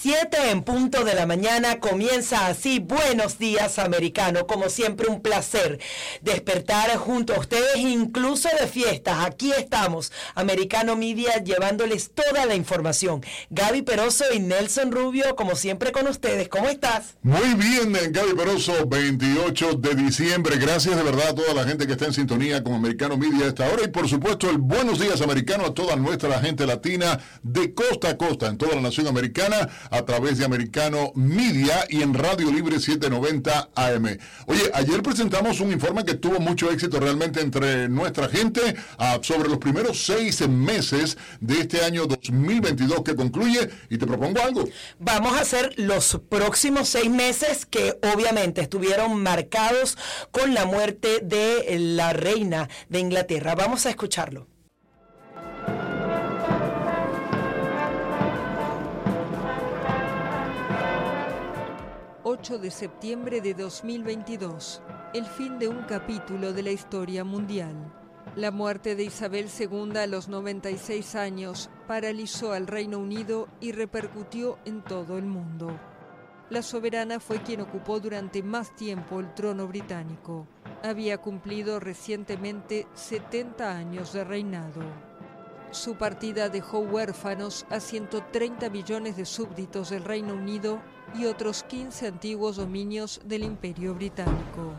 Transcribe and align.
Siete 0.00 0.50
en 0.52 0.62
punto 0.62 1.02
de 1.02 1.12
la 1.12 1.26
mañana 1.26 1.80
comienza 1.80 2.46
así. 2.46 2.78
Buenos 2.78 3.36
días, 3.36 3.80
americano. 3.80 4.46
Como 4.46 4.68
siempre, 4.68 5.08
un 5.08 5.22
placer 5.22 5.80
despertar 6.22 6.96
junto 6.98 7.34
a 7.34 7.40
ustedes, 7.40 7.78
incluso 7.78 8.48
de 8.60 8.68
fiestas. 8.68 9.26
Aquí 9.26 9.50
estamos, 9.50 10.12
Americano 10.36 10.94
Media, 10.94 11.42
llevándoles 11.42 12.12
toda 12.14 12.46
la 12.46 12.54
información. 12.54 13.24
Gaby 13.50 13.82
Peroso 13.82 14.24
y 14.32 14.38
Nelson 14.38 14.92
Rubio, 14.92 15.34
como 15.34 15.56
siempre, 15.56 15.90
con 15.90 16.06
ustedes. 16.06 16.48
¿Cómo 16.48 16.68
estás? 16.68 17.16
Muy 17.22 17.54
bien, 17.54 17.92
Gaby 17.92 18.34
Peroso, 18.36 18.86
28 18.86 19.72
de 19.78 19.96
diciembre. 19.96 20.58
Gracias 20.58 20.94
de 20.94 21.02
verdad 21.02 21.30
a 21.30 21.34
toda 21.34 21.54
la 21.54 21.64
gente 21.64 21.88
que 21.88 21.94
está 21.94 22.04
en 22.04 22.12
sintonía 22.12 22.62
con 22.62 22.74
Americano 22.74 23.16
Media 23.16 23.46
a 23.46 23.48
esta 23.48 23.66
hora. 23.66 23.82
Y 23.82 23.88
por 23.88 24.08
supuesto, 24.08 24.48
el 24.48 24.58
buenos 24.58 25.00
días, 25.00 25.20
americano, 25.22 25.66
a 25.66 25.74
toda 25.74 25.96
nuestra 25.96 26.38
gente 26.38 26.66
latina 26.66 27.18
de 27.42 27.74
costa 27.74 28.10
a 28.10 28.16
costa 28.16 28.46
en 28.46 28.58
toda 28.58 28.76
la 28.76 28.82
nación 28.82 29.08
americana 29.08 29.68
a 29.90 30.02
través 30.04 30.38
de 30.38 30.44
Americano 30.44 31.12
Media 31.14 31.84
y 31.88 32.02
en 32.02 32.14
Radio 32.14 32.50
Libre 32.50 32.80
790 32.80 33.70
AM. 33.74 34.18
Oye, 34.46 34.70
ayer 34.74 35.02
presentamos 35.02 35.60
un 35.60 35.72
informe 35.72 36.04
que 36.04 36.14
tuvo 36.14 36.40
mucho 36.40 36.70
éxito 36.70 37.00
realmente 37.00 37.40
entre 37.40 37.88
nuestra 37.88 38.28
gente 38.28 38.76
ah, 38.98 39.18
sobre 39.22 39.48
los 39.48 39.58
primeros 39.58 40.04
seis 40.04 40.46
meses 40.48 41.16
de 41.40 41.60
este 41.60 41.84
año 41.84 42.06
2022 42.06 43.02
que 43.02 43.14
concluye 43.14 43.68
y 43.88 43.98
te 43.98 44.06
propongo 44.06 44.42
algo. 44.42 44.64
Vamos 44.98 45.34
a 45.34 45.40
hacer 45.40 45.74
los 45.76 46.20
próximos 46.28 46.88
seis 46.88 47.10
meses 47.10 47.66
que 47.66 47.98
obviamente 48.14 48.60
estuvieron 48.60 49.22
marcados 49.22 49.96
con 50.30 50.54
la 50.54 50.64
muerte 50.64 51.20
de 51.22 51.78
la 51.78 52.12
reina 52.12 52.68
de 52.88 53.00
Inglaterra. 53.00 53.54
Vamos 53.54 53.86
a 53.86 53.90
escucharlo. 53.90 54.46
8 62.38 62.58
de 62.58 62.70
septiembre 62.70 63.40
de 63.40 63.52
2022, 63.52 64.80
el 65.12 65.26
fin 65.26 65.58
de 65.58 65.66
un 65.66 65.82
capítulo 65.82 66.52
de 66.52 66.62
la 66.62 66.70
historia 66.70 67.24
mundial. 67.24 67.74
La 68.36 68.52
muerte 68.52 68.94
de 68.94 69.02
Isabel 69.02 69.48
II 69.58 69.96
a 69.98 70.06
los 70.06 70.28
96 70.28 71.16
años 71.16 71.68
paralizó 71.88 72.52
al 72.52 72.68
Reino 72.68 73.00
Unido 73.00 73.48
y 73.60 73.72
repercutió 73.72 74.56
en 74.64 74.84
todo 74.84 75.18
el 75.18 75.24
mundo. 75.24 75.80
La 76.48 76.62
soberana 76.62 77.18
fue 77.18 77.42
quien 77.42 77.60
ocupó 77.60 77.98
durante 77.98 78.44
más 78.44 78.74
tiempo 78.76 79.18
el 79.18 79.34
trono 79.34 79.66
británico. 79.66 80.46
Había 80.84 81.18
cumplido 81.18 81.80
recientemente 81.80 82.86
70 82.94 83.68
años 83.68 84.12
de 84.12 84.22
reinado. 84.22 84.82
Su 85.72 85.96
partida 85.96 86.48
dejó 86.48 86.78
huérfanos 86.78 87.66
a 87.68 87.80
130 87.80 88.70
millones 88.70 89.16
de 89.16 89.26
súbditos 89.26 89.90
del 89.90 90.04
Reino 90.04 90.34
Unido 90.34 90.80
y 91.14 91.26
otros 91.26 91.62
15 91.64 92.08
antiguos 92.08 92.56
dominios 92.56 93.20
del 93.24 93.44
Imperio 93.44 93.94
Británico. 93.94 94.74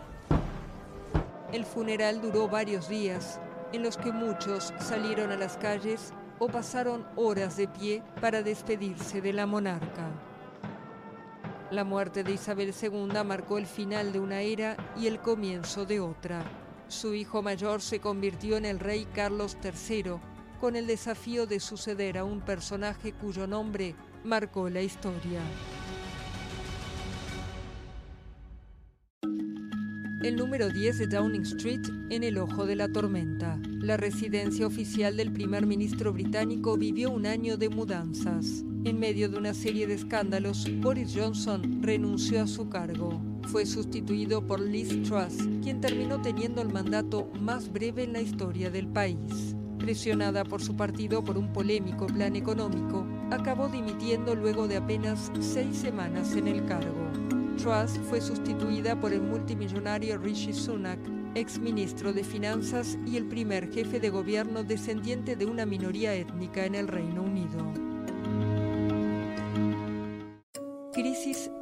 El 1.52 1.66
funeral 1.66 2.22
duró 2.22 2.48
varios 2.48 2.88
días, 2.88 3.40
en 3.74 3.84
los 3.84 3.98
que 3.98 4.12
muchos 4.12 4.74
salieron 4.80 5.32
a 5.32 5.36
las 5.36 5.58
calles 5.58 6.14
o 6.38 6.48
pasaron 6.48 7.06
horas 7.16 7.58
de 7.58 7.68
pie 7.68 8.04
para 8.22 8.44
despedirse 8.44 9.22
de 9.22 9.34
la 9.34 9.46
monarca. 9.46 10.10
La 11.72 11.84
muerte 11.84 12.24
de 12.24 12.34
Isabel 12.34 12.74
II 12.82 13.24
marcó 13.26 13.58
el 13.58 13.68
final 13.68 14.12
de 14.12 14.20
una 14.20 14.42
era 14.42 14.76
y 14.98 15.08
el 15.08 15.20
comienzo 15.20 15.86
de 15.86 16.00
otra. 16.00 16.44
Su 16.88 17.14
hijo 17.14 17.44
mayor 17.44 17.82
se 17.82 18.00
convirtió 18.00 18.58
en 18.58 18.66
el 18.66 18.80
rey 18.80 19.06
Carlos 19.14 19.56
III, 19.64 20.14
con 20.60 20.76
el 20.76 20.88
desafío 20.88 21.46
de 21.46 21.60
suceder 21.60 22.18
a 22.18 22.24
un 22.24 22.42
personaje 22.42 23.14
cuyo 23.14 23.46
nombre 23.46 23.96
marcó 24.24 24.70
la 24.70 24.82
historia. 24.82 25.42
El 30.22 30.36
número 30.36 30.70
10 30.70 30.98
de 30.98 31.08
Downing 31.08 31.44
Street 31.44 31.82
en 32.10 32.24
el 32.24 32.38
ojo 32.38 32.66
de 32.66 32.76
la 32.76 32.90
tormenta. 32.90 33.58
La 33.80 33.96
residencia 33.96 34.68
oficial 34.68 35.16
del 35.16 35.32
primer 35.32 35.66
ministro 35.66 36.12
británico 36.12 36.78
vivió 36.78 37.10
un 37.10 37.26
año 37.26 37.56
de 37.56 37.70
mudanzas. 37.70 38.66
En 38.84 39.00
medio 39.00 39.30
de 39.30 39.38
una 39.38 39.54
serie 39.54 39.88
de 39.88 39.94
escándalos, 39.94 40.68
Boris 40.82 41.14
Johnson 41.16 41.82
renunció 41.82 42.44
a 42.44 42.48
su 42.48 42.68
cargo. 42.68 43.22
Fue 43.48 43.66
sustituido 43.66 44.46
por 44.46 44.60
Liz 44.60 44.90
Truss, 45.04 45.38
quien 45.64 45.80
terminó 45.80 46.22
teniendo 46.22 46.62
el 46.62 46.70
mandato 46.70 47.32
más 47.40 47.72
breve 47.72 48.04
en 48.04 48.14
la 48.14 48.22
historia 48.22 48.70
del 48.70 48.88
país. 48.88 49.56
Presionada 49.78 50.44
por 50.44 50.62
su 50.62 50.76
partido 50.76 51.24
por 51.24 51.38
un 51.38 51.54
polémico 51.54 52.08
plan 52.08 52.36
económico, 52.36 53.08
acabó 53.32 53.70
dimitiendo 53.70 54.36
luego 54.36 54.68
de 54.68 54.78
apenas 54.78 55.32
seis 55.40 55.78
semanas 55.78 56.36
en 56.36 56.50
el 56.50 56.66
cargo. 56.66 57.39
Truss 57.60 58.00
fue 58.08 58.22
sustituida 58.22 58.98
por 58.98 59.12
el 59.12 59.22
multimillonario 59.22 60.18
Rishi 60.18 60.54
Sunak, 60.54 60.98
ex 61.36 61.60
ministro 61.60 62.14
de 62.14 62.24
Finanzas 62.24 62.98
y 63.06 63.18
el 63.18 63.26
primer 63.26 63.70
jefe 63.70 64.00
de 64.00 64.10
gobierno 64.10 64.64
descendiente 64.64 65.36
de 65.36 65.46
una 65.46 65.66
minoría 65.66 66.14
étnica 66.14 66.66
en 66.66 66.76
el 66.76 66.88
Reino 66.88 67.22
Unido. 67.22 67.89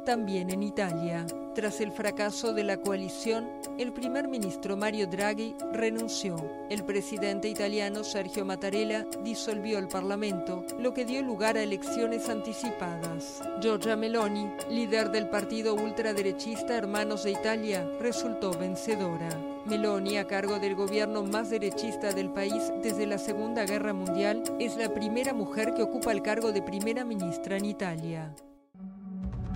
También 0.04 0.50
en 0.50 0.62
Italia. 0.62 1.26
Tras 1.56 1.80
el 1.80 1.90
fracaso 1.90 2.52
de 2.52 2.62
la 2.62 2.76
coalición, 2.76 3.50
el 3.76 3.92
primer 3.92 4.28
ministro 4.28 4.76
Mario 4.76 5.08
Draghi 5.08 5.56
renunció. 5.72 6.36
El 6.70 6.84
presidente 6.84 7.48
italiano 7.48 8.04
Sergio 8.04 8.44
Mattarella 8.44 9.04
disolvió 9.24 9.78
el 9.78 9.88
Parlamento, 9.88 10.64
lo 10.78 10.94
que 10.94 11.04
dio 11.04 11.22
lugar 11.22 11.56
a 11.56 11.62
elecciones 11.64 12.28
anticipadas. 12.28 13.42
Giorgia 13.60 13.96
Meloni, 13.96 14.48
líder 14.70 15.10
del 15.10 15.28
partido 15.28 15.74
ultraderechista 15.74 16.76
Hermanos 16.76 17.24
de 17.24 17.32
Italia, 17.32 17.84
resultó 18.00 18.52
vencedora. 18.52 19.28
Meloni, 19.64 20.18
a 20.18 20.26
cargo 20.28 20.60
del 20.60 20.76
gobierno 20.76 21.24
más 21.24 21.50
derechista 21.50 22.12
del 22.12 22.30
país 22.30 22.72
desde 22.80 23.08
la 23.08 23.18
Segunda 23.18 23.66
Guerra 23.66 23.92
Mundial, 23.92 24.44
es 24.60 24.76
la 24.76 24.94
primera 24.94 25.34
mujer 25.34 25.74
que 25.74 25.82
ocupa 25.82 26.12
el 26.12 26.22
cargo 26.22 26.52
de 26.52 26.62
primera 26.62 27.04
ministra 27.04 27.56
en 27.56 27.64
Italia. 27.64 28.32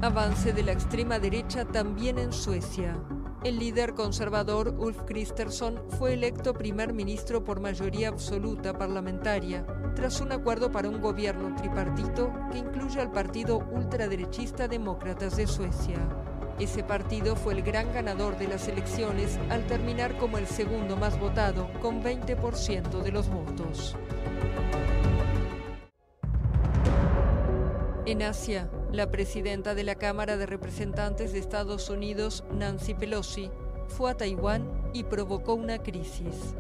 Avance 0.03 0.53
de 0.53 0.65
la 0.65 0.73
extrema 0.73 1.21
derecha 1.21 1.65
también 1.65 2.19
en 2.19 2.33
Suecia. 2.33 2.99
El 3.45 3.61
líder 3.61 3.95
conservador 3.95 4.75
Ulf 4.77 5.03
Kristersson 5.03 5.81
fue 5.91 6.15
electo 6.15 6.55
primer 6.55 6.93
ministro 6.93 7.45
por 7.45 7.61
mayoría 7.61 8.09
absoluta 8.09 8.77
parlamentaria, 8.77 9.65
tras 9.95 10.21
un 10.21 10.33
acuerdo 10.33 10.73
para 10.73 10.89
un 10.89 11.01
gobierno 11.01 11.55
tripartito 11.55 12.33
que 12.51 12.59
incluye 12.59 13.01
al 13.01 13.13
partido 13.13 13.59
ultraderechista 13.59 14.67
Demócratas 14.67 15.37
de 15.37 15.47
Suecia. 15.47 15.99
Ese 16.59 16.83
partido 16.83 17.37
fue 17.37 17.55
el 17.55 17.63
gran 17.63 17.95
ganador 17.95 18.37
de 18.39 18.49
las 18.49 18.67
elecciones 18.67 19.39
al 19.51 19.69
terminar 19.69 20.19
como 20.19 20.37
el 20.37 20.49
segundo 20.49 20.97
más 20.97 21.17
votado, 21.21 21.71
con 21.81 22.03
20% 22.03 23.03
de 23.03 23.13
los 23.13 23.29
votos. 23.29 23.97
En 28.05 28.21
Asia, 28.25 28.69
la 28.93 29.11
presidenta 29.11 29.75
de 29.75 29.85
la 29.85 29.95
Cámara 29.95 30.37
de 30.37 30.45
Representantes 30.45 31.33
de 31.33 31.39
Estados 31.39 31.89
Unidos, 31.89 32.45
Nancy 32.53 32.93
Pelosi, 32.93 33.51
fue 33.89 34.11
a 34.11 34.15
Taiwán 34.15 34.69
y 34.93 35.05
provocó 35.05 35.55
una 35.55 35.79
crisis. 35.79 36.55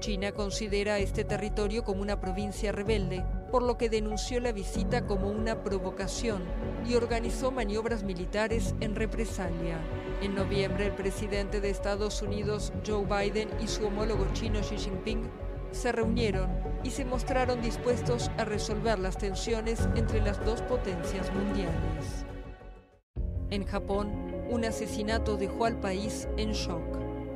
China 0.00 0.32
considera 0.32 0.98
este 0.98 1.22
territorio 1.24 1.84
como 1.84 2.00
una 2.00 2.18
provincia 2.18 2.72
rebelde, 2.72 3.24
por 3.50 3.62
lo 3.62 3.76
que 3.76 3.90
denunció 3.90 4.40
la 4.40 4.52
visita 4.52 5.06
como 5.06 5.30
una 5.30 5.62
provocación 5.62 6.42
y 6.88 6.94
organizó 6.94 7.50
maniobras 7.50 8.04
militares 8.04 8.74
en 8.80 8.94
represalia. 8.94 9.78
En 10.22 10.34
noviembre, 10.34 10.86
el 10.86 10.92
presidente 10.92 11.60
de 11.60 11.68
Estados 11.68 12.22
Unidos, 12.22 12.72
Joe 12.86 13.04
Biden, 13.04 13.50
y 13.62 13.68
su 13.68 13.86
homólogo 13.86 14.26
chino 14.32 14.60
Xi 14.60 14.78
Jinping 14.78 15.28
se 15.76 15.92
reunieron 15.92 16.50
y 16.82 16.90
se 16.90 17.04
mostraron 17.04 17.60
dispuestos 17.60 18.30
a 18.38 18.44
resolver 18.44 18.98
las 18.98 19.18
tensiones 19.18 19.88
entre 19.94 20.20
las 20.20 20.44
dos 20.44 20.62
potencias 20.62 21.32
mundiales. 21.34 22.24
En 23.50 23.64
Japón, 23.64 24.10
un 24.50 24.64
asesinato 24.64 25.36
dejó 25.36 25.66
al 25.66 25.78
país 25.78 26.28
en 26.36 26.52
shock. 26.52 26.82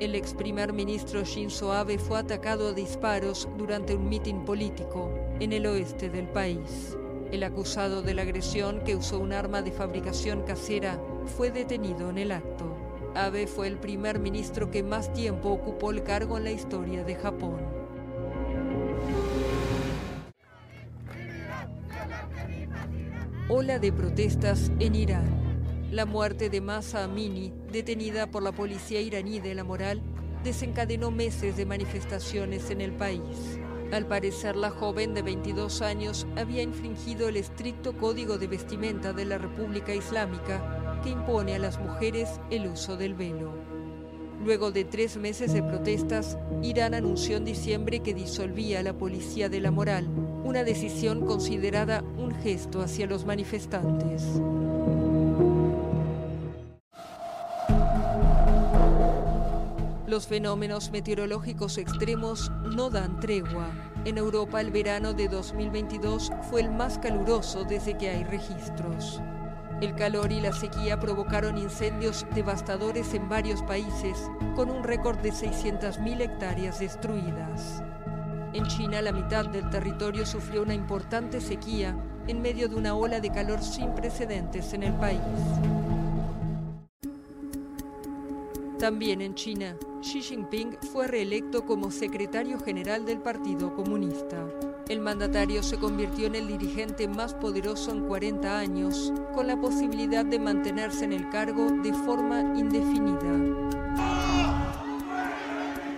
El 0.00 0.14
ex 0.14 0.34
primer 0.34 0.72
ministro 0.72 1.22
Shinzo 1.25 1.72
Abe 1.72 1.98
fue 1.98 2.19
atacado 2.19 2.69
a 2.69 2.72
disparos 2.72 3.48
durante 3.58 3.94
un 3.94 4.08
mitin 4.08 4.44
político 4.44 5.12
en 5.40 5.52
el 5.52 5.66
oeste 5.66 6.08
del 6.08 6.26
país. 6.28 6.96
El 7.31 7.44
acusado 7.44 8.02
de 8.02 8.14
la 8.14 8.22
agresión, 8.22 8.81
que 8.81 8.96
usó 8.96 9.20
un 9.20 9.32
arma 9.32 9.62
de 9.62 9.70
fabricación 9.70 10.42
casera, 10.42 10.98
fue 11.26 11.50
detenido 11.50 12.10
en 12.10 12.19
el 12.19 12.32
acto. 12.32 12.76
Abe 13.14 13.46
fue 13.46 13.66
el 13.69 13.76
primer 13.76 14.19
ministro 14.19 14.70
que 14.70 14.82
más 14.82 15.12
tiempo 15.12 15.50
ocupó 15.50 15.90
el 15.90 16.02
cargo 16.02 16.38
en 16.38 16.44
la 16.44 16.52
historia 16.52 17.04
de 17.04 17.14
Japón. 17.14 17.79
Ola 23.52 23.81
de 23.81 23.93
protestas 23.93 24.70
en 24.79 24.94
Irán. 24.94 25.88
La 25.91 26.06
muerte 26.06 26.50
de 26.50 26.61
Masa 26.61 27.02
Amini, 27.02 27.52
detenida 27.73 28.31
por 28.31 28.44
la 28.44 28.52
policía 28.52 29.00
iraní 29.00 29.41
de 29.41 29.56
la 29.56 29.64
moral, 29.64 30.00
desencadenó 30.44 31.11
meses 31.11 31.56
de 31.56 31.67
manifestaciones 31.67 32.70
en 32.70 32.81
el 32.81 32.93
país. 32.93 33.58
Al 33.91 34.06
parecer, 34.06 34.55
la 34.55 34.70
joven 34.70 35.14
de 35.14 35.23
22 35.23 35.82
años 35.82 36.29
había 36.37 36.62
infringido 36.62 37.29
el 37.29 37.37
estricto 37.37 37.97
código 37.97 38.38
de 38.38 38.47
vestimenta 38.47 39.12
de 39.12 39.25
la 39.25 39.37
República 39.37 39.93
Islámica 39.93 41.00
que 41.02 41.11
impone 41.11 41.56
a 41.56 41.58
las 41.58 41.81
mujeres 41.81 42.41
el 42.50 42.69
uso 42.69 42.97
del 42.97 43.14
velo. 43.14 43.69
Luego 44.42 44.70
de 44.70 44.84
tres 44.84 45.19
meses 45.19 45.52
de 45.52 45.62
protestas, 45.62 46.38
Irán 46.62 46.94
anunció 46.94 47.37
en 47.37 47.44
diciembre 47.44 48.00
que 48.00 48.14
disolvía 48.14 48.82
la 48.82 48.94
Policía 48.94 49.50
de 49.50 49.60
la 49.60 49.70
Moral, 49.70 50.08
una 50.44 50.64
decisión 50.64 51.26
considerada 51.26 52.02
un 52.16 52.34
gesto 52.34 52.81
hacia 52.81 53.06
los 53.06 53.26
manifestantes. 53.26 54.40
Los 60.06 60.26
fenómenos 60.26 60.90
meteorológicos 60.90 61.76
extremos 61.76 62.50
no 62.75 62.88
dan 62.88 63.20
tregua. 63.20 63.70
En 64.06 64.16
Europa 64.16 64.60
el 64.60 64.70
verano 64.70 65.12
de 65.12 65.28
2022 65.28 66.32
fue 66.50 66.62
el 66.62 66.70
más 66.70 66.98
caluroso 66.98 67.64
desde 67.64 67.96
que 67.96 68.08
hay 68.08 68.25
registros. 68.25 69.20
El 69.80 69.94
calor 69.94 70.30
y 70.30 70.42
la 70.42 70.52
sequía 70.52 71.00
provocaron 71.00 71.56
incendios 71.56 72.26
devastadores 72.34 73.14
en 73.14 73.30
varios 73.30 73.62
países, 73.62 74.30
con 74.54 74.70
un 74.70 74.84
récord 74.84 75.18
de 75.20 75.32
600.000 75.32 76.20
hectáreas 76.20 76.80
destruidas. 76.80 77.82
En 78.52 78.66
China 78.66 79.00
la 79.00 79.12
mitad 79.12 79.46
del 79.46 79.70
territorio 79.70 80.26
sufrió 80.26 80.62
una 80.62 80.74
importante 80.74 81.40
sequía 81.40 81.96
en 82.26 82.42
medio 82.42 82.68
de 82.68 82.74
una 82.74 82.94
ola 82.94 83.20
de 83.20 83.30
calor 83.30 83.62
sin 83.62 83.94
precedentes 83.94 84.74
en 84.74 84.82
el 84.82 84.92
país. 84.94 85.20
También 88.78 89.22
en 89.22 89.34
China, 89.34 89.76
Xi 90.02 90.20
Jinping 90.20 90.76
fue 90.92 91.06
reelecto 91.06 91.64
como 91.64 91.90
secretario 91.90 92.58
general 92.60 93.06
del 93.06 93.18
Partido 93.18 93.74
Comunista. 93.74 94.46
El 94.90 94.98
mandatario 94.98 95.62
se 95.62 95.76
convirtió 95.76 96.26
en 96.26 96.34
el 96.34 96.48
dirigente 96.48 97.06
más 97.06 97.32
poderoso 97.32 97.92
en 97.92 98.00
40 98.08 98.58
años, 98.58 99.12
con 99.32 99.46
la 99.46 99.56
posibilidad 99.56 100.25
de 100.25 100.40
mantenerse 100.40 101.04
en 101.04 101.12
el 101.12 101.28
cargo 101.28 101.70
de 101.81 101.94
forma 101.94 102.40
indefinida. 102.56 103.70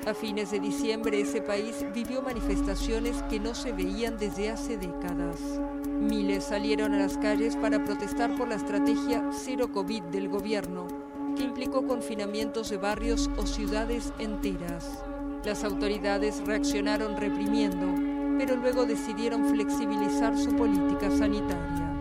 A 0.04 0.12
fines 0.12 0.50
de 0.50 0.60
diciembre 0.60 1.22
ese 1.22 1.40
país 1.40 1.86
vivió 1.94 2.20
manifestaciones 2.20 3.22
que 3.30 3.40
no 3.40 3.54
se 3.54 3.72
veían 3.72 4.18
desde 4.18 4.50
hace 4.50 4.76
décadas. 4.76 5.40
Miles 5.86 6.44
salieron 6.44 6.92
a 6.92 6.98
las 6.98 7.16
calles 7.16 7.56
para 7.56 7.82
protestar 7.82 8.36
por 8.36 8.48
la 8.48 8.56
estrategia 8.56 9.26
cero 9.32 9.72
COVID 9.72 10.02
del 10.02 10.28
gobierno 10.28 10.86
que 11.34 11.44
implicó 11.44 11.86
confinamientos 11.86 12.68
de 12.68 12.76
barrios 12.76 13.30
o 13.38 13.46
ciudades 13.46 14.12
enteras. 14.18 15.02
Las 15.46 15.64
autoridades 15.64 16.42
reaccionaron 16.44 17.16
reprimiendo, 17.16 18.11
pero 18.38 18.56
luego 18.56 18.84
decidieron 18.86 19.48
flexibilizar 19.48 20.36
su 20.36 20.54
política 20.56 21.10
sanitaria. 21.10 21.92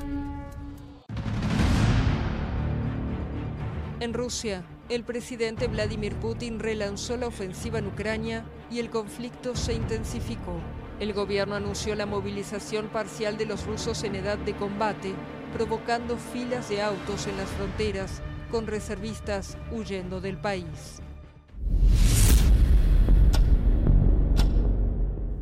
En 4.00 4.14
Rusia, 4.14 4.64
el 4.90 5.04
presidente 5.04 5.68
Vladimir 5.68 6.16
Putin 6.16 6.60
relanzó 6.60 7.18
la 7.18 7.28
ofensiva 7.28 7.80
en 7.80 7.88
Ucrania 7.88 8.44
y 8.72 8.80
el 8.80 8.90
conflicto 8.90 9.56
se 9.56 9.74
intensificó. 9.74 10.60
El 11.00 11.14
gobierno 11.14 11.56
anunció 11.56 11.96
la 11.96 12.06
movilización 12.06 12.88
parcial 12.88 13.38
de 13.38 13.46
los 13.46 13.66
rusos 13.66 14.04
en 14.04 14.16
edad 14.16 14.38
de 14.40 14.54
combate, 14.54 15.14
provocando 15.54 16.18
filas 16.18 16.68
de 16.68 16.82
autos 16.82 17.28
en 17.28 17.38
las 17.38 17.50
fronteras 17.50 18.22
con 18.52 18.68
reservistas 18.68 19.58
huyendo 19.72 20.20
del 20.20 20.38
país. 20.38 21.02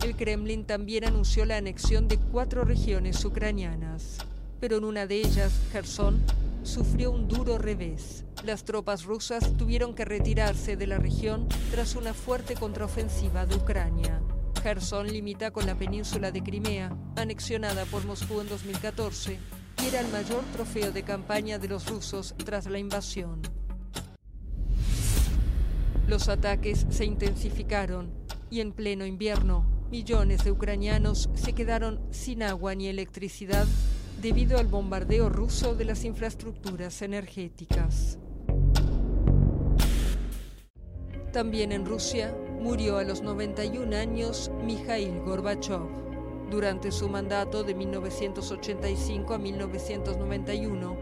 El 0.09 0.15
Kremlin 0.15 0.65
también 0.65 1.05
anunció 1.05 1.45
la 1.45 1.57
anexión 1.57 2.07
de 2.07 2.17
cuatro 2.17 2.63
regiones 2.63 3.23
ucranianas, 3.23 4.17
pero 4.59 4.77
en 4.77 4.83
una 4.83 5.05
de 5.05 5.17
ellas, 5.17 5.53
Kherson, 5.71 6.19
sufrió 6.63 7.11
un 7.11 7.27
duro 7.27 7.59
revés. 7.59 8.25
Las 8.43 8.63
tropas 8.63 9.03
rusas 9.03 9.55
tuvieron 9.55 9.93
que 9.93 10.05
retirarse 10.05 10.75
de 10.77 10.87
la 10.87 10.97
región 10.97 11.47
tras 11.69 11.95
una 11.95 12.15
fuerte 12.15 12.55
contraofensiva 12.55 13.45
de 13.45 13.57
Ucrania. 13.57 14.19
Kherson 14.63 15.05
limita 15.05 15.51
con 15.51 15.67
la 15.67 15.75
península 15.75 16.31
de 16.31 16.41
Crimea, 16.41 16.91
anexionada 17.15 17.85
por 17.85 18.03
Moscú 18.05 18.41
en 18.41 18.49
2014, 18.49 19.37
y 19.83 19.85
era 19.89 19.99
el 19.99 20.07
mayor 20.07 20.43
trofeo 20.53 20.91
de 20.91 21.03
campaña 21.03 21.59
de 21.59 21.67
los 21.67 21.87
rusos 21.87 22.33
tras 22.43 22.65
la 22.65 22.79
invasión. 22.79 23.43
Los 26.07 26.29
ataques 26.29 26.87
se 26.89 27.05
intensificaron 27.05 28.11
y 28.49 28.61
en 28.61 28.71
pleno 28.71 29.05
invierno, 29.05 29.78
millones 29.89 30.43
de 30.43 30.51
ucranianos 30.51 31.29
se 31.33 31.53
quedaron 31.53 31.99
sin 32.11 32.43
agua 32.43 32.75
ni 32.75 32.87
electricidad 32.87 33.65
debido 34.21 34.57
al 34.57 34.67
bombardeo 34.67 35.29
ruso 35.29 35.75
de 35.75 35.85
las 35.85 36.03
infraestructuras 36.03 37.01
energéticas. 37.01 38.19
También 41.31 41.71
en 41.71 41.85
Rusia 41.85 42.35
murió 42.59 42.97
a 42.97 43.03
los 43.03 43.21
91 43.21 43.95
años 43.95 44.51
Mikhail 44.63 45.19
Gorbachev. 45.21 45.81
Durante 46.49 46.91
su 46.91 47.07
mandato 47.07 47.63
de 47.63 47.75
1985 47.75 49.35
a 49.35 49.37
1991, 49.37 50.97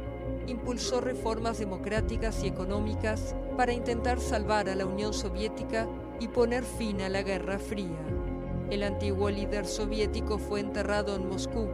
impulsó 0.48 1.00
reformas 1.00 1.60
democráticas 1.60 2.44
y 2.44 2.48
económicas 2.48 3.36
para 3.56 3.74
intentar 3.74 4.20
salvar 4.20 4.70
a 4.70 4.76
la 4.76 4.86
Unión 4.86 5.14
Soviética 5.14 5.88
y 6.20 6.28
poner 6.28 6.64
fin 6.64 7.02
a 7.02 7.10
la 7.10 7.22
Guerra 7.22 7.60
Fría. 7.60 8.17
El 8.70 8.84
antiguo 8.84 9.30
líder 9.30 9.66
soviético 9.66 10.38
fue 10.38 10.60
enterrado 10.60 11.16
en 11.16 11.30
Moscú 11.30 11.70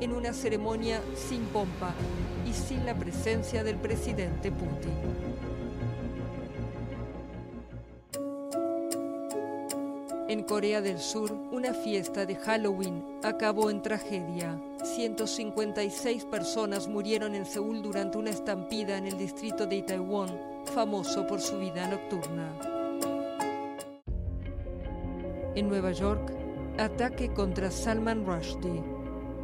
en 0.00 0.12
una 0.12 0.32
ceremonia 0.32 1.00
sin 1.14 1.44
pompa 1.46 1.92
y 2.46 2.52
sin 2.52 2.84
la 2.84 2.94
presencia 2.94 3.64
del 3.64 3.76
presidente 3.76 4.52
Putin. 4.52 4.92
En 10.28 10.42
Corea 10.42 10.80
del 10.80 10.98
Sur, 10.98 11.32
una 11.52 11.72
fiesta 11.72 12.26
de 12.26 12.34
Halloween 12.34 13.02
acabó 13.22 13.70
en 13.70 13.80
tragedia. 13.80 14.60
156 14.82 16.24
personas 16.24 16.88
murieron 16.88 17.34
en 17.34 17.46
Seúl 17.46 17.80
durante 17.80 18.18
una 18.18 18.30
estampida 18.30 18.98
en 18.98 19.06
el 19.06 19.16
distrito 19.16 19.66
de 19.66 19.76
Itaewon, 19.76 20.28
famoso 20.74 21.26
por 21.26 21.40
su 21.40 21.58
vida 21.58 21.86
nocturna. 21.88 22.75
En 25.56 25.70
Nueva 25.70 25.92
York, 25.92 26.34
ataque 26.76 27.30
contra 27.30 27.70
Salman 27.70 28.26
Rushdie. 28.26 28.84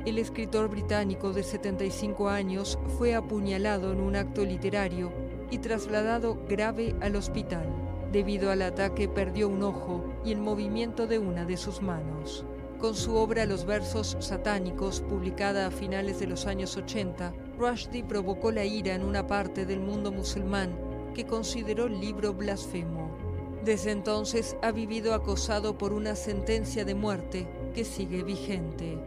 El 0.05 0.19
escritor 0.19 0.69
británico 0.69 1.33
de 1.33 1.43
75 1.43 2.29
años 2.29 2.79
fue 2.99 3.15
apuñalado 3.15 3.95
en 3.95 4.01
un 4.03 4.17
acto 4.17 4.45
literario 4.45 5.11
y 5.51 5.57
trasladado 5.57 6.37
grave 6.47 6.95
al 7.01 7.17
hospital. 7.17 7.67
Debido 8.13 8.51
al 8.51 8.61
ataque 8.61 9.09
perdió 9.09 9.49
un 9.49 9.63
ojo 9.63 10.05
y 10.23 10.33
el 10.33 10.39
movimiento 10.43 11.07
de 11.07 11.19
una 11.19 11.47
de 11.47 11.57
sus 11.57 11.81
manos. 11.81 12.45
Con 12.79 12.95
su 12.95 13.15
obra 13.15 13.47
Los 13.47 13.65
versos 13.65 14.19
satánicos, 14.21 15.01
publicada 15.01 15.67
a 15.67 15.71
finales 15.71 16.21
de 16.21 16.27
los 16.27 16.45
años 16.45 16.77
80, 16.77 17.33
Rushdie 17.57 18.05
provocó 18.05 18.51
la 18.51 18.67
ira 18.67 18.95
en 18.95 19.03
una 19.03 19.27
parte 19.27 19.65
del 19.65 19.81
mundo 19.81 20.13
musulmán 20.13 20.79
que 21.15 21.25
consideró 21.25 21.87
el 21.87 21.99
libro 21.99 22.35
blasfemo. 22.35 23.32
Desde 23.65 23.91
entonces 23.91 24.57
ha 24.63 24.73
vivido 24.73 25.15
acosado 25.15 25.79
por 25.79 25.93
una 25.93 26.17
sentencia 26.17 26.85
de 26.85 26.95
muerte 26.95 27.49
que 27.75 27.85
sigue 27.85 28.23
vigente. 28.23 28.99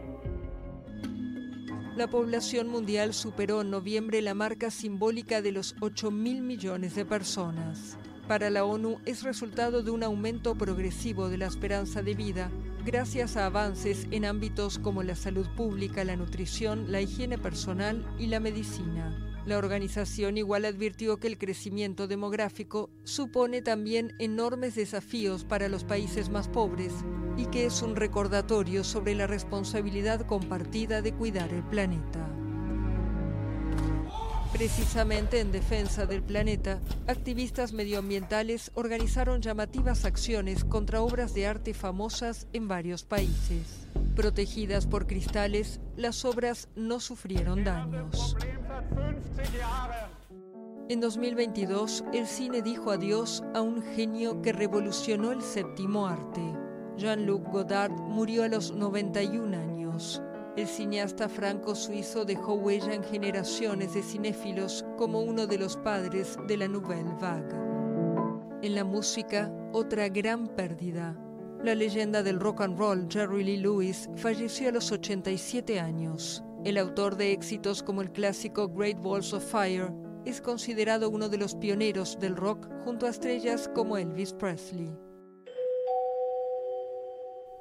La 1.94 2.08
población 2.08 2.68
mundial 2.68 3.14
superó 3.14 3.62
en 3.62 3.70
noviembre 3.70 4.20
la 4.22 4.34
marca 4.34 4.70
simbólica 4.70 5.40
de 5.42 5.52
los 5.52 5.74
8 5.80 6.10
mil 6.10 6.42
millones 6.42 6.94
de 6.94 7.04
personas 7.04 7.96
para 8.28 8.50
la 8.50 8.64
ONU 8.64 8.98
es 9.04 9.22
resultado 9.22 9.84
de 9.84 9.92
un 9.92 10.02
aumento 10.02 10.56
progresivo 10.56 11.28
de 11.28 11.38
la 11.38 11.46
esperanza 11.46 12.02
de 12.02 12.14
vida 12.14 12.50
gracias 12.84 13.36
a 13.36 13.46
avances 13.46 14.08
en 14.10 14.24
ámbitos 14.24 14.80
como 14.80 15.04
la 15.04 15.14
salud 15.14 15.46
pública, 15.56 16.02
la 16.02 16.16
nutrición, 16.16 16.90
la 16.90 17.00
higiene 17.00 17.38
personal 17.38 18.04
y 18.18 18.26
la 18.26 18.40
medicina. 18.40 19.35
La 19.46 19.58
organización 19.58 20.38
igual 20.38 20.64
advirtió 20.64 21.18
que 21.18 21.28
el 21.28 21.38
crecimiento 21.38 22.08
demográfico 22.08 22.90
supone 23.04 23.62
también 23.62 24.12
enormes 24.18 24.74
desafíos 24.74 25.44
para 25.44 25.68
los 25.68 25.84
países 25.84 26.30
más 26.30 26.48
pobres 26.48 26.92
y 27.36 27.46
que 27.46 27.66
es 27.66 27.80
un 27.80 27.94
recordatorio 27.94 28.82
sobre 28.82 29.14
la 29.14 29.28
responsabilidad 29.28 30.26
compartida 30.26 31.00
de 31.00 31.14
cuidar 31.14 31.52
el 31.52 31.62
planeta. 31.62 32.35
Precisamente 34.52 35.40
en 35.40 35.52
defensa 35.52 36.06
del 36.06 36.22
planeta, 36.22 36.80
activistas 37.06 37.72
medioambientales 37.72 38.70
organizaron 38.74 39.40
llamativas 39.42 40.04
acciones 40.04 40.64
contra 40.64 41.02
obras 41.02 41.34
de 41.34 41.46
arte 41.46 41.74
famosas 41.74 42.46
en 42.52 42.68
varios 42.68 43.04
países. 43.04 43.86
Protegidas 44.14 44.86
por 44.86 45.06
cristales, 45.06 45.80
las 45.96 46.24
obras 46.24 46.68
no 46.74 47.00
sufrieron 47.00 47.64
daños. 47.64 48.36
En 50.88 51.00
2022, 51.00 52.04
el 52.14 52.26
cine 52.26 52.62
dijo 52.62 52.92
adiós 52.92 53.42
a 53.54 53.60
un 53.60 53.82
genio 53.82 54.40
que 54.40 54.52
revolucionó 54.52 55.32
el 55.32 55.42
séptimo 55.42 56.06
arte. 56.06 56.40
Jean-Luc 56.96 57.50
Godard 57.50 57.92
murió 57.92 58.44
a 58.44 58.48
los 58.48 58.72
91 58.72 59.56
años. 59.56 60.22
El 60.56 60.66
cineasta 60.66 61.28
franco-suizo 61.28 62.24
dejó 62.24 62.54
huella 62.54 62.94
en 62.94 63.04
generaciones 63.04 63.92
de 63.92 64.02
cinéfilos 64.02 64.86
como 64.96 65.20
uno 65.20 65.46
de 65.46 65.58
los 65.58 65.76
padres 65.76 66.38
de 66.48 66.56
la 66.56 66.66
Nouvelle 66.66 67.14
Vague. 67.20 67.54
En 68.62 68.74
la 68.74 68.82
música, 68.82 69.52
otra 69.74 70.08
gran 70.08 70.46
pérdida. 70.46 71.14
La 71.62 71.74
leyenda 71.74 72.22
del 72.22 72.40
rock 72.40 72.62
and 72.62 72.78
roll 72.78 73.06
Jerry 73.10 73.44
Lee 73.44 73.58
Lewis 73.58 74.08
falleció 74.16 74.70
a 74.70 74.72
los 74.72 74.90
87 74.90 75.78
años. 75.78 76.42
El 76.64 76.78
autor 76.78 77.16
de 77.16 77.32
éxitos 77.32 77.82
como 77.82 78.00
el 78.00 78.10
clásico 78.10 78.66
Great 78.66 78.98
Balls 79.02 79.34
of 79.34 79.44
Fire 79.44 79.92
es 80.24 80.40
considerado 80.40 81.10
uno 81.10 81.28
de 81.28 81.36
los 81.36 81.54
pioneros 81.54 82.18
del 82.18 82.34
rock 82.34 82.66
junto 82.82 83.04
a 83.04 83.10
estrellas 83.10 83.70
como 83.74 83.98
Elvis 83.98 84.32
Presley. 84.32 84.90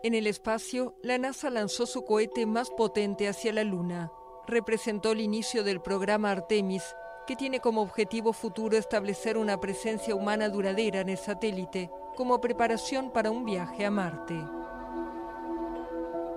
En 0.05 0.13
el 0.13 0.27
espacio, 0.27 0.93
la 1.01 1.17
NASA 1.17 1.49
lanzó 1.49 1.87
su 1.87 2.05
cohete 2.05 2.45
más 2.45 2.69
potente 2.69 3.27
hacia 3.27 3.51
la 3.51 3.63
Luna. 3.63 4.11
Representó 4.45 5.13
el 5.13 5.19
inicio 5.19 5.63
del 5.63 5.81
programa 5.81 6.29
Artemis, 6.29 6.83
que 7.25 7.35
tiene 7.35 7.59
como 7.59 7.81
objetivo 7.81 8.31
futuro 8.31 8.77
establecer 8.77 9.35
una 9.35 9.59
presencia 9.59 10.13
humana 10.13 10.47
duradera 10.49 10.99
en 10.99 11.09
el 11.09 11.17
satélite, 11.17 11.89
como 12.15 12.39
preparación 12.39 13.09
para 13.09 13.31
un 13.31 13.45
viaje 13.45 13.83
a 13.83 13.89
Marte. 13.89 14.35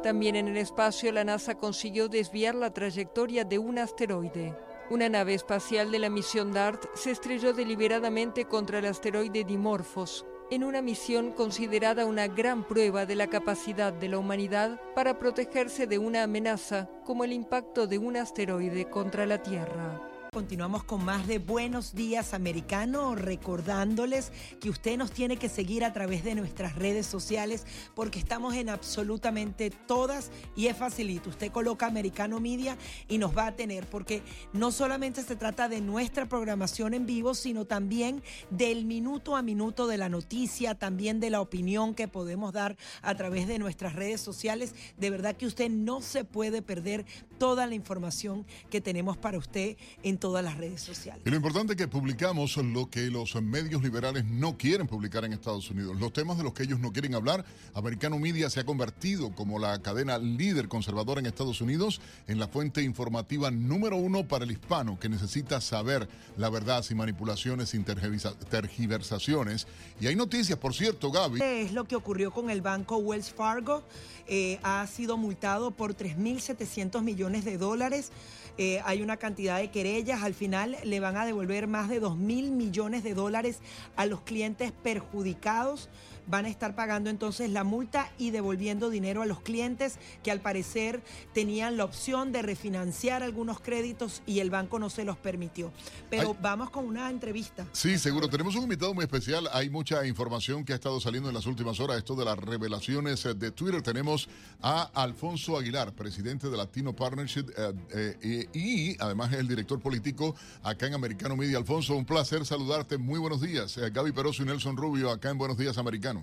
También 0.02 0.36
en 0.36 0.48
el 0.48 0.56
espacio, 0.56 1.12
la 1.12 1.24
NASA 1.24 1.56
consiguió 1.56 2.08
desviar 2.08 2.54
la 2.54 2.72
trayectoria 2.72 3.44
de 3.44 3.58
un 3.58 3.78
asteroide. 3.78 4.56
Una 4.88 5.10
nave 5.10 5.34
espacial 5.34 5.90
de 5.90 5.98
la 5.98 6.08
misión 6.08 6.54
DART 6.54 6.86
se 6.94 7.10
estrelló 7.10 7.52
deliberadamente 7.52 8.46
contra 8.46 8.78
el 8.78 8.86
asteroide 8.86 9.44
Dimorphos, 9.44 10.24
en 10.50 10.64
una 10.64 10.82
misión 10.82 11.32
considerada 11.32 12.06
una 12.06 12.26
gran 12.26 12.64
prueba 12.66 13.06
de 13.06 13.14
la 13.14 13.26
capacidad 13.26 13.92
de 13.92 14.08
la 14.08 14.18
humanidad 14.18 14.80
para 14.94 15.18
protegerse 15.18 15.86
de 15.86 15.98
una 15.98 16.22
amenaza 16.22 16.88
como 17.04 17.24
el 17.24 17.32
impacto 17.32 17.86
de 17.86 17.98
un 17.98 18.16
asteroide 18.16 18.88
contra 18.88 19.26
la 19.26 19.42
Tierra. 19.42 20.17
Continuamos 20.32 20.84
con 20.84 21.04
más 21.04 21.26
de 21.26 21.38
Buenos 21.38 21.94
Días 21.94 22.34
Americano, 22.34 23.14
recordándoles 23.14 24.30
que 24.60 24.68
usted 24.68 24.98
nos 24.98 25.10
tiene 25.10 25.38
que 25.38 25.48
seguir 25.48 25.84
a 25.84 25.94
través 25.94 26.22
de 26.22 26.34
nuestras 26.34 26.76
redes 26.76 27.06
sociales 27.06 27.66
porque 27.94 28.18
estamos 28.18 28.54
en 28.54 28.68
absolutamente 28.68 29.70
todas 29.70 30.30
y 30.54 30.66
es 30.66 30.76
facilito. 30.76 31.30
Usted 31.30 31.50
coloca 31.50 31.86
Americano 31.86 32.40
Media 32.40 32.76
y 33.08 33.16
nos 33.16 33.36
va 33.36 33.46
a 33.46 33.56
tener 33.56 33.86
porque 33.86 34.22
no 34.52 34.70
solamente 34.70 35.22
se 35.22 35.34
trata 35.34 35.68
de 35.68 35.80
nuestra 35.80 36.26
programación 36.26 36.92
en 36.92 37.06
vivo, 37.06 37.34
sino 37.34 37.64
también 37.64 38.22
del 38.50 38.84
minuto 38.84 39.34
a 39.34 39.42
minuto 39.42 39.86
de 39.86 39.96
la 39.96 40.10
noticia, 40.10 40.74
también 40.74 41.20
de 41.20 41.30
la 41.30 41.40
opinión 41.40 41.94
que 41.94 42.06
podemos 42.06 42.52
dar 42.52 42.76
a 43.00 43.14
través 43.14 43.48
de 43.48 43.58
nuestras 43.58 43.94
redes 43.94 44.20
sociales. 44.20 44.74
De 44.98 45.08
verdad 45.08 45.36
que 45.36 45.46
usted 45.46 45.70
no 45.70 46.02
se 46.02 46.24
puede 46.24 46.60
perder 46.60 47.06
toda 47.38 47.66
la 47.66 47.74
información 47.74 48.44
que 48.70 48.80
tenemos 48.80 49.16
para 49.16 49.38
usted 49.38 49.76
en 50.02 50.18
todas 50.18 50.44
las 50.44 50.56
redes 50.56 50.80
sociales. 50.80 51.22
Y 51.24 51.30
lo 51.30 51.36
importante 51.36 51.72
es 51.72 51.76
que 51.76 51.88
publicamos 51.88 52.56
lo 52.56 52.90
que 52.90 53.10
los 53.10 53.40
medios 53.42 53.82
liberales 53.82 54.24
no 54.24 54.56
quieren 54.58 54.86
publicar 54.86 55.24
en 55.24 55.32
Estados 55.32 55.70
Unidos. 55.70 55.98
Los 55.98 56.12
temas 56.12 56.36
de 56.36 56.44
los 56.44 56.52
que 56.52 56.64
ellos 56.64 56.80
no 56.80 56.92
quieren 56.92 57.14
hablar. 57.14 57.44
Americano 57.74 58.18
Media 58.18 58.50
se 58.50 58.60
ha 58.60 58.64
convertido 58.64 59.30
como 59.34 59.58
la 59.58 59.80
cadena 59.80 60.18
líder 60.18 60.68
conservadora 60.68 61.20
en 61.20 61.26
Estados 61.26 61.60
Unidos 61.60 62.00
en 62.26 62.38
la 62.38 62.48
fuente 62.48 62.82
informativa 62.82 63.50
número 63.50 63.96
uno 63.96 64.26
para 64.26 64.44
el 64.44 64.50
hispano 64.50 64.98
que 64.98 65.08
necesita 65.08 65.60
saber 65.60 66.08
la 66.36 66.50
verdad 66.50 66.82
sin 66.82 66.96
manipulaciones, 66.96 67.70
sin 67.70 67.84
tergiversaciones. 67.84 69.66
Y 70.00 70.06
hay 70.06 70.16
noticias, 70.16 70.58
por 70.58 70.74
cierto, 70.74 71.10
Gaby. 71.10 71.40
Es 71.42 71.72
lo 71.72 71.84
que 71.84 71.96
ocurrió 71.96 72.30
con 72.30 72.50
el 72.50 72.62
banco 72.62 72.96
Wells 72.98 73.30
Fargo. 73.30 73.82
Eh, 74.26 74.58
ha 74.62 74.86
sido 74.86 75.16
multado 75.16 75.70
por 75.70 75.96
3.700 75.96 77.02
millones 77.02 77.27
de 77.32 77.58
dólares. 77.58 78.10
Eh, 78.56 78.80
hay 78.84 79.02
una 79.02 79.18
cantidad 79.18 79.58
de 79.58 79.70
querellas. 79.70 80.22
Al 80.22 80.34
final 80.34 80.76
le 80.82 81.00
van 81.00 81.16
a 81.16 81.26
devolver 81.26 81.66
más 81.66 81.88
de 81.88 82.00
2 82.00 82.16
mil 82.16 82.50
millones 82.50 83.04
de 83.04 83.14
dólares 83.14 83.58
a 83.96 84.06
los 84.06 84.22
clientes 84.22 84.72
perjudicados 84.72 85.88
van 86.28 86.44
a 86.44 86.48
estar 86.48 86.74
pagando 86.74 87.10
entonces 87.10 87.50
la 87.50 87.64
multa 87.64 88.10
y 88.18 88.30
devolviendo 88.30 88.90
dinero 88.90 89.22
a 89.22 89.26
los 89.26 89.40
clientes 89.40 89.98
que 90.22 90.30
al 90.30 90.40
parecer 90.40 91.02
tenían 91.32 91.76
la 91.76 91.84
opción 91.84 92.32
de 92.32 92.42
refinanciar 92.42 93.22
algunos 93.22 93.60
créditos 93.60 94.22
y 94.26 94.40
el 94.40 94.50
banco 94.50 94.78
no 94.78 94.90
se 94.90 95.04
los 95.04 95.16
permitió. 95.16 95.72
Pero 96.10 96.36
vamos 96.40 96.70
con 96.70 96.84
una 96.84 97.10
entrevista. 97.10 97.66
Sí, 97.72 97.98
seguro. 97.98 98.28
Tenemos 98.28 98.54
un 98.56 98.64
invitado 98.64 98.94
muy 98.94 99.04
especial. 99.04 99.48
Hay 99.52 99.70
mucha 99.70 100.06
información 100.06 100.64
que 100.64 100.72
ha 100.72 100.76
estado 100.76 101.00
saliendo 101.00 101.28
en 101.28 101.34
las 101.34 101.46
últimas 101.46 101.80
horas. 101.80 101.98
Esto 101.98 102.14
de 102.14 102.24
las 102.24 102.38
revelaciones 102.38 103.24
eh, 103.24 103.34
de 103.34 103.50
Twitter. 103.50 103.82
Tenemos 103.82 104.28
a 104.60 104.82
Alfonso 104.94 105.56
Aguilar, 105.56 105.92
presidente 105.92 106.48
de 106.48 106.56
Latino 106.56 106.94
Partnership 106.94 107.46
eh, 107.56 108.16
eh, 108.22 108.48
y 108.52 109.02
además 109.02 109.32
es 109.32 109.38
el 109.38 109.48
director 109.48 109.80
político 109.80 110.34
acá 110.62 110.86
en 110.86 110.94
Americano 110.94 111.36
Media. 111.36 111.58
Alfonso, 111.58 111.96
un 111.96 112.04
placer 112.04 112.44
saludarte. 112.44 112.98
Muy 112.98 113.18
buenos 113.18 113.40
días. 113.40 113.78
Gaby 113.92 114.12
Peroso 114.12 114.42
y 114.42 114.46
Nelson 114.46 114.76
Rubio 114.76 115.10
acá 115.10 115.30
en 115.30 115.38
Buenos 115.38 115.56
Días 115.56 115.78
Americano. 115.78 116.17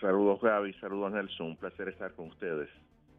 Saludos 0.00 0.40
Gaby, 0.40 0.74
saludos 0.74 1.12
Nelson, 1.12 1.46
un 1.48 1.56
placer 1.56 1.88
estar 1.88 2.12
con 2.14 2.28
ustedes. 2.28 2.68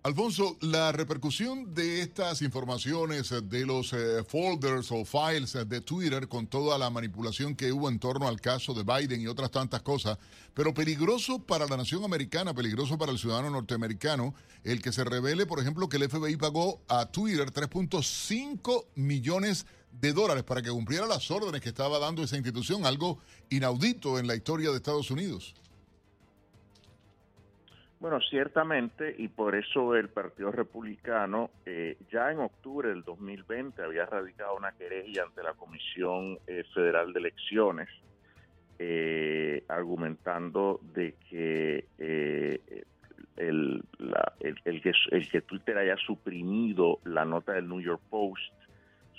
Alfonso, 0.02 0.56
la 0.62 0.94
repercusión 0.94 1.74
de 1.74 2.00
estas 2.02 2.42
informaciones 2.42 3.34
de 3.50 3.66
los 3.66 3.92
eh, 3.92 4.24
folders 4.24 4.94
o 4.94 5.04
files 5.04 5.58
de 5.68 5.82
Twitter 5.82 6.30
con 6.30 6.48
toda 6.48 6.78
la 6.78 6.90
manipulación 6.90 7.54
que 7.54 7.74
hubo 7.74 7.90
en 7.90 8.00
torno 8.00 8.26
al 8.30 8.40
caso 8.40 8.74
de 8.74 8.84
Biden 8.84 9.20
y 9.20 9.28
otras 9.28 9.52
tantas 9.52 9.82
cosas, 9.82 10.18
pero 10.54 10.74
peligroso 10.74 11.40
para 11.40 11.68
la 11.68 11.76
nación 11.76 12.06
americana, 12.06 12.54
peligroso 12.54 12.98
para 12.98 13.12
el 13.12 13.20
ciudadano 13.20 13.50
norteamericano, 13.50 14.34
el 14.64 14.82
que 14.82 14.94
se 14.94 15.04
revele, 15.04 15.46
por 15.46 15.60
ejemplo, 15.60 15.90
que 15.90 15.98
el 15.98 16.10
FBI 16.10 16.38
pagó 16.38 16.80
a 16.88 17.12
Twitter 17.12 17.52
3.5 17.52 18.86
millones 18.96 19.68
de 19.92 20.14
dólares 20.14 20.44
para 20.44 20.62
que 20.62 20.70
cumpliera 20.70 21.08
las 21.08 21.30
órdenes 21.30 21.60
que 21.60 21.70
estaba 21.70 22.00
dando 22.00 22.24
esa 22.24 22.38
institución, 22.38 22.86
algo 22.86 23.20
inaudito 23.50 24.18
en 24.18 24.28
la 24.28 24.36
historia 24.36 24.70
de 24.70 24.78
Estados 24.78 25.12
Unidos. 25.12 25.56
Bueno, 28.00 28.22
ciertamente, 28.22 29.14
y 29.18 29.28
por 29.28 29.56
eso 29.56 29.94
el 29.94 30.08
Partido 30.08 30.54
Republicano 30.54 31.50
eh, 31.66 31.98
ya 32.10 32.32
en 32.32 32.40
octubre 32.40 32.88
del 32.88 33.04
2020 33.04 33.84
había 33.84 34.06
radicado 34.06 34.56
una 34.56 34.72
querella 34.72 35.24
ante 35.24 35.44
la 35.44 35.54
Comisión 35.54 36.40
eh, 36.48 36.64
Federal 36.74 37.12
de 37.12 37.20
Elecciones, 37.20 37.90
eh, 38.78 39.66
argumentando 39.68 40.80
de 40.94 41.16
que 41.30 41.88
el, 43.36 43.84
que 44.64 44.94
el 45.12 45.30
que 45.30 45.42
Twitter 45.42 45.78
haya 45.78 45.98
suprimido 45.98 47.00
la 47.04 47.26
nota 47.26 47.52
del 47.52 47.68
New 47.68 47.82
York 47.82 48.02
Post 48.10 48.54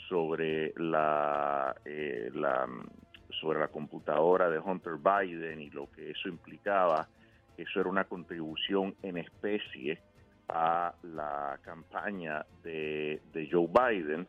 sobre 0.09 0.73
la, 0.77 1.77
la 2.33 2.67
sobre 3.39 3.61
la 3.61 3.69
computadora 3.69 4.49
de 4.49 4.59
Hunter 4.59 4.95
Biden 4.97 5.61
y 5.61 5.69
lo 5.69 5.91
que 5.91 6.13
eso 6.13 6.29
implicaba 6.29 7.07
eso 7.63 7.81
era 7.81 7.89
una 7.89 8.05
contribución 8.05 8.95
en 9.03 9.19
especie 9.19 10.01
a 10.49 10.95
la 11.03 11.59
campaña 11.63 12.45
de, 12.63 13.21
Joe 13.51 13.69
Biden, 13.69 14.27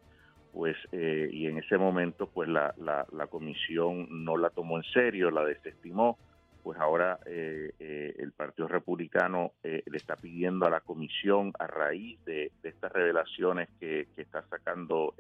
pues 0.54 0.78
eh, 0.92 1.30
y 1.32 1.48
en 1.48 1.58
ese 1.58 1.78
momento 1.78 2.28
pues 2.28 2.48
la, 2.50 2.74
la, 2.78 3.28
comisión 3.28 4.08
no 4.24 4.38
la 4.38 4.50
tomó 4.50 4.78
en 4.78 4.84
serio, 4.84 5.32
la 5.32 5.44
desestimó, 5.44 6.18
pues 6.64 6.80
ahora 6.80 7.20
eh, 7.26 7.72
eh, 7.80 8.14
el 8.20 8.34
Partido 8.34 8.68
Republicano 8.68 9.54
le 9.64 9.98
está 9.98 10.16
pidiendo 10.16 10.68
a 10.68 10.70
la 10.70 10.82
comisión 10.82 11.54
a 11.58 11.66
raíz 11.66 12.24
de, 12.26 12.52
estas 12.62 12.92
revelaciones 12.92 13.70
que, 13.80 14.08
está 14.16 14.44
sacando 14.44 15.16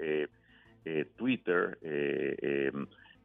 Twitter, 1.15 1.79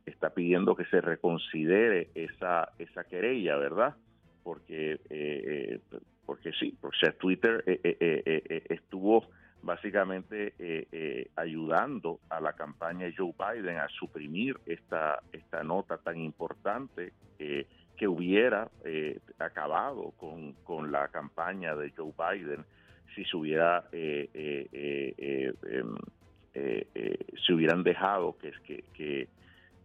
está 0.06 0.30
pidiendo 0.30 0.76
que 0.76 0.84
se 0.86 1.00
reconsidere 1.00 2.08
esa, 2.14 2.72
esa 2.78 3.04
querella, 3.04 3.56
¿verdad? 3.56 3.96
Porque 4.46 4.92
eh, 4.92 5.00
eh, 5.10 5.80
porque 6.24 6.52
sí, 6.52 6.72
porque 6.80 7.10
Twitter 7.18 7.64
eh, 7.66 8.62
estuvo 8.68 9.26
básicamente 9.60 10.54
ayudando 11.34 12.20
a 12.28 12.40
la 12.40 12.52
campaña 12.52 13.06
de 13.06 13.14
Joe 13.16 13.34
Biden 13.36 13.78
a 13.78 13.88
suprimir 13.88 14.56
esta 14.66 15.20
esta 15.32 15.64
nota 15.64 15.98
tan 15.98 16.20
importante 16.20 17.12
que 17.36 18.06
hubiera 18.06 18.70
acabado 19.40 20.12
con, 20.16 20.52
con, 20.62 20.92
la 20.92 21.08
campaña 21.08 21.74
de 21.74 21.90
Joe 21.90 22.12
Biden 22.16 22.64
si 23.16 23.24
se 23.24 23.36
hubiera 23.36 23.88
em, 23.90 24.36
se 26.54 27.52
hubieran 27.52 27.82
dejado 27.82 28.38
que, 28.38 28.52
que, 28.94 29.28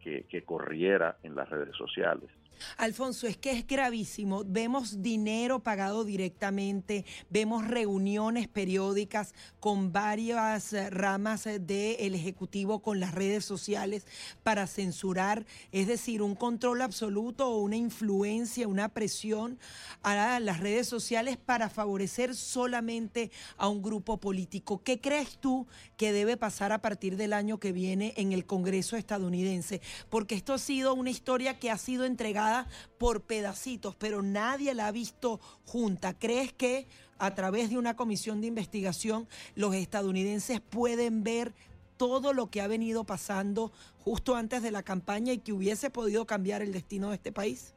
que, 0.04 0.24
que 0.30 0.42
corriera 0.44 1.18
en 1.24 1.36
las 1.36 1.50
redes 1.50 1.76
sociales. 1.76 2.30
Alfonso, 2.78 3.28
es 3.28 3.38
que 3.38 3.52
es 3.52 3.68
gravísimo. 3.68 4.44
Vemos 4.46 5.02
dinero 5.02 5.60
pagado 5.60 6.04
directamente, 6.04 7.06
vemos 7.30 7.68
reuniones 7.68 8.48
periódicas 8.48 9.34
con 9.60 9.92
varias 9.92 10.74
eh, 10.74 10.90
ramas 10.90 11.48
eh, 11.48 11.60
del 11.60 12.16
Ejecutivo 12.16 12.82
con 12.82 13.00
las 13.00 13.14
redes 13.14 13.46
sociales 13.46 14.06
para 14.44 14.68
censurar, 14.68 15.46
es 15.72 15.88
decir, 15.88 16.22
un 16.22 16.36
control 16.36 16.82
absoluto 16.82 17.50
o 17.50 17.60
una 17.60 17.76
influencia, 17.76 18.68
una 18.68 18.90
presión 18.90 19.60
a 20.04 20.40
las 20.40 20.60
redes 20.60 20.88
sociales 20.88 21.38
para 21.38 21.70
favorecer 21.70 22.36
solamente 22.36 23.32
a 23.58 23.68
un 23.68 23.82
grupo 23.82 24.18
político. 24.18 24.84
¿Qué 24.84 25.00
crees 25.00 25.38
tú 25.38 25.68
que 25.98 26.12
debe 26.12 26.38
pasar 26.38 26.72
a 26.72 26.82
partir 26.82 27.18
del 27.18 27.34
año 27.34 27.60
que 27.60 27.72
viene 27.72 28.14
en 28.18 28.32
el 28.32 28.46
Congreso 28.46 28.96
estadounidense? 28.98 29.82
Porque 30.10 30.36
esto 30.36 30.54
ha 30.54 30.60
sido 30.60 30.94
una 30.94 31.10
historia 31.10 31.60
que 31.60 31.72
ha 31.72 31.78
sido 31.78 32.06
entregada 32.06 32.51
por 32.98 33.22
pedacitos, 33.22 33.96
pero 33.96 34.22
nadie 34.22 34.74
la 34.74 34.88
ha 34.88 34.92
visto 34.92 35.40
junta. 35.66 36.18
¿Crees 36.18 36.54
que 36.54 36.88
a 37.18 37.36
través 37.36 37.70
de 37.70 37.78
una 37.78 37.96
comisión 37.96 38.42
de 38.42 38.48
investigación 38.48 39.28
los 39.56 39.76
estadounidenses 39.76 40.60
pueden 40.60 41.24
ver 41.24 41.54
todo 41.98 42.34
lo 42.34 42.48
que 42.48 42.62
ha 42.62 42.68
venido 42.68 43.04
pasando 43.04 43.72
justo 44.00 44.36
antes 44.36 44.64
de 44.64 44.72
la 44.72 44.82
campaña 44.82 45.34
y 45.34 45.38
que 45.38 45.54
hubiese 45.54 45.92
podido 45.92 46.26
cambiar 46.26 46.64
el 46.64 46.74
destino 46.74 47.10
de 47.10 47.16
este 47.16 47.32
país? 47.32 47.76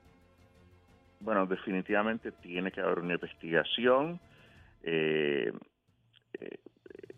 Bueno, 1.21 1.47
definitivamente 1.47 2.33
tiene 2.33 2.73
que 2.73 2.81
haber 2.81 3.01
una 3.01 3.15
investigación 3.15 4.19
eh, 4.83 5.53
eh, 6.41 6.59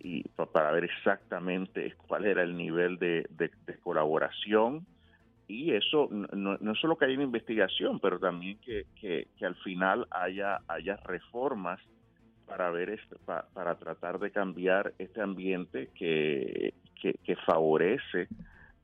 y 0.01 0.23
para 0.29 0.73
ver 0.73 0.85
exactamente 0.85 1.95
cuál 2.09 2.27
era 2.27 2.43
el 2.43 2.57
nivel 2.57 2.99
de 2.99 3.79
colaboración 3.83 4.85
y 5.49 5.73
eso 5.73 6.09
no, 6.11 6.57
no 6.59 6.75
solo 6.75 6.97
que 6.97 7.05
haya 7.05 7.15
una 7.15 7.25
investigación, 7.25 8.01
pero 8.01 8.19
también 8.19 8.59
que, 8.59 8.87
que, 9.01 9.27
al 9.45 9.55
final 9.57 10.07
haya, 10.11 10.61
haya 10.67 10.97
reformas 10.97 11.81
para 12.47 12.71
ver 12.71 12.91
este, 12.91 13.17
para 13.53 13.75
tratar 13.77 14.19
de 14.19 14.31
cambiar 14.31 14.93
este 14.99 15.21
ambiente 15.21 15.91
que, 15.95 16.75
que, 17.01 17.37
favorece 17.45 18.29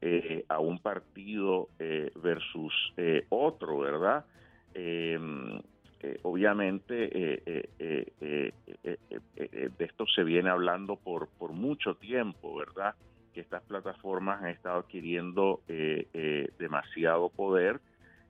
eh, 0.00 0.44
a 0.48 0.58
un 0.58 0.78
partido 0.78 1.68
eh, 1.78 2.10
versus 2.22 2.72
eh, 2.96 3.26
otro, 3.28 3.78
¿verdad? 3.78 4.24
Obviamente 6.22 6.94
de 7.78 8.52
esto 9.78 10.06
se 10.06 10.24
viene 10.24 10.50
hablando 10.50 10.96
por, 10.96 11.28
por 11.38 11.52
mucho 11.52 11.94
tiempo, 11.94 12.56
¿verdad? 12.56 12.94
Que 13.32 13.40
estas 13.40 13.62
plataformas 13.62 14.42
han 14.42 14.50
estado 14.50 14.80
adquiriendo 14.80 15.60
eh, 15.68 16.06
eh, 16.12 16.50
demasiado 16.58 17.30
poder 17.30 17.80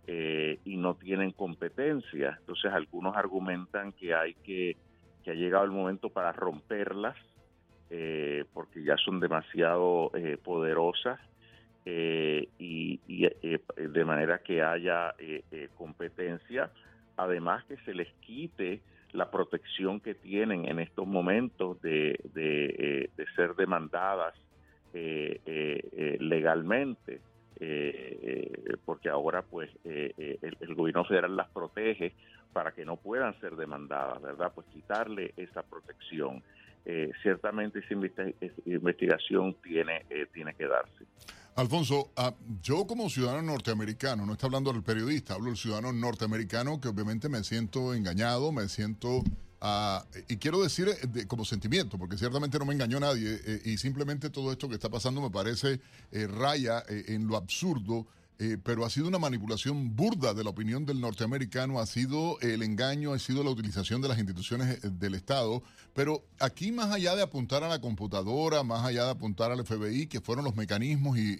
eh, 0.07 0.59
y 0.65 0.77
no 0.77 0.95
tienen 0.95 1.33
competencia. 1.33 2.37
Entonces 2.41 2.73
algunos 2.73 3.17
argumentan 3.17 3.93
que 3.93 4.15
hay 4.15 4.35
que, 4.35 4.77
que 5.25 5.31
ha 5.31 5.35
llegado 5.35 5.65
el 5.65 5.71
momento 5.71 6.11
para 6.11 6.33
romperlas 6.33 7.17
porque 8.55 8.83
ya 8.83 8.97
son 8.97 9.21
demasiado 9.21 10.11
poderosas 10.43 11.21
y, 11.85 12.49
y 13.07 13.29
de 13.77 14.05
manera 14.07 14.39
que 14.39 14.63
haya 14.63 15.15
competencia. 15.77 16.71
Además 17.19 17.63
que 17.67 17.77
se 17.85 17.93
les 17.93 18.11
quite 18.15 18.81
la 19.13 19.31
protección 19.31 20.01
que 20.01 20.15
tienen 20.15 20.65
en 20.65 20.79
estos 20.79 21.07
momentos 21.07 21.83
de, 21.83 22.19
de 22.33 23.27
ser 23.37 23.55
demandadas 23.57 24.35
eh, 24.95 25.41
eh, 25.47 25.89
eh, 25.93 26.17
legalmente, 26.21 27.21
porque 28.85 29.09
ahora 29.09 29.43
pues 29.43 29.71
el, 29.85 30.75
gobierno 30.75 31.05
federal 31.05 31.37
las 31.37 31.49
protege 31.51 32.13
para 32.53 32.73
que 32.73 32.85
no 32.85 32.97
puedan 32.97 33.39
ser 33.41 33.55
demandadas, 33.55 34.21
¿verdad? 34.21 34.51
Pues 34.53 34.67
quitarle 34.73 35.33
esa 35.37 35.63
protección. 35.63 36.43
ciertamente 37.23 37.79
esa 37.79 37.95
investigación 38.67 39.55
tiene, 39.63 40.05
tiene 40.35 40.55
que 40.55 40.67
darse. 40.67 41.05
Alfonso, 41.55 42.11
ah, 42.17 42.35
yo 42.63 42.87
como 42.87 43.09
ciudadano 43.09 43.43
norteamericano, 43.43 44.27
no 44.27 44.33
está 44.33 44.47
hablando 44.47 44.73
del 44.73 44.83
periodista, 44.83 45.35
hablo 45.35 45.49
del 45.49 45.57
ciudadano 45.57 45.93
norteamericano 45.93 46.81
que 46.81 46.89
obviamente 46.89 47.29
me 47.29 47.45
siento 47.45 47.95
engañado, 47.95 48.51
me 48.51 48.69
siento 48.69 49.23
Ah, 49.65 50.05
y 50.29 50.39
quiero 50.39 50.61
decir 50.61 50.89
eh, 50.89 51.27
como 51.29 51.45
sentimiento, 51.45 51.97
porque 51.97 52.19
ciertamente 52.19 52.59
no 52.59 52.65
me 52.65 52.75
engañó 52.75 52.99
nadie, 52.99 53.41
eh, 53.47 53.63
y 53.65 53.79
simplemente 53.79 54.29
todo 54.29 54.51
esto 54.51 54.69
que 54.69 54.75
está 54.75 54.89
pasando 54.89 55.23
me 55.23 55.31
parece 55.31 55.81
eh, 56.11 56.27
raya 56.27 56.83
en 56.89 57.29
lo 57.29 57.37
absurdo 57.37 58.07
pero 58.65 58.85
ha 58.85 58.91
sido 58.91 59.07
una 59.07 59.21
manipulación 59.21 59.95
burda 59.95 60.35
de 60.35 60.43
la 60.43 60.51
opinión 60.51 60.85
del 60.85 61.01
norteamericano, 61.01 61.79
ha 61.79 61.87
sido 61.87 62.41
el 62.41 62.65
engaño, 62.65 63.13
ha 63.13 63.19
sido 63.21 63.45
la 63.45 63.51
utilización 63.51 64.03
de 64.03 64.09
las 64.09 64.19
instituciones 64.19 64.81
del 64.99 65.15
Estado, 65.15 65.63
pero 65.95 66.25
aquí 66.41 66.73
más 66.73 66.91
allá 66.91 67.15
de 67.15 67.23
apuntar 67.23 67.63
a 67.63 67.69
la 67.69 67.81
computadora, 67.81 68.65
más 68.65 68.85
allá 68.85 69.05
de 69.05 69.11
apuntar 69.13 69.53
al 69.53 69.65
FBI, 69.65 70.09
que 70.09 70.21
fueron 70.21 70.45
los 70.45 70.57
mecanismos 70.57 71.19
y, 71.19 71.39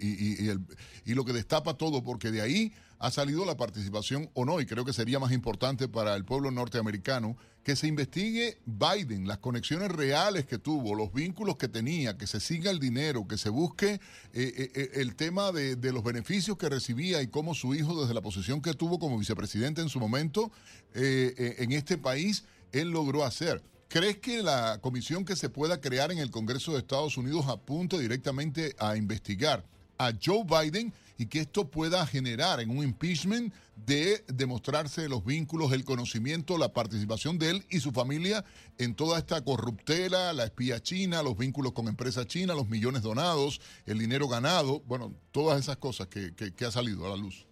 y 1.05 1.15
lo 1.15 1.25
que 1.25 1.33
destapa 1.33 1.75
todo, 1.75 2.05
porque 2.05 2.31
de 2.31 2.41
ahí 2.41 2.73
ha 3.01 3.11
salido 3.11 3.45
la 3.45 3.57
participación 3.57 4.31
o 4.35 4.45
no, 4.45 4.61
y 4.61 4.67
creo 4.67 4.85
que 4.85 4.93
sería 4.93 5.19
más 5.19 5.33
importante 5.33 5.89
para 5.89 6.15
el 6.15 6.25
pueblo 6.25 6.53
norteamericano 6.53 7.37
que 7.63 7.77
se 7.77 7.87
investigue 7.87 8.59
Biden, 8.67 9.29
las 9.29 9.39
conexiones 9.39 9.91
reales 9.91 10.47
que 10.47 10.59
tuvo, 10.59 10.95
los 10.95 11.13
vínculos 11.13 11.57
que 11.57 11.69
tenía, 11.69 12.17
que 12.17 12.27
se 12.27 12.41
siga 12.41 12.71
el 12.71 12.81
dinero, 12.81 13.29
que 13.29 13.39
se 13.39 13.51
busque 13.51 14.01
eh, 14.33 14.91
el 14.95 15.15
tema 15.15 15.53
de, 15.53 15.77
de 15.77 15.93
los 15.93 16.03
beneficios 16.03 16.57
que 16.57 16.69
recibió 16.69 17.03
y 17.21 17.27
cómo 17.29 17.55
su 17.55 17.75
hijo, 17.75 18.01
desde 18.01 18.15
la 18.15 18.21
posición 18.21 18.63
que 18.63 18.75
tuvo 18.75 18.99
como 18.99 19.19
vicepresidente 19.19 19.81
en 19.81 19.89
su 19.89 19.99
momento 19.99 20.51
eh, 20.95 21.35
eh, 21.37 21.57
en 21.59 21.73
este 21.73 21.99
país, 21.99 22.45
él 22.73 22.91
logró 22.91 23.25
hacer. 23.25 23.63
¿Crees 23.89 24.19
que 24.19 24.43
la 24.43 24.79
comisión 24.81 25.25
que 25.25 25.37
se 25.37 25.49
pueda 25.49 25.81
crear 25.81 26.13
en 26.13 26.19
el 26.19 26.31
Congreso 26.31 26.73
de 26.73 26.79
Estados 26.79 27.19
Unidos 27.19 27.47
apunte 27.49 27.99
directamente 27.99 28.75
a 28.79 28.97
investigar 28.97 29.65
a 29.99 30.13
Joe 30.23 30.45
Biden 30.45 30.93
y 31.19 31.27
que 31.27 31.41
esto 31.41 31.71
pueda 31.71 32.07
generar 32.07 32.61
en 32.61 32.71
un 32.71 32.85
impeachment 32.85 33.53
de 33.77 34.25
demostrarse 34.29 35.09
los 35.09 35.25
vínculos, 35.25 35.73
el 35.73 35.85
conocimiento, 35.85 36.59
la 36.59 36.73
participación 36.73 37.39
de 37.39 37.51
él 37.51 37.63
y 37.71 37.81
su 37.81 37.93
familia 37.93 38.45
en 38.79 38.95
toda 38.95 39.19
esta 39.19 39.43
corruptela, 39.43 40.33
la 40.33 40.45
espía 40.45 40.81
china, 40.81 41.23
los 41.23 41.37
vínculos 41.37 41.73
con 41.73 41.89
empresas 41.89 42.27
chinas, 42.27 42.57
los 42.57 42.69
millones 42.69 43.03
donados, 43.03 43.61
el 43.87 43.99
dinero 43.99 44.29
ganado, 44.29 44.81
bueno, 44.87 45.13
todas 45.33 45.59
esas 45.59 45.77
cosas 45.77 46.09
que, 46.09 46.35
que, 46.35 46.65
ha 46.65 46.71
salido 46.71 47.07
a 47.07 47.11
la 47.11 47.17
luz. 47.17 47.47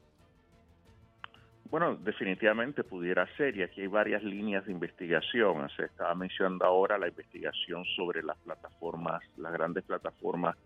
Bueno, 1.71 1.95
definitivamente 1.97 2.83
pudiera 2.83 3.27
ser, 3.37 3.57
y 3.57 3.63
aquí 3.63 3.83
hay 3.83 3.87
varias 3.87 4.25
líneas 4.25 4.67
de 4.67 4.73
investigación. 4.73 5.69
Se 5.77 5.85
estaba 5.85 6.15
mencionando 6.17 6.65
ahora 6.65 6.99
la 6.99 7.09
investigación 7.09 7.85
sobre 7.97 8.25
las 8.25 8.37
plataformas, 8.39 9.23
las 9.37 9.53
grandes 9.53 9.85
plataformas 9.85 10.57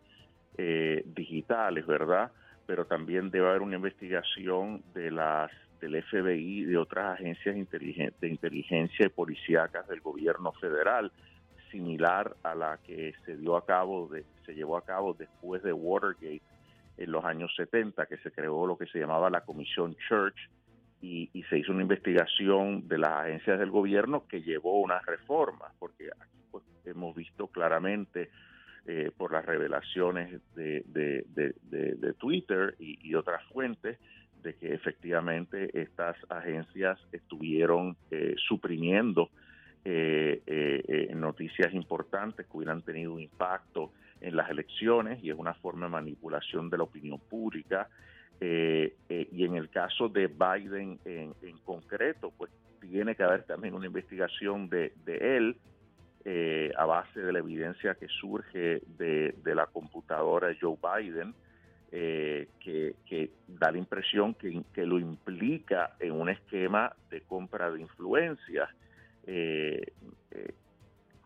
eh, 0.56 1.02
digitales, 1.04 1.86
¿verdad? 1.86 2.32
Pero 2.66 2.86
también 2.86 3.30
debe 3.30 3.48
haber 3.48 3.62
una 3.62 3.76
investigación 3.76 4.82
de 4.94 5.10
las 5.10 5.50
del 5.80 6.02
FBI 6.02 6.64
de 6.64 6.78
otras 6.78 7.14
agencias 7.14 7.54
de 7.54 8.28
inteligencia 8.28 9.06
y 9.06 9.08
policíacas 9.10 9.86
del 9.86 10.00
gobierno 10.00 10.52
federal, 10.52 11.12
similar 11.70 12.36
a 12.42 12.54
la 12.54 12.78
que 12.78 13.12
se 13.26 13.36
dio 13.36 13.56
a 13.56 13.66
cabo, 13.66 14.08
de, 14.08 14.24
se 14.46 14.54
llevó 14.54 14.76
a 14.76 14.84
cabo 14.84 15.14
después 15.14 15.62
de 15.62 15.72
Watergate 15.72 16.42
en 16.96 17.10
los 17.10 17.24
años 17.24 17.52
70, 17.56 18.06
que 18.06 18.16
se 18.18 18.30
creó 18.30 18.66
lo 18.66 18.78
que 18.78 18.86
se 18.86 18.98
llamaba 18.98 19.28
la 19.28 19.42
Comisión 19.42 19.96
Church 20.08 20.36
y, 21.00 21.28
y 21.32 21.42
se 21.44 21.58
hizo 21.58 21.72
una 21.72 21.82
investigación 21.82 22.88
de 22.88 22.98
las 22.98 23.24
agencias 23.24 23.58
del 23.58 23.70
gobierno 23.70 24.26
que 24.26 24.42
llevó 24.42 24.80
unas 24.80 25.04
reformas, 25.04 25.72
porque 25.78 26.08
aquí 26.18 26.38
pues, 26.50 26.64
hemos 26.84 27.14
visto 27.14 27.48
claramente 27.48 28.30
eh, 28.86 29.10
por 29.16 29.32
las 29.32 29.46
revelaciones 29.46 30.42
de, 30.54 30.84
de, 30.86 32.12
Twitter 32.18 32.74
y, 32.78 33.14
otras 33.14 33.42
fuentes 33.44 33.98
de 34.42 34.54
que 34.56 34.74
efectivamente 34.74 35.70
estas 35.80 36.16
agencias 36.28 36.98
estuvieron 37.10 37.96
eh, 38.10 38.34
suprimiendo 38.46 39.30
eh, 39.86 41.10
noticias 41.14 41.72
importantes 41.72 42.46
que 42.46 42.56
hubieran 42.58 42.82
tenido 42.82 43.14
un 43.14 43.20
impacto 43.20 43.92
en 44.20 44.36
las 44.36 44.50
elecciones 44.50 45.22
y 45.24 45.30
es 45.30 45.36
una 45.36 45.54
forma 45.54 45.86
de 45.86 45.92
manipulación 45.92 46.68
de 46.68 46.76
la 46.76 46.84
opinión 46.84 47.18
pública. 47.18 47.88
y 48.38 49.44
en 49.44 49.56
el 49.56 49.70
caso 49.70 50.10
de 50.10 50.26
Biden 50.26 50.98
en, 51.06 51.32
en, 51.40 51.56
concreto, 51.64 52.34
pues 52.36 52.50
tiene 52.80 53.14
que 53.14 53.22
haber 53.22 53.44
también 53.44 53.72
una 53.72 53.86
investigación 53.86 54.68
de, 54.68 54.92
de 55.06 55.38
él 55.38 55.56
eh, 56.26 56.72
a 56.78 56.86
base 56.86 57.20
de 57.20 57.32
la 57.34 57.40
evidencia 57.40 57.96
que 57.96 58.08
surge 58.08 58.80
de, 58.96 59.34
la 59.44 59.66
computadora 59.66 60.56
Joe 60.58 60.78
Biden, 60.82 61.34
eh, 61.92 62.48
que, 62.60 63.30
da 63.46 63.70
la 63.70 63.76
impresión 63.76 64.34
que, 64.34 64.86
lo 64.86 64.98
implica 64.98 65.96
en 66.00 66.12
un 66.12 66.30
esquema 66.30 66.94
de 67.10 67.20
compra 67.22 67.70
de 67.70 67.82
influencias. 67.82 68.70
Eh, 69.26 69.92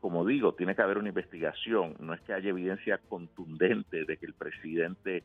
como 0.01 0.27
digo, 0.27 0.55
tiene 0.55 0.75
que 0.75 0.83
haber 0.83 0.99
una 0.99 1.11
investigación, 1.11 1.95
no 2.01 2.13
es 2.13 2.21
que 2.23 2.33
haya 2.33 2.51
evidencia 2.51 2.99
contundente 2.99 4.05
de 4.05 4.17
que 4.17 4.27
el 4.27 4.35
presidente 4.35 5.23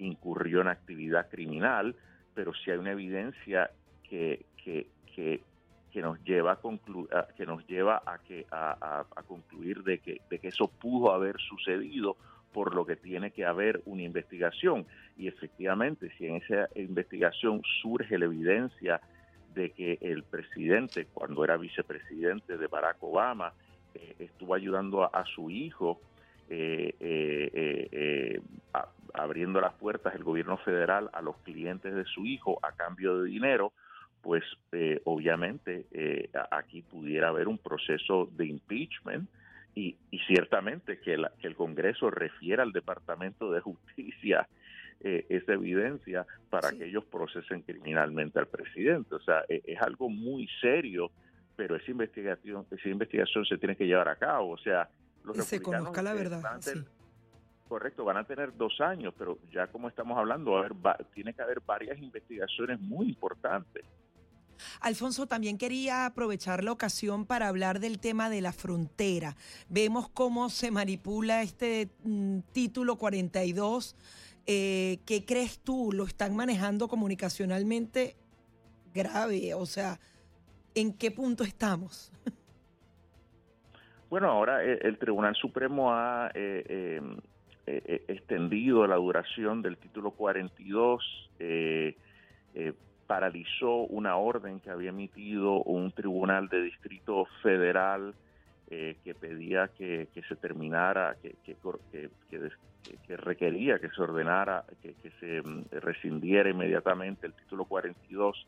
incurrió 0.00 0.60
en 0.60 0.68
actividad 0.68 1.28
criminal, 1.28 1.94
pero 2.34 2.52
sí 2.52 2.70
hay 2.70 2.78
una 2.78 2.92
evidencia 2.92 3.70
que, 4.02 4.46
que, 4.56 4.88
que, 5.14 5.42
nos 6.00 6.22
lleva 6.24 6.52
a 6.52 7.26
que 7.36 7.46
nos 7.46 7.66
lleva 7.66 8.02
a 8.04 8.18
que 8.18 8.46
a, 8.50 9.04
concluir 9.26 9.82
de 9.82 9.98
que, 9.98 10.20
de 10.30 10.38
que 10.38 10.48
eso 10.48 10.68
pudo 10.68 11.12
haber 11.12 11.38
sucedido 11.38 12.16
por 12.52 12.74
lo 12.74 12.86
que 12.86 12.96
tiene 12.96 13.30
que 13.30 13.44
haber 13.44 13.82
una 13.84 14.02
investigación. 14.02 14.86
Y 15.16 15.28
efectivamente 15.28 16.10
si 16.16 16.26
en 16.26 16.36
esa 16.36 16.68
investigación 16.74 17.62
surge 17.82 18.18
la 18.18 18.26
evidencia 18.26 19.00
de 19.54 19.70
que 19.70 19.98
el 20.00 20.22
presidente 20.22 21.06
cuando 21.12 21.44
era 21.44 21.56
vicepresidente 21.56 22.56
de 22.56 22.66
Barack 22.66 23.02
Obama 23.02 23.52
eh, 23.94 24.14
estuvo 24.18 24.54
ayudando 24.54 25.04
a, 25.04 25.24
su 25.24 25.50
hijo 25.50 26.00
eh, 26.50 26.94
eh, 27.00 28.40
abriendo 29.14 29.60
las 29.60 29.74
puertas 29.74 30.12
del 30.12 30.24
gobierno 30.24 30.56
federal 30.58 31.10
a 31.12 31.22
los 31.22 31.36
clientes 31.38 31.94
de 31.94 32.04
su 32.04 32.24
hijo 32.24 32.58
a 32.62 32.72
cambio 32.72 33.20
de 33.20 33.28
dinero, 33.28 33.72
pues 34.22 34.44
obviamente 35.04 35.86
aquí 36.50 36.82
pudiera 36.82 37.28
haber 37.28 37.48
un 37.48 37.58
proceso 37.58 38.28
de 38.32 38.46
impeachment 38.46 39.28
y, 39.74 39.96
ciertamente 40.26 41.00
que, 41.00 41.14
el 41.14 41.56
Congreso 41.56 42.10
refiera 42.10 42.62
al 42.62 42.72
Departamento 42.72 43.50
de 43.52 43.60
Justicia 43.60 44.48
esa 45.00 45.52
evidencia 45.52 46.26
para 46.50 46.72
que 46.72 46.86
ellos 46.86 47.04
procesen 47.04 47.62
criminalmente 47.62 48.38
al 48.38 48.48
presidente. 48.48 49.14
O 49.14 49.20
sea, 49.20 49.44
es 49.48 49.80
algo 49.80 50.08
muy 50.10 50.48
serio 50.60 51.10
pero 51.58 51.74
esa 51.74 51.90
investigación, 51.90 52.64
esa 52.70 52.88
investigación 52.88 53.44
se 53.44 53.58
tiene 53.58 53.74
que 53.74 53.84
llevar 53.84 54.08
a 54.08 54.14
cabo. 54.14 54.50
O 54.52 54.58
sea, 54.58 54.88
los 55.24 55.36
que 55.36 55.42
se 55.42 55.60
conozca 55.60 56.00
la 56.02 56.14
verdad. 56.14 56.40
Correcto, 57.66 58.04
van 58.04 58.16
a 58.16 58.24
tener 58.24 58.56
dos 58.56 58.80
años, 58.80 59.12
pero 59.18 59.38
ya 59.50 59.66
como 59.66 59.88
estamos 59.88 60.16
hablando, 60.16 60.56
a 60.56 60.62
ver, 60.62 60.72
tiene 61.12 61.34
que 61.34 61.42
haber 61.42 61.60
varias 61.60 61.98
investigaciones 61.98 62.80
muy 62.80 63.08
importantes. 63.08 63.84
Alfonso, 64.80 65.26
también 65.26 65.58
quería 65.58 66.06
aprovechar 66.06 66.64
la 66.64 66.72
ocasión 66.72 67.26
para 67.26 67.48
hablar 67.48 67.80
del 67.80 67.98
tema 67.98 68.30
de 68.30 68.40
la 68.40 68.52
frontera. 68.52 69.36
Vemos 69.68 70.08
cómo 70.08 70.50
se 70.50 70.70
manipula 70.70 71.42
este 71.42 71.88
mm, 72.04 72.40
título 72.52 72.96
42. 72.96 73.96
Eh, 74.46 74.98
¿Qué 75.06 75.24
crees 75.24 75.58
tú? 75.60 75.90
¿Lo 75.92 76.04
están 76.04 76.34
manejando 76.36 76.88
comunicacionalmente 76.88 78.16
grave? 78.94 79.54
O 79.54 79.66
sea, 79.66 80.00
¿en 80.74 80.92
qué 80.92 81.10
punto 81.10 81.44
estamos? 81.44 82.10
Bueno, 84.10 84.30
ahora 84.30 84.64
eh, 84.64 84.78
el 84.82 84.98
Tribunal 84.98 85.34
Supremo 85.34 85.92
ha 85.92 86.30
eh, 86.34 87.00
eh, 87.66 88.04
extendido 88.08 88.86
la 88.86 88.96
duración 88.96 89.60
del 89.60 89.76
título 89.76 90.12
42, 90.12 91.30
paralizó 93.08 93.78
una 93.86 94.16
orden 94.16 94.60
que 94.60 94.70
había 94.70 94.90
emitido 94.90 95.62
un 95.64 95.90
tribunal 95.90 96.48
de 96.48 96.62
distrito 96.62 97.26
federal 97.42 98.14
que 98.68 99.16
pedía 99.18 99.68
que, 99.68 100.08
se 100.28 100.36
terminara, 100.36 101.16
que, 101.22 101.34
que, 101.42 103.16
requería 103.16 103.78
que 103.78 103.88
se 103.88 104.02
ordenara, 104.02 104.62
que, 104.82 104.94
se 105.18 105.40
mm, 105.40 105.64
rescindiera 105.80 106.50
inmediatamente 106.50 107.26
el 107.26 107.32
título 107.32 107.64
42 107.64 108.46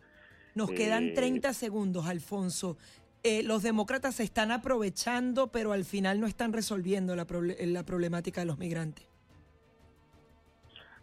nos 0.55 0.71
quedan 0.71 1.15
30 1.15 1.49
eh, 1.49 1.55
segundos, 1.55 2.07
Alfonso. 2.07 2.77
Eh, 3.23 3.43
los 3.43 3.63
demócratas 3.63 4.17
se 4.17 4.23
están 4.23 4.51
aprovechando, 4.51 5.49
pero 5.53 5.73
al 5.73 5.85
final 5.85 6.21
no 6.21 6.27
están 6.27 6.53
resolviendo 6.53 7.15
la, 7.15 7.27
la 7.61 7.85
problemática 7.85 8.41
de 8.41 8.47
los 8.47 8.59
migrantes. 8.59 9.10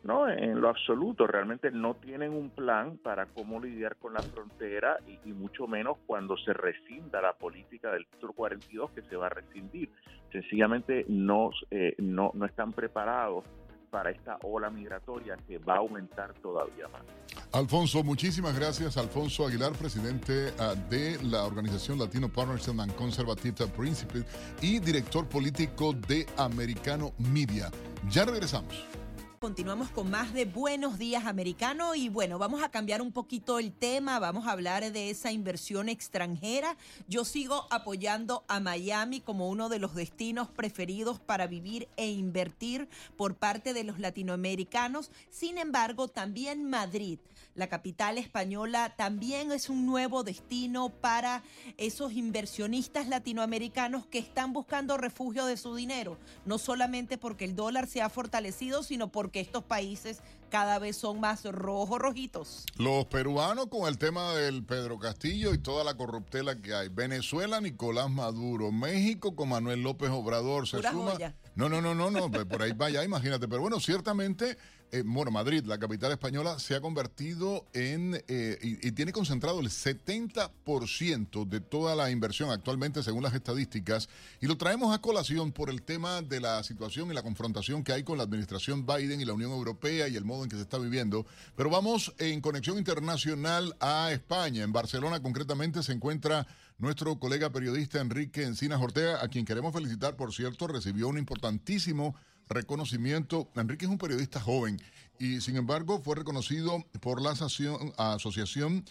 No, 0.07 0.29
en 0.29 0.61
lo 0.61 0.69
absoluto, 0.69 1.27
realmente 1.27 1.69
no 1.69 1.95
tienen 1.95 2.31
un 2.31 2.49
plan 2.49 2.97
para 2.97 3.25
cómo 3.25 3.59
lidiar 3.59 3.97
con 3.97 4.13
la 4.13 4.21
frontera 4.21 4.97
y, 5.25 5.33
mucho 5.33 5.67
menos 5.67 5.97
cuando 6.05 6.37
se 6.37 6.53
rescinda 6.53 7.21
la 7.21 7.33
política 7.33 7.91
del 7.91 8.07
título 8.07 8.31
42 8.31 8.91
que 8.91 9.01
se 9.01 9.17
va 9.17 9.25
a 9.25 9.29
rescindir. 9.29 9.91
Sencillamente 10.31 11.05
no, 11.09 11.49
eh, 11.71 11.93
no, 11.97 12.31
no 12.35 12.45
están 12.45 12.71
preparados 12.71 13.43
para 13.89 14.11
esta 14.11 14.37
ola 14.43 14.69
migratoria 14.69 15.35
que 15.45 15.57
va 15.57 15.73
a 15.73 15.79
aumentar 15.79 16.33
todavía 16.35 16.87
más. 16.87 17.01
Alfonso, 17.51 18.01
muchísimas 18.01 18.57
gracias. 18.57 18.95
Alfonso 18.95 19.45
Aguilar, 19.45 19.73
presidente 19.73 20.53
ah, 20.57 20.73
de 20.89 21.21
la 21.21 21.43
organización 21.43 21.99
Latino 21.99 22.29
Partnership 22.29 22.79
and 22.79 22.95
Conservative 22.95 23.67
Principles 23.75 24.25
y 24.61 24.79
director 24.79 25.27
político 25.27 25.91
de 25.91 26.25
Americano 26.37 27.11
Media. 27.17 27.69
Ya 28.09 28.23
regresamos. 28.23 28.87
Continuamos 29.39 29.91
con 29.91 30.09
más 30.09 30.33
de 30.33 30.45
Buenos 30.45 30.97
Días 30.97 31.27
Americano 31.27 31.93
y 31.93 32.09
bueno, 32.09 32.39
vamos 32.39 32.63
a 32.63 32.69
cambiar 32.69 33.03
un 33.03 33.11
poquito 33.11 33.59
el 33.59 33.71
tema, 33.71 34.17
vamos 34.17 34.47
a 34.47 34.51
hablar 34.51 34.91
de 34.91 35.11
esa 35.11 35.31
inversión 35.31 35.89
extranjera. 35.89 36.75
Yo 37.07 37.23
sigo 37.23 37.67
apoyando 37.69 38.43
a 38.47 38.59
Miami 38.59 39.21
como 39.21 39.47
uno 39.49 39.69
de 39.69 39.77
los 39.77 39.93
destinos 39.93 40.47
preferidos 40.47 41.19
para 41.19 41.45
vivir 41.45 41.87
e 41.97 42.09
invertir 42.09 42.89
por 43.15 43.35
parte 43.35 43.75
de 43.75 43.83
los 43.83 43.99
latinoamericanos. 43.99 45.11
Sin 45.29 45.59
embargo, 45.59 46.07
también 46.07 46.67
Madrid 46.67 47.19
la 47.57 47.67
capital 47.67 48.19
española 48.19 48.93
también 48.95 49.51
es 49.51 49.69
un 49.69 49.85
nuevo 49.87 50.23
destino 50.23 50.89
para 50.89 51.43
esos 51.77 52.13
inversionistas 52.13 53.07
latinoamericanos 53.07 54.05
que 54.05 54.19
están 54.19 54.53
buscando 54.53 54.95
refugio 54.95 55.45
de 55.45 55.57
su 55.57 55.75
dinero, 55.75 56.17
no 56.45 56.59
solamente 56.59 57.17
porque 57.17 57.45
el 57.45 57.55
dólar 57.55 57.87
se 57.87 58.01
ha 58.01 58.09
fortalecido, 58.09 58.83
sino 58.83 59.11
porque 59.11 59.39
estos 59.39 59.63
países 59.63 60.21
cada 60.51 60.77
vez 60.77 60.97
son 60.97 61.19
más 61.19 61.43
rojos 61.45 61.99
rojitos. 61.99 62.63
Los 62.77 63.05
peruanos 63.05 63.67
con 63.67 63.87
el 63.87 63.97
tema 63.97 64.33
del 64.33 64.63
Pedro 64.63 64.99
Castillo 64.99 65.53
y 65.53 65.57
toda 65.57 65.83
la 65.83 65.97
corruptela 65.97 66.61
que 66.61 66.75
hay. 66.75 66.89
Venezuela, 66.89 67.59
Nicolás 67.59 68.09
Maduro. 68.09 68.71
México 68.71 69.35
con 69.35 69.49
Manuel 69.49 69.81
López 69.81 70.11
Obrador. 70.11 70.67
Se 70.67 70.81
suma. 70.83 71.17
No, 71.57 71.67
no, 71.67 71.81
no, 71.81 71.95
no, 71.95 72.11
no, 72.11 72.29
por 72.29 72.61
ahí 72.61 72.71
vaya, 72.71 73.03
imagínate. 73.03 73.47
Pero 73.47 73.61
bueno, 73.61 73.79
ciertamente 73.79 74.57
eh, 74.89 75.03
bueno, 75.05 75.31
Madrid, 75.31 75.65
la 75.65 75.77
capital 75.77 76.13
española, 76.13 76.59
se 76.59 76.73
ha 76.73 76.79
convertido 76.79 77.65
en 77.73 78.23
eh, 78.29 78.57
y, 78.61 78.91
tiene 78.93 79.11
concentrado 79.11 79.59
el 79.59 79.67
70% 79.67 81.45
de 81.45 81.59
toda 81.59 81.93
la 81.93 82.09
inversión 82.09 82.51
actualmente, 82.51 83.03
según 83.03 83.23
las 83.23 83.33
estadísticas, 83.33 84.07
y 84.39 84.47
lo 84.47 84.55
traemos 84.55 84.95
a 84.95 85.01
colación 85.01 85.51
por 85.51 85.69
el 85.69 85.81
tema 85.81 86.21
de 86.21 86.39
la 86.39 86.63
situación 86.63 87.11
y 87.11 87.13
la 87.13 87.21
confrontación 87.21 87.83
que 87.83 87.91
hay 87.91 88.03
con 88.03 88.17
la 88.17 88.23
administración 88.23 88.85
Biden 88.85 89.19
y 89.19 89.25
la 89.25 89.33
Unión 89.33 89.51
Europea 89.51 90.07
y 90.07 90.15
el 90.15 90.23
modo 90.23 90.43
en 90.43 90.49
que 90.49 90.55
se 90.55 90.61
está 90.61 90.77
viviendo. 90.77 91.25
Pero 91.57 91.69
vamos 91.69 92.13
en 92.17 92.39
conexión 92.39 92.77
internacional 92.77 93.75
a 93.81 94.13
España. 94.13 94.63
En 94.63 94.71
Barcelona, 94.71 95.21
concretamente, 95.21 95.83
se 95.83 95.91
encuentra 95.91 96.47
nuestro 96.77 97.19
colega 97.19 97.51
periodista 97.51 97.99
Enrique 97.99 98.43
Encinas 98.43 98.81
Ortega, 98.81 99.23
a 99.23 99.27
quien 99.27 99.45
queremos 99.45 99.73
felicitar, 99.73 100.15
por 100.15 100.33
cierto, 100.33 100.67
recibió 100.67 101.07
un 101.07 101.17
importantísimo 101.17 102.15
reconocimiento. 102.47 103.49
Enrique 103.55 103.85
es 103.85 103.91
un 103.91 103.97
periodista 103.97 104.39
joven 104.39 104.79
y 105.19 105.41
sin 105.41 105.57
embargo 105.57 106.01
fue 106.01 106.15
reconocido 106.15 106.85
por 107.01 107.21
la 107.21 107.31
Asociación 107.97 108.85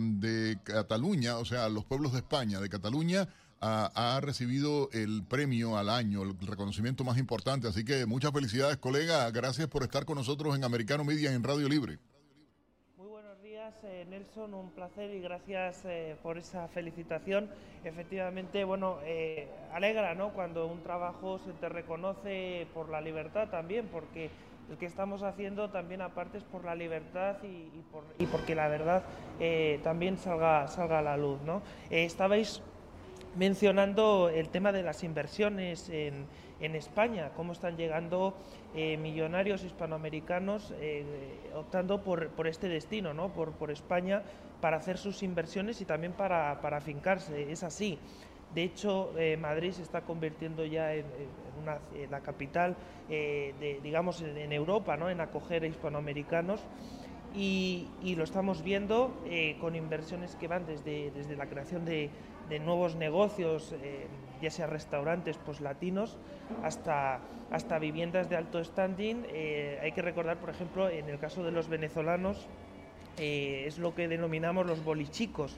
de 0.00 0.58
Cataluña, 0.64 1.38
o 1.38 1.44
sea, 1.44 1.68
los 1.68 1.84
pueblos 1.84 2.12
de 2.12 2.18
España, 2.18 2.60
de 2.60 2.68
Cataluña, 2.68 3.28
ha 3.60 4.20
recibido 4.22 4.88
el 4.92 5.24
premio 5.24 5.76
al 5.76 5.90
año, 5.90 6.22
el 6.22 6.38
reconocimiento 6.38 7.02
más 7.02 7.18
importante. 7.18 7.66
Así 7.66 7.84
que 7.84 8.06
muchas 8.06 8.30
felicidades, 8.30 8.76
colega. 8.76 9.28
Gracias 9.32 9.66
por 9.66 9.82
estar 9.82 10.04
con 10.04 10.16
nosotros 10.16 10.54
en 10.54 10.62
Americano 10.62 11.04
Media 11.04 11.32
en 11.32 11.42
Radio 11.42 11.68
Libre. 11.68 11.98
Eh, 13.88 14.04
Nelson, 14.10 14.52
un 14.52 14.70
placer 14.70 15.14
y 15.14 15.20
gracias 15.20 15.84
eh, 15.84 16.16
por 16.20 16.38
esa 16.38 16.66
felicitación. 16.66 17.48
Efectivamente, 17.84 18.64
bueno, 18.64 18.98
eh, 19.04 19.48
alegra, 19.72 20.16
¿no? 20.16 20.30
Cuando 20.30 20.66
un 20.66 20.82
trabajo 20.82 21.38
se 21.38 21.52
te 21.52 21.68
reconoce 21.68 22.66
por 22.74 22.88
la 22.88 23.00
libertad 23.00 23.48
también, 23.48 23.86
porque 23.86 24.28
el 24.68 24.76
que 24.76 24.86
estamos 24.86 25.22
haciendo 25.22 25.70
también 25.70 26.02
aparte 26.02 26.38
es 26.38 26.44
por 26.44 26.64
la 26.64 26.74
libertad 26.74 27.36
y, 27.44 28.24
porque 28.26 28.56
la 28.56 28.66
verdad 28.66 29.04
también 29.84 30.16
salga, 30.16 30.66
salga 30.66 30.98
a 30.98 31.02
la 31.02 31.16
luz, 31.16 31.40
¿no? 31.42 31.62
estabais 31.88 32.62
mencionando 33.36 34.28
el 34.28 34.48
tema 34.48 34.72
de 34.72 34.82
las 34.82 35.04
inversiones 35.04 35.88
en, 35.90 36.26
en 36.60 36.74
España, 36.74 37.30
cómo 37.36 37.52
están 37.52 37.76
llegando 37.76 38.34
eh, 38.74 38.96
millonarios 38.96 39.64
hispanoamericanos 39.64 40.74
eh, 40.80 41.04
optando 41.54 42.02
por, 42.02 42.28
por, 42.30 42.46
este 42.46 42.68
destino, 42.68 43.14
¿no? 43.14 43.28
por, 43.32 43.52
por, 43.52 43.70
España, 43.70 44.22
para 44.60 44.76
hacer 44.76 44.98
sus 44.98 45.22
inversiones 45.22 45.80
y 45.80 45.84
también 45.84 46.12
para, 46.12 46.60
para 46.60 46.78
afincarse. 46.78 47.50
Es 47.50 47.62
así. 47.62 47.98
De 48.54 48.62
hecho, 48.62 49.12
eh, 49.18 49.36
Madrid 49.36 49.72
se 49.72 49.82
está 49.82 50.02
convirtiendo 50.02 50.64
ya 50.64 50.94
en, 50.94 51.04
una, 51.62 51.78
la 52.10 52.20
capital, 52.20 52.76
de, 53.08 53.80
digamos, 53.82 54.22
en, 54.22 54.52
Europa, 54.52 54.96
¿no? 54.96 55.10
en 55.10 55.20
acoger 55.20 55.62
a 55.62 55.66
hispanoamericanos. 55.66 56.60
Y, 57.34 57.88
y, 58.02 58.14
lo 58.14 58.24
estamos 58.24 58.62
viendo 58.62 59.14
con 59.60 59.76
inversiones 59.76 60.36
que 60.36 60.48
van 60.48 60.64
desde, 60.64 61.10
desde 61.10 61.36
la 61.36 61.46
creación 61.46 61.84
de, 61.84 62.10
de 62.48 62.58
nuevos 62.58 62.94
negocios, 62.96 63.74
eh, 63.82 64.06
ya 64.40 64.50
sea 64.50 64.66
restaurantes 64.66 65.38
pues 65.44 65.60
latinos, 65.60 66.18
hasta, 66.62 67.20
hasta 67.50 67.78
viviendas 67.78 68.28
de 68.28 68.36
alto 68.36 68.62
standing. 68.62 69.24
Eh, 69.28 69.78
hay 69.82 69.92
que 69.92 70.02
recordar, 70.02 70.38
por 70.38 70.50
ejemplo, 70.50 70.88
en 70.88 71.08
el 71.08 71.18
caso 71.18 71.42
de 71.42 71.50
los 71.50 71.68
venezolanos, 71.68 72.46
es 73.18 73.78
lo 73.78 73.94
que 73.94 74.08
denominamos 74.08 74.66
los 74.66 74.84
bolichicos, 74.84 75.56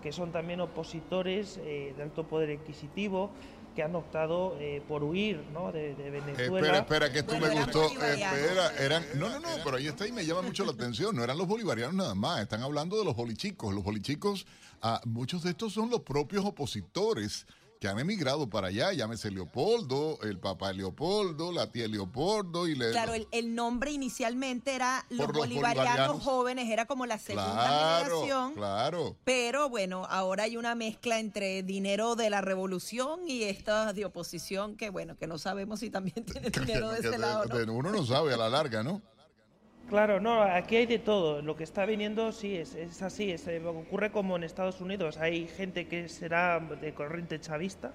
que 0.00 0.12
son 0.12 0.30
también 0.30 0.60
opositores 0.60 1.56
de 1.56 2.00
alto 2.00 2.24
poder 2.28 2.56
adquisitivo, 2.56 3.32
que 3.74 3.82
han 3.82 3.94
optado 3.94 4.56
eh, 4.58 4.82
por 4.86 5.04
huir 5.04 5.42
¿no? 5.52 5.72
de, 5.72 5.94
Venezuela. 5.94 6.78
Espera, 6.78 6.78
espera, 6.78 7.12
que 7.12 7.18
esto 7.20 7.38
me 7.38 7.48
gustó. 7.50 7.84
Espera, 7.86 8.72
eran, 8.78 9.04
no, 9.14 9.28
no, 9.28 9.40
no, 9.40 9.48
pero 9.64 9.76
ahí 9.76 9.86
está 9.86 10.06
y 10.06 10.12
me 10.12 10.24
llama 10.24 10.42
mucho 10.42 10.64
la 10.64 10.72
atención. 10.72 11.14
No 11.14 11.22
eran 11.22 11.38
los 11.38 11.46
bolivarianos 11.46 11.94
nada 11.94 12.14
más, 12.14 12.40
están 12.40 12.62
hablando 12.62 12.98
de 12.98 13.04
los 13.04 13.14
bolichicos. 13.14 13.72
Los 13.74 13.84
bolichicos, 13.84 14.46
ah, 14.82 15.00
muchos 15.04 15.42
de 15.42 15.50
estos 15.50 15.72
son 15.72 15.90
los 15.90 16.00
propios 16.00 16.44
opositores 16.44 17.46
que 17.80 17.88
han 17.88 17.98
emigrado 17.98 18.46
para 18.50 18.68
allá, 18.68 18.92
llámese 18.92 19.30
Leopoldo, 19.30 20.18
el 20.22 20.38
papá 20.38 20.70
Leopoldo, 20.70 21.50
la 21.50 21.72
tía 21.72 21.88
Leopoldo 21.88 22.68
y 22.68 22.74
le... 22.74 22.90
Claro, 22.90 23.14
el, 23.14 23.54
nombre 23.54 23.90
inicialmente 23.90 24.74
era 24.74 25.06
los, 25.08 25.32
bolivarianos, 25.32 26.22
jóvenes, 26.22 26.68
era 26.68 26.84
como 26.84 27.06
la 27.06 27.18
segunda 27.18 28.02
generación. 28.02 28.52
Claro. 28.52 29.16
Pero 29.24 29.70
bueno, 29.70 30.06
ahora 30.10 30.44
hay 30.44 30.58
una 30.58 30.74
mezcla 30.74 31.18
entre 31.18 31.62
dinero 31.62 32.16
de 32.16 32.28
la 32.28 32.42
revolución 32.42 33.20
y 33.26 33.44
esta 33.44 33.94
de 33.94 34.04
oposición 34.04 34.76
que 34.76 34.90
bueno, 34.90 35.16
que 35.16 35.26
no 35.26 35.38
sabemos 35.38 35.80
si 35.80 35.88
también 35.88 36.22
tiene 36.26 36.50
dinero 36.50 36.90
de 36.90 36.98
ese 36.98 37.16
lado. 37.16 37.48
Uno 37.72 37.90
no 37.90 38.04
sabe 38.04 38.34
a 38.34 38.36
la 38.36 38.50
larga, 38.50 38.82
¿no? 38.82 39.00
Claro, 39.90 40.20
no, 40.20 40.40
aquí 40.40 40.76
hay 40.76 40.86
de 40.86 41.00
todo. 41.00 41.42
Lo 41.42 41.56
que 41.56 41.64
está 41.64 41.84
viniendo 41.84 42.30
sí 42.30 42.54
es, 42.56 43.02
así, 43.02 43.32
es, 43.32 43.48
eh, 43.48 43.60
ocurre 43.66 44.12
como 44.12 44.36
en 44.36 44.44
Estados 44.44 44.80
Unidos. 44.80 45.18
Hay 45.18 45.48
gente 45.48 45.88
que 45.88 46.08
será 46.08 46.60
de 46.60 46.94
corriente 46.94 47.40
chavista, 47.40 47.90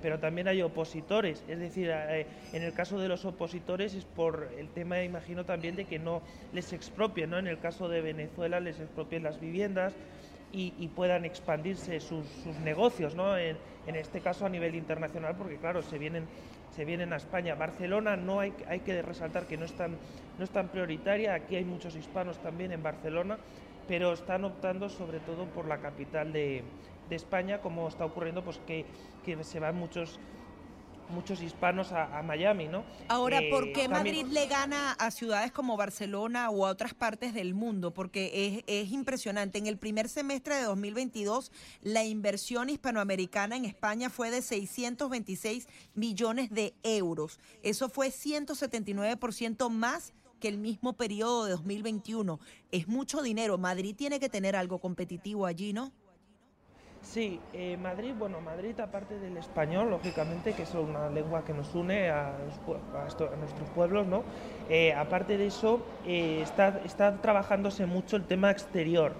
pero 0.00 0.20
también 0.20 0.46
hay 0.46 0.62
opositores. 0.62 1.42
Es 1.48 1.58
decir, 1.58 1.90
eh, 1.92 2.28
en 2.52 2.62
el 2.62 2.72
caso 2.72 2.96
de 3.00 3.08
los 3.08 3.24
opositores 3.24 3.92
es 3.94 4.04
por 4.04 4.52
el 4.56 4.68
tema, 4.68 5.02
imagino 5.02 5.44
también, 5.44 5.74
de 5.74 5.84
que 5.84 5.98
no 5.98 6.22
les 6.52 6.72
expropien, 6.72 7.30
¿no? 7.30 7.38
En 7.40 7.48
el 7.48 7.58
caso 7.58 7.88
de 7.88 8.02
Venezuela 8.02 8.60
les 8.60 8.78
expropien 8.78 9.24
las 9.24 9.40
viviendas 9.40 9.94
y, 10.52 10.70
puedan 10.94 11.24
expandirse 11.24 11.98
sus, 11.98 12.24
negocios, 12.62 13.16
¿no? 13.16 13.36
En 13.36 13.56
este 13.86 14.20
caso 14.20 14.46
a 14.46 14.48
nivel 14.48 14.76
internacional, 14.76 15.34
porque 15.34 15.56
claro, 15.56 15.82
se 15.82 15.98
vienen 15.98 16.28
se 16.74 16.84
vienen 16.84 17.12
a 17.12 17.16
España. 17.16 17.54
Barcelona 17.54 18.16
no 18.16 18.40
hay, 18.40 18.52
hay 18.68 18.80
que 18.80 19.00
resaltar 19.02 19.46
que 19.46 19.56
no 19.56 19.64
es, 19.64 19.72
tan, 19.72 19.92
no 20.38 20.44
es 20.44 20.50
tan 20.50 20.68
prioritaria, 20.68 21.34
aquí 21.34 21.56
hay 21.56 21.64
muchos 21.64 21.94
hispanos 21.96 22.38
también 22.38 22.72
en 22.72 22.82
Barcelona, 22.82 23.38
pero 23.88 24.12
están 24.12 24.44
optando 24.44 24.88
sobre 24.88 25.20
todo 25.20 25.46
por 25.46 25.66
la 25.66 25.78
capital 25.78 26.32
de, 26.32 26.62
de 27.08 27.16
España, 27.16 27.58
como 27.58 27.88
está 27.88 28.04
ocurriendo 28.04 28.42
pues 28.42 28.58
que, 28.66 28.86
que 29.24 29.42
se 29.44 29.60
van 29.60 29.76
muchos 29.76 30.18
muchos 31.10 31.42
hispanos 31.42 31.92
a, 31.92 32.22
Miami, 32.22 32.66
¿no? 32.66 32.84
Ahora, 33.08 33.40
¿por 33.50 33.68
eh, 33.68 33.72
qué 33.72 33.88
Madrid 33.88 34.26
le 34.30 34.46
gana 34.46 34.92
a 34.92 35.10
ciudades 35.10 35.52
como 35.52 35.76
Barcelona 35.76 36.50
o 36.50 36.66
a 36.66 36.70
otras 36.70 36.94
partes 36.94 37.34
del 37.34 37.54
mundo? 37.54 37.92
Porque 37.92 38.62
es, 38.66 38.92
impresionante. 38.92 39.58
En 39.58 39.66
el 39.66 39.78
primer 39.78 40.08
semestre 40.08 40.56
de 40.56 40.62
2022, 40.62 41.52
la 41.82 42.04
inversión 42.04 42.70
hispanoamericana 42.70 43.56
en 43.56 43.64
España 43.64 44.10
fue 44.10 44.30
de 44.30 44.42
626 44.42 45.68
millones 45.94 46.50
de 46.50 46.74
euros. 46.82 47.38
Eso 47.62 47.88
fue 47.88 48.08
179% 48.08 49.68
más 49.70 50.14
que 50.40 50.48
el 50.48 50.58
mismo 50.58 50.94
periodo 50.94 51.44
de 51.44 51.52
2021. 51.52 52.40
Es 52.72 52.88
mucho 52.88 53.22
dinero. 53.22 53.58
Madrid 53.58 53.94
tiene 53.96 54.18
que 54.18 54.28
tener 54.28 54.56
algo 54.56 54.80
competitivo 54.80 55.46
allí, 55.46 55.72
¿no? 55.72 55.92
Sí, 57.02 57.40
eh, 57.52 57.76
Madrid, 57.82 58.14
bueno, 58.16 58.40
Madrid 58.40 58.78
aparte 58.78 59.18
del 59.18 59.36
español, 59.36 59.90
lógicamente, 59.90 60.54
que 60.54 60.62
es 60.62 60.72
una 60.72 61.10
lengua 61.10 61.44
que 61.44 61.52
nos 61.52 61.74
une 61.74 62.08
a, 62.08 62.32
nuestros 63.38 63.68
pueblos, 63.74 64.06
¿no? 64.06 64.22
Eh, 64.70 64.94
aparte 64.94 65.36
de 65.36 65.46
eso, 65.46 65.84
eh, 66.06 66.40
está, 66.42 66.80
está 66.84 67.20
trabajándose 67.20 67.86
mucho 67.86 68.16
el 68.16 68.24
tema 68.24 68.50
exterior, 68.50 69.12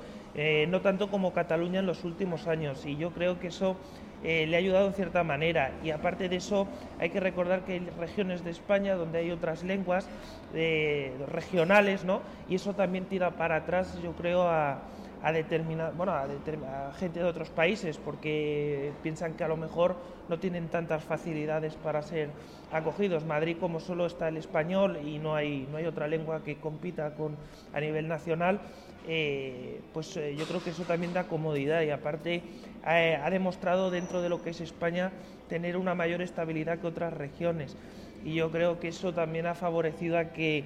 no 0.69 0.81
tanto 0.81 1.11
como 1.11 1.35
Cataluña 1.35 1.81
en 1.81 1.87
los 1.87 2.05
últimos 2.05 2.47
años, 2.47 2.87
y 2.87 2.97
yo 2.97 3.11
creo 3.11 3.39
que 3.39 3.49
eso 3.49 3.77
le 4.23 4.55
ha 4.55 4.59
ayudado 4.59 4.87
en 4.87 4.95
cierta 4.95 5.25
manera. 5.25 5.73
Y 5.85 5.91
aparte 5.91 6.31
de 6.31 6.37
eso, 6.37 6.69
hay 6.99 7.11
que 7.11 7.21
recordar 7.21 7.65
que 7.67 7.73
hay 7.73 7.81
regiones 7.81 8.43
de 8.43 8.51
España 8.51 8.95
donde 8.95 9.19
hay 9.19 9.31
otras 9.31 9.63
lenguas 9.63 10.09
regionales, 10.55 12.05
¿no? 12.05 12.23
Y 12.49 12.55
eso 12.55 12.73
también 12.73 13.05
tira 13.05 13.33
para 13.33 13.57
atrás, 13.57 14.01
yo 14.01 14.13
creo, 14.13 14.49
a 14.49 14.79
a 15.23 15.33
determinar, 15.33 15.95
bueno, 15.95 16.13
a, 16.13 16.93
gente 16.99 17.21
de 17.21 17.25
otros 17.25 17.51
países 17.51 17.97
porque 17.99 18.93
piensan 19.03 19.35
que 19.35 19.45
a 19.45 19.49
lo 19.49 19.57
mejor 19.57 19.97
no 20.29 20.39
tienen 20.39 20.69
tantas 20.69 21.05
facilidades 21.05 21.75
para 21.75 22.03
ser 22.03 22.31
acogidos. 22.73 23.25
Madrid, 23.25 23.57
como 23.61 23.79
solo 23.79 24.07
está 24.07 24.29
el 24.29 24.37
español 24.37 24.99
y 25.05 25.19
no 25.19 25.35
hay, 25.35 25.69
no 25.71 25.77
hay 25.77 25.87
otra 25.87 26.09
lengua 26.09 26.43
que 26.43 26.57
compita 26.57 27.15
con, 27.15 27.37
a 27.73 27.81
nivel 27.81 28.09
nacional, 28.09 28.61
eh, 29.07 29.81
pues 29.93 30.17
eh, 30.17 30.35
yo 30.37 30.47
creo 30.47 30.63
que 30.63 30.71
eso 30.71 30.85
también 30.85 31.13
da 31.13 31.25
comodidad 31.25 31.83
y 31.83 31.91
aparte 31.91 32.43
eh, 32.87 33.19
ha 33.21 33.31
demostrado 33.31 33.91
dentro 33.91 34.23
de 34.23 34.29
lo 34.29 34.43
que 34.43 34.51
es 34.51 34.61
España 34.61 35.11
tener 35.49 35.77
una 35.77 35.95
mayor 35.95 36.23
estabilidad 36.23 36.79
que 36.79 36.87
otras 36.87 37.13
regiones 37.13 37.77
y 38.25 38.35
yo 38.35 38.53
creo 38.53 38.79
que 38.79 38.89
eso 38.89 39.13
también 39.13 39.47
ha 39.47 39.55
favorecido 39.55 40.19
a 40.19 40.27
que 40.27 40.65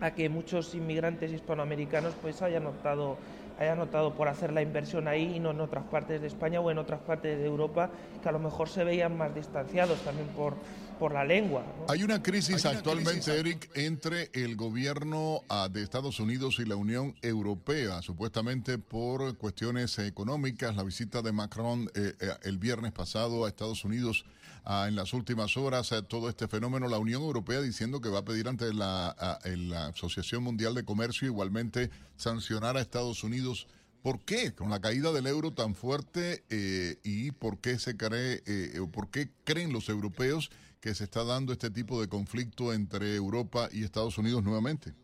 a 0.00 0.12
que 0.12 0.28
muchos 0.28 0.72
inmigrantes 0.76 1.32
hispanoamericanos 1.32 2.14
pues 2.22 2.40
hayan 2.42 2.66
optado 2.66 3.16
haya 3.58 3.74
notado 3.74 4.14
por 4.14 4.28
hacer 4.28 4.52
la 4.52 4.62
inversión 4.62 5.08
ahí 5.08 5.36
y 5.36 5.40
no 5.40 5.50
en 5.50 5.60
otras 5.60 5.84
partes 5.84 6.20
de 6.20 6.26
España 6.26 6.60
o 6.60 6.70
en 6.70 6.78
otras 6.78 7.00
partes 7.00 7.38
de 7.38 7.44
Europa 7.44 7.90
que 8.22 8.28
a 8.28 8.32
lo 8.32 8.38
mejor 8.38 8.68
se 8.68 8.84
veían 8.84 9.16
más 9.16 9.34
distanciados 9.34 10.00
también 10.02 10.28
por, 10.28 10.54
por 10.98 11.12
la 11.12 11.24
lengua. 11.24 11.64
Hay 11.88 12.02
una 12.02 12.22
crisis 12.22 12.64
actualmente, 12.66 13.38
Eric, 13.38 13.70
entre 13.74 14.30
el 14.32 14.56
gobierno 14.56 15.42
ah, 15.48 15.68
de 15.70 15.82
Estados 15.82 16.20
Unidos 16.20 16.58
y 16.58 16.64
la 16.64 16.76
Unión 16.76 17.14
Europea, 17.22 18.02
supuestamente 18.02 18.78
por 18.78 19.36
cuestiones 19.36 19.98
económicas. 19.98 20.76
La 20.76 20.84
visita 20.84 21.22
de 21.22 21.32
Macron 21.32 21.90
eh, 21.94 22.14
eh, 22.20 22.30
el 22.42 22.58
viernes 22.58 22.92
pasado 22.92 23.44
a 23.44 23.48
Estados 23.48 23.84
Unidos 23.84 24.24
ah, 24.68 24.86
en 24.86 24.94
las 24.94 25.12
últimas 25.12 25.56
horas, 25.56 25.90
eh, 25.90 26.02
todo 26.02 26.28
este 26.28 26.46
fenómeno, 26.46 26.86
la 26.86 26.98
Unión 26.98 27.22
Europea 27.22 27.60
diciendo 27.60 28.00
que 28.00 28.08
va 28.08 28.20
a 28.20 28.24
pedir 28.24 28.46
ante 28.46 28.72
la, 28.72 29.08
ah, 29.18 29.38
la 29.44 29.86
Asociación 29.86 30.44
Mundial 30.44 30.74
de 30.74 30.84
Comercio 30.84 31.26
igualmente 31.26 31.90
sancionar 32.16 32.76
a 32.76 32.80
Estados 32.80 33.24
Unidos. 33.24 33.66
¿Por 34.02 34.20
qué? 34.20 34.54
Con 34.54 34.70
la 34.70 34.80
caída 34.80 35.12
del 35.12 35.26
euro 35.26 35.52
tan 35.52 35.74
fuerte 35.74 36.44
eh, 36.50 36.98
y 37.02 37.32
por 37.32 37.58
qué 37.58 37.78
se 37.78 37.96
cree 37.96 38.42
eh, 38.46 38.80
por 38.92 39.10
qué 39.10 39.30
creen 39.44 39.72
los 39.72 39.88
europeos 39.88 40.50
que 40.80 40.94
se 40.94 41.04
está 41.04 41.24
dando 41.24 41.52
este 41.52 41.70
tipo 41.70 42.00
de 42.00 42.08
conflicto 42.08 42.72
entre 42.72 43.16
Europa 43.16 43.68
y 43.72 43.82
Estados 43.82 44.18
Unidos 44.18 44.44
nuevamente. 44.44 44.94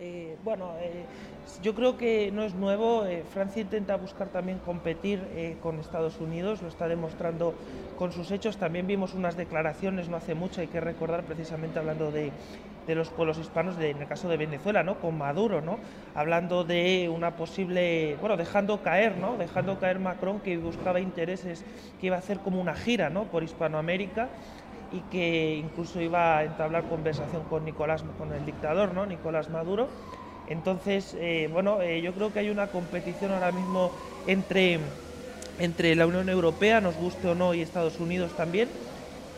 Eh, 0.00 0.36
bueno, 0.42 0.74
yo 1.62 1.74
creo 1.74 1.96
que 1.96 2.30
no 2.32 2.42
es 2.42 2.54
nuevo. 2.54 3.04
Francia 3.30 3.62
intenta 3.62 3.96
buscar 3.96 4.28
también 4.28 4.58
competir 4.58 5.56
con 5.60 5.78
Estados 5.78 6.20
Unidos, 6.20 6.62
lo 6.62 6.68
está 6.68 6.88
demostrando 6.88 7.54
con 7.96 8.12
sus 8.12 8.30
hechos. 8.30 8.56
También 8.56 8.86
vimos 8.86 9.14
unas 9.14 9.36
declaraciones 9.36 10.08
no 10.08 10.16
hace 10.16 10.34
mucho, 10.34 10.60
hay 10.60 10.68
que 10.68 10.80
recordar 10.80 11.24
precisamente 11.24 11.78
hablando 11.78 12.10
de, 12.10 12.32
de 12.86 12.94
los 12.94 13.08
pueblos 13.10 13.38
hispanos, 13.38 13.78
en 13.78 14.02
el 14.02 14.08
caso 14.08 14.28
de 14.28 14.36
Venezuela, 14.36 14.82
¿no? 14.82 14.98
Con 14.98 15.16
Maduro, 15.16 15.60
¿no? 15.60 15.78
Hablando 16.14 16.64
de 16.64 17.08
una 17.08 17.36
posible, 17.36 18.16
bueno, 18.20 18.36
dejando 18.36 18.82
caer, 18.82 19.16
¿no? 19.16 19.36
Dejando 19.36 19.78
caer 19.78 20.00
Macron 20.00 20.40
que 20.40 20.58
buscaba 20.58 21.00
intereses, 21.00 21.64
que 22.00 22.06
iba 22.08 22.16
a 22.16 22.18
hacer 22.18 22.40
como 22.40 22.60
una 22.60 22.74
gira, 22.74 23.10
¿no? 23.10 23.30
Por 23.30 23.44
Hispanoamérica 23.44 24.28
y 24.92 25.00
que 25.10 25.56
incluso 25.56 26.00
iba 26.00 26.38
a 26.38 26.44
entablar 26.44 26.84
conversación 26.84 27.42
con 27.44 27.64
Nicolás, 27.64 28.04
con 28.18 28.32
el 28.32 28.44
dictador, 28.46 28.94
¿no? 28.94 29.06
Nicolás 29.06 29.50
Maduro. 29.50 29.88
Entonces, 30.46 31.14
eh, 31.18 31.48
bueno, 31.50 31.80
eh, 31.80 32.02
yo 32.02 32.12
creo 32.12 32.32
que 32.32 32.40
hay 32.40 32.50
una 32.50 32.66
competición 32.66 33.32
ahora 33.32 33.50
mismo 33.50 33.90
entre, 34.26 34.78
entre 35.58 35.94
la 35.94 36.06
Unión 36.06 36.28
Europea, 36.28 36.80
nos 36.80 36.96
guste 36.96 37.28
o 37.28 37.34
no, 37.34 37.54
y 37.54 37.62
Estados 37.62 37.98
Unidos 37.98 38.32
también 38.36 38.68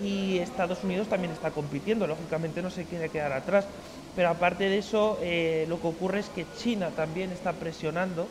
y 0.02 0.38
Estados 0.38 0.84
Unidos 0.84 1.08
también 1.08 1.32
está 1.32 1.52
compitiendo, 1.52 2.06
lógicamente 2.06 2.60
no 2.60 2.68
se 2.68 2.84
quiere 2.84 3.08
quedar 3.08 3.32
atrás, 3.32 3.66
pero 4.14 4.28
aparte 4.28 4.68
de 4.68 4.76
eso 4.76 5.18
eh, 5.22 5.64
lo 5.70 5.80
que 5.80 5.86
ocurre 5.86 6.20
es 6.20 6.28
que 6.28 6.44
China 6.58 6.90
también 6.94 7.30
está 7.32 7.52
presionando, 7.52 8.26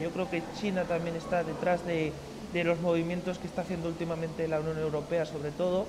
yo 0.00 0.10
creo 0.10 0.30
que 0.30 0.42
China 0.60 0.84
también 0.84 1.16
está 1.16 1.42
detrás 1.42 1.84
de, 1.84 2.12
los 2.62 2.80
movimientos 2.80 3.38
que 3.38 3.48
está 3.48 3.62
haciendo 3.62 3.88
últimamente 3.88 4.46
la 4.46 4.60
Unión 4.60 4.78
Europea 4.78 5.24
sobre 5.26 5.50
todo 5.50 5.86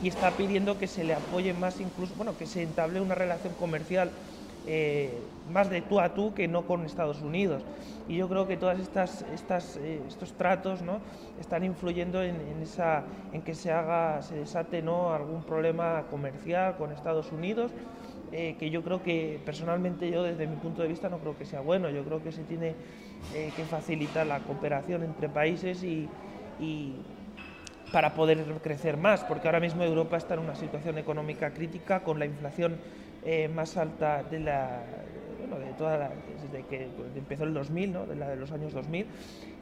y 0.00 0.08
está 0.08 0.36
pidiendo 0.36 0.78
que 0.78 0.86
se 0.86 1.04
le 1.04 1.14
apoye 1.14 1.52
más 1.54 1.80
incluso, 1.80 2.14
bueno, 2.14 2.36
que 2.36 2.46
se 2.46 2.62
entable 2.62 3.00
una 3.00 3.14
relación 3.14 3.54
comercial 3.54 4.12
eh, 4.68 5.22
más 5.48 5.70
de 5.70 5.80
tú 5.80 6.00
a 6.00 6.12
tú 6.12 6.34
que 6.34 6.48
no 6.48 6.66
con 6.66 6.84
Estados 6.84 7.22
Unidos. 7.22 7.62
Y 8.08 8.16
yo 8.16 8.28
creo 8.28 8.48
que 8.48 8.56
todas 8.56 8.80
estas, 8.80 9.76
eh, 9.76 10.00
estos 10.08 10.32
tratos 10.32 10.82
¿no? 10.82 10.98
están 11.38 11.62
influyendo 11.62 12.20
en, 12.20 12.34
esa, 12.60 13.04
en 13.32 13.42
que 13.42 13.54
se 13.54 13.70
haga, 13.70 14.20
se 14.22 14.34
desate 14.34 14.82
¿no? 14.82 15.14
algún 15.14 15.42
problema 15.44 16.04
comercial 16.10 16.76
con 16.76 16.90
Estados 16.90 17.30
Unidos. 17.30 17.70
Eh, 18.32 18.56
que 18.58 18.70
yo 18.70 18.82
creo 18.82 19.04
que 19.04 19.40
personalmente 19.44 20.10
yo 20.10 20.24
desde 20.24 20.48
mi 20.48 20.56
punto 20.56 20.82
de 20.82 20.88
vista 20.88 21.08
no 21.08 21.18
creo 21.20 21.38
que 21.38 21.44
sea 21.44 21.60
bueno, 21.60 21.88
yo 21.90 22.02
creo 22.04 22.20
que 22.24 22.32
se 22.32 22.42
tiene 22.42 22.74
que 23.30 23.64
facilitar 23.66 24.26
la 24.26 24.40
cooperación 24.40 25.02
entre 25.02 25.28
países 25.28 25.82
y, 25.84 26.08
para 27.96 28.12
poder 28.12 28.44
crecer 28.62 28.98
más, 28.98 29.24
porque 29.24 29.48
ahora 29.48 29.58
mismo 29.58 29.82
Europa 29.82 30.18
está 30.18 30.34
en 30.34 30.40
una 30.40 30.54
situación 30.54 30.98
económica 30.98 31.54
crítica 31.54 32.00
con 32.00 32.18
la 32.18 32.26
inflación 32.26 32.76
eh, 33.24 33.48
más 33.48 33.78
alta 33.78 34.22
de 34.22 34.38
la, 34.38 34.82
bueno, 35.38 35.58
de 35.64 35.72
toda 35.72 36.10
desde 36.42 36.66
que 36.66 36.90
empezó 37.16 37.44
el 37.44 37.54
2000, 37.54 37.92
¿no? 37.94 38.04
de 38.04 38.16
la 38.16 38.28
de 38.28 38.36
los 38.36 38.52
años 38.52 38.74
2000, 38.74 39.06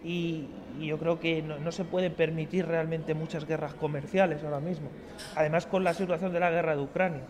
y, 0.03 0.49
yo 0.81 0.99
creo 0.99 1.21
que 1.21 1.43
no, 1.43 1.71
se 1.71 1.85
puede 1.85 2.11
permitir 2.11 2.67
realmente 2.67 3.15
muchas 3.15 3.47
guerras 3.47 3.75
comerciales 3.75 4.43
ahora 4.43 4.59
mismo. 4.59 4.89
Además, 5.37 5.67
con 5.67 5.85
la 5.85 5.95
situación 5.95 6.33
de 6.33 6.41
la 6.41 6.51
guerra 6.51 6.75
de 6.75 6.83
Ucrania. 6.83 7.23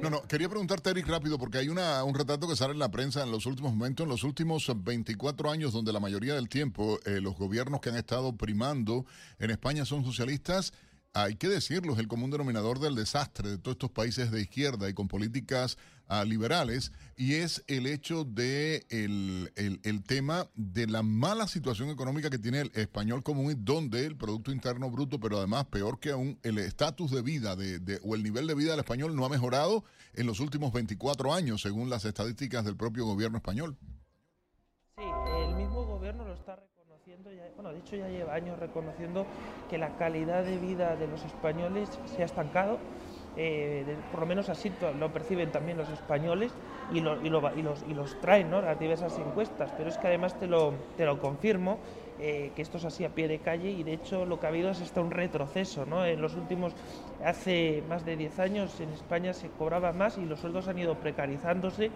No, 0.00 0.10
no, 0.10 0.22
quería 0.22 0.48
preguntarte, 0.48 0.90
Eric, 0.90 1.08
rápido, 1.08 1.38
porque 1.38 1.58
hay 1.58 1.68
una, 1.68 2.04
un 2.04 2.14
retrato 2.14 2.46
que 2.48 2.54
sale 2.54 2.72
en 2.72 2.78
la 2.78 2.90
prensa 2.90 3.22
en 3.22 3.30
los 3.30 3.46
últimos 3.46 3.72
momentos, 3.72 4.04
en 4.04 4.10
los 4.10 4.22
últimos 4.24 4.70
24 4.74 5.50
años, 5.50 5.72
donde 5.72 5.92
la 5.92 6.00
mayoría 6.00 6.34
del 6.34 6.48
tiempo 6.48 7.00
eh, 7.04 7.20
los 7.20 7.36
gobiernos 7.36 7.80
que 7.80 7.90
han 7.90 7.96
estado 7.96 8.36
primando 8.36 9.06
en 9.38 9.50
España 9.50 9.84
son 9.84 10.04
socialistas 10.04 10.72
hay 11.22 11.36
que 11.36 11.48
decirlo, 11.48 11.92
es 11.92 11.98
el 11.98 12.08
común 12.08 12.30
denominador 12.30 12.78
del 12.78 12.94
desastre 12.94 13.50
de 13.50 13.58
todos 13.58 13.74
estos 13.74 13.90
países 13.90 14.30
de 14.30 14.40
izquierda 14.40 14.88
y 14.88 14.94
con 14.94 15.08
políticas 15.08 15.76
ah, 16.06 16.24
liberales, 16.24 16.92
y 17.16 17.34
es 17.34 17.64
el 17.66 17.86
hecho 17.86 18.24
de 18.24 18.86
tema 20.06 20.48
de 20.54 20.86
la 20.86 21.02
mala 21.02 21.48
situación 21.48 21.90
económica 21.90 22.30
que 22.30 22.38
tiene 22.38 22.60
el 22.60 22.70
español 22.74 23.22
común, 23.22 23.54
donde 23.64 24.06
el 24.06 24.16
Producto 24.16 24.52
Interno 24.52 24.90
Bruto, 24.90 25.18
pero 25.18 25.38
además 25.38 25.66
peor 25.66 25.98
que 25.98 26.10
aún, 26.10 26.38
el 26.42 26.58
estatus 26.58 27.10
de 27.10 27.22
vida 27.22 27.56
de, 27.56 28.00
o 28.04 28.14
el 28.14 28.22
nivel 28.22 28.46
de 28.46 28.54
vida 28.54 28.70
del 28.70 28.80
español 28.80 29.16
no 29.16 29.24
ha 29.24 29.28
mejorado 29.28 29.84
en 30.14 30.26
los 30.26 30.40
últimos 30.40 30.72
24 30.72 31.34
años, 31.34 31.62
según 31.62 31.90
las 31.90 32.04
estadísticas 32.04 32.64
del 32.64 32.76
propio 32.76 33.04
gobierno 33.04 33.38
español. 33.38 33.76
Sí, 34.96 35.04
el 35.46 35.54
mismo 35.56 35.84
gobierno 35.84 36.24
lo 36.24 36.34
está 36.34 36.56
bueno, 37.56 37.72
de 37.72 37.80
hecho 37.80 37.96
ya 37.96 38.08
lleva 38.08 38.34
años 38.34 38.58
reconociendo 38.58 39.26
que 39.68 39.76
la 39.78 39.96
calidad 39.96 40.44
de 40.44 40.56
vida 40.56 40.96
de 40.96 41.06
los 41.06 41.24
españoles 41.24 41.88
se 42.06 42.22
ha 42.22 42.24
estancado, 42.24 42.78
eh, 43.36 43.84
por 44.10 44.20
lo 44.20 44.26
menos 44.26 44.48
así 44.48 44.72
lo 44.98 45.12
perciben 45.12 45.50
también 45.50 45.76
los 45.76 45.88
españoles 45.90 46.52
y, 46.92 47.00
los, 47.00 47.18
y 47.22 47.92
los, 47.92 48.20
traen 48.20 48.50
¿no? 48.50 48.62
las 48.62 48.78
diversas 48.78 49.18
encuestas, 49.18 49.70
pero 49.76 49.90
es 49.90 49.98
que 49.98 50.06
además 50.06 50.38
te 50.38 50.46
lo, 50.46 51.20
confirmo, 51.20 51.78
eh, 52.20 52.50
que 52.56 52.62
esto 52.62 52.78
es 52.78 52.84
así 52.84 53.04
a 53.04 53.10
pie 53.10 53.28
de 53.28 53.40
calle 53.40 53.70
y 53.70 53.82
de 53.82 53.92
hecho 53.92 54.24
lo 54.24 54.40
que 54.40 54.46
ha 54.46 54.48
habido 54.48 54.70
es 54.70 54.80
hasta 54.80 55.00
un 55.00 55.10
retroceso. 55.10 55.84
¿no? 55.84 56.06
En 56.06 56.22
los 56.22 56.34
últimos, 56.34 56.72
hace 57.24 57.82
más 57.88 58.06
de 58.06 58.16
10 58.16 58.38
años 58.38 58.80
en 58.80 58.88
España 58.90 59.34
se 59.34 59.48
cobraba 59.50 59.92
más 59.92 60.16
y 60.16 60.24
los 60.24 60.40
sueldos 60.40 60.66
han 60.68 60.78
ido 60.78 60.94
precarizándose 60.94 61.90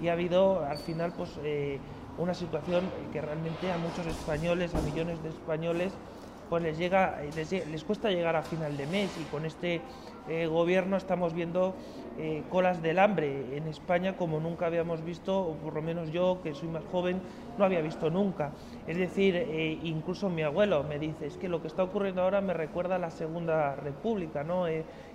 y 0.00 0.08
ha 0.08 0.12
habido 0.12 0.64
al 0.64 0.78
final 0.78 1.12
pues... 1.16 1.38
Eh, 1.42 1.78
una 2.18 2.34
situación 2.34 2.84
que 3.12 3.20
realmente 3.20 3.70
a 3.72 3.78
muchos 3.78 4.06
españoles, 4.06 4.74
a 4.74 4.82
millones 4.82 5.22
de 5.22 5.30
españoles, 5.30 5.92
pues 6.48 6.62
les, 6.62 6.78
llega, 6.78 7.18
les, 7.70 7.84
cuesta 7.84 8.10
llegar 8.10 8.36
a 8.36 8.42
final 8.42 8.76
de 8.76 8.86
mes 8.86 9.10
y 9.20 9.24
con 9.24 9.44
este 9.44 9.80
eh, 10.28 10.46
gobierno 10.46 10.96
estamos 10.96 11.34
viendo 11.34 11.74
eh, 12.18 12.42
colas 12.50 12.82
del 12.82 12.98
hambre 12.98 13.56
en 13.56 13.66
España 13.68 14.16
como 14.16 14.40
nunca 14.40 14.66
habíamos 14.66 15.04
visto, 15.04 15.38
o 15.40 15.54
por 15.54 15.74
lo 15.74 15.82
menos 15.82 16.10
yo, 16.10 16.40
que 16.42 16.54
soy 16.54 16.68
más 16.68 16.82
joven, 16.90 17.20
no 17.58 17.64
había 17.64 17.80
visto 17.80 18.10
nunca. 18.10 18.52
Es 18.86 18.96
decir, 18.96 19.36
eh, 19.36 19.78
incluso 19.82 20.28
mi 20.28 20.42
abuelo 20.42 20.82
me 20.84 20.98
dice, 20.98 21.26
es 21.26 21.36
que 21.36 21.48
lo 21.48 21.60
que 21.60 21.68
está 21.68 21.82
ocurriendo 21.82 22.22
ahora 22.22 22.40
me 22.40 22.54
recuerda 22.54 22.96
a 22.96 22.98
la 22.98 23.10
Segunda 23.10 23.76
República, 23.76 24.42
¿no? 24.42 24.64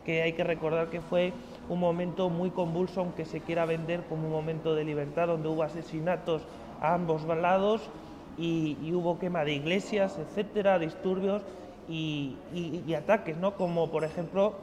que 0.06 0.22
hay 0.22 0.34
que 0.34 0.44
recordar 0.44 0.90
que 0.90 1.02
fue 1.02 1.34
un 1.70 1.80
momento 1.80 2.30
muy 2.30 2.50
convulso, 2.50 3.02
aunque 3.02 3.26
se 3.26 3.40
quiera 3.40 3.66
vender 3.66 4.04
como 4.10 4.28
un 4.28 4.34
momento 4.34 4.76
de 4.76 4.84
libertad, 4.84 5.28
donde 5.28 5.48
hubo 5.48 5.64
asesinatos 5.64 6.44
a 6.82 6.94
ambos 6.94 7.24
lados 7.26 7.90
y, 8.38 8.92
hubo 8.94 9.20
quema 9.20 9.44
de 9.46 9.54
iglesias, 9.54 10.18
etcétera, 10.18 10.80
disturbios 10.80 11.44
y, 11.88 12.36
ataques, 12.98 13.38
¿no? 13.38 13.56
Como 13.56 13.92
por 13.92 14.04
ejemplo 14.04 14.56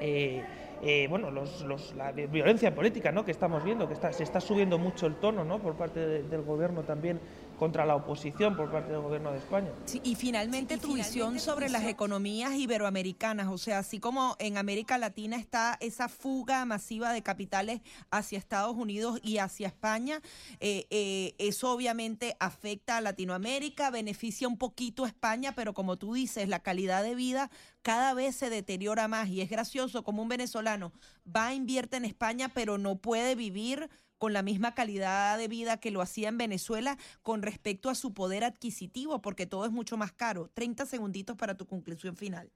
eh, 0.00 0.42
eh, 0.84 1.06
bueno, 1.08 1.30
la 1.30 2.10
violencia 2.10 2.74
política 2.74 3.12
¿no? 3.12 3.24
que 3.24 3.30
estamos 3.30 3.62
viendo, 3.62 3.88
que 3.88 3.94
se 3.94 4.24
está 4.24 4.40
subiendo 4.40 4.78
mucho 4.78 5.06
el 5.06 5.14
tono 5.14 5.44
¿no? 5.44 5.60
por 5.60 5.74
parte 5.74 6.00
del 6.00 6.42
gobierno 6.42 6.82
también 6.82 7.20
contra 7.62 7.86
la 7.86 7.94
oposición 7.94 8.56
por 8.56 8.72
parte 8.72 8.90
del 8.90 9.02
gobierno 9.02 9.30
de 9.30 9.38
España. 9.38 9.70
y 10.02 10.16
finalmente 10.16 10.78
tu 10.78 10.94
visión 10.94 11.38
sobre 11.38 11.68
las 11.68 11.84
economías 11.84 12.54
iberoamericanas, 12.54 13.46
o 13.46 13.56
sea, 13.56 13.78
así 13.78 14.00
como 14.00 14.34
en 14.40 14.58
América 14.58 14.98
Latina 14.98 15.36
está 15.36 15.76
esa 15.78 16.08
fuga 16.08 16.64
masiva 16.64 17.12
de 17.12 17.22
capitales 17.22 17.80
hacia 18.10 18.36
Estados 18.36 18.74
Unidos 18.76 19.20
y 19.22 19.38
hacia 19.38 19.68
España, 19.68 20.20
eh, 20.58 20.88
eh, 20.90 21.36
eso 21.38 21.70
obviamente 21.70 22.34
afecta 22.40 22.96
a 22.96 23.00
Latinoamérica, 23.00 23.92
beneficia 23.92 24.48
un 24.48 24.58
poquito 24.58 25.04
a 25.04 25.06
España, 25.06 25.54
pero 25.54 25.72
como 25.72 25.96
tú 25.96 26.14
dices, 26.14 26.48
la 26.48 26.64
calidad 26.64 27.04
de 27.04 27.14
vida 27.14 27.48
cada 27.82 28.12
vez 28.12 28.34
se 28.34 28.50
deteriora 28.50 29.06
más 29.06 29.28
y 29.28 29.40
es 29.40 29.48
gracioso 29.48 30.02
como 30.02 30.22
un 30.22 30.28
venezolano 30.28 30.92
va, 31.24 31.54
invierte 31.54 31.96
en 31.96 32.06
España, 32.06 32.48
pero 32.52 32.76
no 32.76 32.96
puede 32.96 33.36
vivir 33.36 33.88
con 34.22 34.32
la 34.32 34.42
misma 34.42 34.72
calidad 34.72 35.36
de 35.36 35.48
vida 35.48 35.78
que 35.78 35.90
lo 35.90 36.00
hacía 36.00 36.28
en 36.28 36.38
Venezuela 36.38 36.96
con 37.22 37.42
respecto 37.42 37.90
a 37.90 37.96
su 37.96 38.14
poder 38.14 38.44
adquisitivo, 38.44 39.20
porque 39.20 39.46
todo 39.46 39.66
es 39.66 39.72
mucho 39.72 39.96
más 39.96 40.12
caro. 40.12 40.48
30 40.54 40.86
segunditos 40.86 41.36
para 41.36 41.56
tu 41.56 41.66
conclusión 41.66 42.14
final. 42.14 42.52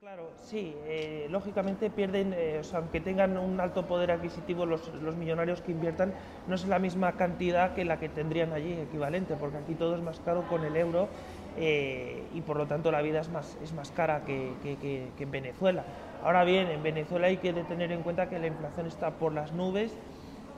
Claro, 0.00 0.32
sí, 0.42 0.74
eh, 0.86 1.26
lógicamente 1.28 1.90
pierden, 1.90 2.32
eh, 2.34 2.62
aunque 2.72 3.02
tengan 3.02 3.36
un 3.36 3.60
alto 3.60 3.86
poder 3.86 4.12
adquisitivo, 4.12 4.64
los, 4.64 4.90
millonarios 5.18 5.60
que 5.60 5.72
inviertan, 5.72 6.14
no 6.46 6.54
es 6.54 6.64
la 6.66 6.78
misma 6.78 7.18
cantidad 7.18 7.74
que 7.74 7.84
la 7.84 8.00
que 8.00 8.08
tendrían 8.08 8.54
allí 8.54 8.72
equivalente, 8.72 9.36
porque 9.36 9.58
aquí 9.58 9.74
todo 9.74 9.94
es 9.94 10.00
más 10.00 10.20
caro 10.20 10.48
con 10.48 10.64
el 10.64 10.74
euro 10.74 11.10
eh, 11.58 12.22
y 12.32 12.40
por 12.40 12.56
lo 12.56 12.66
tanto 12.66 12.90
la 12.90 13.02
vida 13.02 13.20
es 13.20 13.28
más, 13.28 13.58
es 13.62 13.74
más 13.74 13.90
cara 13.90 14.24
que, 14.24 14.54
que 14.62 15.22
en 15.22 15.30
Venezuela. 15.30 15.84
Ahora 16.22 16.44
bien, 16.44 16.68
en 16.70 16.82
Venezuela 16.82 17.26
hay 17.26 17.36
que 17.36 17.52
tener 17.52 17.92
en 17.92 18.02
cuenta 18.02 18.30
que 18.30 18.38
la 18.38 18.46
inflación 18.46 18.86
está 18.86 19.10
por 19.10 19.34
las 19.34 19.52
nubes 19.52 19.94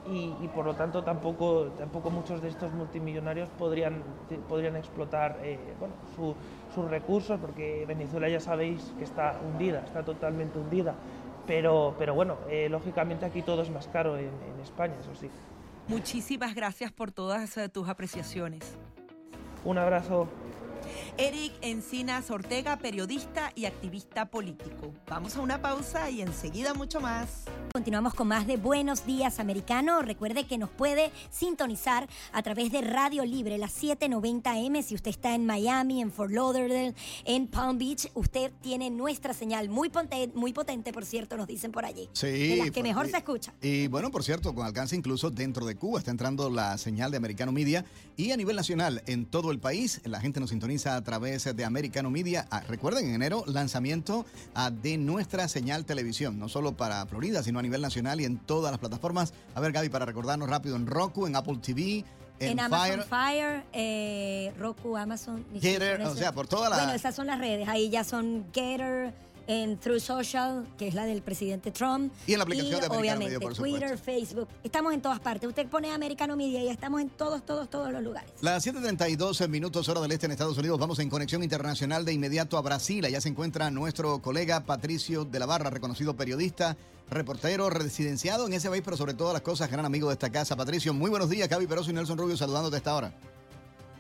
y, 0.09 0.49
por 0.49 0.65
lo 0.65 0.75
tanto 0.75 1.05
tampoco, 1.05 1.67
tampoco 1.79 2.11
muchos 2.11 2.41
de 2.43 2.49
estos 2.49 2.73
multimillonarios 2.73 3.49
podrían, 3.51 4.03
podrían 4.49 4.77
explotar 4.77 5.39
eh, 5.43 5.59
bueno, 5.79 5.95
sus 6.75 6.91
recursos 6.91 7.39
porque 7.39 7.85
Venezuela 7.87 8.29
ya 8.29 8.41
sabéis 8.41 8.93
que 8.99 9.05
está 9.05 9.39
hundida, 9.45 9.83
está 9.85 10.03
totalmente 10.03 10.59
hundida. 10.59 10.95
Pero, 11.47 11.95
pero 11.99 12.15
bueno, 12.15 12.39
eh, 12.49 12.69
lógicamente 12.69 13.27
aquí 13.27 13.43
todo 13.43 13.63
es 13.63 13.71
más 13.71 13.89
caro 13.89 14.17
en, 14.17 14.27
en, 14.27 14.61
España, 14.63 14.95
eso 15.01 15.15
sí. 15.15 15.29
Muchísimas 15.89 16.55
gracias 16.55 16.93
por 16.93 17.11
todas 17.11 17.57
eh, 17.57 17.69
tus 17.69 17.89
apreciaciones. 17.89 18.77
Un 19.65 19.79
abrazo. 19.79 20.29
Eric 21.19 21.53
Encinas 21.61 22.31
Ortega, 22.31 22.77
periodista 22.79 23.53
y 23.55 23.65
activista 23.65 24.27
político. 24.27 24.93
Vamos 25.09 25.37
a 25.37 25.41
una 25.41 25.61
pausa 25.61 26.11
y 26.11 26.23
enseguida 26.23 26.75
mucho 26.75 27.01
más. 27.01 27.45
Continuamos 27.73 28.15
con 28.15 28.29
más 28.29 28.47
de 28.47 28.57
Buenos 28.57 29.07
Días 29.07 29.41
Americano. 29.41 30.03
Recuerde 30.03 30.45
que 30.45 30.59
nos 30.59 30.71
puede 30.71 31.13
sintonizar 31.31 32.09
a 32.33 32.43
través 32.43 32.73
de 32.73 32.81
Radio 32.81 33.25
Libre, 33.25 33.59
las 33.59 33.83
790M. 33.83 34.83
Si 34.83 34.95
usted 34.95 35.11
está 35.11 35.35
en 35.35 35.47
Miami, 35.47 36.01
en 36.01 36.11
Fort 36.11 36.33
Lauderdale, 36.33 36.95
en 37.25 37.47
Palm 37.47 37.79
Beach, 37.79 38.11
usted 38.15 38.53
tiene 38.61 38.91
nuestra 38.91 39.35
señal 39.35 39.69
muy 39.69 39.89
potente, 39.89 40.37
muy 40.37 40.53
potente 40.53 40.93
por 40.93 41.05
cierto, 41.05 41.37
nos 41.37 41.47
dicen 41.47 41.73
por 41.73 41.85
allí. 41.85 42.09
Sí. 42.13 42.27
De 42.27 42.57
las 42.57 42.71
que 42.71 42.83
mejor 42.83 43.09
se 43.09 43.17
escucha. 43.17 43.53
Y 43.61 43.87
bueno, 43.89 44.11
por 44.11 44.25
cierto, 44.25 44.55
con 44.55 44.67
alcance 44.67 44.97
incluso 44.97 45.31
dentro 45.31 45.67
de 45.67 45.75
Cuba 45.77 45.99
está 45.99 46.11
entrando 46.11 46.51
la 46.51 46.79
señal 46.79 47.11
de 47.11 47.17
Americano 47.17 47.53
Media 47.53 47.85
y 48.17 48.31
a 48.31 48.37
nivel 48.37 48.57
nacional 48.57 49.03
en 49.07 49.27
todo 49.27 49.51
el 49.51 49.59
país. 49.59 50.01
La 50.05 50.21
gente 50.21 50.41
nos 50.41 50.51
sintoniza 50.51 50.80
a 50.87 51.01
través 51.03 51.45
de 51.55 51.65
Americano 51.65 52.11
Media. 52.11 52.47
Ah, 52.51 52.61
recuerden, 52.61 53.07
en 53.07 53.15
enero, 53.15 53.45
lanzamiento 53.47 54.27
ah, 54.55 54.71
de 54.71 54.99
nuestra 54.99 55.49
señal 55.49 55.85
televisión, 55.85 56.39
no 56.39 56.49
solo 56.49 56.77
para 56.77 57.05
Florida, 57.07 57.43
sino 57.43 57.59
a 57.59 57.63
nivel 57.63 57.83
nacional 57.83 58.21
y 58.21 58.25
en 58.25 58.39
todas 58.39 58.71
las 58.71 58.81
plataformas. 58.81 59.33
A 59.55 59.61
ver, 59.61 59.73
Gaby, 59.73 59.89
para 59.89 60.07
recordarnos 60.07 60.49
rápido, 60.49 60.77
en 60.77 60.87
Roku, 60.87 61.27
en 61.27 61.37
Apple 61.37 61.59
TV, 61.63 62.05
en, 62.41 62.59
Amazon 62.59 63.05
Fire, 63.09 63.63
eh, 63.73 64.53
Roku, 64.59 64.97
Amazon. 64.97 65.45
Gator, 65.55 66.01
o 66.07 66.15
sea, 66.15 66.33
por 66.33 66.49
todas 66.49 66.71
las... 66.71 66.79
Bueno, 66.81 66.95
esas 66.95 67.15
son 67.15 67.27
las 67.27 67.39
redes. 67.39 67.69
Ahí 67.69 67.91
ya 67.91 68.03
son 68.03 68.47
Gator, 68.53 69.13
en 69.51 69.79
True 69.79 69.99
Social, 69.99 70.65
que 70.79 70.87
es 70.87 70.95
la 70.95 71.05
del 71.07 71.23
presidente 71.23 71.73
Trump. 71.73 72.13
Y 72.25 72.35
en 72.35 72.39
la 72.39 72.45
aplicación 72.45 72.71
de 72.81 72.87
Americano 72.87 73.01
obviamente, 73.01 73.35
Media, 73.35 73.41
por 73.41 73.55
Twitter, 73.55 73.99
Facebook. 73.99 74.49
Estamos 74.63 74.95
en 74.95 75.03
todas 75.03 75.19
partes. 75.19 75.49
Usted 75.49 75.67
pone 75.67 75.91
Americano 75.91 76.37
Media 76.37 76.63
y 76.63 76.69
estamos 76.69 77.01
en 77.01 77.09
todos, 77.09 77.45
todos, 77.45 77.69
todos 77.69 77.91
los 77.91 78.01
lugares. 78.01 78.31
Las 78.43 78.65
7.32 78.65 79.49
minutos 79.49 79.89
hora 79.89 80.01
del 80.03 80.13
este 80.13 80.27
en 80.27 80.33
Estados 80.33 80.57
Unidos. 80.57 80.79
Vamos 80.79 81.01
en 81.01 81.11
conexión 81.11 81.43
internacional 81.43 82.05
de 82.05 82.13
inmediato 82.13 82.59
a 82.59 82.63
Brasil. 82.63 83.05
Allá 83.05 83.21
se 83.21 83.29
encuentra 83.29 83.73
nuestro 83.73 84.23
colega 84.23 84.61
Patricio 84.61 85.25
de 85.25 85.41
la 85.41 85.47
Barra, 85.47 85.69
reconocido 85.71 86.15
periodista, 86.15 86.77
reportero, 87.11 87.71
residenciado 87.71 88.47
en 88.47 88.53
ese 88.53 88.71
país, 88.71 88.83
pero 88.85 88.97
sobre 88.97 89.15
todas 89.15 89.33
las 89.33 89.43
cosas, 89.43 89.69
gran 89.69 89.85
amigo 89.85 90.09
de 90.09 90.13
esta 90.13 90.31
casa. 90.31 90.55
Patricio, 90.55 90.95
muy 90.95 91.11
buenos 91.11 91.29
días. 91.29 91.49
Gaby 91.49 91.67
Peroso 91.67 91.91
y 91.91 91.95
Nelson 91.95 92.19
Rubio 92.19 92.37
saludándote 92.37 92.77
a 92.77 92.79
esta 92.79 92.95
hora. 92.95 93.13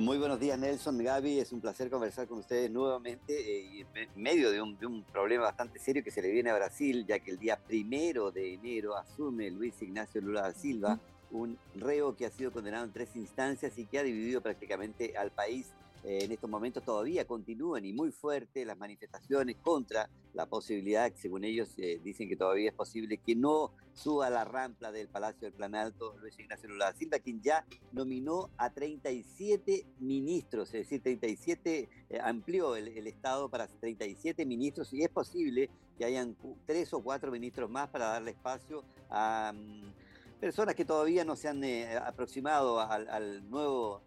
Muy 0.01 0.17
buenos 0.17 0.41
días, 0.41 0.59
Nelson, 0.59 0.97
Gaby. 0.97 1.41
Es 1.41 1.53
un 1.53 1.61
placer 1.61 1.91
conversar 1.91 2.27
con 2.27 2.39
ustedes 2.39 2.71
nuevamente 2.71 3.35
eh, 3.35 3.69
y 3.71 3.81
en 3.83 4.09
medio 4.17 4.51
de 4.51 4.63
un, 4.63 5.05
problema 5.13 5.43
bastante 5.43 5.79
serio 5.79 6.03
que 6.03 6.11
se 6.11 6.23
le 6.23 6.31
viene 6.31 6.49
a 6.49 6.55
Brasil, 6.55 7.05
ya 7.07 7.19
que 7.19 7.33
el 7.33 7.39
día 7.39 7.59
primero 7.59 8.31
de 8.31 8.55
enero 8.55 8.97
asume 8.97 9.51
Luis 9.51 9.75
Ignacio 9.83 10.23
Lula 10.23 10.41
da 10.41 10.55
Silva, 10.55 10.99
un 11.31 11.59
reo 11.75 12.17
que 12.17 12.25
ha 12.25 12.31
sido 12.31 12.51
condenado 12.51 12.87
en 12.87 12.93
tres 12.93 13.15
instancias 13.15 13.77
y 13.77 13.85
que 13.85 13.99
ha 13.99 14.03
dividido 14.03 14.41
prácticamente 14.41 15.19
al 15.19 15.33
país 15.33 15.71
eh, 16.03 16.21
en 16.23 16.33
estos 16.33 16.49
momentos 16.49 16.83
todavía 16.83 17.27
continúan 17.27 17.85
y 17.85 17.93
muy 17.93 18.11
fuertes 18.11 18.67
las 18.67 18.79
manifestaciones 18.79 19.57
contra 19.57 20.09
la 20.33 20.47
posibilidad, 20.47 21.13
según 21.15 21.45
ellos 21.45 21.75
eh, 21.77 22.01
dicen 22.03 22.29
que 22.29 22.37
todavía 22.37 22.71
es 22.71 22.75
posible 22.75 23.19
que 23.19 23.35
no 23.37 23.73
suba 23.93 24.31
la 24.31 24.45
rampa 24.45 24.93
del 24.93 25.09
Palacio 25.09 25.41
del 25.43 25.53
Planalto 25.53 26.17
Luis 26.21 26.39
Ignacio 26.39 26.69
Lula 26.69 26.87
da 26.87 26.95
Silva, 26.95 27.19
quien 27.19 27.43
ya 27.43 27.67
nominó 27.93 28.49
a 28.57 28.71
37 28.71 29.85
ministros, 29.99 30.69
es 30.69 30.85
decir, 30.85 31.03
37, 31.03 31.89
eh, 32.09 32.19
amplió 32.23 32.77
el, 32.77 33.07
Estado 33.07 33.49
para 33.49 33.67
37 33.67 34.47
ministros 34.47 34.93
y 34.93 35.03
es 35.03 35.11
posible 35.11 35.69
que 35.99 36.05
hayan 36.05 36.37
tres 36.65 36.95
o 36.95 37.03
cuatro 37.03 37.31
ministros 37.31 37.69
más 37.69 37.89
para 37.89 38.07
darle 38.07 38.31
espacio 38.31 38.85
a... 39.11 39.53
Mm, 39.55 40.10
personas 40.41 40.75
que 40.75 40.85
todavía 40.85 41.25
no 41.25 41.37
se 41.37 41.49
han 41.49 41.63
eh, 41.63 41.97
aproximado 41.97 42.81
al, 42.81 43.49
nuevo 43.51 44.03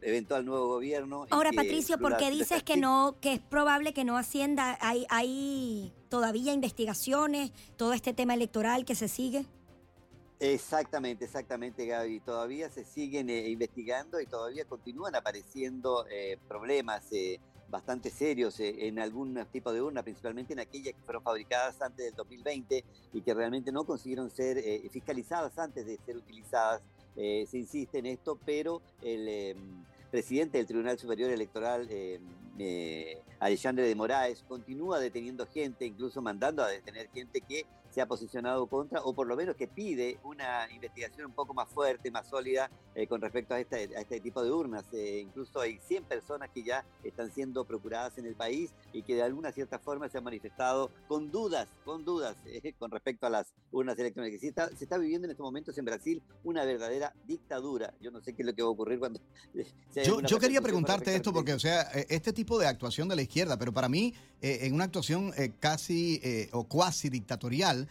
eventual 0.00 0.46
nuevo 0.46 0.68
gobierno. 0.68 1.26
Ahora, 1.30 1.50
Patricio, 1.54 1.98
¿por 1.98 2.16
qué 2.16 2.30
dices 2.30 2.62
que 2.62 2.76
no, 2.76 3.16
que 3.20 3.34
es 3.34 3.40
probable 3.40 3.92
que 3.92 4.04
no 4.04 4.16
ascienda? 4.16 4.78
¿Hay, 4.80 5.06
hay 5.10 5.92
todavía 6.08 6.52
investigaciones, 6.52 7.52
todo 7.76 7.92
este 7.92 8.14
tema 8.14 8.34
electoral 8.34 8.84
que 8.84 8.94
se 8.94 9.08
sigue? 9.08 9.44
Exactamente, 10.40 11.24
exactamente, 11.24 11.86
Gaby. 11.86 12.20
Todavía 12.20 12.68
se 12.70 12.84
siguen 12.84 13.30
eh, 13.30 13.48
investigando 13.48 14.20
y 14.20 14.26
todavía 14.26 14.64
continúan 14.64 15.14
apareciendo 15.14 16.04
eh, 16.10 16.38
problemas 16.48 17.04
bastante 17.72 18.10
serios 18.10 18.60
eh, 18.60 18.86
en 18.86 19.00
algún 19.00 19.34
tipo 19.50 19.72
de 19.72 19.80
urna, 19.80 20.02
principalmente 20.02 20.52
en 20.52 20.60
aquellas 20.60 20.94
que 20.94 21.00
fueron 21.00 21.22
fabricadas 21.22 21.80
antes 21.80 22.04
del 22.04 22.14
2020 22.14 22.84
y 23.14 23.20
que 23.22 23.34
realmente 23.34 23.72
no 23.72 23.84
consiguieron 23.84 24.30
ser 24.30 24.58
eh, 24.58 24.86
fiscalizadas 24.90 25.58
antes 25.58 25.84
de 25.86 25.98
ser 26.04 26.16
utilizadas. 26.18 26.82
Eh, 27.16 27.46
se 27.50 27.58
insiste 27.58 27.98
en 27.98 28.06
esto, 28.06 28.38
pero 28.44 28.82
el 29.00 29.26
em, 29.26 29.84
presidente 30.10 30.58
del 30.58 30.66
Tribunal 30.66 30.98
Superior 30.98 31.30
Electoral, 31.30 31.88
em, 31.90 32.20
Alexandre 33.40 33.88
de 33.88 33.94
Moraes, 33.94 34.44
continúa 34.46 35.00
deteniendo 35.00 35.46
gente, 35.46 35.86
incluso 35.86 36.20
mandando 36.20 36.62
a 36.62 36.68
detener 36.68 37.08
gente 37.10 37.40
que 37.40 37.64
se 37.92 38.00
ha 38.00 38.06
posicionado 38.06 38.66
contra, 38.66 39.02
o 39.02 39.12
por 39.12 39.26
lo 39.26 39.36
menos 39.36 39.54
que 39.54 39.68
pide 39.68 40.18
una 40.24 40.66
investigación 40.72 41.26
un 41.26 41.32
poco 41.32 41.52
más 41.52 41.68
fuerte, 41.68 42.10
más 42.10 42.26
sólida 42.26 42.70
eh, 42.94 43.06
con 43.06 43.20
respecto 43.20 43.54
a 43.54 43.60
este, 43.60 43.90
a 43.96 44.00
este 44.00 44.20
tipo 44.20 44.42
de 44.42 44.50
urnas. 44.50 44.84
Eh, 44.92 45.20
incluso 45.22 45.60
hay 45.60 45.78
100 45.78 46.04
personas 46.04 46.48
que 46.50 46.62
ya 46.62 46.84
están 47.04 47.30
siendo 47.32 47.64
procuradas 47.64 48.16
en 48.16 48.26
el 48.26 48.34
país 48.34 48.74
y 48.92 49.02
que 49.02 49.14
de 49.14 49.22
alguna 49.22 49.52
cierta 49.52 49.78
forma 49.78 50.08
se 50.08 50.18
han 50.18 50.24
manifestado 50.24 50.90
con 51.06 51.30
dudas, 51.30 51.68
con 51.84 52.04
dudas 52.04 52.36
eh, 52.46 52.72
con 52.78 52.90
respecto 52.90 53.26
a 53.26 53.30
las 53.30 53.52
urnas 53.70 53.98
electrónicas. 53.98 54.40
Se 54.40 54.48
está, 54.48 54.68
se 54.74 54.84
está 54.84 54.96
viviendo 54.96 55.26
en 55.26 55.32
estos 55.32 55.44
momentos 55.44 55.76
en 55.76 55.84
Brasil 55.84 56.22
una 56.44 56.64
verdadera 56.64 57.14
dictadura. 57.26 57.92
Yo 58.00 58.10
no 58.10 58.22
sé 58.22 58.32
qué 58.32 58.42
es 58.42 58.46
lo 58.46 58.54
que 58.54 58.62
va 58.62 58.68
a 58.68 58.72
ocurrir 58.72 58.98
cuando... 58.98 59.20
yo, 59.94 60.20
yo 60.22 60.38
quería 60.38 60.62
preguntarte 60.62 61.14
esto 61.14 61.32
porque, 61.32 61.52
o 61.52 61.58
sea, 61.58 61.82
este 62.08 62.32
tipo 62.32 62.58
de 62.58 62.66
actuación 62.66 63.08
de 63.08 63.16
la 63.16 63.22
izquierda, 63.22 63.58
pero 63.58 63.72
para 63.72 63.88
mí, 63.88 64.14
en 64.40 64.74
una 64.74 64.84
actuación 64.84 65.32
casi 65.60 66.48
o 66.52 66.64
cuasi 66.64 67.08
dictatorial, 67.08 67.81